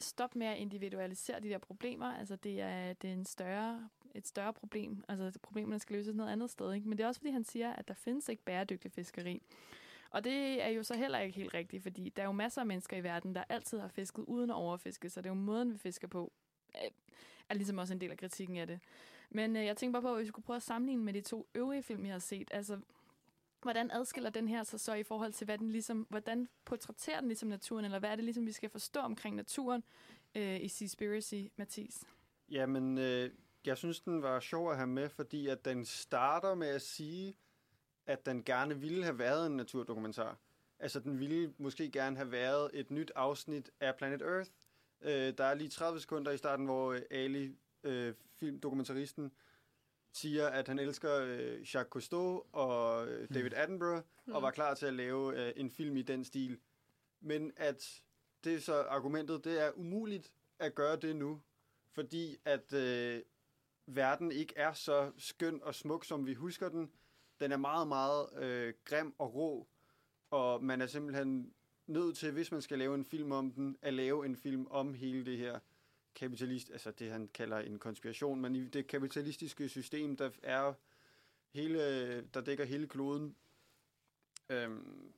Stop 0.00 0.36
med 0.36 0.46
at 0.46 0.58
individualisere 0.58 1.40
de 1.40 1.48
der 1.48 1.58
problemer. 1.58 2.06
Altså, 2.06 2.36
det 2.36 2.60
er, 2.60 2.92
det 2.92 3.10
er 3.10 3.14
en 3.14 3.24
større, 3.24 3.88
et 4.14 4.26
større 4.26 4.52
problem. 4.52 5.04
Altså, 5.08 5.38
problemerne 5.42 5.78
skal 5.78 5.96
løses 5.96 6.14
noget 6.14 6.32
andet 6.32 6.50
sted. 6.50 6.72
Ikke? 6.72 6.88
Men 6.88 6.98
det 6.98 7.04
er 7.04 7.08
også, 7.08 7.20
fordi 7.20 7.32
han 7.32 7.44
siger, 7.44 7.72
at 7.72 7.88
der 7.88 7.94
findes 7.94 8.28
ikke 8.28 8.44
bæredygtig 8.44 8.92
fiskeri. 8.92 9.42
Og 10.10 10.24
det 10.24 10.62
er 10.62 10.68
jo 10.68 10.82
så 10.82 10.96
heller 10.96 11.18
ikke 11.18 11.36
helt 11.36 11.54
rigtigt, 11.54 11.82
fordi 11.82 12.08
der 12.08 12.22
er 12.22 12.26
jo 12.26 12.32
masser 12.32 12.60
af 12.60 12.66
mennesker 12.66 12.96
i 12.96 13.02
verden, 13.02 13.34
der 13.34 13.44
altid 13.48 13.78
har 13.78 13.88
fisket 13.88 14.24
uden 14.24 14.50
at 14.50 14.54
overfiske, 14.54 15.10
så 15.10 15.20
det 15.20 15.26
er 15.26 15.30
jo 15.30 15.34
måden, 15.34 15.72
vi 15.72 15.78
fisker 15.78 16.08
på, 16.08 16.32
er 17.48 17.54
ligesom 17.54 17.78
også 17.78 17.94
en 17.94 18.00
del 18.00 18.10
af 18.10 18.18
kritikken 18.18 18.56
af 18.56 18.66
det. 18.66 18.80
Men 19.30 19.56
øh, 19.56 19.64
jeg 19.64 19.76
tænker 19.76 20.00
bare 20.00 20.10
på, 20.10 20.14
at 20.14 20.20
vi 20.22 20.26
skulle 20.26 20.44
prøve 20.44 20.56
at 20.56 20.62
sammenligne 20.62 21.04
med 21.04 21.12
de 21.12 21.20
to 21.20 21.48
øvrige 21.54 21.82
film, 21.82 22.04
jeg 22.04 22.14
har 22.14 22.18
set. 22.18 22.48
Altså, 22.50 22.80
hvordan 23.62 23.90
adskiller 23.90 24.30
den 24.30 24.48
her 24.48 24.62
sig 24.62 24.80
så 24.80 24.94
i 24.94 25.02
forhold 25.02 25.32
til, 25.32 25.44
hvad 25.44 25.58
den 25.58 25.70
ligesom, 25.70 26.06
hvordan 26.10 26.48
portrætterer 26.64 27.20
den 27.20 27.28
ligesom 27.28 27.48
naturen, 27.48 27.84
eller 27.84 27.98
hvad 27.98 28.10
er 28.10 28.16
det 28.16 28.24
ligesom, 28.24 28.46
vi 28.46 28.52
skal 28.52 28.70
forstå 28.70 29.00
omkring 29.00 29.36
naturen 29.36 29.84
øh, 30.34 30.60
i 30.60 30.68
Seaspiracy, 30.68 31.34
Mathis? 31.56 32.04
Jamen, 32.50 32.98
øh, 32.98 33.30
jeg 33.66 33.78
synes, 33.78 34.00
den 34.00 34.22
var 34.22 34.40
sjov 34.40 34.70
at 34.70 34.76
have 34.76 34.86
med, 34.86 35.08
fordi 35.08 35.46
at 35.46 35.64
den 35.64 35.84
starter 35.84 36.54
med 36.54 36.68
at 36.68 36.82
sige, 36.82 37.36
at 38.06 38.26
den 38.26 38.44
gerne 38.44 38.80
ville 38.80 39.04
have 39.04 39.18
været 39.18 39.46
en 39.46 39.56
naturdokumentar. 39.56 40.38
Altså, 40.78 41.00
den 41.00 41.20
ville 41.20 41.54
måske 41.58 41.90
gerne 41.90 42.16
have 42.16 42.32
været 42.32 42.70
et 42.74 42.90
nyt 42.90 43.12
afsnit 43.14 43.70
af 43.80 43.96
Planet 43.96 44.22
Earth. 44.22 44.50
Øh, 45.00 45.34
der 45.38 45.44
er 45.44 45.54
lige 45.54 45.70
30 45.70 46.00
sekunder 46.00 46.32
i 46.32 46.36
starten, 46.36 46.64
hvor 46.66 46.92
øh, 46.92 47.02
Ali 47.10 47.56
øh, 47.84 48.14
filmdokumentaristen, 48.34 49.32
siger, 50.12 50.46
at 50.46 50.68
han 50.68 50.78
elsker 50.78 51.20
øh, 51.20 51.60
Jacques 51.60 51.88
Cousteau 51.88 52.42
og 52.52 53.08
øh, 53.08 53.28
David 53.34 53.54
Attenborough, 53.54 54.02
mm. 54.26 54.32
og 54.32 54.42
var 54.42 54.50
klar 54.50 54.74
til 54.74 54.86
at 54.86 54.94
lave 54.94 55.46
øh, 55.46 55.52
en 55.56 55.70
film 55.70 55.96
i 55.96 56.02
den 56.02 56.24
stil. 56.24 56.58
Men 57.20 57.52
at 57.56 58.02
det 58.44 58.54
er 58.54 58.60
så 58.60 58.82
argumentet, 58.82 59.44
det 59.44 59.64
er 59.64 59.72
umuligt 59.76 60.32
at 60.58 60.74
gøre 60.74 60.96
det 60.96 61.16
nu, 61.16 61.40
fordi 61.90 62.36
at 62.44 62.72
øh, 62.72 63.22
verden 63.86 64.32
ikke 64.32 64.54
er 64.56 64.72
så 64.72 65.12
skøn 65.18 65.60
og 65.62 65.74
smuk, 65.74 66.04
som 66.04 66.26
vi 66.26 66.34
husker 66.34 66.68
den. 66.68 66.92
Den 67.40 67.52
er 67.52 67.56
meget, 67.56 67.88
meget 67.88 68.28
øh, 68.36 68.74
grim 68.84 69.14
og 69.18 69.34
rå, 69.34 69.68
og 70.30 70.64
man 70.64 70.80
er 70.80 70.86
simpelthen 70.86 71.54
nødt 71.86 72.16
til, 72.16 72.32
hvis 72.32 72.52
man 72.52 72.62
skal 72.62 72.78
lave 72.78 72.94
en 72.94 73.04
film 73.04 73.32
om 73.32 73.52
den, 73.52 73.76
at 73.82 73.94
lave 73.94 74.26
en 74.26 74.36
film 74.36 74.66
om 74.66 74.94
hele 74.94 75.24
det 75.24 75.38
her 75.38 75.58
kapitalist, 76.18 76.70
altså 76.70 76.90
det 76.90 77.10
han 77.10 77.28
kalder 77.28 77.58
en 77.58 77.78
konspiration, 77.78 78.40
men 78.40 78.56
i 78.56 78.64
det 78.64 78.86
kapitalistiske 78.86 79.68
system, 79.68 80.16
der 80.16 80.30
er 80.42 80.74
hele, 81.50 82.20
der 82.20 82.40
dækker 82.40 82.64
hele 82.64 82.88
kloden. 82.88 83.36
Øhm, 84.50 85.12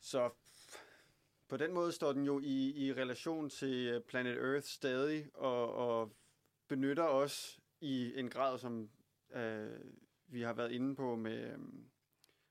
så 0.00 0.30
på 1.48 1.56
den 1.56 1.72
måde 1.72 1.92
står 1.92 2.12
den 2.12 2.24
jo 2.24 2.40
i, 2.40 2.86
i 2.86 2.92
relation 2.92 3.50
til 3.50 3.86
øh, 3.86 4.00
Planet 4.00 4.38
Earth 4.38 4.66
stadig, 4.66 5.30
og, 5.34 5.72
og 5.72 6.16
benytter 6.68 7.04
os 7.04 7.60
i 7.80 8.12
en 8.16 8.30
grad, 8.30 8.58
som 8.58 8.90
øh, 9.34 9.80
vi 10.26 10.42
har 10.42 10.52
været 10.52 10.72
inde 10.72 10.96
på 10.96 11.16
med 11.16 11.52
øh, 11.52 11.58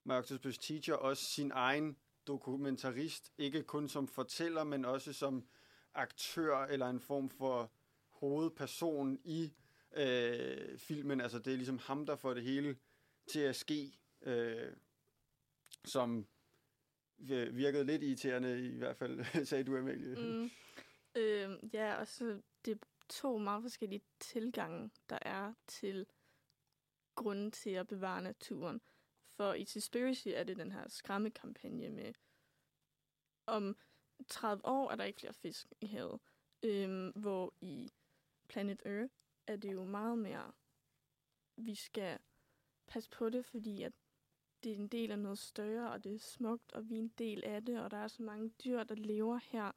My 0.03 0.13
Octopus 0.13 0.57
Teacher, 0.57 0.95
også 0.95 1.25
sin 1.25 1.51
egen 1.51 1.97
dokumentarist, 2.27 3.33
ikke 3.37 3.63
kun 3.63 3.89
som 3.89 4.07
fortæller, 4.07 4.63
men 4.63 4.85
også 4.85 5.13
som 5.13 5.47
aktør 5.95 6.57
eller 6.57 6.89
en 6.89 6.99
form 6.99 7.29
for 7.29 7.71
hovedperson 8.09 9.19
i 9.23 9.53
øh, 9.95 10.77
filmen. 10.77 11.21
Altså 11.21 11.39
det 11.39 11.53
er 11.53 11.57
ligesom 11.57 11.79
ham, 11.79 12.05
der 12.05 12.15
får 12.15 12.33
det 12.33 12.43
hele 12.43 12.77
til 13.27 13.39
at 13.39 13.55
ske, 13.55 13.99
øh, 14.21 14.73
som 15.85 16.27
virkede 17.17 17.83
lidt 17.83 18.03
irriterende, 18.03 18.65
i 18.65 18.77
hvert 18.77 18.97
fald, 18.97 19.25
sagde 19.45 19.63
du, 19.63 19.77
Amalie. 19.77 20.15
Mm. 20.15 20.49
Øh, 21.15 21.73
ja, 21.73 21.95
og 21.95 22.07
så 22.07 22.41
det 22.65 22.71
er 22.71 22.85
to 23.09 23.37
meget 23.37 23.61
forskellige 23.61 24.01
tilgange, 24.19 24.91
der 25.09 25.19
er 25.21 25.53
til 25.67 26.05
grunden 27.15 27.51
til 27.51 27.69
at 27.69 27.87
bevare 27.87 28.21
naturen. 28.21 28.81
For 29.37 29.53
i 29.53 29.65
Conspiracy 29.65 30.27
er 30.27 30.43
det 30.43 30.57
den 30.57 30.71
her 30.71 30.89
skræmmekampagne 30.89 31.89
med, 31.89 32.13
om 33.45 33.77
30 34.27 34.65
år 34.65 34.91
er 34.91 34.95
der 34.95 35.03
ikke 35.03 35.19
flere 35.19 35.33
fisk 35.33 35.67
i 35.81 35.85
havet. 35.85 36.19
Øhm, 36.63 37.09
hvor 37.15 37.53
i 37.61 37.91
Planet 38.47 38.81
Earth 38.85 39.13
er 39.47 39.55
det 39.55 39.73
jo 39.73 39.83
meget 39.83 40.17
mere, 40.17 40.51
vi 41.57 41.75
skal 41.75 42.19
passe 42.87 43.09
på 43.09 43.29
det, 43.29 43.45
fordi 43.45 43.83
at 43.83 43.93
det 44.63 44.71
er 44.71 44.75
en 44.75 44.87
del 44.87 45.11
af 45.11 45.19
noget 45.19 45.37
større, 45.37 45.91
og 45.91 46.03
det 46.03 46.15
er 46.15 46.19
smukt, 46.19 46.71
og 46.71 46.89
vi 46.89 46.95
er 46.95 46.99
en 46.99 47.13
del 47.17 47.43
af 47.43 47.65
det, 47.65 47.79
og 47.79 47.91
der 47.91 47.97
er 47.97 48.07
så 48.07 48.23
mange 48.23 48.49
dyr, 48.49 48.83
der 48.83 48.95
lever 48.95 49.39
her. 49.43 49.71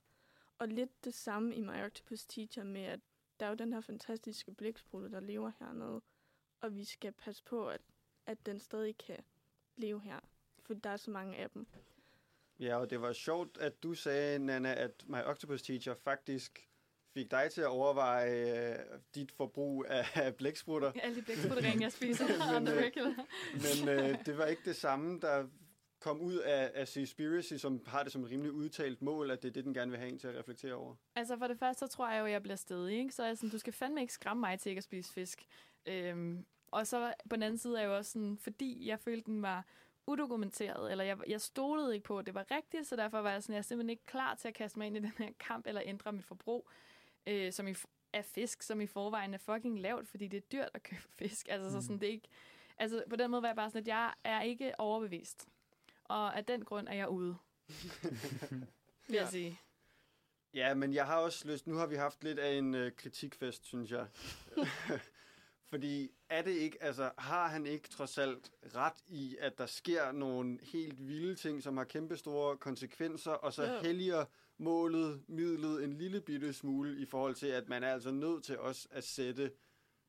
Og 0.59 0.69
lidt 0.69 1.05
det 1.05 1.15
samme 1.15 1.55
i 1.55 1.61
My 1.61 1.85
Octopus 1.85 2.27
Teacher 2.27 2.65
med, 2.65 2.83
at 2.83 3.01
der 3.41 3.47
er 3.47 3.51
jo 3.51 3.57
den 3.57 3.73
her 3.73 3.81
fantastiske 3.81 4.53
blæksprutte, 4.53 5.11
der 5.11 5.21
lever 5.21 5.53
hernede, 5.59 6.03
og 6.61 6.77
vi 6.77 6.85
skal 6.85 7.13
passe 7.13 7.45
på, 7.45 7.69
at, 7.69 7.81
at 8.27 8.47
den 8.47 8.61
stadig 8.61 8.99
kan 8.99 9.25
leve 9.77 10.01
her, 10.01 10.21
for 10.63 10.75
der 10.75 10.91
er 10.91 10.97
så 10.97 11.11
mange 11.11 11.37
af 11.37 11.51
dem. 11.51 11.67
Ja, 12.61 12.77
og 12.77 12.91
det 12.91 13.01
var 13.01 13.13
sjovt, 13.13 13.59
at 13.59 13.83
du 13.83 13.95
sagde, 13.95 14.39
Nana, 14.39 14.75
at 14.75 15.05
My 15.07 15.23
Octopus 15.25 15.63
Teacher 15.63 15.95
faktisk 15.95 16.69
fik 17.15 17.31
dig 17.31 17.51
til 17.53 17.61
at 17.61 17.67
overveje 17.67 18.77
uh, 18.95 19.01
dit 19.15 19.33
forbrug 19.33 19.87
af 19.89 20.35
blæksprutter. 20.37 20.93
Alle 21.03 21.17
de 21.17 21.23
blæksprutterringe, 21.23 21.83
jeg 21.83 21.93
spiser 21.93 22.25
on 22.57 22.67
the 22.67 22.81
regular. 22.85 23.27
men 23.53 23.99
uh, 23.99 24.25
det 24.27 24.39
var 24.39 24.47
ikke 24.47 24.63
det 24.65 24.77
samme, 24.77 25.21
der 25.21 25.47
kom 26.01 26.21
ud 26.21 26.35
af, 26.35 26.71
af 26.75 26.89
Seaspiracy, 26.89 27.55
som 27.55 27.81
har 27.87 28.03
det 28.03 28.13
som 28.13 28.25
et 28.25 28.31
rimelig 28.31 28.53
udtalt 28.53 29.03
mål, 29.03 29.31
at 29.31 29.43
det 29.43 29.49
er 29.49 29.53
det, 29.53 29.65
den 29.65 29.75
gerne 29.75 29.91
vil 29.91 30.01
have 30.01 30.13
en 30.13 30.19
til 30.19 30.29
at 30.29 30.35
reflektere 30.35 30.75
over? 30.75 30.95
Altså 31.15 31.37
for 31.39 31.47
det 31.47 31.59
første, 31.59 31.81
så 31.81 31.87
tror 31.87 32.11
jeg 32.11 32.21
jo, 32.21 32.25
at 32.25 32.33
jeg 32.33 32.43
bliver 32.43 32.57
stedig, 32.57 32.99
ikke? 32.99 33.15
Så 33.15 33.23
er 33.23 33.27
jeg 33.27 33.37
sådan, 33.37 33.51
du 33.51 33.59
skal 33.59 33.73
fandme 33.73 34.01
ikke 34.01 34.13
skræmme 34.13 34.41
mig 34.41 34.61
til 34.61 34.71
ikke 34.71 34.79
at 34.79 34.85
spise 34.85 35.13
fisk. 35.13 35.47
Øhm, 35.87 36.45
og 36.71 36.87
så 36.87 37.13
på 37.31 37.37
den 37.37 37.43
anden 37.43 37.59
side 37.59 37.77
er 37.77 37.81
jeg 37.81 37.89
jo 37.89 37.97
også 37.97 38.13
sådan, 38.13 38.39
fordi 38.39 38.89
jeg 38.89 39.01
følte, 39.01 39.27
den 39.27 39.43
var 39.43 39.65
udokumenteret, 40.09 40.91
eller 40.91 41.05
jeg, 41.05 41.19
jeg 41.27 41.41
stolede 41.41 41.95
ikke 41.95 42.05
på, 42.05 42.19
at 42.19 42.27
det 42.27 42.35
var 42.35 42.47
rigtigt, 42.51 42.87
så 42.87 42.97
derfor 42.97 43.19
var 43.19 43.31
jeg, 43.31 43.43
sådan, 43.43 43.53
jeg 43.53 43.59
er 43.59 43.63
simpelthen 43.63 43.91
ikke 43.91 44.07
klar 44.07 44.35
til 44.35 44.49
at 44.49 44.55
kaste 44.55 44.79
mig 44.79 44.87
ind 44.87 44.97
i 44.97 45.01
den 45.01 45.13
her 45.19 45.31
kamp, 45.41 45.67
eller 45.67 45.83
ændre 45.85 46.13
mit 46.13 46.25
forbrug 46.25 46.69
øh, 47.27 47.53
som 47.53 47.69
i, 47.69 47.75
af 48.13 48.25
fisk, 48.25 48.63
som 48.63 48.81
i 48.81 48.87
forvejen 48.87 49.35
er 49.35 49.39
fucking 49.39 49.81
lavt, 49.81 50.09
fordi 50.09 50.29
det 50.29 50.37
er 50.37 50.47
dyrt 50.53 50.71
at 50.75 50.83
købe 50.83 51.03
fisk. 51.19 51.49
Altså, 51.51 51.69
mm. 51.69 51.73
så 51.73 51.87
sådan, 51.87 52.01
det 52.01 52.09
er 52.09 52.13
ikke, 52.13 52.29
altså 52.79 53.05
på 53.11 53.17
den 53.17 53.31
måde 53.31 53.43
var 53.43 53.49
jeg 53.49 53.57
bare 53.57 53.71
sådan, 53.71 53.83
at 53.83 53.89
jeg 53.89 54.15
er 54.25 54.43
ikke 54.43 54.81
overbevist. 54.81 55.49
Og 56.05 56.37
af 56.37 56.45
den 56.45 56.65
grund 56.65 56.89
er 56.89 56.95
jeg 56.95 57.09
ude. 57.09 57.37
vil 59.09 59.17
jeg 59.17 59.29
sige. 59.29 59.61
Ja, 60.55 60.75
men 60.75 60.95
jeg 60.95 61.07
har 61.07 61.17
også 61.17 61.49
lyst, 61.49 61.67
nu 61.67 61.75
har 61.75 61.87
vi 61.87 61.97
haft 61.97 62.25
lidt 62.25 62.39
af 62.39 62.55
en 62.55 62.75
øh, 62.75 62.93
kritikfest, 62.93 63.67
synes 63.67 63.91
jeg. 63.91 64.07
Fordi 65.71 66.11
er 66.29 66.43
det 66.43 66.51
ikke, 66.51 66.83
altså 66.83 67.11
har 67.19 67.49
han 67.49 67.67
ikke 67.67 67.89
trods 67.89 68.19
alt 68.19 68.53
ret 68.75 69.05
i, 69.09 69.37
at 69.41 69.59
der 69.59 69.67
sker 69.67 70.13
nogle 70.13 70.59
helt 70.63 71.09
vilde 71.09 71.35
ting, 71.35 71.63
som 71.63 71.77
har 71.77 71.85
kæmpe 71.85 72.17
store 72.17 72.57
konsekvenser, 72.57 73.31
og 73.31 73.53
så 73.53 73.63
ja. 73.63 73.81
helliger 73.81 74.25
målet, 74.59 75.29
midlet 75.29 75.85
en 75.85 75.93
lille 75.93 76.21
bitte 76.21 76.53
smule 76.53 76.99
i 76.99 77.05
forhold 77.05 77.35
til, 77.35 77.47
at 77.47 77.69
man 77.69 77.83
er 77.83 77.93
altså 77.93 78.11
nødt 78.11 78.45
til 78.45 78.59
også 78.59 78.89
at 78.91 79.05
sætte 79.05 79.53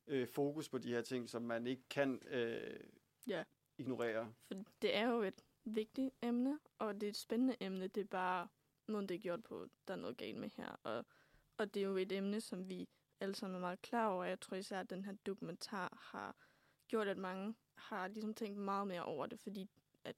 øh, 0.07 0.27
fokus 0.27 0.69
på 0.69 0.77
de 0.77 0.93
her 0.93 1.01
ting, 1.01 1.29
som 1.29 1.41
man 1.41 1.67
ikke 1.67 1.83
kan 1.89 2.21
øh, 2.31 2.79
ja. 3.27 3.43
ignorere. 3.77 4.33
For 4.47 4.55
det 4.81 4.95
er 4.95 5.09
jo 5.09 5.21
et 5.21 5.43
vigtigt 5.65 6.09
emne, 6.21 6.59
og 6.79 6.93
det 6.93 7.03
er 7.03 7.09
et 7.09 7.17
spændende 7.17 7.55
emne. 7.59 7.87
Det 7.87 8.01
er 8.01 8.07
bare 8.07 8.47
noget, 8.87 9.09
det 9.09 9.15
er 9.15 9.19
gjort 9.19 9.43
på, 9.43 9.67
der 9.87 9.93
er 9.93 9.97
noget 9.97 10.17
galt 10.17 10.37
med 10.37 10.49
her. 10.57 10.79
Og, 10.83 11.05
og 11.57 11.73
det 11.73 11.79
er 11.79 11.85
jo 11.85 11.97
et 11.97 12.11
emne, 12.11 12.41
som 12.41 12.69
vi 12.69 12.89
alle 13.19 13.35
sammen 13.35 13.55
er 13.55 13.59
meget 13.59 13.81
klar 13.81 14.07
over. 14.07 14.23
Jeg 14.23 14.39
tror 14.39 14.57
især, 14.57 14.79
at 14.79 14.89
den 14.89 15.05
her 15.05 15.13
dokumentar 15.25 15.97
har 16.11 16.35
gjort, 16.87 17.07
at 17.07 17.17
mange 17.17 17.55
har 17.75 18.07
ligesom 18.07 18.33
tænkt 18.33 18.57
meget 18.57 18.87
mere 18.87 19.03
over 19.03 19.25
det, 19.25 19.39
fordi 19.39 19.69
at 20.03 20.15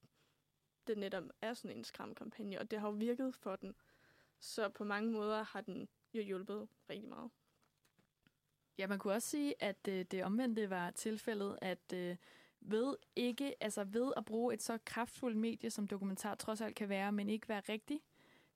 det 0.88 0.98
netop 0.98 1.23
er 1.41 1.53
sådan 1.53 1.78
en 1.78 1.84
skræmkampagne, 1.84 2.60
og 2.60 2.72
det 2.72 2.80
har 2.80 2.88
jo 2.88 2.94
virket 2.94 3.36
for 3.36 3.56
den. 3.56 3.76
Så 4.40 4.69
på 4.69 4.84
mange 4.84 5.11
måder 5.11 5.44
har 5.44 5.61
den 5.61 5.88
jo 6.14 6.22
hjulpet 6.22 6.68
rigtig 6.90 7.10
meget. 7.10 7.32
Ja, 8.78 8.88
man 8.88 8.99
kunne 8.99 9.14
også 9.14 9.30
sige, 9.30 9.64
at 9.64 9.88
øh, 9.90 10.06
det 10.11 10.23
omvendte 10.23 10.69
var 10.69 10.91
tilfældet, 10.91 11.60
at 11.61 11.94
øh, 11.94 12.18
ved 12.61 12.95
ikke, 13.15 13.64
altså 13.64 13.84
ved 13.84 14.14
at 14.18 14.26
bruge 14.26 14.53
et 14.53 14.61
så 14.61 14.78
kraftfuldt 14.86 15.38
medie, 15.38 15.69
som 15.69 15.88
dokumentar 15.88 16.36
trods 16.36 16.61
alt 16.61 16.76
kan 16.76 16.90
være, 16.90 17.11
men 17.11 17.30
ikke 17.30 17.49
være 17.49 17.61
rigtig, 17.69 18.02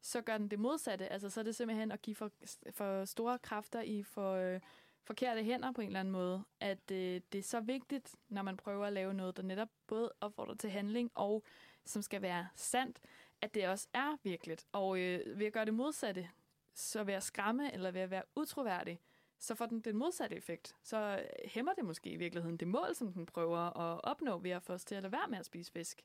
så 0.06 0.22
gør 0.22 0.38
den 0.38 0.48
det 0.48 0.60
modsatte. 0.60 1.08
Altså 1.08 1.30
så 1.30 1.40
er 1.40 1.44
det 1.44 1.56
simpelthen 1.56 1.92
at 1.92 2.02
give 2.02 2.16
for, 2.16 2.32
for 2.72 3.06
store 3.06 3.40
kræfter 3.40 3.82
i 3.82 4.04
for 4.04 4.34
øh, 4.34 4.60
forkerte 5.04 5.44
hænder 5.44 5.72
på 5.72 5.82
en 5.82 5.88
eller 5.88 6.00
anden 6.00 6.12
måde. 6.12 6.44
At 6.60 6.92
øh, 6.92 7.22
det 7.32 7.40
er 7.40 7.44
så 7.44 7.60
vigtigt, 7.60 8.16
når 8.30 8.42
man 8.42 8.58
prøver 8.58 8.86
at 8.86 8.94
lave 8.94 9.14
noget, 9.14 9.38
der 9.38 9.44
netop 9.44 9.70
både 9.88 10.12
opfordrer 10.22 10.56
til 10.56 10.70
handling 10.70 11.12
og 11.16 11.44
som 11.86 12.02
skal 12.02 12.22
være 12.22 12.48
sandt, 12.56 13.00
at 13.42 13.54
det 13.54 13.68
også 13.68 13.88
er 13.94 14.18
virkeligt. 14.24 14.66
Og 14.72 15.00
øh, 15.00 15.40
ved 15.40 15.46
at 15.46 15.54
gøre 15.54 15.66
det 15.66 15.74
modsatte, 15.74 16.30
så 16.74 17.04
ved 17.04 17.14
at 17.14 17.24
skræmme 17.24 17.74
eller 17.74 17.92
ved 17.92 18.02
at 18.02 18.10
være 18.10 18.24
utroværdig, 18.36 19.00
så 19.40 19.56
får 19.56 19.66
den 19.66 19.82
den 19.82 19.98
modsatte 19.98 20.36
effekt. 20.36 20.76
Så 20.84 21.24
hæmmer 21.46 21.74
det 21.74 21.86
måske 21.86 22.10
i 22.10 22.16
virkeligheden 22.16 22.58
det 22.58 22.68
mål, 22.68 22.96
som 22.96 23.14
den 23.14 23.26
prøver 23.26 23.78
at 23.78 24.02
opnå 24.04 24.38
ved 24.38 24.52
at 24.52 24.64
få 24.64 24.74
os 24.74 24.86
til 24.86 24.96
at 24.96 25.04
lade 25.04 25.12
være 25.12 25.28
med 25.30 25.38
at 25.38 25.46
spise 25.46 25.72
fisk. 25.72 26.02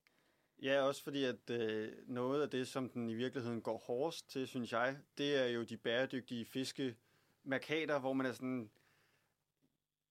Ja, 0.62 0.82
også 0.82 1.02
fordi 1.02 1.24
at 1.24 1.50
øh, 1.50 1.92
noget 2.06 2.42
af 2.42 2.50
det, 2.50 2.68
som 2.68 2.88
den 2.88 3.10
i 3.10 3.14
virkeligheden 3.14 3.62
går 3.62 3.78
hårdest 3.78 4.30
til, 4.30 4.48
synes 4.48 4.72
jeg, 4.72 4.96
det 5.18 5.36
er 5.36 5.46
jo 5.46 5.62
de 5.62 5.76
bæredygtige 5.76 6.44
fiske 6.44 6.96
markader, 7.44 7.98
hvor 7.98 8.12
man 8.12 8.26
er 8.26 8.32
sådan, 8.32 8.70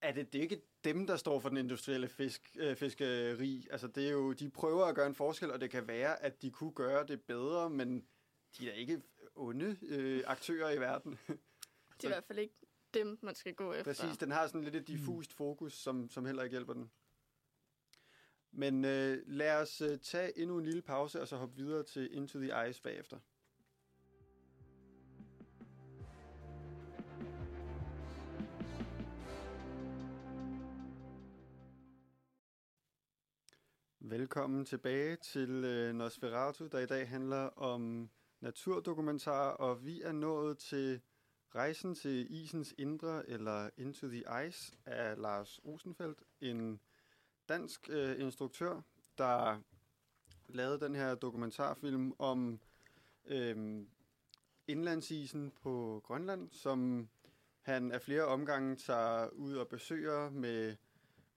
er 0.02 0.12
det, 0.12 0.34
det 0.34 0.40
er 0.40 0.44
ikke 0.44 0.62
dem, 0.84 1.08
der 1.08 1.16
står 1.16 1.40
for 1.40 1.50
den 1.50 1.58
industrielle 1.58 2.08
fisk, 2.08 2.56
øh, 2.60 2.76
fiskeri. 2.76 3.68
Altså, 3.72 3.88
det 3.88 4.08
er 4.08 4.12
jo, 4.12 4.34
de 4.34 4.50
prøver 4.50 4.86
at 4.86 4.96
gøre 4.96 5.08
en 5.08 5.16
forskel, 5.16 5.52
og 5.52 5.62
det 5.62 5.70
kan 5.70 5.88
være, 5.88 6.24
at 6.24 6.42
de 6.42 6.52
kunne 6.52 6.72
gøre 6.72 7.08
det 7.08 7.22
bedre, 7.22 7.70
men 7.70 8.08
de 8.58 8.70
er 8.70 8.74
ikke 8.74 9.02
onde 9.36 9.78
øh, 9.82 10.24
aktører 10.28 10.72
i 10.72 10.80
verden. 10.80 11.20
Det 11.28 12.04
er 12.04 12.08
i 12.08 12.08
hvert 12.08 12.24
fald 12.24 12.40
ikke 12.40 12.56
dem, 12.94 13.20
man 13.22 13.36
skal 13.36 13.54
gå 13.54 13.74
efter. 13.74 13.84
Præcis, 13.84 14.18
den 14.18 14.32
har 14.32 14.48
sådan 14.48 14.64
lidt 14.64 14.76
et 14.76 14.88
diffust 14.88 15.34
fokus, 15.34 15.74
som, 15.74 16.10
som 16.10 16.26
heller 16.26 16.44
ikke 16.44 16.54
hjælper 16.54 16.74
den. 16.74 16.92
Men 18.52 18.86
øh, 18.86 19.18
lad 19.28 19.62
os 19.62 19.82
øh, 19.82 20.00
tage 20.00 20.40
endnu 20.40 20.58
en 20.58 20.66
lille 20.66 20.82
pause, 20.82 21.22
og 21.22 21.28
så 21.28 21.38
hoppe 21.38 21.56
videre 21.56 21.84
til 21.84 22.16
Into 22.16 22.40
the 22.40 22.70
Ice 22.70 22.82
bagefter. 22.82 23.20
Velkommen 34.00 34.66
tilbage 34.66 35.16
til 35.16 35.50
øh, 35.50 35.94
Nosferatu, 35.94 36.68
der 36.68 36.80
i 36.80 36.86
dag 36.86 37.10
handler 37.10 37.46
om 37.46 38.10
naturdokumentar, 38.42 39.50
og 39.50 39.86
vi 39.86 40.02
er 40.02 40.12
nået 40.12 40.58
til 40.58 41.02
Rejsen 41.56 41.96
til 41.96 42.28
isens 42.30 42.76
indre, 42.78 43.30
eller 43.30 43.70
Into 43.78 44.08
the 44.08 44.48
Ice, 44.48 44.74
af 44.86 45.18
Lars 45.18 45.60
Rosenfeldt, 45.66 46.24
en 46.42 46.80
dansk 47.50 47.90
øh, 47.90 48.20
instruktør, 48.20 48.82
der 49.18 49.62
lavede 50.48 50.80
den 50.80 50.96
her 50.96 51.16
dokumentarfilm 51.16 52.14
om 52.20 52.60
øh, 53.26 53.86
indlandsisen 54.68 55.52
på 55.62 56.02
Grønland, 56.06 56.50
som 56.52 57.10
han 57.62 57.92
af 57.92 58.02
flere 58.02 58.26
omgange 58.26 58.76
tager 58.76 59.30
ud 59.30 59.54
og 59.56 59.68
besøger 59.68 60.30
med 60.30 60.76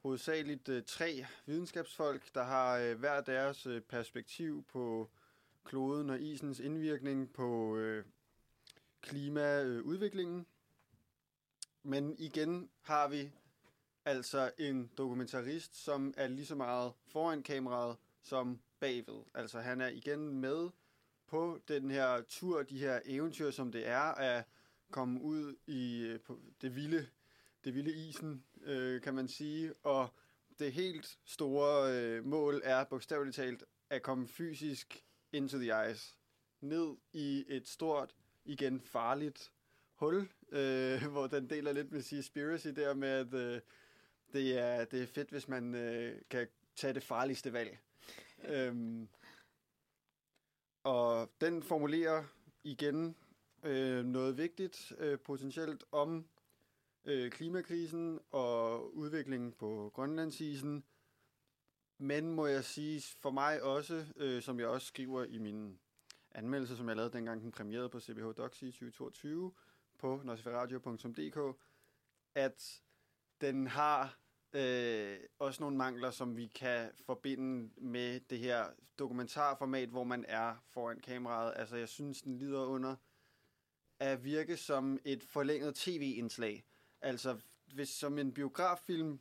hovedsageligt 0.03 0.69
øh, 0.69 0.83
tre 0.87 1.25
videnskabsfolk, 1.47 2.35
der 2.35 2.43
har 2.43 2.79
øh, 2.79 2.99
hver 2.99 3.21
deres 3.21 3.67
øh, 3.67 3.81
perspektiv 3.81 4.65
på 4.65 5.11
kloden 5.65 6.11
og 6.11 6.21
isens 6.21 6.61
indvirkning 6.61 7.33
på 7.33 7.77
øh, 7.77 8.05
klimaudviklingen. 9.01 10.47
Men 11.83 12.15
igen 12.19 12.71
har 12.81 13.09
vi 13.09 13.33
altså 14.05 14.51
en 14.59 14.91
dokumentarist, 14.99 15.77
som 15.77 16.15
er 16.17 16.29
lige 16.29 16.47
så 16.47 16.55
meget 16.55 16.93
foran 17.07 17.43
kameraet 17.43 17.97
som 18.23 18.61
bagved. 18.81 19.23
Altså 19.35 19.61
han 19.61 19.81
er 19.81 19.89
igen 19.89 20.29
med 20.29 20.71
på 21.27 21.61
den 21.69 21.91
her 21.91 22.23
tur, 22.29 22.63
de 22.63 22.79
her 22.79 23.01
eventyr, 23.05 23.51
som 23.51 23.73
det 23.73 23.89
er 23.89 24.01
at 24.01 24.45
komme 24.91 25.21
ud 25.21 25.57
i 25.67 26.01
øh, 26.01 26.21
på 26.21 26.39
det 26.61 26.77
vilde, 26.77 27.07
det 27.65 27.75
vilde 27.75 28.09
isen, 28.09 28.45
øh, 28.63 29.03
kan 29.03 29.15
man 29.15 29.29
sige. 29.29 29.75
Og 29.83 30.09
det 30.59 30.73
helt 30.73 31.19
store 31.25 31.93
øh, 31.93 32.25
mål 32.25 32.61
er 32.65 32.85
bogstaveligt 32.85 33.37
talt 33.37 33.65
at 33.91 34.03
komme 34.03 34.29
fysisk 34.29 35.05
into 35.33 35.59
the 35.59 35.91
ice. 35.91 36.17
Ned 36.61 36.97
i 37.13 37.45
et 37.49 37.69
stort, 37.69 38.15
igen 38.45 38.81
farligt 38.81 39.53
hul, 39.95 40.29
øh, 40.53 41.07
hvor 41.13 41.27
den 41.27 41.51
deler 41.51 41.73
lidt 41.73 41.93
med 41.93 42.03
Seaspiracy 42.03 42.69
der 42.69 42.95
med, 42.95 43.09
at 43.09 43.35
øh, 43.35 43.61
det, 44.33 44.59
er, 44.59 44.85
det 44.85 45.03
er 45.03 45.07
fedt, 45.07 45.31
hvis 45.31 45.49
man 45.49 45.75
øh, 45.75 46.21
kan 46.31 46.49
tage 46.77 46.95
det 46.95 47.03
farligste 47.03 47.53
valg. 47.53 47.79
øhm, 48.49 49.09
og 50.85 51.31
den 51.41 51.63
formulerer 51.63 52.25
igen 52.65 53.17
øh, 53.63 54.05
noget 54.05 54.37
vigtigt 54.37 54.93
øh, 54.99 55.19
potentielt 55.19 55.85
om 55.93 56.29
øh, 57.05 57.31
klimakrisen 57.31 58.21
og 58.31 58.97
udviklingen 58.97 59.53
på 59.53 59.91
Grønlandsisen. 59.95 60.85
Men 61.99 62.35
må 62.35 62.47
jeg 62.47 62.65
sige 62.65 63.03
for 63.21 63.31
mig 63.31 63.63
også, 63.63 64.07
øh, 64.17 64.43
som 64.43 64.61
jeg 64.61 64.69
også 64.69 64.87
skriver 64.87 65.25
i 65.25 65.39
min 65.39 65.79
anmeldelse, 66.31 66.77
som 66.77 66.89
jeg 66.89 66.97
lavede 66.97 67.13
dengang 67.13 67.43
den 67.43 67.53
premierede 67.53 67.89
på 67.89 68.01
CBH 68.01 68.25
Doxy 68.37 68.65
2022 68.65 69.53
på 69.99 70.21
nosferadio.dk, 70.25 71.59
at 72.35 72.83
den 73.41 73.67
har 73.67 74.22
øh, 74.53 75.19
også 75.39 75.63
nogle 75.63 75.77
mangler, 75.77 76.11
som 76.11 76.37
vi 76.37 76.47
kan 76.47 76.91
forbinde 77.07 77.71
med 77.77 78.21
det 78.21 78.39
her 78.39 78.67
dokumentarformat, 78.99 79.89
hvor 79.89 80.05
man 80.05 80.25
er 80.29 80.55
foran 80.69 81.01
kameraet. 81.01 81.53
Altså, 81.57 81.77
jeg 81.77 81.89
synes, 81.89 82.23
den 82.23 82.39
lider 82.39 82.65
under 82.65 82.97
at 83.99 84.25
virke 84.25 84.57
som 84.57 84.99
et 85.05 85.25
forlænget 85.25 85.75
tv-indslag. 85.75 86.65
Altså, 87.01 87.39
hvis 87.75 87.89
som 87.89 88.19
en 88.19 88.35
biograffilm 88.35 89.21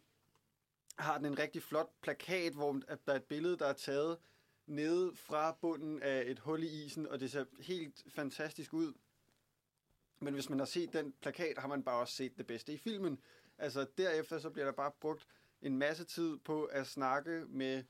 har 0.97 1.17
den 1.17 1.25
en 1.25 1.39
rigtig 1.39 1.63
flot 1.63 1.91
plakat, 2.01 2.53
hvor 2.53 2.71
der 2.73 2.97
er 3.13 3.15
et 3.15 3.23
billede, 3.23 3.57
der 3.57 3.65
er 3.65 3.73
taget 3.73 4.17
nede 4.65 5.15
fra 5.15 5.57
bunden 5.61 6.01
af 6.01 6.23
et 6.27 6.39
hul 6.39 6.63
i 6.63 6.85
isen, 6.85 7.07
og 7.07 7.19
det 7.19 7.31
ser 7.31 7.45
helt 7.59 8.03
fantastisk 8.09 8.73
ud. 8.73 8.93
Men 10.19 10.33
hvis 10.33 10.49
man 10.49 10.59
har 10.59 10.65
set 10.65 10.93
den 10.93 11.13
plakat, 11.21 11.57
har 11.57 11.67
man 11.67 11.83
bare 11.83 11.99
også 11.99 12.15
set 12.15 12.37
det 12.37 12.47
bedste 12.47 12.73
i 12.73 12.77
filmen. 12.77 13.19
Altså 13.61 13.85
derefter 13.97 14.39
så 14.39 14.49
bliver 14.49 14.65
der 14.65 14.71
bare 14.71 14.91
brugt 15.01 15.27
en 15.61 15.77
masse 15.77 16.03
tid 16.03 16.37
på 16.37 16.63
at 16.63 16.87
snakke 16.87 17.45
med 17.47 17.83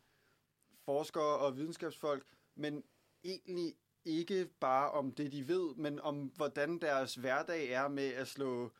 forskere 0.85 1.38
og 1.38 1.57
videnskabsfolk, 1.57 2.26
men 2.56 2.84
egentlig 3.23 3.76
ikke 4.06 4.49
bare 4.60 4.91
om 4.91 5.11
det, 5.11 5.31
de 5.31 5.48
ved, 5.48 5.76
men 5.76 5.99
om 5.99 6.31
hvordan 6.35 6.77
deres 6.77 7.15
hverdag 7.15 7.69
er 7.69 7.88
med 7.88 8.07
at 8.07 8.27
slå 8.27 8.72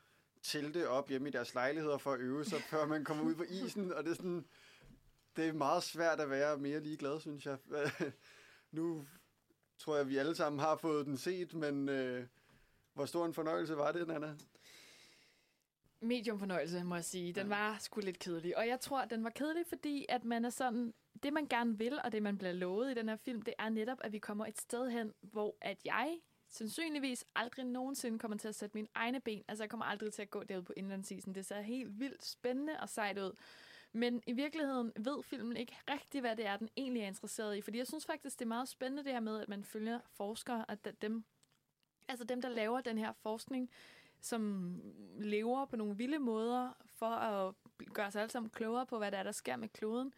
telte 0.44 0.90
op 0.90 1.10
hjemme 1.10 1.28
i 1.28 1.32
deres 1.32 1.54
lejligheder 1.54 1.98
for 1.98 2.14
at 2.14 2.20
øve 2.20 2.46
sig, 2.46 2.62
før 2.62 2.86
man 2.86 3.06
kommer 3.06 3.24
ud 3.24 3.36
på 3.36 3.44
isen, 3.44 3.94
og 3.94 4.04
det 4.04 4.12
er 4.12 4.16
sådan, 4.16 4.46
det 5.36 5.48
er 5.48 5.54
meget 5.54 5.84
svært 5.84 6.20
at 6.20 6.30
være 6.30 6.58
mere 6.58 6.80
ligeglad, 6.80 7.20
synes 7.20 7.46
jeg. 7.46 7.58
nu 8.72 9.08
tror 9.78 9.98
jeg, 9.98 10.08
vi 10.08 10.18
alle 10.18 10.36
sammen 10.36 10.60
har 10.60 10.76
fået 10.76 11.06
den 11.06 11.18
set, 11.18 11.54
men 11.54 11.90
øh, 11.90 12.28
hvor 12.94 13.06
stor 13.06 13.26
en 13.26 13.34
fornøjelse 13.34 13.78
var 13.78 13.92
det, 13.92 14.08
Nana? 14.08 14.36
Medium 16.02 16.40
fornøjelse, 16.40 16.84
må 16.84 16.96
jeg 16.96 17.06
sige. 17.06 17.34
Den 17.34 17.50
var 17.50 17.78
sgu 17.80 18.02
lidt 18.02 18.20
kedelig. 18.20 18.58
Og 18.58 18.68
jeg 18.68 18.80
tror, 18.80 19.06
den 19.06 19.24
var 19.24 19.30
kedelig, 19.30 19.66
fordi 19.68 20.06
at 20.10 20.24
man 20.24 20.46
er 20.46 20.50
sådan... 20.50 20.94
Det, 21.24 21.34
man 21.34 21.48
gerne 21.48 21.78
vil, 21.78 22.00
og 22.04 22.12
det, 22.12 22.24
man 22.24 22.38
bliver 22.38 22.54
lovet 22.54 22.92
i 22.92 22.94
den 22.94 23.10
her 23.10 23.16
film, 23.16 23.42
det 23.42 23.54
er 23.60 23.70
netop, 23.70 23.98
at 24.02 24.12
vi 24.12 24.20
kommer 24.20 24.46
et 24.46 24.58
sted 24.58 24.90
hen, 24.90 25.14
hvor 25.22 25.58
at 25.62 25.78
jeg 25.86 26.20
sandsynligvis 26.48 27.26
aldrig 27.36 27.66
nogensinde 27.66 28.20
kommer 28.20 28.38
til 28.38 28.48
at 28.48 28.56
sætte 28.56 28.78
mine 28.78 28.88
egne 28.96 29.20
ben. 29.20 29.44
Altså, 29.48 29.64
jeg 29.64 29.70
kommer 29.70 29.86
aldrig 29.86 30.14
til 30.14 30.22
at 30.22 30.30
gå 30.30 30.44
derud 30.44 30.64
på 30.64 30.74
indlandsisen. 30.78 31.36
Det 31.36 31.46
ser 31.46 31.62
helt 31.62 32.00
vildt 32.00 32.26
spændende 32.26 32.80
og 32.80 32.90
sejt 32.90 33.18
ud. 33.18 33.32
Men 33.94 34.24
i 34.28 34.34
virkeligheden 34.34 34.92
ved 35.00 35.24
filmen 35.24 35.58
ikke 35.58 35.78
rigtig, 35.90 36.22
hvad 36.22 36.36
det 36.36 36.46
er, 36.46 36.58
den 36.58 36.70
egentlig 36.78 37.04
er 37.04 37.08
interesseret 37.08 37.58
i. 37.58 37.62
Fordi 37.62 37.78
jeg 37.78 37.88
synes 37.88 38.06
faktisk, 38.06 38.40
det 38.40 38.46
er 38.46 38.50
meget 38.50 38.70
spændende 38.70 39.04
det 39.04 39.12
her 39.12 39.20
med, 39.20 39.42
at 39.42 39.50
man 39.50 39.64
følger 39.64 40.00
forskere, 40.10 40.66
at 40.68 41.02
dem, 41.02 41.24
altså 42.08 42.26
dem, 42.26 42.42
der 42.42 42.50
laver 42.50 42.82
den 42.82 42.98
her 42.98 43.12
forskning, 43.12 43.70
som 44.22 44.76
lever 45.20 45.66
på 45.66 45.76
nogle 45.76 45.98
vilde 45.98 46.20
måder 46.20 46.74
for 46.86 47.06
at 47.06 47.54
gøre 47.94 48.08
os 48.08 48.16
alle 48.16 48.32
sammen 48.32 48.50
klogere 48.50 48.86
på, 48.86 48.98
hvad 48.98 49.12
der 49.12 49.18
er, 49.18 49.24
der 49.24 49.32
sker 49.32 49.56
med 49.56 49.70
kloden. 49.70 50.14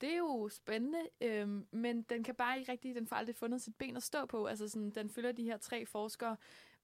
Det 0.00 0.12
er 0.12 0.16
jo 0.16 0.48
spændende, 0.48 1.08
øhm, 1.20 1.66
men 1.70 2.02
den 2.02 2.24
kan 2.24 2.34
bare 2.34 2.58
ikke 2.58 2.72
rigtig, 2.72 2.94
den 2.94 3.06
får 3.06 3.16
aldrig 3.16 3.36
fundet 3.36 3.62
sit 3.62 3.76
ben 3.76 3.96
at 3.96 4.02
stå 4.02 4.26
på. 4.26 4.46
Altså 4.46 4.68
sådan, 4.68 4.90
den 4.90 5.10
følger 5.10 5.32
de 5.32 5.44
her 5.44 5.56
tre 5.56 5.86
forskere, 5.86 6.36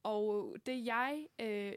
og 0.02 0.56
det 0.66 0.86
jeg 0.86 1.26
øh, 1.40 1.72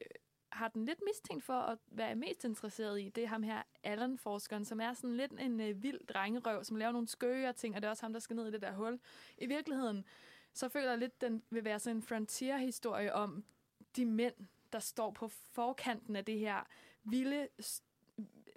har 0.51 0.67
den 0.67 0.85
lidt 0.85 0.99
mistænkt 1.07 1.43
for 1.43 1.53
at 1.53 1.77
være 1.87 2.15
mest 2.15 2.43
interesseret 2.43 3.01
i, 3.01 3.09
det 3.09 3.23
er 3.23 3.27
ham 3.27 3.43
her, 3.43 3.61
Allen-forskeren, 3.83 4.65
som 4.65 4.81
er 4.81 4.93
sådan 4.93 5.17
lidt 5.17 5.31
en 5.39 5.61
øh, 5.61 5.83
vild 5.83 6.07
drengerøv, 6.07 6.63
som 6.63 6.77
laver 6.77 6.91
nogle 6.91 7.07
skøre 7.07 7.53
ting, 7.53 7.75
og 7.75 7.81
det 7.81 7.87
er 7.87 7.91
også 7.91 8.03
ham, 8.03 8.13
der 8.13 8.19
skal 8.19 8.35
ned 8.35 8.47
i 8.47 8.51
det 8.51 8.61
der 8.61 8.71
hul. 8.71 8.99
I 9.37 9.45
virkeligheden, 9.45 10.05
så 10.53 10.69
føler 10.69 10.89
jeg 10.89 10.99
lidt, 10.99 11.21
den 11.21 11.43
vil 11.49 11.63
være 11.63 11.79
sådan 11.79 11.97
en 11.97 12.03
frontier-historie 12.03 13.13
om 13.13 13.45
de 13.95 14.05
mænd, 14.05 14.35
der 14.73 14.79
står 14.79 15.11
på 15.11 15.27
forkanten 15.27 16.15
af 16.15 16.25
det 16.25 16.39
her 16.39 16.67
vilde, 17.03 17.47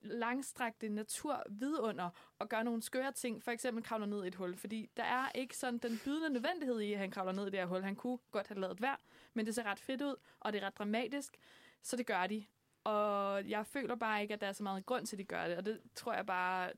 langstrakte 0.03 0.89
natur 0.89 1.43
vidunder 1.49 2.11
og 2.39 2.49
gør 2.49 2.63
nogle 2.63 2.83
skøre 2.83 3.13
ting, 3.13 3.43
for 3.43 3.51
eksempel 3.51 3.85
kravler 3.85 4.07
ned 4.07 4.25
i 4.25 4.27
et 4.27 4.35
hul, 4.35 4.57
fordi 4.57 4.91
der 4.97 5.03
er 5.03 5.29
ikke 5.35 5.57
sådan 5.57 5.79
den 5.79 6.01
bydende 6.05 6.31
nødvendighed 6.31 6.81
i, 6.81 6.93
at 6.93 6.99
han 6.99 7.11
kravler 7.11 7.33
ned 7.33 7.47
i 7.47 7.51
det 7.51 7.59
her 7.59 7.67
hul. 7.67 7.83
Han 7.83 7.97
kunne 7.97 8.19
godt 8.31 8.47
have 8.47 8.61
lavet 8.61 8.83
værd, 8.83 9.01
men 9.35 9.47
det 9.47 9.55
ser 9.55 9.63
ret 9.63 9.79
fedt 9.79 10.03
ud, 10.03 10.17
og 10.41 10.53
det 10.53 10.63
er 10.63 10.67
ret 10.67 10.79
dramatisk, 10.79 11.37
så 11.83 11.97
det 11.97 12.07
gør 12.07 12.27
de. 12.27 12.45
Og 12.85 13.49
jeg 13.49 13.67
føler 13.67 13.95
bare 13.95 14.23
ikke, 14.23 14.35
at 14.35 14.41
der 14.41 14.47
er 14.47 14.53
så 14.53 14.63
meget 14.63 14.87
grund 14.87 15.07
til, 15.07 15.17
at 15.17 15.19
de 15.19 15.25
gør 15.25 15.49
det, 15.49 15.57
og 15.57 15.67
det 15.67 15.81
tror 15.95 16.15
jeg 16.15 16.27
bare, 16.27 16.73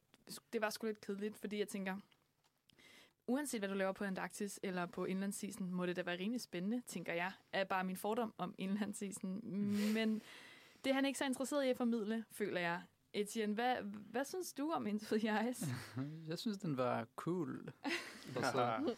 det 0.53 0.61
var 0.61 0.71
sgu 0.71 0.87
lidt 0.87 1.01
kedeligt, 1.01 1.37
fordi 1.37 1.59
jeg 1.59 1.69
tænker, 1.69 1.97
uanset 3.27 3.61
hvad 3.61 3.69
du 3.69 3.75
laver 3.75 3.93
på 3.93 4.05
Antarktis 4.05 4.61
eller 4.63 4.87
på 4.87 5.05
indlandsisen, 5.05 5.75
må 5.75 5.87
det 5.87 5.97
da 5.97 6.03
være 6.03 6.19
rimelig 6.19 6.41
spændende, 6.41 6.83
tænker 6.87 7.13
jeg, 7.13 7.33
er 7.53 7.65
bare 7.65 7.85
min 7.85 7.97
fordom 7.97 8.35
om 8.39 8.55
indlandsisen. 8.59 9.41
Men 9.97 10.23
det 10.85 10.91
er 10.91 10.95
han 10.95 11.05
ikke 11.05 11.19
så 11.19 11.25
interesseret 11.25 11.65
i 11.65 11.69
at 11.69 11.77
formidle, 11.77 12.25
føler 12.31 12.61
jeg. 12.61 12.83
Etienne, 13.13 13.55
hvad, 13.55 13.77
hvad 13.83 14.25
synes 14.25 14.53
du 14.53 14.71
om 14.71 14.87
Into 14.87 15.19
the 15.19 15.51
Ice? 15.51 15.67
jeg 16.29 16.39
synes, 16.39 16.59
den 16.59 16.77
var 16.77 17.07
cool. 17.17 17.73
For 18.33 18.43
så, 18.43 18.95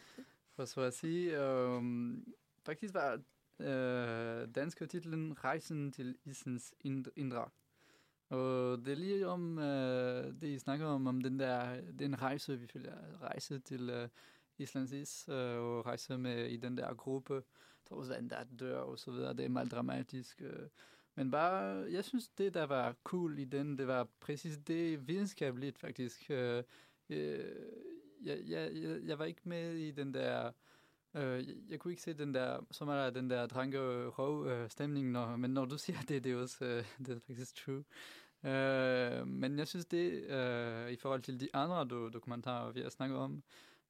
for 0.55 0.65
så 0.65 0.81
at 0.81 0.93
sige. 0.93 1.43
Um, 1.43 2.33
faktisk 2.65 2.93
var 2.93 3.21
øh, 3.59 4.47
danske 4.55 4.85
titlen 4.85 5.43
Rejsen 5.43 5.91
til 5.91 6.17
isens 6.25 6.73
indre. 7.15 7.49
Og 8.29 8.77
det 8.85 8.91
er 8.91 8.95
lige 8.95 9.27
om 9.27 9.59
øh, 9.59 10.41
det, 10.41 10.47
I 10.47 10.59
snakker 10.59 10.85
om, 10.85 11.07
om 11.07 11.21
den 11.21 11.39
der 11.39 11.81
den 11.99 12.21
rejse, 12.21 12.59
vi 12.59 12.67
følger, 12.67 12.95
rejse 13.21 13.59
til 13.59 13.89
øh, 13.89 14.09
Islands 14.57 14.91
is, 14.91 15.29
øh, 15.29 15.57
og 15.57 15.85
rejse 15.85 16.17
med 16.17 16.45
i 16.45 16.57
den 16.57 16.77
der 16.77 16.93
gruppe, 16.93 17.43
trods 17.89 18.07
den 18.07 18.29
der 18.29 18.43
dør 18.59 18.77
og 18.77 18.99
så 18.99 19.11
videre. 19.11 19.33
Det 19.33 19.45
er 19.45 19.49
meget 19.49 19.71
dramatisk. 19.71 20.41
Øh. 20.41 20.67
Men 21.15 21.31
bare, 21.31 21.91
jeg 21.91 22.03
synes, 22.03 22.27
det 22.27 22.53
der 22.53 22.65
var 22.65 22.95
cool 23.03 23.39
i 23.39 23.45
den, 23.45 23.77
det 23.77 23.87
var 23.87 24.07
præcis 24.19 24.57
det 24.57 25.07
videnskabeligt 25.07 25.79
faktisk. 25.79 26.25
Øh, 26.29 26.63
øh, 27.09 27.45
jeg, 28.23 28.39
jeg, 28.47 28.71
jeg, 28.73 28.99
jeg 29.03 29.19
var 29.19 29.25
ikke 29.25 29.41
med 29.43 29.73
i 29.73 29.91
den 29.91 30.13
der 30.13 30.51
Øh, 31.15 31.47
jeg, 31.47 31.55
jeg 31.69 31.79
kunne 31.79 31.91
ikke 31.91 32.01
se 32.03 32.13
den 32.13 32.33
der, 32.33 32.59
så 32.71 32.85
meget 32.85 33.15
den 33.15 33.29
der 33.29 33.45
drenge 33.45 33.77
øh, 33.77 34.07
røv 34.07 34.47
øh, 34.47 34.69
stemning, 34.69 35.11
når, 35.11 35.35
men 35.35 35.51
når 35.51 35.65
du 35.65 35.77
siger 35.85 35.99
det, 36.07 36.23
det 36.23 36.31
er 36.31 36.41
også 36.41 36.65
øh, 36.65 36.85
det 37.05 37.15
er 37.15 37.19
faktisk 37.27 37.55
true. 37.55 37.83
Øh, 38.45 39.27
men 39.27 39.59
jeg 39.59 39.67
synes 39.67 39.85
det, 39.85 40.11
øh, 40.11 40.91
i 40.91 40.95
forhold 40.95 41.21
til 41.21 41.39
de 41.39 41.49
andre 41.53 41.85
do, 41.85 42.09
dokumentarer, 42.09 42.71
vi 42.71 42.81
har 42.81 42.89
snakket 42.89 43.17
om, 43.17 43.43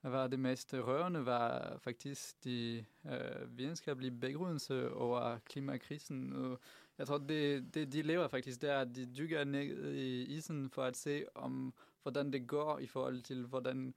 var 0.03 0.27
det 0.27 0.39
mest 0.39 0.73
rørende, 0.73 1.25
var 1.25 1.77
faktisk 1.77 2.43
de 2.43 2.85
øh, 3.05 3.57
videnskabelige 3.57 4.11
begrundelser 4.11 4.89
over 4.89 5.37
klimakrisen. 5.45 6.33
Og 6.33 6.59
jeg 6.97 7.07
tror, 7.07 7.17
det, 7.17 7.73
det 7.73 7.93
de 7.93 8.01
lever 8.01 8.27
faktisk, 8.27 8.61
der, 8.61 8.79
at 8.79 8.95
de 8.95 9.15
dykker 9.17 9.43
ned 9.43 9.93
i 9.93 10.23
isen 10.23 10.69
for 10.69 10.83
at 10.83 10.97
se, 10.97 11.25
om 11.35 11.73
hvordan 12.01 12.33
det 12.33 12.47
går 12.47 12.79
i 12.79 12.87
forhold 12.87 13.21
til, 13.21 13.45
hvordan 13.45 13.93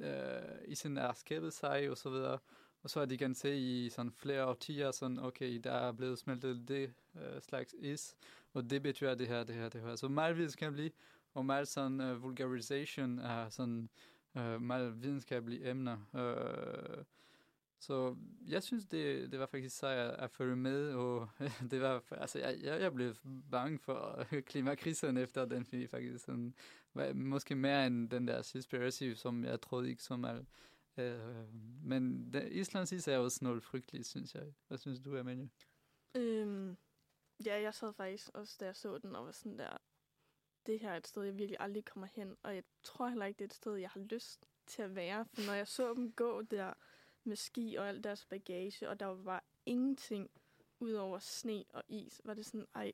øh, 0.00 0.08
isen 0.66 0.96
er 0.96 1.12
skabet 1.12 1.52
sig 1.52 1.90
og 1.90 1.96
så 1.96 2.10
videre. 2.10 2.38
Og 2.82 2.90
så 2.90 3.00
at 3.00 3.10
de 3.10 3.18
kan 3.18 3.34
se 3.34 3.58
i 3.58 3.88
sådan 3.90 4.12
flere 4.12 4.46
årtier, 4.46 4.90
sådan, 4.90 5.18
okay, 5.18 5.60
der 5.64 5.72
er 5.72 5.92
blevet 5.92 6.18
smeltet 6.18 6.68
det 6.68 6.92
øh, 7.16 7.42
slags 7.42 7.74
is, 7.78 8.16
og 8.52 8.70
det 8.70 8.82
betyder 8.82 9.14
det 9.14 9.28
her, 9.28 9.44
det 9.44 9.54
her, 9.54 9.68
det 9.68 9.80
her. 9.80 9.96
Så 9.96 10.08
meget 10.08 10.36
videnskabeligt, 10.36 10.94
og 11.34 11.44
meget 11.44 11.68
sådan 11.68 12.00
uh, 12.00 12.22
vulgarization 12.22 13.18
af 13.18 13.52
sådan 13.52 13.88
uh, 14.34 14.62
meget 14.62 15.02
videnskabelige 15.02 15.70
emner. 15.70 15.96
Uh, 16.12 17.04
så 17.80 18.16
jeg 18.48 18.62
synes, 18.62 18.86
det, 18.86 19.32
det 19.32 19.40
var 19.40 19.46
faktisk 19.46 19.78
sejt 19.78 19.98
at, 19.98 20.24
at 20.24 20.30
følge 20.30 20.56
med, 20.56 20.92
og 20.92 21.28
det 21.70 21.80
var, 21.80 22.02
altså, 22.10 22.38
jeg, 22.38 22.80
jeg 22.80 22.94
blev 22.94 23.14
bange 23.50 23.78
for 23.78 24.24
klimakrisen 24.50 25.16
efter 25.16 25.44
den 25.44 25.64
film, 25.64 25.88
faktisk 25.88 26.24
sådan, 26.24 26.54
måske 27.14 27.54
mere 27.54 27.86
end 27.86 28.10
den 28.10 28.28
der 28.28 28.42
conspiracy, 28.42 29.12
som 29.14 29.44
jeg 29.44 29.60
troede 29.60 29.90
ikke 29.90 30.02
så 30.02 30.16
meget. 30.16 30.46
Øh, 30.98 31.54
men 31.82 32.32
det, 32.32 32.52
Islands 32.52 32.92
is 32.92 33.08
er 33.08 33.18
også 33.18 33.38
noget 33.42 33.62
frygteligt, 33.62 34.06
synes 34.06 34.34
jeg. 34.34 34.52
Hvad 34.68 34.78
synes 34.78 35.00
du, 35.00 35.18
Amalie? 35.18 35.50
Øhm, 36.14 36.76
ja, 37.46 37.60
jeg 37.60 37.74
sad 37.74 37.92
faktisk 37.92 38.28
også, 38.34 38.56
da 38.60 38.64
jeg 38.64 38.76
så 38.76 38.98
den, 38.98 39.16
og 39.16 39.24
var 39.24 39.32
sådan 39.32 39.58
der, 39.58 39.76
det 40.66 40.80
her 40.80 40.90
er 40.90 40.96
et 40.96 41.06
sted, 41.06 41.22
jeg 41.22 41.38
virkelig 41.38 41.56
aldrig 41.60 41.84
kommer 41.84 42.06
hen, 42.06 42.36
og 42.42 42.54
jeg 42.54 42.64
tror 42.82 43.08
heller 43.08 43.26
ikke, 43.26 43.38
det 43.38 43.44
er 43.44 43.48
et 43.48 43.54
sted, 43.54 43.74
jeg 43.74 43.90
har 43.90 44.00
lyst 44.00 44.48
til 44.66 44.82
at 44.82 44.94
være, 44.94 45.26
for 45.26 45.46
når 45.46 45.52
jeg 45.52 45.68
så 45.68 45.94
dem 45.94 46.12
gå 46.12 46.42
der 46.42 46.72
med 47.24 47.36
ski 47.36 47.76
og 47.78 47.88
alt 47.88 48.04
deres 48.04 48.26
bagage, 48.26 48.88
og 48.88 49.00
der 49.00 49.06
var 49.06 49.22
bare 49.22 49.40
ingenting 49.66 50.30
ud 50.80 50.92
over 50.92 51.18
sne 51.18 51.64
og 51.68 51.82
is, 51.88 52.20
var 52.24 52.34
det 52.34 52.46
sådan, 52.46 52.66
ej, 52.74 52.92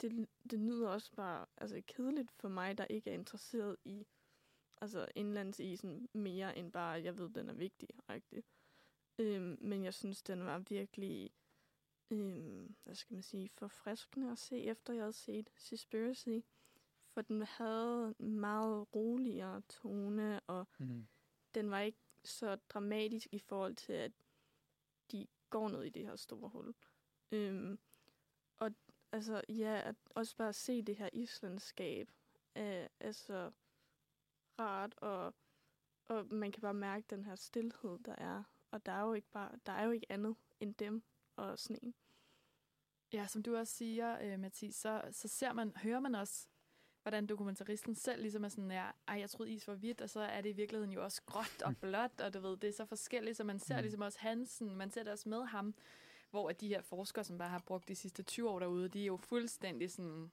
det, 0.00 0.28
det 0.50 0.60
nyder 0.60 0.88
også 0.88 1.12
bare 1.12 1.46
altså, 1.56 1.82
kedeligt 1.86 2.30
for 2.32 2.48
mig, 2.48 2.78
der 2.78 2.84
ikke 2.84 3.10
er 3.10 3.14
interesseret 3.14 3.76
i 3.84 4.06
altså 4.84 5.06
indlandsisen 5.14 6.08
mere 6.12 6.58
end 6.58 6.72
bare, 6.72 7.02
jeg 7.02 7.18
ved, 7.18 7.30
den 7.30 7.48
er 7.48 7.54
vigtig. 7.54 7.88
Rigtig. 8.08 8.44
Øhm, 9.18 9.58
men 9.60 9.84
jeg 9.84 9.94
synes, 9.94 10.22
den 10.22 10.44
var 10.44 10.58
virkelig, 10.58 11.30
øhm, 12.10 12.76
hvad 12.84 12.94
skal 12.94 13.14
man 13.14 13.22
sige, 13.22 13.48
forfriskende 13.48 14.30
at 14.30 14.38
se, 14.38 14.62
efter 14.62 14.92
jeg 14.92 15.02
havde 15.02 15.12
set 15.12 15.50
Seaspiracy. 15.56 16.38
For 17.14 17.22
den 17.22 17.42
havde 17.42 18.14
en 18.18 18.40
meget 18.40 18.94
roligere 18.94 19.60
tone, 19.60 20.40
og 20.40 20.66
mm. 20.78 21.06
den 21.54 21.70
var 21.70 21.80
ikke 21.80 21.98
så 22.24 22.56
dramatisk 22.56 23.28
i 23.32 23.38
forhold 23.38 23.76
til, 23.76 23.92
at 23.92 24.12
de 25.12 25.26
går 25.50 25.68
ned 25.68 25.82
i 25.82 25.90
det 25.90 26.06
her 26.06 26.16
store 26.16 26.48
hul. 26.48 26.74
Øhm, 27.32 27.78
og 28.56 28.70
altså, 29.12 29.42
ja, 29.48 29.82
at 29.84 29.96
også 30.10 30.36
bare 30.36 30.52
se 30.52 30.82
det 30.82 30.96
her 30.96 31.08
islandskab 31.12 32.10
er, 32.54 32.88
er 33.00 33.12
så 33.12 33.50
rart, 34.58 34.94
og, 34.96 35.34
og 36.04 36.26
man 36.30 36.52
kan 36.52 36.60
bare 36.60 36.74
mærke 36.74 37.06
den 37.10 37.24
her 37.24 37.34
stillhed, 37.34 37.98
der 38.04 38.14
er. 38.18 38.42
Og 38.70 38.86
der 38.86 38.92
er 38.92 39.02
jo 39.02 39.12
ikke, 39.12 39.30
bare, 39.32 39.50
der 39.66 39.72
er 39.72 39.84
jo 39.84 39.90
ikke 39.90 40.06
andet 40.08 40.36
end 40.60 40.74
dem 40.74 41.02
og 41.36 41.58
sneen. 41.58 41.94
Ja, 43.12 43.26
som 43.26 43.42
du 43.42 43.56
også 43.56 43.74
siger, 43.74 44.18
øh, 44.22 44.38
Mathis, 44.38 44.74
så, 44.74 45.02
så 45.10 45.28
ser 45.28 45.52
man, 45.52 45.72
hører 45.76 46.00
man 46.00 46.14
også 46.14 46.48
hvordan 47.04 47.26
dokumentaristen 47.26 47.94
selv 47.94 48.22
ligesom 48.22 48.44
er 48.44 48.48
sådan, 48.48 48.70
ja, 48.70 48.90
ej, 49.08 49.18
jeg 49.20 49.30
troede 49.30 49.52
is 49.52 49.68
var 49.68 49.74
hvidt, 49.74 50.00
og 50.00 50.10
så 50.10 50.20
er 50.20 50.40
det 50.40 50.48
i 50.48 50.52
virkeligheden 50.52 50.92
jo 50.92 51.04
også 51.04 51.22
gråt 51.26 51.62
og 51.62 51.76
blåt, 51.76 52.20
og 52.20 52.34
du 52.34 52.40
ved, 52.40 52.56
det 52.56 52.68
er 52.68 52.72
så 52.72 52.84
forskelligt, 52.84 53.36
så 53.36 53.44
man 53.44 53.58
ser 53.58 53.76
mm. 53.76 53.82
ligesom 53.82 54.00
også 54.00 54.18
Hansen, 54.18 54.76
man 54.76 54.90
ser 54.90 55.02
det 55.02 55.12
også 55.12 55.28
med 55.28 55.44
ham, 55.44 55.74
hvor 56.30 56.50
de 56.50 56.68
her 56.68 56.82
forskere, 56.82 57.24
som 57.24 57.38
bare 57.38 57.48
har 57.48 57.62
brugt 57.66 57.88
de 57.88 57.94
sidste 57.94 58.22
20 58.22 58.50
år 58.50 58.58
derude, 58.58 58.88
de 58.88 59.02
er 59.02 59.06
jo 59.06 59.16
fuldstændig 59.16 59.90
sådan, 59.90 60.32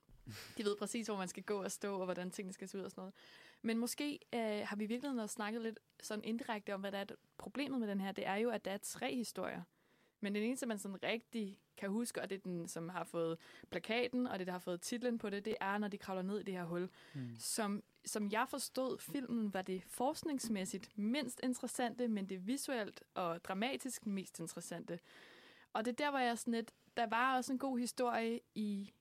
de 0.57 0.63
ved 0.63 0.77
præcis, 0.77 1.07
hvor 1.07 1.17
man 1.17 1.27
skal 1.27 1.43
gå 1.43 1.63
og 1.63 1.71
stå, 1.71 1.99
og 1.99 2.05
hvordan 2.05 2.31
tingene 2.31 2.53
skal 2.53 2.67
se 2.67 2.77
ud 2.77 2.83
og 2.83 2.91
sådan 2.91 3.01
noget. 3.01 3.13
Men 3.61 3.77
måske 3.77 4.19
øh, 4.33 4.67
har 4.67 4.75
vi 4.75 4.83
i 4.83 4.87
virkeligheden 4.87 5.19
også 5.19 5.33
snakket 5.33 5.61
lidt 5.61 5.79
sådan 6.01 6.23
indirekte 6.23 6.73
om, 6.73 6.79
hvad 6.79 6.91
der 6.91 6.97
er 6.97 7.05
problemet 7.37 7.79
med 7.79 7.87
den 7.87 8.01
her. 8.01 8.11
Det 8.11 8.27
er 8.27 8.35
jo, 8.35 8.49
at 8.49 8.65
der 8.65 8.71
er 8.71 8.77
tre 8.77 9.15
historier. 9.15 9.61
Men 10.19 10.35
den 10.35 10.43
eneste, 10.43 10.65
man 10.65 10.77
sådan 10.77 11.03
rigtig 11.03 11.59
kan 11.77 11.89
huske, 11.89 12.21
og 12.21 12.29
det 12.29 12.35
er 12.35 12.39
den, 12.39 12.67
som 12.67 12.89
har 12.89 13.03
fået 13.03 13.37
plakaten, 13.69 14.27
og 14.27 14.39
det, 14.39 14.47
der 14.47 14.53
har 14.53 14.59
fået 14.59 14.81
titlen 14.81 15.17
på 15.17 15.29
det, 15.29 15.45
det 15.45 15.55
er, 15.61 15.77
når 15.77 15.87
de 15.87 15.97
kravler 15.97 16.21
ned 16.21 16.39
i 16.39 16.43
det 16.43 16.53
her 16.53 16.63
hul. 16.63 16.89
Mm. 17.13 17.35
Som, 17.39 17.83
som 18.05 18.31
jeg 18.31 18.45
forstod 18.49 18.97
filmen, 18.99 19.53
var 19.53 19.61
det 19.61 19.83
forskningsmæssigt 19.87 20.97
mindst 20.97 21.39
interessante, 21.43 22.07
men 22.07 22.29
det 22.29 22.47
visuelt 22.47 23.03
og 23.13 23.43
dramatisk 23.43 24.05
mest 24.05 24.39
interessante. 24.39 24.99
Og 25.73 25.85
det 25.85 25.97
der, 25.97 26.09
var 26.09 26.19
jeg 26.19 26.37
sådan 26.37 26.53
lidt, 26.53 26.71
der 26.97 27.07
var 27.07 27.35
også 27.35 27.53
en 27.53 27.59
god 27.59 27.79
historie 27.79 28.39
i, 28.55 28.93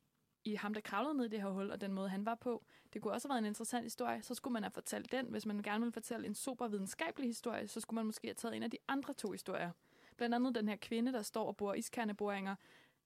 i 0.45 0.55
ham, 0.55 0.75
der 0.75 0.81
kravlede 0.81 1.15
ned 1.15 1.25
i 1.25 1.29
det 1.29 1.43
her 1.43 1.49
hul, 1.49 1.71
og 1.71 1.81
den 1.81 1.93
måde, 1.93 2.09
han 2.09 2.27
var 2.27 2.35
på. 2.35 2.65
Det 2.93 3.03
kunne 3.03 3.13
også 3.13 3.29
have 3.29 3.33
været 3.35 3.39
en 3.39 3.47
interessant 3.47 3.85
historie. 3.85 4.23
Så 4.23 4.35
skulle 4.35 4.53
man 4.53 4.63
have 4.63 4.71
fortalt 4.71 5.13
den. 5.13 5.27
Hvis 5.27 5.47
man 5.47 5.63
gerne 5.63 5.81
ville 5.81 5.93
fortælle 5.93 6.27
en 6.27 6.35
super 6.35 6.69
videnskabelig 6.69 7.29
historie, 7.29 7.69
så 7.69 7.81
skulle 7.81 7.97
man 7.97 8.07
måske 8.07 8.29
have 8.29 8.35
taget 8.35 8.57
en 8.57 8.63
af 8.63 8.71
de 8.71 8.79
andre 8.89 9.15
to 9.15 9.31
historier. 9.31 9.71
Blandt 10.17 10.35
andet 10.35 10.55
den 10.55 10.69
her 10.69 10.77
kvinde, 10.77 11.13
der 11.13 11.23
står 11.23 11.47
og 11.47 11.57
bor 11.57 11.75
iskerneboringer 11.75 12.55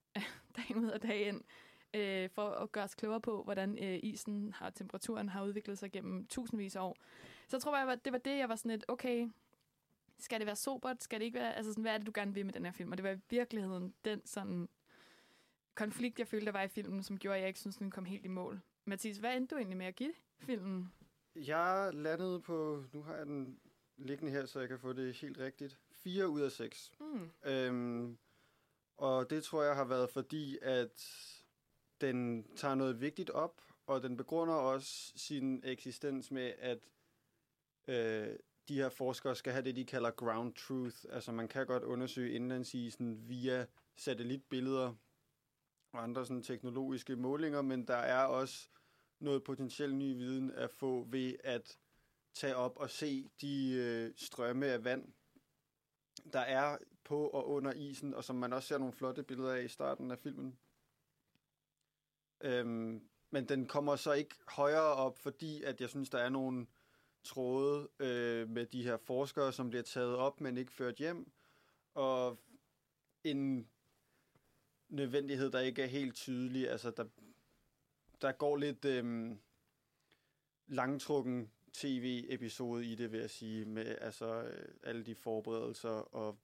dag 0.56 0.76
ud 0.76 0.88
og 0.88 1.02
dag 1.02 1.28
ind, 1.28 1.42
øh, 1.94 2.30
for 2.30 2.50
at 2.50 2.72
gøre 2.72 2.84
os 2.84 2.94
klogere 2.94 3.20
på, 3.20 3.42
hvordan 3.42 3.78
øh, 3.84 4.00
isen 4.02 4.52
har, 4.52 4.70
temperaturen 4.70 5.28
har 5.28 5.44
udviklet 5.44 5.78
sig 5.78 5.92
gennem 5.92 6.26
tusindvis 6.26 6.76
af 6.76 6.80
år. 6.80 6.96
Så 7.48 7.56
jeg 7.56 7.62
tror 7.62 7.78
jeg, 7.78 8.04
det 8.04 8.12
var 8.12 8.18
det, 8.18 8.38
jeg 8.38 8.48
var 8.48 8.56
sådan 8.56 8.70
lidt, 8.70 8.84
okay, 8.88 9.28
skal 10.18 10.38
det 10.40 10.46
være 10.46 10.56
sobert? 10.56 11.02
Skal 11.02 11.20
det 11.20 11.24
ikke 11.24 11.38
være, 11.38 11.54
altså 11.54 11.72
sådan, 11.72 11.82
hvad 11.82 11.94
er 11.94 11.98
det, 11.98 12.06
du 12.06 12.12
gerne 12.14 12.34
vil 12.34 12.44
med 12.46 12.52
den 12.52 12.64
her 12.64 12.72
film? 12.72 12.90
Og 12.92 12.98
det 12.98 13.04
var 13.04 13.10
i 13.10 13.20
virkeligheden 13.30 13.94
den 14.04 14.26
sådan 14.26 14.68
konflikt, 15.74 16.18
jeg 16.18 16.28
følte, 16.28 16.46
der 16.46 16.52
var 16.52 16.62
i 16.62 16.68
filmen, 16.68 17.02
som 17.02 17.18
gjorde, 17.18 17.36
at 17.36 17.40
jeg 17.40 17.48
ikke 17.48 17.60
synes, 17.60 17.76
den 17.76 17.90
kom 17.90 18.04
helt 18.04 18.24
i 18.24 18.28
mål. 18.28 18.60
Mathis, 18.84 19.16
hvad 19.16 19.36
endte 19.36 19.54
du 19.54 19.58
egentlig 19.58 19.76
med 19.76 19.86
at 19.86 19.96
give 19.96 20.12
filmen? 20.38 20.92
Jeg 21.34 21.90
landede 21.94 22.40
på, 22.40 22.84
nu 22.92 23.02
har 23.02 23.14
jeg 23.14 23.26
den 23.26 23.60
liggende 23.96 24.32
her, 24.32 24.46
så 24.46 24.60
jeg 24.60 24.68
kan 24.68 24.78
få 24.78 24.92
det 24.92 25.14
helt 25.14 25.38
rigtigt. 25.38 25.78
4 25.92 26.28
ud 26.28 26.40
af 26.40 26.52
6. 26.52 26.92
Mm. 27.00 27.30
Øhm, 27.44 28.18
og 28.96 29.30
det 29.30 29.44
tror 29.44 29.62
jeg 29.62 29.76
har 29.76 29.84
været 29.84 30.10
fordi, 30.10 30.58
at 30.62 31.04
den 32.00 32.46
tager 32.56 32.74
noget 32.74 33.00
vigtigt 33.00 33.30
op, 33.30 33.62
og 33.86 34.02
den 34.02 34.16
begrunder 34.16 34.54
også 34.54 35.12
sin 35.16 35.62
eksistens 35.64 36.30
med, 36.30 36.52
at 36.58 36.78
øh, 37.88 38.36
de 38.68 38.74
her 38.74 38.88
forskere 38.88 39.36
skal 39.36 39.52
have 39.52 39.64
det, 39.64 39.76
de 39.76 39.84
kalder 39.84 40.10
ground 40.10 40.54
truth. 40.54 40.96
Altså 41.10 41.32
man 41.32 41.48
kan 41.48 41.66
godt 41.66 41.82
undersøge 41.82 42.34
indlandsisen 42.34 43.28
via 43.28 43.66
satellitbilleder 43.96 44.94
og 45.94 46.02
andre 46.02 46.26
sådan 46.26 46.42
teknologiske 46.42 47.16
målinger, 47.16 47.62
men 47.62 47.86
der 47.86 47.96
er 47.96 48.24
også 48.24 48.68
noget 49.18 49.44
potentiel 49.44 49.94
ny 49.94 50.14
viden 50.14 50.50
at 50.50 50.70
få 50.70 51.04
ved 51.10 51.34
at 51.44 51.78
tage 52.34 52.56
op 52.56 52.76
og 52.76 52.90
se 52.90 53.30
de 53.40 53.72
øh, 53.72 54.12
strømme 54.16 54.66
af 54.66 54.84
vand, 54.84 55.12
der 56.32 56.40
er 56.40 56.78
på 57.04 57.28
og 57.28 57.48
under 57.48 57.72
isen, 57.72 58.14
og 58.14 58.24
som 58.24 58.36
man 58.36 58.52
også 58.52 58.68
ser 58.68 58.78
nogle 58.78 58.92
flotte 58.92 59.22
billeder 59.22 59.54
af 59.54 59.62
i 59.62 59.68
starten 59.68 60.10
af 60.10 60.18
filmen. 60.18 60.58
Øhm, 62.40 63.08
men 63.30 63.48
den 63.48 63.66
kommer 63.66 63.96
så 63.96 64.12
ikke 64.12 64.34
højere 64.48 64.94
op, 64.94 65.18
fordi 65.18 65.62
at 65.62 65.80
jeg 65.80 65.88
synes, 65.88 66.10
der 66.10 66.18
er 66.18 66.28
nogle 66.28 66.66
tråde 67.24 67.88
øh, 67.98 68.48
med 68.48 68.66
de 68.66 68.82
her 68.82 68.96
forskere, 68.96 69.52
som 69.52 69.70
bliver 69.70 69.82
taget 69.82 70.16
op, 70.16 70.40
men 70.40 70.56
ikke 70.56 70.72
ført 70.72 70.96
hjem, 70.96 71.32
og 71.94 72.38
en 73.24 73.68
nødvendighed, 74.94 75.50
der 75.50 75.60
ikke 75.60 75.82
er 75.82 75.86
helt 75.86 76.14
tydelig. 76.14 76.70
Altså, 76.70 76.90
der, 76.90 77.04
der 78.20 78.32
går 78.32 78.56
lidt 78.56 78.84
øh, 78.84 79.36
langtrukken 80.66 81.50
tv-episode 81.72 82.86
i 82.86 82.94
det, 82.94 83.12
vil 83.12 83.20
jeg 83.20 83.30
sige, 83.30 83.64
med 83.64 83.98
altså, 84.00 84.42
øh, 84.42 84.68
alle 84.82 85.04
de 85.04 85.14
forberedelser 85.14 85.88
og 85.90 86.38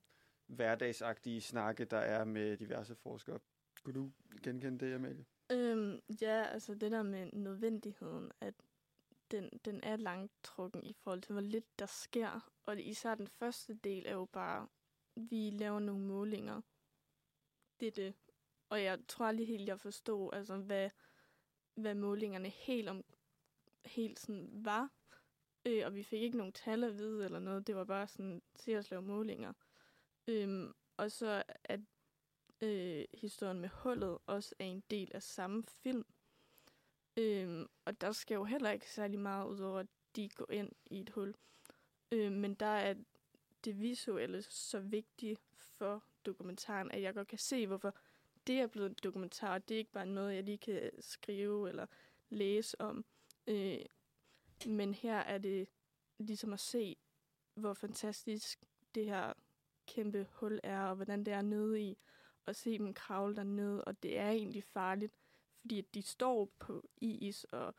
hverdagsagtige 0.47 1.41
snakke, 1.41 1.85
der 1.85 1.99
er 1.99 2.25
med 2.25 2.57
diverse 2.57 2.95
forskere. 2.95 3.39
Kunne 3.85 3.95
du 3.95 4.11
genkende 4.43 4.87
det, 4.87 4.95
Amalie? 4.95 5.25
Øhm, 5.53 6.01
ja, 6.21 6.43
altså 6.43 6.75
det 6.75 6.91
der 6.91 7.03
med 7.03 7.31
nødvendigheden, 7.33 8.33
at 8.41 8.55
den, 9.31 9.51
den 9.65 9.81
er 9.83 9.97
langtrukken 9.97 10.85
i 10.85 10.93
forhold 10.93 11.23
til, 11.23 11.33
hvor 11.33 11.41
lidt 11.41 11.79
der 11.79 11.87
sker. 11.87 12.51
Og 12.63 12.81
især 12.81 13.15
den 13.15 13.29
første 13.29 13.75
del 13.75 14.07
er 14.07 14.13
jo 14.13 14.25
bare, 14.25 14.69
vi 15.17 15.51
laver 15.51 15.81
nogle 15.81 16.07
målinger. 16.07 16.61
Det 17.81 17.89
er 17.89 17.93
det. 17.93 18.15
Og 18.71 18.83
jeg 18.83 18.99
tror 19.09 19.27
aldrig 19.27 19.47
helt, 19.47 19.69
jeg 19.69 19.81
forstod, 19.81 20.31
altså, 20.33 20.57
hvad, 20.57 20.91
hvad 21.75 21.95
målingerne 21.95 22.49
helt, 22.49 22.89
om, 22.89 23.05
helt 23.85 24.21
sådan 24.21 24.49
var. 24.53 24.91
Øh, 25.67 25.87
og 25.87 25.95
vi 25.95 26.03
fik 26.03 26.23
ikke 26.23 26.37
nogen 26.37 26.53
tal 26.53 26.85
at 26.85 26.99
vide 26.99 27.25
eller 27.25 27.39
noget. 27.39 27.67
Det 27.67 27.77
var 27.77 27.85
bare 27.85 28.09
sådan, 28.09 28.43
se 28.57 28.79
os 28.79 28.91
lave 28.91 29.03
målinger. 29.03 29.53
Øhm, 30.29 30.73
og 30.97 31.11
så 31.11 31.43
at 31.65 31.81
øh, 32.61 33.05
historien 33.15 33.61
med 33.61 33.69
hullet 33.69 34.19
også 34.27 34.55
er 34.59 34.65
en 34.65 34.83
del 34.91 35.11
af 35.15 35.23
samme 35.23 35.65
film. 35.65 36.05
Øhm, 37.17 37.67
og 37.85 38.01
der 38.01 38.13
skal 38.13 38.35
jo 38.35 38.45
heller 38.45 38.71
ikke 38.71 38.91
særlig 38.91 39.19
meget 39.21 39.49
ud 39.49 39.59
over, 39.59 39.79
at 39.79 39.87
de 40.17 40.29
går 40.29 40.51
ind 40.51 40.73
i 40.91 41.01
et 41.01 41.11
hul. 41.11 41.35
Øhm, 42.13 42.35
men 42.35 42.55
der 42.55 42.67
er 42.67 42.95
det 43.65 43.81
visuelle 43.81 44.43
så 44.43 44.81
vigtigt 44.81 45.41
for 45.59 46.05
dokumentaren, 46.27 46.91
at 46.91 47.03
jeg 47.03 47.15
godt 47.15 47.29
kan 47.29 47.39
se, 47.39 47.67
hvorfor 47.67 47.97
det 48.47 48.61
er 48.61 48.67
blevet 48.67 48.89
en 48.91 48.97
dokumentar. 49.05 49.59
Det 49.59 49.75
er 49.75 49.79
ikke 49.79 49.93
bare 49.93 50.07
noget, 50.07 50.35
jeg 50.35 50.43
lige 50.43 50.59
kan 50.59 50.91
skrive 51.01 51.69
eller 51.69 51.87
læse 52.29 52.81
om. 52.81 53.05
Øh, 53.47 53.79
men 54.67 54.95
her 54.95 55.17
er 55.17 55.39
det 55.39 55.69
ligesom 56.19 56.53
at 56.53 56.61
se, 56.61 56.97
hvor 57.55 57.75
fantastisk 57.75 58.65
det 58.95 59.05
her 59.05 59.33
kæmpe 59.87 60.27
hul 60.33 60.61
er, 60.63 60.83
og 60.83 60.97
hvordan 60.97 61.25
det 61.25 61.35
er 61.35 61.43
nede 61.43 61.83
i, 61.83 61.99
og 62.47 62.57
se 62.57 62.79
dem 62.79 62.95
kravle 62.95 63.37
dernede, 63.37 63.85
og 63.85 64.03
det 64.03 64.19
er 64.19 64.31
egentlig 64.31 64.65
farligt, 64.65 65.13
fordi 65.61 65.81
de 65.81 66.03
står 66.03 66.51
på 66.59 66.89
is, 66.97 67.45
og 67.45 67.75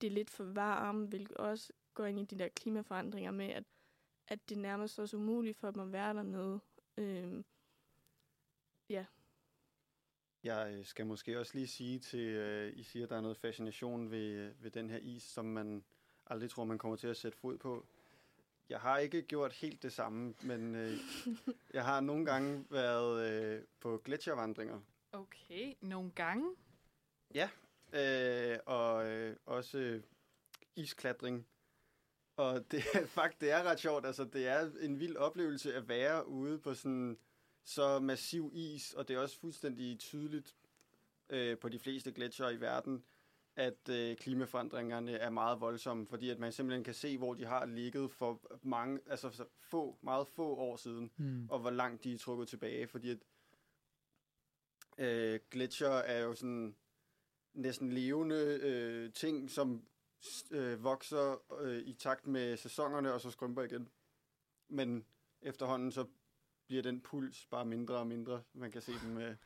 det 0.00 0.06
er 0.06 0.10
lidt 0.10 0.30
for 0.30 0.44
varmt, 0.44 1.08
hvilket 1.08 1.36
også 1.36 1.72
går 1.94 2.06
ind 2.06 2.20
i 2.20 2.24
de 2.24 2.38
der 2.38 2.48
klimaforandringer 2.48 3.30
med, 3.30 3.48
at, 3.48 3.64
at 4.28 4.48
det 4.48 4.58
nærmest 4.58 4.98
også 4.98 5.16
umuligt 5.16 5.58
for 5.58 5.70
dem 5.70 5.80
at 5.80 5.92
være 5.92 6.14
dernede. 6.14 6.60
Øhm, 6.96 7.44
ja. 8.88 9.04
Jeg 10.44 10.74
øh, 10.74 10.84
skal 10.84 11.06
måske 11.06 11.38
også 11.40 11.52
lige 11.54 11.66
sige 11.66 11.98
til, 11.98 12.38
uh, 12.38 12.78
I 12.78 12.82
siger, 12.82 13.04
at 13.04 13.10
der 13.10 13.16
er 13.16 13.20
noget 13.20 13.36
fascination 13.36 14.10
ved, 14.10 14.52
ved 14.60 14.70
den 14.70 14.90
her 14.90 14.98
is, 14.98 15.22
som 15.22 15.44
man 15.44 15.84
aldrig 16.26 16.50
tror, 16.50 16.64
man 16.64 16.78
kommer 16.78 16.96
til 16.96 17.08
at 17.08 17.16
sætte 17.16 17.38
fod 17.38 17.58
på. 17.58 17.86
Jeg 18.68 18.80
har 18.80 18.98
ikke 18.98 19.22
gjort 19.22 19.52
helt 19.52 19.82
det 19.82 19.92
samme, 19.92 20.34
men 20.42 20.74
øh, 20.74 20.92
jeg 21.74 21.84
har 21.84 22.00
nogle 22.00 22.24
gange 22.26 22.64
været 22.70 23.30
øh, 23.30 23.62
på 23.80 24.02
gletsjervandringer. 24.04 24.80
Okay, 25.12 25.74
nogle 25.80 26.10
gange. 26.10 26.54
Ja, 27.34 27.48
øh, 27.92 28.58
og 28.66 29.10
øh, 29.10 29.36
også 29.46 29.78
øh, 29.78 30.02
isklatring. 30.76 31.46
Og 32.36 32.70
det 32.70 32.82
faktisk 33.08 33.40
det 33.40 33.50
er 33.50 33.62
ret 33.62 33.80
sjovt. 33.80 34.06
Altså, 34.06 34.24
det 34.24 34.48
er 34.48 34.70
en 34.80 35.00
vild 35.00 35.16
oplevelse 35.16 35.74
at 35.74 35.88
være 35.88 36.28
ude 36.28 36.58
på 36.58 36.74
sådan 36.74 37.18
så 37.64 37.98
massiv 38.00 38.50
is, 38.54 38.92
og 38.94 39.08
det 39.08 39.16
er 39.16 39.20
også 39.20 39.38
fuldstændig 39.38 39.98
tydeligt 39.98 40.56
øh, 41.30 41.58
på 41.58 41.68
de 41.68 41.78
fleste 41.78 42.12
gletsjer 42.12 42.48
i 42.48 42.60
verden, 42.60 43.04
at 43.56 43.88
øh, 43.90 44.16
klimaforandringerne 44.16 45.12
er 45.12 45.30
meget 45.30 45.60
voldsomme, 45.60 46.06
fordi 46.06 46.30
at 46.30 46.38
man 46.38 46.52
simpelthen 46.52 46.84
kan 46.84 46.94
se, 46.94 47.18
hvor 47.18 47.34
de 47.34 47.44
har 47.44 47.66
ligget 47.66 48.10
for 48.10 48.58
mange, 48.62 49.00
altså 49.06 49.30
så 49.30 49.44
få, 49.60 49.98
meget 50.02 50.28
få 50.28 50.54
år 50.56 50.76
siden, 50.76 51.10
Mm. 51.16 51.48
og 51.50 51.58
hvor 51.58 51.70
langt 51.70 52.04
de 52.04 52.12
er 52.12 52.18
trukket 52.18 52.48
tilbage, 52.48 52.86
fordi 52.88 53.10
at 53.10 53.18
øh, 54.98 55.40
gletsjer 55.50 55.90
er 55.90 56.18
jo 56.18 56.34
sådan 56.34 56.76
næsten 57.54 57.92
levende 57.92 58.58
øh, 58.62 59.12
ting, 59.12 59.50
som 59.50 59.86
øh, 60.50 60.84
vokser 60.84 61.42
øh, 61.60 61.78
i 61.78 61.92
takt 61.92 62.26
med 62.26 62.56
sæsonerne, 62.56 63.12
og 63.12 63.20
så 63.20 63.30
skrumper 63.30 63.62
igen. 63.62 63.88
Men 64.68 65.04
efterhånden 65.42 65.92
så 65.92 66.06
bliver 66.72 66.82
den 66.82 67.00
puls 67.00 67.46
bare 67.46 67.64
mindre 67.64 67.94
og 67.96 68.06
mindre. 68.06 68.42
Man 68.52 68.70
kan 68.70 68.82
se 68.82 68.92
dem 69.04 69.18
øh, 69.18 69.36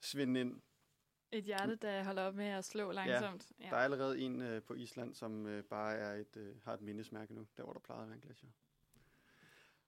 svinde 0.00 0.40
ind. 0.40 0.60
Et 1.32 1.44
hjerte, 1.44 1.76
der 1.76 2.04
holder 2.04 2.22
op 2.22 2.34
med 2.34 2.46
at 2.46 2.64
slå 2.64 2.92
langsomt. 2.92 3.52
Der 3.58 3.76
er 3.76 3.84
allerede 3.84 4.18
en 4.18 4.40
øh, 4.40 4.62
på 4.62 4.74
Island, 4.74 5.14
som 5.14 5.46
øh, 5.46 5.64
bare 5.64 5.94
er 5.96 6.14
et, 6.14 6.36
øh, 6.36 6.56
har 6.64 6.74
et 6.74 6.80
mindesmærke 6.80 7.34
nu, 7.34 7.46
der 7.56 7.62
hvor 7.62 7.72
der 7.72 7.80
plejede 7.80 8.02
at 8.02 8.08
være 8.08 8.18
en. 8.42 8.52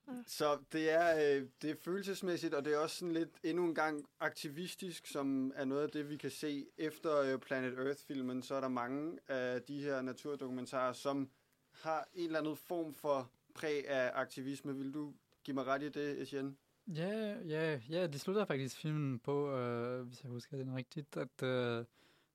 Ja. 0.08 0.22
Så 0.26 0.58
det 0.72 0.90
er, 0.90 1.36
øh, 1.36 1.48
det 1.62 1.70
er 1.70 1.74
følelsesmæssigt, 1.74 2.54
og 2.54 2.64
det 2.64 2.74
er 2.74 2.78
også 2.78 2.96
sådan 2.96 3.14
lidt 3.14 3.38
endnu 3.42 3.64
en 3.64 3.74
gang 3.74 4.08
aktivistisk, 4.20 5.06
som 5.06 5.52
er 5.54 5.64
noget 5.64 5.82
af 5.82 5.90
det, 5.90 6.10
vi 6.10 6.16
kan 6.16 6.30
se 6.30 6.66
efter 6.78 7.16
øh, 7.16 7.38
Planet 7.38 7.78
Earth-filmen. 7.78 8.42
Så 8.42 8.54
er 8.54 8.60
der 8.60 8.68
mange 8.68 9.18
af 9.28 9.62
de 9.62 9.82
her 9.82 10.02
naturdokumentarer, 10.02 10.92
som 10.92 11.30
har 11.70 12.08
en 12.14 12.26
eller 12.26 12.38
anden 12.38 12.56
form 12.56 12.94
for 12.94 13.30
præg 13.54 13.88
af 13.88 14.10
aktivisme. 14.14 14.76
Vil 14.76 14.94
du 14.94 15.14
give 15.44 15.54
mig 15.54 15.66
ret 15.66 15.82
i 15.82 15.88
det, 15.88 16.20
Etienne? 16.22 16.54
Ja, 16.94 17.34
ja, 17.46 17.80
ja, 17.90 18.06
de 18.06 18.18
slutter 18.18 18.44
faktisk 18.44 18.76
filmen 18.76 19.18
på, 19.18 19.56
øh, 19.56 20.06
hvis 20.06 20.22
jeg 20.24 20.30
husker 20.30 20.56
den 20.56 20.74
rigtigt, 20.76 21.16
at 21.16 21.42
øh, 21.42 21.84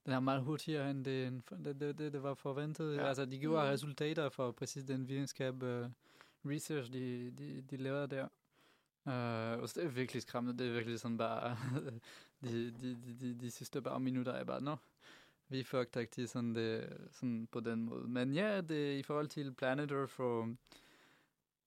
den 0.04 0.12
er 0.12 0.20
meget 0.20 0.42
hurtigere, 0.42 0.90
end 0.90 1.04
det, 1.04 1.26
end 1.26 1.42
det, 1.64 1.80
det, 1.80 1.98
det, 1.98 2.12
det 2.12 2.22
var 2.22 2.34
forventet. 2.34 2.96
Ja. 2.96 3.06
Altså, 3.08 3.24
de 3.24 3.38
giver 3.38 3.64
Mm. 3.64 3.68
resultater 3.70 4.28
for 4.28 4.52
præcis 4.52 4.84
den 4.84 5.08
videnskab, 5.08 5.62
øh, 5.62 5.88
research, 6.44 6.92
de, 6.92 7.30
de, 7.38 7.62
de 7.70 7.76
laver 7.76 8.06
der. 8.06 8.24
Øh, 9.08 9.62
og 9.62 9.68
så 9.68 9.80
det 9.80 9.86
er 9.86 9.90
virkelig 9.90 10.22
skræmmende. 10.22 10.58
Det 10.58 10.68
er 10.68 10.72
virkelig 10.74 11.00
sådan 11.00 11.16
bare, 11.18 11.56
de, 12.44 12.70
de, 12.82 12.94
de, 13.06 13.16
de, 13.20 13.34
de 13.40 13.50
sidste 13.50 13.82
bare 13.82 14.00
minutter 14.00 14.32
er 14.32 14.44
bare, 14.44 14.60
nå, 14.60 14.76
vi 15.48 15.60
er 15.60 15.64
fucked 15.64 16.26
sådan, 16.26 16.54
det, 16.54 16.96
sådan 17.12 17.48
på 17.52 17.60
den 17.60 17.82
måde. 17.84 18.08
Men 18.08 18.32
ja, 18.34 18.60
det, 18.60 18.98
i 18.98 19.02
forhold 19.02 19.28
til 19.28 19.52
Planet 19.54 19.90
Earth 19.90 20.20
og 20.20 20.56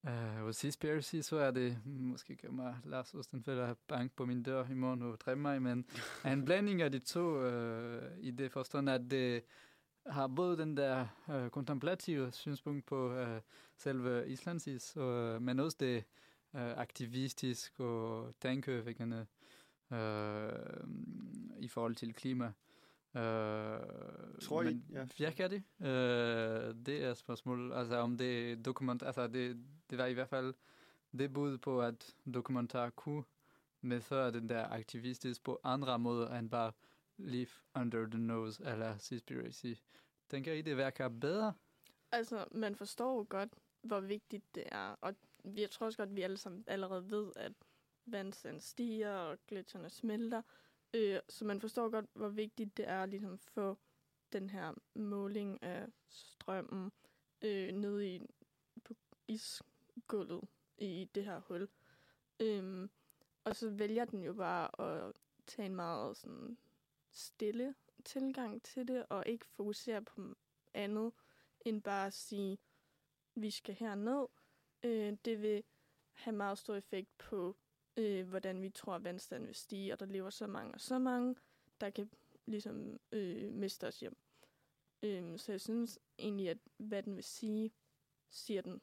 Uh, 0.02 0.42
og 0.42 0.54
Seaspiracy, 0.54 1.16
så 1.16 1.36
er 1.36 1.50
det, 1.50 1.78
måske 1.86 2.36
gør 2.36 2.50
mig 2.50 2.76
Lars 2.84 3.14
Ostenfelder 3.14 3.74
bank 3.88 4.12
på 4.16 4.26
min 4.26 4.42
dør 4.42 4.66
i 4.68 4.74
morgen 4.74 5.02
og 5.02 5.20
dræbe 5.20 5.40
mig, 5.40 5.62
men 5.62 5.86
er 6.24 6.32
en 6.32 6.44
blanding 6.44 6.82
af 6.82 6.92
de 6.92 6.98
to 6.98 7.46
uh, 7.46 8.02
i 8.18 8.30
det 8.30 8.52
forstand, 8.52 8.90
at 8.90 9.10
det 9.10 9.42
har 10.06 10.26
både 10.26 10.56
den 10.58 10.76
der 10.76 11.06
uh, 11.28 11.48
kontemplative 11.48 12.32
synspunkt 12.32 12.86
på 12.86 13.20
uh, 13.22 13.26
selve 13.76 14.28
Islandsis, 14.28 14.96
og, 14.96 15.42
men 15.42 15.60
også 15.60 15.76
det 15.80 16.04
uh, 16.52 16.60
aktivistisk 16.60 17.80
og 17.80 18.34
tankevækkende 18.40 19.26
uh, 19.90 19.98
i 21.58 21.68
forhold 21.68 21.94
til 21.94 22.14
klima. 22.14 22.46
Uh, 23.14 23.20
Tror 24.40 24.62
I- 24.62 24.64
men 24.64 24.84
ja. 24.92 25.06
Virker 25.18 25.48
det? 25.48 25.62
Uh, 25.78 26.84
det 26.86 27.04
er 27.04 27.14
spørgsmålet. 27.14 27.76
Altså 27.76 27.96
om 27.96 28.16
det 28.18 28.64
dokument, 28.64 29.02
altså 29.02 29.26
det, 29.26 29.64
det 29.90 29.98
var 29.98 30.06
i 30.06 30.12
hvert 30.12 30.28
fald 30.28 30.54
det 31.18 31.32
bud 31.32 31.58
på, 31.58 31.82
at 31.82 32.16
dokumentar 32.34 32.90
kunne 32.90 33.24
medføre 33.80 34.32
den 34.32 34.48
der 34.48 34.68
aktivistisk 34.68 35.44
på 35.44 35.60
andre 35.64 35.98
måder 35.98 36.38
end 36.38 36.50
bare 36.50 36.72
live 37.16 37.48
under 37.74 38.06
the 38.06 38.18
nose 38.18 38.64
eller 38.64 38.98
conspiracy. 38.98 39.72
Tænker 40.28 40.52
I, 40.52 40.62
det 40.62 40.76
virker 40.76 41.08
bedre? 41.08 41.54
Altså, 42.12 42.44
man 42.52 42.74
forstår 42.76 43.16
jo 43.16 43.26
godt, 43.28 43.54
hvor 43.82 44.00
vigtigt 44.00 44.54
det 44.54 44.64
er. 44.66 44.96
Og 45.00 45.14
jeg 45.44 45.70
tror 45.70 45.86
også 45.86 45.98
godt, 45.98 46.08
at 46.08 46.16
vi 46.16 46.22
alle 46.22 46.36
sammen 46.36 46.64
allerede 46.66 47.10
ved, 47.10 47.32
at 47.36 47.52
vandstanden 48.06 48.60
stiger, 48.60 49.12
og 49.12 49.38
gletsjerne 49.48 49.90
smelter. 49.90 50.42
Øh, 50.94 51.20
så 51.28 51.44
man 51.44 51.60
forstår 51.60 51.88
godt, 51.88 52.06
hvor 52.14 52.28
vigtigt 52.28 52.76
det 52.76 52.88
er 52.88 53.06
ligesom 53.06 53.32
at 53.32 53.38
ligesom 53.38 53.52
få 53.54 53.78
den 54.32 54.50
her 54.50 54.74
måling 54.94 55.62
af 55.62 55.86
strømmen 56.08 56.92
øh, 57.42 57.72
ned 57.72 58.02
i 58.02 58.26
på 58.84 58.94
gulvet 60.10 60.48
i 60.78 61.08
det 61.14 61.24
her 61.24 61.40
hul. 61.40 61.68
Øhm, 62.40 62.90
og 63.44 63.56
så 63.56 63.70
vælger 63.70 64.04
den 64.04 64.22
jo 64.22 64.32
bare 64.32 64.80
at 64.80 65.12
tage 65.46 65.66
en 65.66 65.74
meget 65.74 66.16
sådan 66.16 66.58
stille 67.10 67.74
tilgang 68.04 68.62
til 68.62 68.88
det, 68.88 69.06
og 69.08 69.24
ikke 69.26 69.46
fokusere 69.46 70.02
på 70.02 70.34
andet, 70.74 71.12
end 71.60 71.82
bare 71.82 72.06
at 72.06 72.12
sige, 72.12 72.58
vi 73.34 73.50
skal 73.50 73.74
herned. 73.74 74.26
Øh, 74.82 75.16
det 75.24 75.42
vil 75.42 75.64
have 76.12 76.36
meget 76.36 76.58
stor 76.58 76.74
effekt 76.74 77.18
på, 77.18 77.56
øh, 77.96 78.28
hvordan 78.28 78.62
vi 78.62 78.70
tror, 78.70 78.94
at 78.94 79.04
vandstanden 79.04 79.46
vil 79.46 79.54
stige, 79.54 79.92
og 79.92 80.00
der 80.00 80.06
lever 80.06 80.30
så 80.30 80.46
mange 80.46 80.74
og 80.74 80.80
så 80.80 80.98
mange, 80.98 81.36
der 81.80 81.90
kan 81.90 82.10
ligesom 82.46 83.00
øh, 83.12 83.52
miste 83.52 83.86
os 83.86 84.00
hjem. 84.00 84.16
Øh, 85.02 85.38
så 85.38 85.52
jeg 85.52 85.60
synes 85.60 85.98
egentlig, 86.18 86.48
at 86.48 86.58
hvad 86.76 87.02
den 87.02 87.16
vil 87.16 87.24
sige, 87.24 87.72
siger 88.30 88.62
den. 88.62 88.80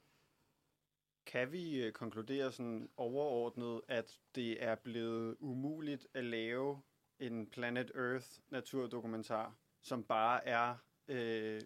Kan 1.28 1.52
vi 1.52 1.84
øh, 1.84 1.92
konkludere 1.92 2.52
sådan 2.52 2.90
overordnet, 2.98 3.82
at 3.88 4.20
det 4.36 4.64
er 4.64 4.76
blevet 4.76 5.36
umuligt 5.40 6.08
at 6.14 6.24
lave 6.24 6.82
en 7.20 7.48
Planet 7.48 7.92
Earth 7.96 8.28
naturdokumentar, 8.50 9.56
som 9.82 10.04
bare 10.04 10.48
er 10.48 10.76
øh, 11.08 11.62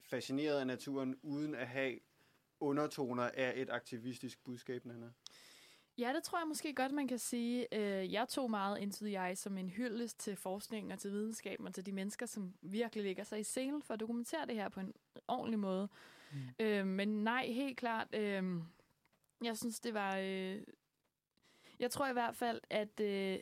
fascineret 0.00 0.60
af 0.60 0.66
naturen, 0.66 1.16
uden 1.22 1.54
at 1.54 1.66
have 1.68 1.98
undertoner 2.60 3.30
af 3.34 3.52
et 3.56 3.70
aktivistisk 3.70 4.44
budskab, 4.44 4.84
Nana? 4.84 5.06
Ja, 5.98 6.12
det 6.16 6.22
tror 6.22 6.38
jeg 6.38 6.48
måske 6.48 6.74
godt, 6.74 6.92
man 6.92 7.08
kan 7.08 7.18
sige. 7.18 7.74
Øh, 7.74 8.12
Jeg 8.12 8.28
tog 8.28 8.50
meget 8.50 8.78
Into 8.78 9.04
the 9.04 9.28
Eye 9.28 9.36
som 9.36 9.58
en 9.58 9.70
hyldest 9.70 10.18
til 10.20 10.36
forskning 10.36 10.92
og 10.92 10.98
til 10.98 11.12
videnskaben 11.12 11.66
og 11.66 11.74
til 11.74 11.86
de 11.86 11.92
mennesker, 11.92 12.26
som 12.26 12.54
virkelig 12.62 13.04
ligger 13.04 13.24
sig 13.24 13.40
i 13.40 13.44
scenen 13.44 13.82
for 13.82 13.94
at 13.94 14.00
dokumentere 14.00 14.46
det 14.46 14.54
her 14.54 14.68
på 14.68 14.80
en 14.80 14.94
ordentlig 15.28 15.58
måde. 15.58 15.88
Mm. 16.32 16.38
Øh, 16.60 16.86
men 16.86 17.24
nej, 17.24 17.46
helt 17.46 17.78
klart. 17.78 18.14
Jeg 19.42 19.56
synes, 19.56 19.80
det 19.80 19.94
var... 19.94 20.16
Øh, 20.16 20.62
jeg 21.78 21.90
tror 21.90 22.08
i 22.08 22.12
hvert 22.12 22.36
fald, 22.36 22.60
at, 22.70 23.00
øh, 23.00 23.38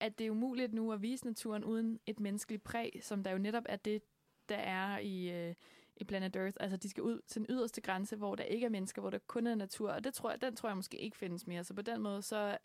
at 0.00 0.18
det 0.18 0.26
er 0.26 0.30
umuligt 0.30 0.74
nu 0.74 0.92
at 0.92 1.02
vise 1.02 1.24
naturen 1.24 1.64
uden 1.64 2.00
et 2.06 2.20
menneskeligt 2.20 2.64
præg, 2.64 2.98
som 3.02 3.24
der 3.24 3.30
jo 3.30 3.38
netop 3.38 3.64
er 3.68 3.76
det, 3.76 4.02
der 4.48 4.56
er 4.56 4.98
i, 4.98 5.30
øh, 5.30 5.54
i 5.96 6.04
Planet 6.04 6.36
Earth. 6.36 6.56
Altså, 6.60 6.76
de 6.76 6.88
skal 6.88 7.02
ud 7.02 7.20
til 7.26 7.40
den 7.40 7.46
yderste 7.50 7.80
grænse, 7.80 8.16
hvor 8.16 8.34
der 8.34 8.44
ikke 8.44 8.64
er 8.66 8.70
mennesker, 8.70 9.00
hvor 9.00 9.10
der 9.10 9.18
kun 9.18 9.46
er 9.46 9.54
natur. 9.54 9.90
Og 9.90 10.04
det 10.04 10.14
tror 10.14 10.30
jeg, 10.30 10.40
den 10.42 10.56
tror 10.56 10.68
jeg 10.68 10.76
måske 10.76 10.98
ikke 10.98 11.16
findes 11.16 11.46
mere. 11.46 11.64
Så 11.64 11.74
på 11.74 11.82
den 11.82 12.00
måde, 12.00 12.22
så 12.22 12.58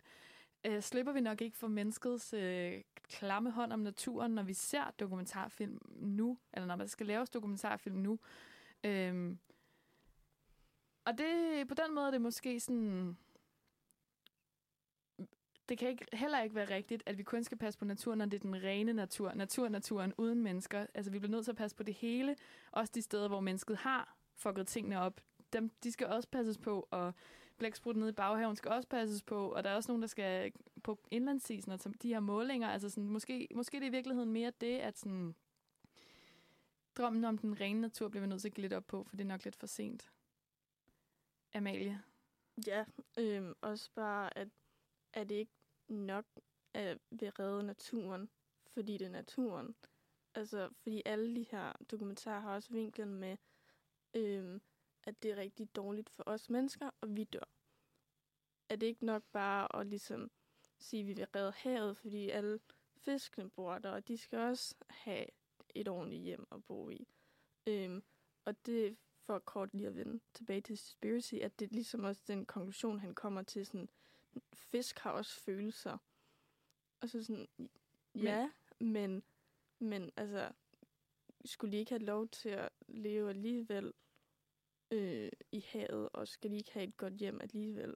øh, 0.66 0.82
slipper 0.82 1.12
vi 1.12 1.22
nok 1.22 1.42
ikke 1.42 1.58
for 1.58 1.68
menneskets 1.68 2.34
øh, 2.34 2.82
klamme 3.04 3.52
hånd 3.52 3.74
om 3.74 3.80
naturen, 3.80 4.32
når 4.32 4.44
vi 4.44 4.54
ser 4.54 4.92
dokumentarfilm 5.00 5.80
nu, 5.96 6.38
eller 6.54 6.68
når 6.68 6.76
man 6.76 6.88
skal 6.88 7.06
laves 7.06 7.30
dokumentarfilm 7.30 7.96
nu. 7.96 8.20
Øhm, 8.84 9.40
og 11.08 11.18
det, 11.18 11.68
på 11.68 11.74
den 11.74 11.96
måde 11.96 12.08
er 12.08 12.12
det 12.12 12.22
måske 12.22 12.60
sådan... 12.60 13.18
Det 15.70 15.78
kan 15.78 15.90
ikke, 15.90 16.06
heller 16.14 16.42
ikke 16.42 16.56
være 16.56 16.76
rigtigt, 16.76 17.04
at 17.06 17.18
vi 17.18 17.24
kun 17.24 17.44
skal 17.44 17.58
passe 17.58 17.80
på 17.80 17.86
naturen, 17.86 18.18
når 18.18 18.26
det 18.26 18.38
er 18.38 18.42
den 18.42 18.64
rene 18.64 18.94
natur. 18.94 19.34
Natur-naturen 19.34 20.14
uden 20.18 20.42
mennesker. 20.42 20.86
Altså, 20.94 21.12
vi 21.12 21.20
bliver 21.20 21.32
nødt 21.32 21.44
til 21.44 21.52
at 21.52 21.58
passe 21.58 21.78
på 21.78 21.84
det 21.84 21.94
hele. 21.94 22.36
Også 22.72 22.92
de 22.96 23.02
steder, 23.02 23.28
hvor 23.28 23.40
mennesket 23.40 23.78
har 23.78 24.18
fucket 24.36 24.68
tingene 24.68 25.00
op. 25.00 25.22
Dem, 25.54 25.72
de 25.84 25.92
skal 25.92 26.08
også 26.08 26.30
passes 26.30 26.58
på, 26.58 26.88
og 26.92 27.14
blæksprutten 27.58 28.00
nede 28.00 28.10
i 28.10 28.14
baghaven 28.14 28.56
skal 28.56 28.72
også 28.72 28.88
passes 28.88 29.22
på, 29.24 29.52
og 29.52 29.64
der 29.64 29.70
er 29.70 29.76
også 29.76 29.92
nogen, 29.92 30.02
der 30.02 30.08
skal 30.08 30.52
på 30.84 31.00
indlandsisen 31.12 31.72
og 31.72 31.80
de 32.02 32.08
her 32.08 32.20
målinger. 32.20 32.68
Altså 32.68 32.90
sådan, 32.90 33.10
måske, 33.10 33.48
måske 33.56 33.78
det 33.78 33.84
er 33.84 33.88
i 33.88 33.92
virkeligheden 33.92 34.32
mere 34.32 34.52
det, 34.62 34.78
at 34.78 34.98
sådan, 34.98 35.36
drømmen 36.96 37.26
om 37.26 37.38
den 37.38 37.62
rene 37.62 37.82
natur 37.82 38.10
bliver 38.10 38.22
vi 38.22 38.28
nødt 38.28 38.42
til 38.42 38.50
at 38.50 38.54
glide 38.54 38.76
op 38.76 38.88
på, 38.88 39.04
for 39.04 39.16
det 39.16 39.24
er 39.24 39.28
nok 39.28 39.44
lidt 39.44 39.56
for 39.56 39.68
sent. 39.68 40.10
Amalie? 41.54 42.04
Ja, 42.68 42.86
øh, 43.20 43.56
også 43.62 43.90
bare, 43.96 44.38
at 44.38 44.48
er 45.14 45.24
det 45.24 45.36
ikke 45.36 45.54
nok 45.90 46.26
at 46.78 46.98
vi 47.12 47.30
redde 47.30 47.64
naturen, 47.64 48.30
fordi 48.74 48.98
det 48.98 49.06
er 49.06 49.12
naturen. 49.12 49.76
Altså, 50.36 50.70
fordi 50.82 51.02
alle 51.06 51.36
de 51.36 51.46
her 51.52 51.74
dokumentarer 51.92 52.40
har 52.40 52.56
også 52.56 52.74
vinklen 52.74 53.14
med, 53.14 53.38
øh, 54.14 54.60
at 55.04 55.24
det 55.24 55.32
er 55.32 55.36
rigtig 55.36 55.76
dårligt 55.76 56.10
for 56.10 56.24
os 56.26 56.50
mennesker, 56.50 56.90
og 57.02 57.16
vi 57.16 57.24
dør. 57.24 57.50
Er 58.70 58.76
det 58.76 58.88
ikke 58.88 59.06
nok 59.06 59.24
bare 59.32 59.80
at 59.80 59.88
ligesom 59.88 60.32
sige, 60.80 61.02
at 61.02 61.08
vi 61.08 61.14
vil 61.14 61.28
redde 61.36 61.52
havet, 61.52 61.98
fordi 61.98 62.30
alle 62.30 62.60
fiskene 62.98 63.50
bor 63.50 63.78
der, 63.78 63.92
og 63.92 64.08
de 64.08 64.18
skal 64.18 64.40
også 64.40 64.76
have 64.90 65.26
et 65.76 65.88
ordentligt 65.88 66.24
hjem 66.24 66.48
at 66.52 66.66
bo 66.66 66.90
i. 66.90 67.08
Øhm, 67.68 68.04
og 68.46 68.66
det 68.66 68.98
for 69.28 69.40
kort 69.40 69.74
lige 69.74 69.88
at 69.88 69.96
vende 69.96 70.20
tilbage 70.34 70.62
til 70.62 70.78
Conspiracy, 70.78 71.36
at 71.36 71.60
det 71.60 71.66
er 71.66 71.74
ligesom 71.74 72.04
også 72.04 72.22
den 72.28 72.46
konklusion, 72.46 73.00
han 73.00 73.16
kommer 73.16 73.42
til, 73.42 73.66
sådan, 73.66 73.90
fisk 74.54 75.00
har 75.00 75.12
også 75.12 75.42
følelser. 75.42 75.98
Og 77.02 77.10
så 77.10 77.24
sådan, 77.24 77.48
ja, 78.16 78.52
men, 78.80 78.94
men, 78.94 79.24
men 79.80 80.12
altså, 80.18 80.52
skulle 81.46 81.72
de 81.72 81.78
ikke 81.78 81.92
have 81.92 82.04
lov 82.04 82.28
til 82.28 82.50
at 82.50 82.70
leve 82.88 83.30
alligevel 83.30 83.94
øh, 84.92 85.32
i 85.52 85.66
havet, 85.72 86.10
og 86.14 86.28
skal 86.28 86.52
de 86.52 86.56
ikke 86.56 86.72
have 86.72 86.88
et 86.88 86.98
godt 86.98 87.14
hjem 87.14 87.42
alligevel? 87.42 87.96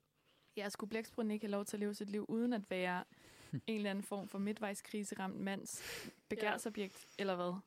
Ja, 0.57 0.69
skulle 0.69 0.89
blæksprutten 0.89 1.31
ikke 1.31 1.45
have 1.45 1.51
lov 1.51 1.65
til 1.65 1.77
at 1.77 1.79
leve 1.79 1.93
sit 1.93 2.09
liv, 2.09 2.25
uden 2.29 2.53
at 2.53 2.69
være 2.69 3.03
en 3.67 3.75
eller 3.75 3.89
anden 3.89 4.03
form 4.03 4.27
for 4.27 4.37
midtvejskrise 4.37 5.15
ramt 5.19 5.39
mands 5.39 5.83
begærsobjekt, 6.29 7.05
ja. 7.05 7.21
eller 7.21 7.35
hvad? 7.35 7.59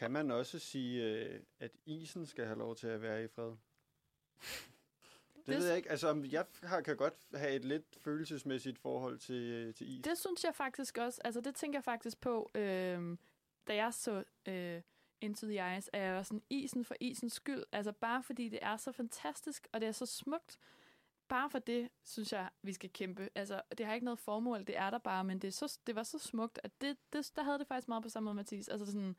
Kan 0.00 0.10
man 0.10 0.30
også 0.30 0.58
sige, 0.58 1.04
øh, 1.04 1.40
at 1.58 1.70
isen 1.86 2.26
skal 2.26 2.44
have 2.44 2.58
lov 2.58 2.76
til 2.76 2.86
at 2.86 3.02
være 3.02 3.24
i 3.24 3.28
fred? 3.28 3.46
Det, 3.46 3.58
det 5.46 5.56
ved 5.56 5.66
jeg 5.68 5.76
ikke. 5.76 5.90
Altså, 5.90 6.26
jeg 6.30 6.46
har, 6.62 6.80
kan 6.80 6.96
godt 6.96 7.14
have 7.34 7.52
et 7.52 7.64
lidt 7.64 7.96
følelsesmæssigt 8.00 8.78
forhold 8.78 9.18
til, 9.18 9.34
øh, 9.42 9.74
til 9.74 9.98
is. 9.98 10.02
Det 10.04 10.18
synes 10.18 10.44
jeg 10.44 10.54
faktisk 10.54 10.98
også. 10.98 11.20
Altså, 11.24 11.40
det 11.40 11.54
tænker 11.54 11.78
jeg 11.78 11.84
faktisk 11.84 12.20
på, 12.20 12.50
øh, 12.54 13.16
da 13.68 13.74
jeg 13.74 13.94
så 13.94 14.24
øh, 14.48 14.82
Into 15.20 15.46
the 15.46 15.76
Ice, 15.76 15.96
at 15.96 16.02
jeg 16.02 16.14
var 16.14 16.22
sådan, 16.22 16.42
isen 16.50 16.84
for 16.84 16.94
isens 17.00 17.32
skyld. 17.32 17.62
Altså, 17.72 17.92
bare 17.92 18.22
fordi 18.22 18.48
det 18.48 18.58
er 18.62 18.76
så 18.76 18.92
fantastisk, 18.92 19.68
og 19.72 19.80
det 19.80 19.88
er 19.88 19.92
så 19.92 20.06
smukt. 20.06 20.58
Bare 21.28 21.50
for 21.50 21.58
det, 21.58 21.88
synes 22.04 22.32
jeg, 22.32 22.48
vi 22.62 22.72
skal 22.72 22.90
kæmpe. 22.90 23.28
Altså, 23.34 23.62
det 23.78 23.86
har 23.86 23.94
ikke 23.94 24.04
noget 24.04 24.18
formål, 24.18 24.66
det 24.66 24.76
er 24.76 24.90
der 24.90 24.98
bare, 24.98 25.24
men 25.24 25.38
det, 25.38 25.48
er 25.48 25.52
så, 25.52 25.78
det 25.86 25.94
var 25.94 26.02
så 26.02 26.18
smukt, 26.18 26.60
at 26.62 26.70
det, 26.80 26.96
det, 27.12 27.32
der 27.36 27.42
havde 27.42 27.58
det 27.58 27.66
faktisk 27.66 27.88
meget 27.88 28.02
på 28.02 28.08
samme 28.08 28.24
måde, 28.24 28.34
Mathis. 28.34 28.68
Altså 28.68 28.86
sådan, 28.86 29.10
at 29.10 29.16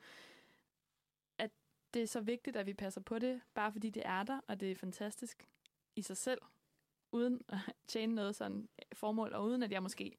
det 1.93 2.01
er 2.01 2.07
så 2.07 2.22
vigtigt, 2.22 2.55
at 2.55 2.65
vi 2.65 2.73
passer 2.73 3.01
på 3.01 3.19
det, 3.19 3.41
bare 3.53 3.72
fordi 3.72 3.89
det 3.89 4.03
er 4.05 4.23
der, 4.23 4.39
og 4.47 4.59
det 4.59 4.72
er 4.72 4.76
fantastisk 4.76 5.47
i 5.95 6.01
sig 6.01 6.18
selv, 6.18 6.41
uden 7.11 7.41
at 7.47 7.59
tjene 7.88 8.15
noget 8.15 8.35
sådan 8.35 8.69
øh, 8.80 8.85
formål, 8.93 9.34
og 9.34 9.43
uden 9.43 9.63
at 9.63 9.72
jeg 9.72 9.84
måske... 9.84 10.18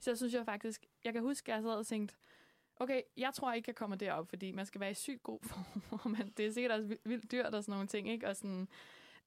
Så 0.00 0.16
synes 0.16 0.34
jeg 0.34 0.44
faktisk, 0.44 0.86
jeg 1.04 1.12
kan 1.12 1.22
huske, 1.22 1.52
at 1.52 1.56
jeg 1.56 1.62
sad 1.62 1.70
og 1.70 1.86
tænkte, 1.86 2.14
okay, 2.76 3.02
jeg 3.16 3.34
tror 3.34 3.52
ikke, 3.52 3.68
jeg 3.68 3.76
kommer 3.76 3.96
derop, 3.96 4.28
fordi 4.28 4.52
man 4.52 4.66
skal 4.66 4.80
være 4.80 4.90
i 4.90 4.94
sygt 4.94 5.22
god 5.22 5.40
form, 5.88 6.10
men 6.10 6.30
det 6.36 6.46
er 6.46 6.50
sikkert 6.50 6.72
også 6.72 6.96
vildt 7.04 7.32
dyrt 7.32 7.54
og 7.54 7.64
sådan 7.64 7.72
nogle 7.72 7.86
ting, 7.86 8.08
ikke? 8.10 8.28
Og, 8.28 8.36
sådan, 8.36 8.68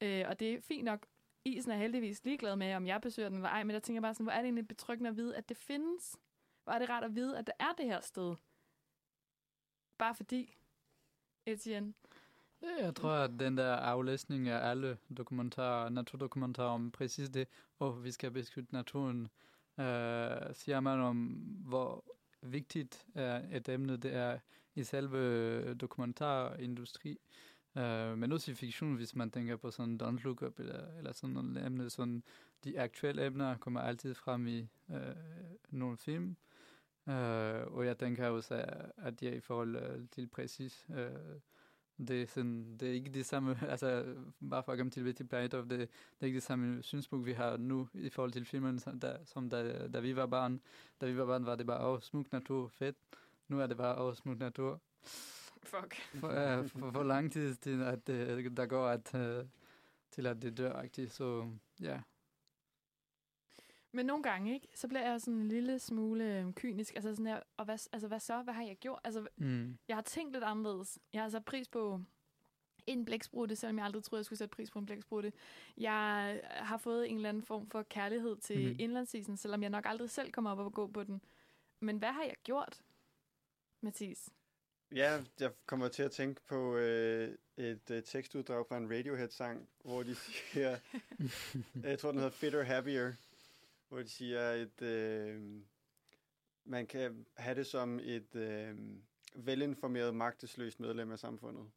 øh, 0.02 0.26
og 0.28 0.40
det 0.40 0.54
er 0.54 0.62
fint 0.62 0.84
nok, 0.84 1.08
isen 1.46 1.72
er 1.72 1.78
heldigvis 1.78 2.24
ligeglad 2.26 2.56
med, 2.56 2.76
om 2.76 2.88
jeg 2.88 3.02
besøger 3.02 3.30
den 3.30 3.38
eller 3.38 3.50
ej, 3.50 3.64
men 3.64 3.74
der 3.74 3.80
tænker 3.80 4.02
bare 4.02 4.14
sådan, 4.14 4.26
hvor 4.26 4.34
er 4.34 4.38
det 4.38 4.46
egentlig 4.46 4.68
betryggende 4.68 5.10
at 5.10 5.18
vide, 5.18 5.36
at 5.36 5.50
det 5.50 5.58
findes? 5.58 6.20
Hvor 6.64 6.74
er 6.74 6.80
det 6.80 6.90
rart 6.90 7.04
at 7.04 7.16
vide, 7.16 7.38
at 7.38 7.48
der 7.48 7.54
er 7.60 7.74
det 7.78 7.86
her 7.86 8.02
sted? 8.02 8.36
Bare 9.98 10.16
fordi, 10.16 10.57
Etienne. 11.48 11.94
Jeg 12.62 12.96
tror, 12.96 13.12
at 13.12 13.32
den 13.40 13.58
der 13.58 13.74
aflæsning 13.76 14.48
af 14.48 14.70
alle 14.70 14.98
dokumentarer, 15.18 15.90
naturdokumentarer 15.90 16.70
om 16.70 16.92
præcis 16.92 17.30
det, 17.30 17.48
og 17.80 18.04
vi 18.04 18.12
skal 18.12 18.32
beskytte 18.32 18.74
naturen, 18.74 19.28
øh, 19.80 20.54
siger 20.54 20.80
man 20.80 21.00
om, 21.00 21.18
hvor 21.68 22.06
vigtigt 22.42 23.06
øh, 23.16 23.52
et 23.52 23.70
emne, 23.70 23.98
det 23.98 24.14
er 24.14 24.40
i 24.76 24.84
selve 24.84 25.74
dokumentarindustri. 25.74 27.20
øh, 27.78 28.18
men 28.18 28.32
også 28.32 28.52
i 28.52 28.54
fiktion, 28.54 28.96
hvis 28.96 29.16
man 29.16 29.32
tænker 29.32 29.56
på 29.56 29.72
sådan 29.72 30.02
Don't 30.04 30.24
Look 30.24 30.42
Up 30.42 30.60
eller, 30.60 30.98
eller 30.98 31.12
sådan 31.12 31.34
nogle 31.34 31.66
emne, 31.66 31.90
sådan 31.90 32.24
de 32.64 32.80
aktuelle 32.82 33.26
emner 33.26 33.58
kommer 33.58 33.82
altid 33.82 34.14
frem 34.14 34.48
i 34.48 34.68
øh, 34.92 35.16
nogle 35.70 35.98
film. 35.98 36.38
Uh, 37.08 37.78
og 37.78 37.86
jeg 37.86 37.98
tænker 37.98 38.28
også, 38.28 38.66
at, 38.98 39.22
jeg 39.22 39.36
i 39.36 39.40
forhold 39.40 40.08
til 40.08 40.28
præcis, 40.28 40.86
uh, 40.90 40.96
det, 42.08 42.22
er 42.22 42.28
sådan, 42.28 42.78
det 42.80 42.90
er 42.90 42.94
ikke 42.94 43.10
det 43.10 43.26
samme, 43.26 43.60
altså 43.74 44.16
bare 44.50 44.64
for 44.64 44.72
at 44.72 44.78
komme 44.78 44.92
tilbage 44.92 45.14
til 45.14 45.28
Planet 45.28 45.54
of, 45.54 45.64
det, 45.64 45.80
det 45.80 45.90
er 46.20 46.26
ikke 46.26 46.36
det 46.36 46.44
samme 46.44 46.84
synspunkt, 46.84 47.26
vi 47.26 47.32
har 47.34 47.58
nu 47.58 47.88
i 47.94 48.10
forhold 48.10 48.32
til 48.32 48.46
filmen, 48.46 48.80
som 48.80 49.00
da, 49.00 49.18
som 49.26 49.50
da, 49.50 49.88
da 49.88 50.00
vi 50.00 50.16
var 50.16 50.26
barn. 50.26 50.62
Da 51.02 51.06
vi 51.06 51.18
var 51.18 51.26
barn, 51.26 51.46
var 51.46 51.56
det 51.56 51.68
bare, 51.68 51.88
åh, 51.88 51.94
oh, 51.94 52.02
smuk 52.02 52.32
natur, 52.32 52.68
fedt. 52.68 52.98
Nu 53.48 53.60
er 53.60 53.68
det 53.68 53.78
bare, 53.78 53.98
åh, 53.98 54.08
oh, 54.08 54.16
smuk 54.16 54.40
natur. 54.40 54.82
Fuck. 55.64 55.96
For, 56.20 56.28
uh, 56.28 56.70
for, 56.70 56.92
for 56.92 57.04
lang 57.04 57.32
tid 57.32 57.56
til, 57.56 57.82
at 57.82 58.10
uh, 58.10 58.56
der 58.58 58.66
går 58.66 58.88
at, 58.88 59.14
uh, 59.14 59.48
til, 60.12 60.28
at 60.28 60.42
det 60.42 60.58
dør, 60.58 60.82
-agtigt. 60.82 61.08
så 61.08 61.50
ja. 61.82 61.88
Yeah. 61.88 62.02
Men 63.92 64.06
nogle 64.06 64.24
gange, 64.24 64.54
ikke, 64.54 64.68
så 64.76 64.88
bliver 64.88 65.10
jeg 65.10 65.22
sådan 65.22 65.40
en 65.40 65.48
lille 65.48 65.80
smule 65.80 66.24
øhm, 66.24 66.54
kynisk. 66.54 66.96
Altså 66.96 67.10
sådan 67.10 67.26
her, 67.26 67.40
og 67.58 67.66
hvad, 67.66 67.88
altså, 67.92 68.08
hvad 68.08 68.20
så? 68.20 68.42
Hvad 68.42 68.54
har 68.54 68.64
jeg 68.64 68.78
gjort? 68.78 69.00
Altså, 69.04 69.28
mm. 69.38 69.78
jeg 69.88 69.98
har 69.98 70.02
tænkt 70.02 70.34
lidt 70.34 70.44
anderledes. 70.44 71.00
Jeg 71.14 71.22
har 71.22 71.30
sat 71.30 71.46
pris 71.46 71.68
på 71.68 72.02
en 72.88 73.06
blæksprutte, 73.06 73.56
selvom 73.56 73.78
jeg 73.78 73.86
aldrig 73.86 74.04
troede, 74.04 74.20
jeg 74.20 74.26
skulle 74.26 74.40
sætte 74.40 74.56
pris 74.56 74.72
på 74.72 74.80
en 74.80 74.86
blæksprutte. 74.86 75.34
Jeg 75.78 76.42
har 76.44 76.78
fået 76.78 77.10
en 77.10 77.16
eller 77.16 77.30
anden 77.30 77.44
form 77.44 77.70
for 77.70 77.84
kærlighed 77.84 78.38
til 78.38 78.72
mm. 78.72 78.76
indlandsisen, 78.80 79.38
selvom 79.38 79.62
jeg 79.62 79.70
nok 79.70 79.86
aldrig 79.88 80.10
selv 80.10 80.32
kommer 80.32 80.52
op 80.52 80.60
og 80.60 80.74
gå 80.74 80.88
på 80.88 81.04
den. 81.04 81.22
Men 81.80 81.98
hvad 81.98 82.12
har 82.12 82.24
jeg 82.24 82.36
gjort, 82.44 82.82
Mathis? 83.82 84.30
Ja, 84.96 85.24
jeg 85.40 85.52
kommer 85.66 85.88
til 85.88 86.04
at 86.04 86.12
tænke 86.12 86.42
på 86.48 86.76
øh, 86.76 87.36
et 87.58 87.92
øh, 87.92 88.04
tekstuddrag 88.04 88.66
fra 88.68 88.78
en 88.78 88.92
Radiohead-sang, 88.92 89.70
hvor 89.84 90.04
de 90.04 90.16
siger, 90.16 90.78
jeg 91.84 92.00
tror, 92.00 92.12
den 92.12 92.20
hedder 92.20 92.32
Fitter 92.32 92.64
Happier, 92.64 93.14
hvor 93.90 94.00
de 94.00 94.10
siger, 94.10 94.50
at 94.50 94.82
øh, 94.82 95.42
man 96.64 96.88
kan 96.88 97.26
have 97.38 97.56
det 97.56 97.68
som 97.68 98.00
et 98.00 98.36
øh, 98.36 98.76
velinformeret, 99.36 100.16
magtesløst 100.16 100.80
medlem 100.80 101.12
af 101.12 101.20
samfundet. 101.20 101.72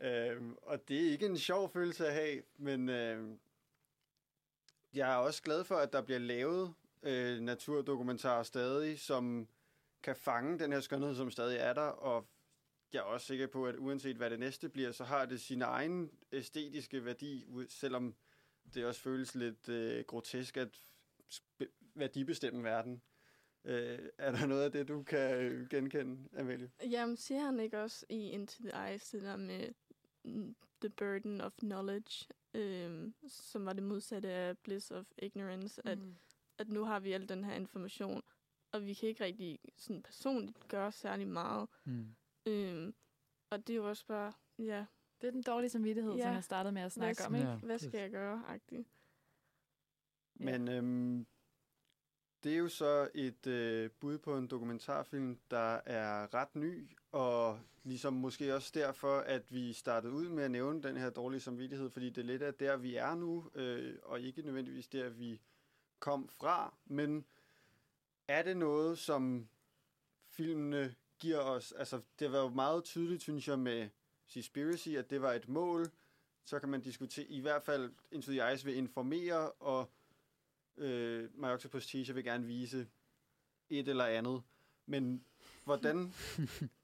Øh, 0.00 0.42
og 0.62 0.88
det 0.88 1.06
er 1.06 1.10
ikke 1.10 1.26
en 1.26 1.38
sjov 1.38 1.72
følelse 1.72 2.06
at 2.06 2.12
have, 2.14 2.42
men 2.56 2.88
øh, 2.88 3.36
jeg 4.94 5.12
er 5.12 5.16
også 5.16 5.42
glad 5.42 5.64
for, 5.64 5.76
at 5.76 5.92
der 5.92 6.02
bliver 6.02 6.18
lavet 6.18 6.74
øh, 7.02 7.40
naturdokumentarer 7.40 8.42
stadig, 8.42 9.00
som 9.00 9.48
kan 10.02 10.16
fange 10.16 10.58
den 10.58 10.72
her 10.72 10.80
skønhed, 10.80 11.14
som 11.14 11.30
stadig 11.30 11.58
er 11.58 11.72
der, 11.72 11.80
og 11.80 12.26
jeg 12.92 12.98
er 12.98 13.02
også 13.02 13.26
sikker 13.26 13.46
på, 13.46 13.66
at 13.66 13.76
uanset 13.78 14.16
hvad 14.16 14.30
det 14.30 14.38
næste 14.38 14.68
bliver, 14.68 14.92
så 14.92 15.04
har 15.04 15.26
det 15.26 15.40
sin 15.40 15.62
egen 15.62 16.10
æstetiske 16.32 17.04
værdi, 17.04 17.46
selvom 17.68 18.14
det 18.74 18.86
også 18.86 19.00
føles 19.00 19.34
lidt 19.34 19.68
øh, 19.68 20.04
grotesk 20.04 20.56
at 20.56 20.82
værdibestemme 21.94 22.64
verden. 22.64 23.02
Øh, 23.64 23.98
er 24.18 24.30
der 24.32 24.46
noget 24.46 24.62
af 24.62 24.72
det, 24.72 24.88
du 24.88 25.02
kan 25.02 25.34
øh, 25.34 25.68
genkende, 25.68 26.28
Amelie? 26.38 26.70
Jamen, 26.90 27.16
siger 27.16 27.40
han 27.40 27.60
ikke 27.60 27.82
også 27.82 28.06
i 28.08 28.30
Into 28.30 28.62
the 28.62 28.88
Eyes, 28.88 29.10
det 29.10 29.22
der 29.22 29.36
med 29.36 29.68
mm, 30.24 30.56
the 30.80 30.90
burden 30.90 31.40
of 31.40 31.52
knowledge, 31.58 32.26
øh, 32.54 33.12
som 33.28 33.66
var 33.66 33.72
det 33.72 33.82
modsatte 33.82 34.28
af 34.28 34.58
bliss 34.58 34.90
of 34.90 35.06
ignorance, 35.18 35.82
mm. 35.84 35.90
at, 35.90 35.98
at 36.58 36.68
nu 36.68 36.84
har 36.84 37.00
vi 37.00 37.12
al 37.12 37.28
den 37.28 37.44
her 37.44 37.54
information, 37.54 38.22
og 38.72 38.86
vi 38.86 38.94
kan 38.94 39.08
ikke 39.08 39.24
rigtig 39.24 39.58
sådan 39.76 40.02
personligt 40.02 40.68
gøre 40.68 40.92
særlig 40.92 41.28
meget. 41.28 41.68
Mm. 41.84 42.14
Øh, 42.46 42.92
og 43.50 43.66
det 43.66 43.72
er 43.72 43.76
jo 43.76 43.88
også 43.88 44.06
bare, 44.06 44.32
ja. 44.58 44.86
Det 45.20 45.26
er 45.26 45.30
den 45.30 45.42
dårlige 45.42 45.70
samvittighed, 45.70 46.14
ja. 46.14 46.22
som 46.22 46.32
jeg 46.32 46.44
startede 46.44 46.72
med 46.72 46.82
at 46.82 46.92
snakke 46.92 47.20
Hvad, 47.20 47.26
om, 47.26 47.34
ikke? 47.34 47.48
Ja, 47.48 47.56
Hvad 47.56 47.78
skal 47.78 48.00
jeg 48.00 48.10
gøre, 48.10 48.42
agtigt? 48.48 48.88
Men 50.38 50.68
øhm, 50.68 51.26
Det 52.44 52.52
er 52.54 52.58
jo 52.58 52.68
så 52.68 53.08
et 53.14 53.46
øh, 53.46 53.90
bud 53.90 54.18
på 54.18 54.36
en 54.36 54.46
dokumentarfilm, 54.46 55.38
der 55.50 55.80
er 55.86 56.34
ret 56.34 56.54
ny, 56.56 56.90
og 57.12 57.60
ligesom 57.84 58.12
måske 58.12 58.54
også 58.54 58.70
derfor, 58.74 59.18
at 59.18 59.52
vi 59.52 59.72
startede 59.72 60.12
ud 60.12 60.28
med 60.28 60.44
at 60.44 60.50
nævne 60.50 60.82
den 60.82 60.96
her 60.96 61.10
dårlige 61.10 61.40
samvittighed, 61.40 61.90
fordi 61.90 62.10
det 62.10 62.24
lidt 62.24 62.42
er 62.42 62.50
der, 62.50 62.76
vi 62.76 62.96
er 62.96 63.14
nu, 63.14 63.50
øh, 63.54 63.98
og 64.02 64.20
ikke 64.20 64.42
nødvendigvis 64.42 64.88
der, 64.88 65.08
vi 65.08 65.40
kom 65.98 66.28
fra. 66.28 66.74
Men 66.84 67.24
er 68.28 68.42
det 68.42 68.56
noget, 68.56 68.98
som 68.98 69.48
filmene 70.28 70.94
giver 71.18 71.38
os? 71.38 71.72
Altså, 71.72 72.00
det 72.18 72.32
var 72.32 72.38
jo 72.38 72.48
meget 72.48 72.84
tydeligt, 72.84 73.22
synes 73.22 73.48
jeg, 73.48 73.58
med 73.58 73.88
Seaspiracy, 74.26 74.88
at 74.88 75.10
det 75.10 75.22
var 75.22 75.32
et 75.32 75.48
mål. 75.48 75.86
Så 76.44 76.58
kan 76.58 76.68
man 76.68 76.80
diskutere, 76.80 77.26
i 77.26 77.40
hvert 77.40 77.62
fald 77.62 77.92
Into 78.10 78.30
the 78.32 78.54
Ice 78.54 78.64
vil 78.64 78.76
informere, 78.76 79.50
og 79.50 79.90
øh, 80.78 81.28
My 81.34 81.44
Octopus 81.46 81.86
Teacher 81.86 82.14
vil 82.14 82.24
gerne 82.24 82.46
vise 82.46 82.86
et 83.70 83.88
eller 83.88 84.04
andet. 84.04 84.42
Men 84.86 85.24
hvordan... 85.64 85.96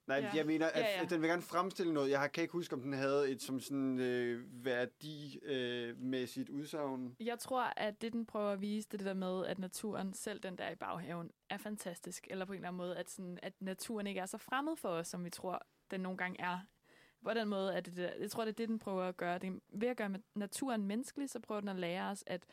Nej, 0.07 0.17
Ja. 0.17 0.31
jeg 0.35 0.45
mener, 0.45 0.67
at 0.67 0.81
Ja, 0.81 0.99
ja. 0.99 1.05
den 1.05 1.21
vil 1.21 1.29
gerne 1.29 1.41
fremstille 1.41 1.93
noget. 1.93 2.09
Jeg 2.09 2.19
har- 2.19 2.27
kan 2.27 2.41
ikke 2.41 2.51
huske, 2.51 2.73
om 2.75 2.81
den 2.81 2.93
havde 2.93 3.29
et 3.31 3.41
som 3.41 3.59
sådan 3.59 3.99
øh, 3.99 4.65
værdimæssigt 4.65 6.49
udsagn. 6.49 7.15
Jeg 7.19 7.39
tror, 7.39 7.61
at 7.77 8.01
det, 8.01 8.13
den 8.13 8.25
prøver 8.25 8.51
at 8.51 8.61
vise, 8.61 8.87
det 8.91 8.99
det 8.99 9.05
der 9.07 9.13
med, 9.13 9.45
at 9.45 9.59
naturen, 9.59 10.13
selv 10.13 10.39
den 10.39 10.57
der 10.57 10.69
i 10.69 10.75
baghaven, 10.75 11.31
er 11.49 11.57
fantastisk. 11.57 12.27
Eller 12.29 12.45
på 12.45 12.53
en 12.53 12.57
eller 12.57 12.67
anden 12.67 12.77
måde, 12.77 12.97
at, 12.97 13.09
sådan, 13.09 13.39
at 13.43 13.53
naturen 13.59 14.07
ikke 14.07 14.19
er 14.19 14.25
så 14.25 14.37
fremmed 14.37 14.75
for 14.75 14.89
os, 14.89 15.07
som 15.07 15.25
vi 15.25 15.29
tror, 15.29 15.65
den 15.91 15.99
nogle 16.01 16.17
gange 16.17 16.41
er. 16.41 16.59
På 17.23 17.33
den 17.33 17.47
måde, 17.47 17.75
at 17.75 17.85
det, 17.85 17.97
der- 17.97 18.13
jeg 18.19 18.31
tror, 18.31 18.45
det 18.45 18.51
er 18.51 18.55
det, 18.55 18.69
den 18.69 18.79
prøver 18.79 19.03
at 19.03 19.17
gøre. 19.17 19.39
Det 19.39 19.59
ved 19.69 19.87
at 19.87 19.97
gøre 19.97 20.13
naturen 20.35 20.85
menneskelig, 20.85 21.29
så 21.29 21.39
prøver 21.39 21.61
den 21.61 21.69
at 21.69 21.75
lære 21.79 22.09
os, 22.11 22.23
at 22.27 22.43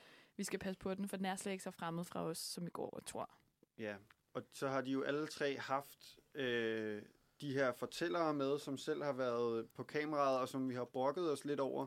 vi 0.40 0.44
skal 0.44 0.58
passe 0.58 0.78
på 0.78 0.94
den, 0.94 1.08
for 1.08 1.16
den 1.16 1.26
er 1.26 1.36
slet 1.36 1.52
ikke 1.52 1.64
så 1.64 1.70
fremmed 1.70 2.04
fra 2.04 2.24
os, 2.24 2.38
som 2.38 2.64
vi 2.64 2.70
går 2.70 2.90
og 2.90 3.06
tror. 3.06 3.30
Ja, 3.78 3.96
og 4.34 4.42
så 4.52 4.68
har 4.68 4.80
de 4.80 4.90
jo 4.90 5.02
alle 5.02 5.26
tre 5.26 5.58
haft 5.58 6.18
øh, 6.34 7.02
de 7.40 7.52
her 7.52 7.72
fortællere 7.72 8.34
med, 8.34 8.58
som 8.58 8.78
selv 8.78 9.02
har 9.02 9.12
været 9.12 9.68
på 9.70 9.82
kameraet, 9.82 10.40
og 10.40 10.48
som 10.48 10.68
vi 10.68 10.74
har 10.74 10.84
brokket 10.84 11.32
os 11.32 11.44
lidt 11.44 11.60
over. 11.60 11.86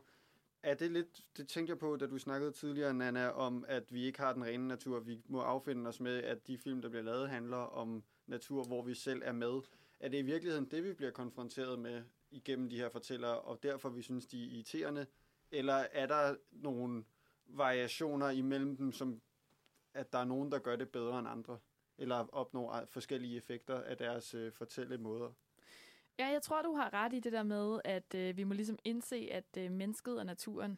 Er 0.64 0.74
det 0.74 0.92
lidt, 0.92 1.22
det 1.38 1.48
tænkte 1.48 1.72
jeg 1.72 1.80
på, 1.80 1.96
da 1.96 2.08
du 2.08 2.18
snakkede 2.18 2.52
tidligere, 2.52 2.94
Nana, 2.94 3.30
om 3.30 3.66
at 3.68 3.84
vi 3.94 4.04
ikke 4.06 4.20
har 4.20 4.34
den 4.34 4.46
rene 4.46 4.68
natur. 4.68 5.00
Vi 5.00 5.22
må 5.26 5.42
affinde 5.42 5.88
os 5.88 6.00
med, 6.00 6.24
at 6.24 6.48
de 6.48 6.58
film, 6.58 6.82
der 6.82 6.90
bliver 6.90 7.04
lavet, 7.04 7.30
handler 7.30 7.58
om 7.58 8.04
natur, 8.28 8.64
hvor 8.64 8.82
vi 8.82 8.94
selv 8.94 9.22
er 9.26 9.34
med. 9.34 9.62
Er 10.00 10.10
det 10.10 10.18
i 10.18 10.22
virkeligheden 10.22 10.72
det, 10.72 10.84
vi 10.84 10.94
bliver 10.94 11.12
konfronteret 11.12 11.80
med 11.80 12.04
igennem 12.32 12.70
de 12.70 12.78
her 12.78 12.90
fortællere, 12.90 13.40
og 13.40 13.64
derfor 13.64 13.90
vi 13.90 14.02
synes, 14.02 14.26
de 14.26 14.44
er 14.44 14.52
irriterende? 14.52 15.06
Eller 15.52 15.86
er 15.92 16.06
der 16.06 16.36
nogle 16.52 17.04
variationer 17.58 18.30
imellem 18.30 18.78
dem, 18.78 18.92
som 18.92 19.22
at 19.94 20.14
der 20.14 20.20
er 20.20 20.26
nogen, 20.26 20.52
der 20.52 20.60
gør 20.60 20.76
det 20.76 20.90
bedre 20.90 21.20
end 21.20 21.28
andre? 21.28 21.60
Eller 21.98 22.28
opnår 22.32 22.86
forskellige 22.90 23.38
effekter 23.38 23.82
af 23.82 23.98
deres 23.98 24.34
øh, 24.34 24.52
fortællemåder? 24.52 25.32
Ja, 26.20 26.28
jeg 26.28 26.42
tror, 26.42 26.62
du 26.62 26.76
har 26.76 26.94
ret 26.94 27.14
i 27.14 27.20
det 27.20 27.32
der 27.32 27.44
med, 27.44 27.80
at 27.84 28.16
øh, 28.16 28.38
vi 28.38 28.44
må 28.44 28.54
ligesom 28.54 28.80
indse, 28.84 29.30
at 29.32 29.58
øh, 29.58 29.72
mennesket 29.72 30.20
og 30.20 30.26
naturen, 30.26 30.78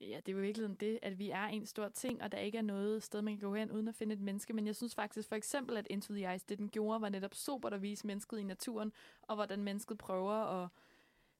ja, 0.00 0.20
det 0.26 0.28
er 0.28 0.36
jo 0.36 0.38
virkelig 0.38 0.80
det, 0.80 0.98
at 1.02 1.18
vi 1.18 1.30
er 1.30 1.44
en 1.44 1.66
stor 1.66 1.88
ting, 1.88 2.22
og 2.22 2.32
der 2.32 2.38
ikke 2.38 2.58
er 2.58 2.62
noget 2.62 3.02
sted, 3.02 3.22
man 3.22 3.38
kan 3.38 3.48
gå 3.48 3.54
hen 3.54 3.70
uden 3.70 3.88
at 3.88 3.94
finde 3.94 4.12
et 4.12 4.20
menneske. 4.20 4.52
Men 4.52 4.66
jeg 4.66 4.76
synes 4.76 4.94
faktisk 4.94 5.28
for 5.28 5.36
eksempel, 5.36 5.76
at 5.76 5.86
Into 5.90 6.14
the 6.14 6.34
Ice, 6.34 6.44
det 6.48 6.58
den 6.58 6.68
gjorde, 6.68 7.00
var 7.00 7.08
netop 7.08 7.34
super 7.34 7.68
at 7.68 7.82
vise 7.82 8.06
mennesket 8.06 8.38
i 8.38 8.42
naturen, 8.42 8.92
og 9.22 9.34
hvordan 9.34 9.64
mennesket 9.64 9.98
prøver 9.98 10.62
at 10.62 10.68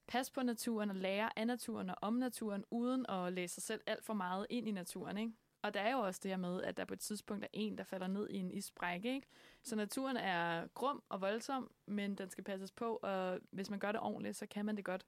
passe 0.09 0.33
på 0.33 0.43
naturen 0.43 0.91
og 0.91 0.97
lære 0.97 1.39
af 1.39 1.47
naturen 1.47 1.91
og 1.91 1.97
om 2.03 2.15
naturen, 2.15 2.65
uden 2.71 3.07
at 3.09 3.33
læse 3.33 3.55
sig 3.55 3.63
selv 3.63 3.81
alt 3.87 4.05
for 4.05 4.15
meget 4.15 4.47
ind 4.51 4.69
i 4.69 4.71
naturen, 4.71 5.19
ikke? 5.19 5.33
Og 5.63 5.75
der 5.75 5.81
er 5.81 5.93
jo 5.93 5.99
også 5.99 6.21
det 6.23 6.31
her 6.31 6.37
med, 6.37 6.63
at 6.63 6.77
der 6.77 6.85
på 6.85 6.95
et 6.95 7.01
tidspunkt 7.01 7.45
er 7.45 7.49
en, 7.53 7.79
der 7.79 7.85
falder 7.85 8.07
ned 8.07 8.29
i 8.31 8.37
en 8.37 8.51
isbrække, 8.51 9.15
ikke? 9.15 9.27
Så 9.63 9.77
naturen 9.77 10.17
er 10.17 10.67
grum 10.75 11.03
og 11.09 11.21
voldsom, 11.21 11.71
men 11.87 12.15
den 12.15 12.31
skal 12.31 12.45
passes 12.45 12.73
på, 12.73 12.99
og 13.03 13.41
hvis 13.51 13.71
man 13.71 13.79
gør 13.79 13.93
det 13.93 14.01
ordentligt, 14.01 14.37
så 14.37 14.47
kan 14.47 14.65
man 14.65 14.77
det 14.77 14.85
godt. 14.85 15.05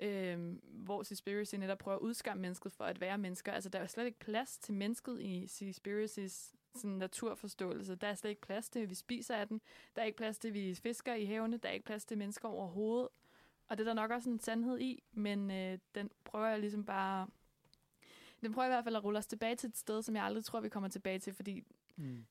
Øhm, 0.00 0.60
hvor 0.62 1.02
Seaspiracy 1.02 1.54
netop 1.54 1.78
prøver 1.78 1.96
at 1.96 2.00
udskamme 2.00 2.40
mennesket 2.40 2.72
for 2.72 2.84
at 2.84 3.00
være 3.00 3.18
mennesker. 3.18 3.52
Altså, 3.52 3.70
der 3.70 3.78
er 3.78 3.86
slet 3.86 4.06
ikke 4.06 4.18
plads 4.18 4.58
til 4.58 4.74
mennesket 4.74 5.20
i 5.20 5.46
Seaspiracys 5.46 6.54
sådan 6.74 6.96
naturforståelse. 6.96 7.94
Der 7.94 8.06
er 8.06 8.14
slet 8.14 8.30
ikke 8.30 8.42
plads 8.42 8.68
til, 8.70 8.80
at 8.80 8.90
vi 8.90 8.94
spiser 8.94 9.36
af 9.36 9.48
den. 9.48 9.60
Der 9.96 10.02
er 10.02 10.06
ikke 10.06 10.16
plads 10.16 10.38
til, 10.38 10.48
at 10.48 10.54
vi 10.54 10.74
fisker 10.74 11.14
i 11.14 11.24
havene. 11.24 11.56
Der 11.56 11.68
er 11.68 11.72
ikke 11.72 11.86
plads 11.86 12.04
til 12.04 12.18
mennesker 12.18 12.48
overhovedet. 12.48 13.08
Og 13.70 13.78
det 13.78 13.84
er 13.86 13.88
der 13.88 13.94
nok 14.02 14.10
også 14.10 14.30
en 14.30 14.40
sandhed 14.40 14.78
i, 14.80 15.02
men 15.12 15.50
øh, 15.50 15.78
den 15.94 16.10
prøver 16.24 16.46
jeg 16.46 16.60
ligesom 16.60 16.84
bare... 16.84 17.26
Den 18.40 18.52
prøver 18.52 18.66
i 18.66 18.70
hvert 18.70 18.84
fald 18.84 18.96
at 18.96 19.04
rulle 19.04 19.18
os 19.18 19.26
tilbage 19.26 19.56
til 19.56 19.68
et 19.68 19.76
sted, 19.76 20.02
som 20.02 20.16
jeg 20.16 20.24
aldrig 20.24 20.44
tror, 20.44 20.60
vi 20.60 20.68
kommer 20.68 20.88
tilbage 20.88 21.18
til, 21.18 21.32
fordi 21.34 21.64
Mm. 21.96 22.26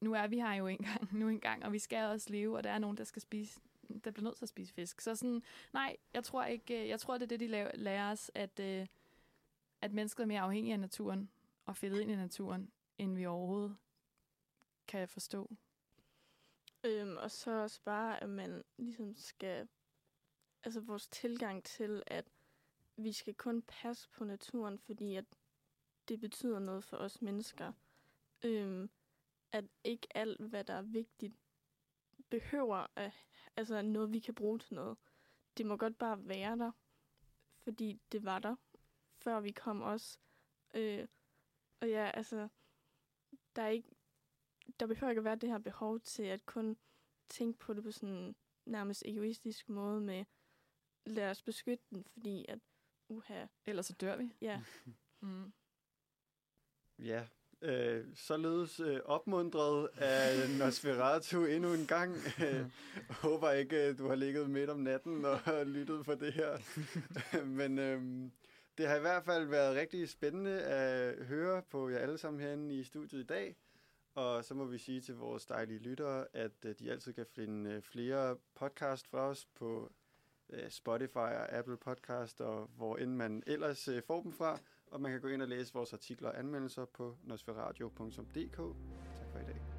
nu 0.00 0.14
er 0.14 0.26
vi 0.26 0.36
her 0.36 0.52
jo 0.54 0.66
engang, 0.66 1.08
nu 1.20 1.28
engang, 1.28 1.64
og 1.64 1.72
vi 1.72 1.78
skal 1.78 2.04
også 2.04 2.30
leve, 2.30 2.56
og 2.56 2.64
der 2.64 2.70
er 2.70 2.78
nogen, 2.78 2.96
der 2.96 3.04
skal 3.04 3.22
spise, 3.22 3.60
der 4.04 4.10
bliver 4.10 4.24
nødt 4.24 4.36
til 4.36 4.44
at 4.44 4.48
spise 4.48 4.72
fisk. 4.74 5.00
Så 5.00 5.14
sådan, 5.14 5.42
nej, 5.72 5.96
jeg 6.14 6.24
tror 6.24 6.44
ikke, 6.44 6.82
øh, 6.82 6.88
jeg 6.88 7.00
tror, 7.00 7.14
det 7.14 7.22
er 7.22 7.26
det, 7.26 7.40
de 7.40 7.46
laver, 7.46 7.70
lærer 7.74 8.10
os, 8.12 8.30
at, 8.34 8.60
øh, 8.60 8.86
at 9.80 9.92
mennesket 9.92 10.22
er 10.22 10.26
mere 10.26 10.40
afhængig 10.40 10.72
af 10.72 10.80
naturen, 10.80 11.30
og 11.64 11.76
fedtet 11.76 12.00
ind 12.00 12.10
i 12.10 12.16
naturen, 12.16 12.70
end 12.98 13.16
vi 13.16 13.26
overhovedet 13.26 13.76
kan 14.88 15.08
forstå. 15.08 15.50
Øhm, 16.84 17.16
og 17.16 17.30
så 17.30 17.50
også 17.50 17.80
bare, 17.84 18.22
at 18.22 18.28
man 18.28 18.62
ligesom 18.78 19.14
skal... 19.16 19.68
Altså 20.64 20.80
vores 20.80 21.08
tilgang 21.08 21.64
til, 21.64 22.02
at 22.06 22.24
vi 22.96 23.12
skal 23.12 23.34
kun 23.34 23.62
passe 23.62 24.08
på 24.10 24.24
naturen, 24.24 24.78
fordi 24.78 25.16
at 25.16 25.24
det 26.08 26.20
betyder 26.20 26.58
noget 26.58 26.84
for 26.84 26.96
os 26.96 27.22
mennesker. 27.22 27.72
Øhm, 28.44 28.90
at 29.52 29.64
ikke 29.84 30.06
alt, 30.14 30.40
hvad 30.40 30.64
der 30.64 30.74
er 30.74 30.82
vigtigt, 30.82 31.34
behøver 32.30 32.86
at, 32.96 33.12
altså 33.56 33.82
noget, 33.82 34.12
vi 34.12 34.18
kan 34.18 34.34
bruge 34.34 34.58
til 34.58 34.74
noget. 34.74 34.98
Det 35.56 35.66
må 35.66 35.76
godt 35.76 35.98
bare 35.98 36.28
være 36.28 36.58
der, 36.58 36.72
fordi 37.58 38.00
det 38.12 38.24
var 38.24 38.38
der, 38.38 38.56
før 39.18 39.40
vi 39.40 39.50
kom 39.50 39.82
også. 39.82 40.18
Øh, 40.74 41.08
og 41.80 41.88
ja, 41.88 42.10
altså, 42.14 42.48
der 43.56 43.62
er 43.62 43.68
ikke, 43.68 43.90
der 44.80 44.86
behøver 44.86 45.10
ikke 45.10 45.20
at 45.20 45.24
være 45.24 45.36
det 45.36 45.48
her 45.48 45.58
behov 45.58 46.00
til 46.00 46.22
at 46.22 46.46
kun 46.46 46.76
tænke 47.28 47.58
på 47.58 47.74
det 47.74 47.82
på 47.82 47.90
sådan 47.90 48.14
en 48.14 48.36
nærmest 48.66 49.02
egoistisk 49.06 49.68
måde 49.68 50.00
med, 50.00 50.24
lad 51.06 51.30
os 51.30 51.42
beskytte 51.42 51.84
den, 51.90 52.04
fordi 52.12 52.44
at, 52.48 52.58
uha, 53.08 53.46
Ellers 53.66 53.86
så 53.86 53.92
dør 53.92 54.16
vi. 54.16 54.32
ja, 54.40 54.62
Mm. 55.22 55.52
Ja, 56.98 57.26
øh, 57.62 58.06
således 58.14 58.80
øh, 58.80 59.00
opmundret 59.04 59.88
af 59.96 60.50
Nosferatu 60.58 61.44
endnu 61.44 61.72
en 61.74 61.86
gang. 61.86 62.14
Øh, 62.46 62.70
håber 63.10 63.50
ikke, 63.50 63.88
øh, 63.88 63.98
du 63.98 64.08
har 64.08 64.14
ligget 64.14 64.50
midt 64.50 64.70
om 64.70 64.78
natten 64.80 65.24
og 65.24 65.38
lyttet 65.66 66.04
på 66.04 66.14
det 66.14 66.32
her. 66.32 66.58
Men 67.44 67.78
øh, 67.78 68.30
det 68.78 68.88
har 68.88 68.96
i 68.96 69.00
hvert 69.00 69.24
fald 69.24 69.44
været 69.46 69.76
rigtig 69.76 70.08
spændende 70.08 70.62
at 70.62 71.24
høre 71.26 71.62
på 71.62 71.88
jer 71.88 71.98
alle 71.98 72.18
sammen 72.18 72.40
herinde 72.40 72.74
i 72.78 72.84
studiet 72.84 73.20
i 73.20 73.26
dag. 73.26 73.56
Og 74.14 74.44
så 74.44 74.54
må 74.54 74.64
vi 74.64 74.78
sige 74.78 75.00
til 75.00 75.14
vores 75.14 75.46
dejlige 75.46 75.78
lyttere, 75.78 76.26
at 76.32 76.64
øh, 76.64 76.74
de 76.78 76.90
altid 76.90 77.12
kan 77.12 77.26
finde 77.26 77.82
flere 77.82 78.36
podcast 78.54 79.08
fra 79.08 79.18
os 79.18 79.46
på 79.46 79.92
Øh, 80.52 80.70
Spotify 80.70 81.16
og 81.16 81.52
Apple 81.52 81.76
Podcast, 81.76 82.40
og 82.40 82.70
hvor 82.76 82.96
end 82.96 83.14
man 83.14 83.42
ellers 83.46 83.88
øh, 83.88 84.02
får 84.02 84.22
dem 84.22 84.32
fra. 84.32 84.58
Og 84.90 85.00
man 85.00 85.12
kan 85.12 85.20
gå 85.20 85.28
ind 85.28 85.42
og 85.42 85.48
læse 85.48 85.74
vores 85.74 85.92
artikler 85.92 86.28
og 86.28 86.38
anmeldelser 86.38 86.84
på 86.84 87.16
nosferadio.dk. 87.24 88.56
Tak 89.16 89.26
for 89.32 89.38
i 89.38 89.44
dag. 89.44 89.69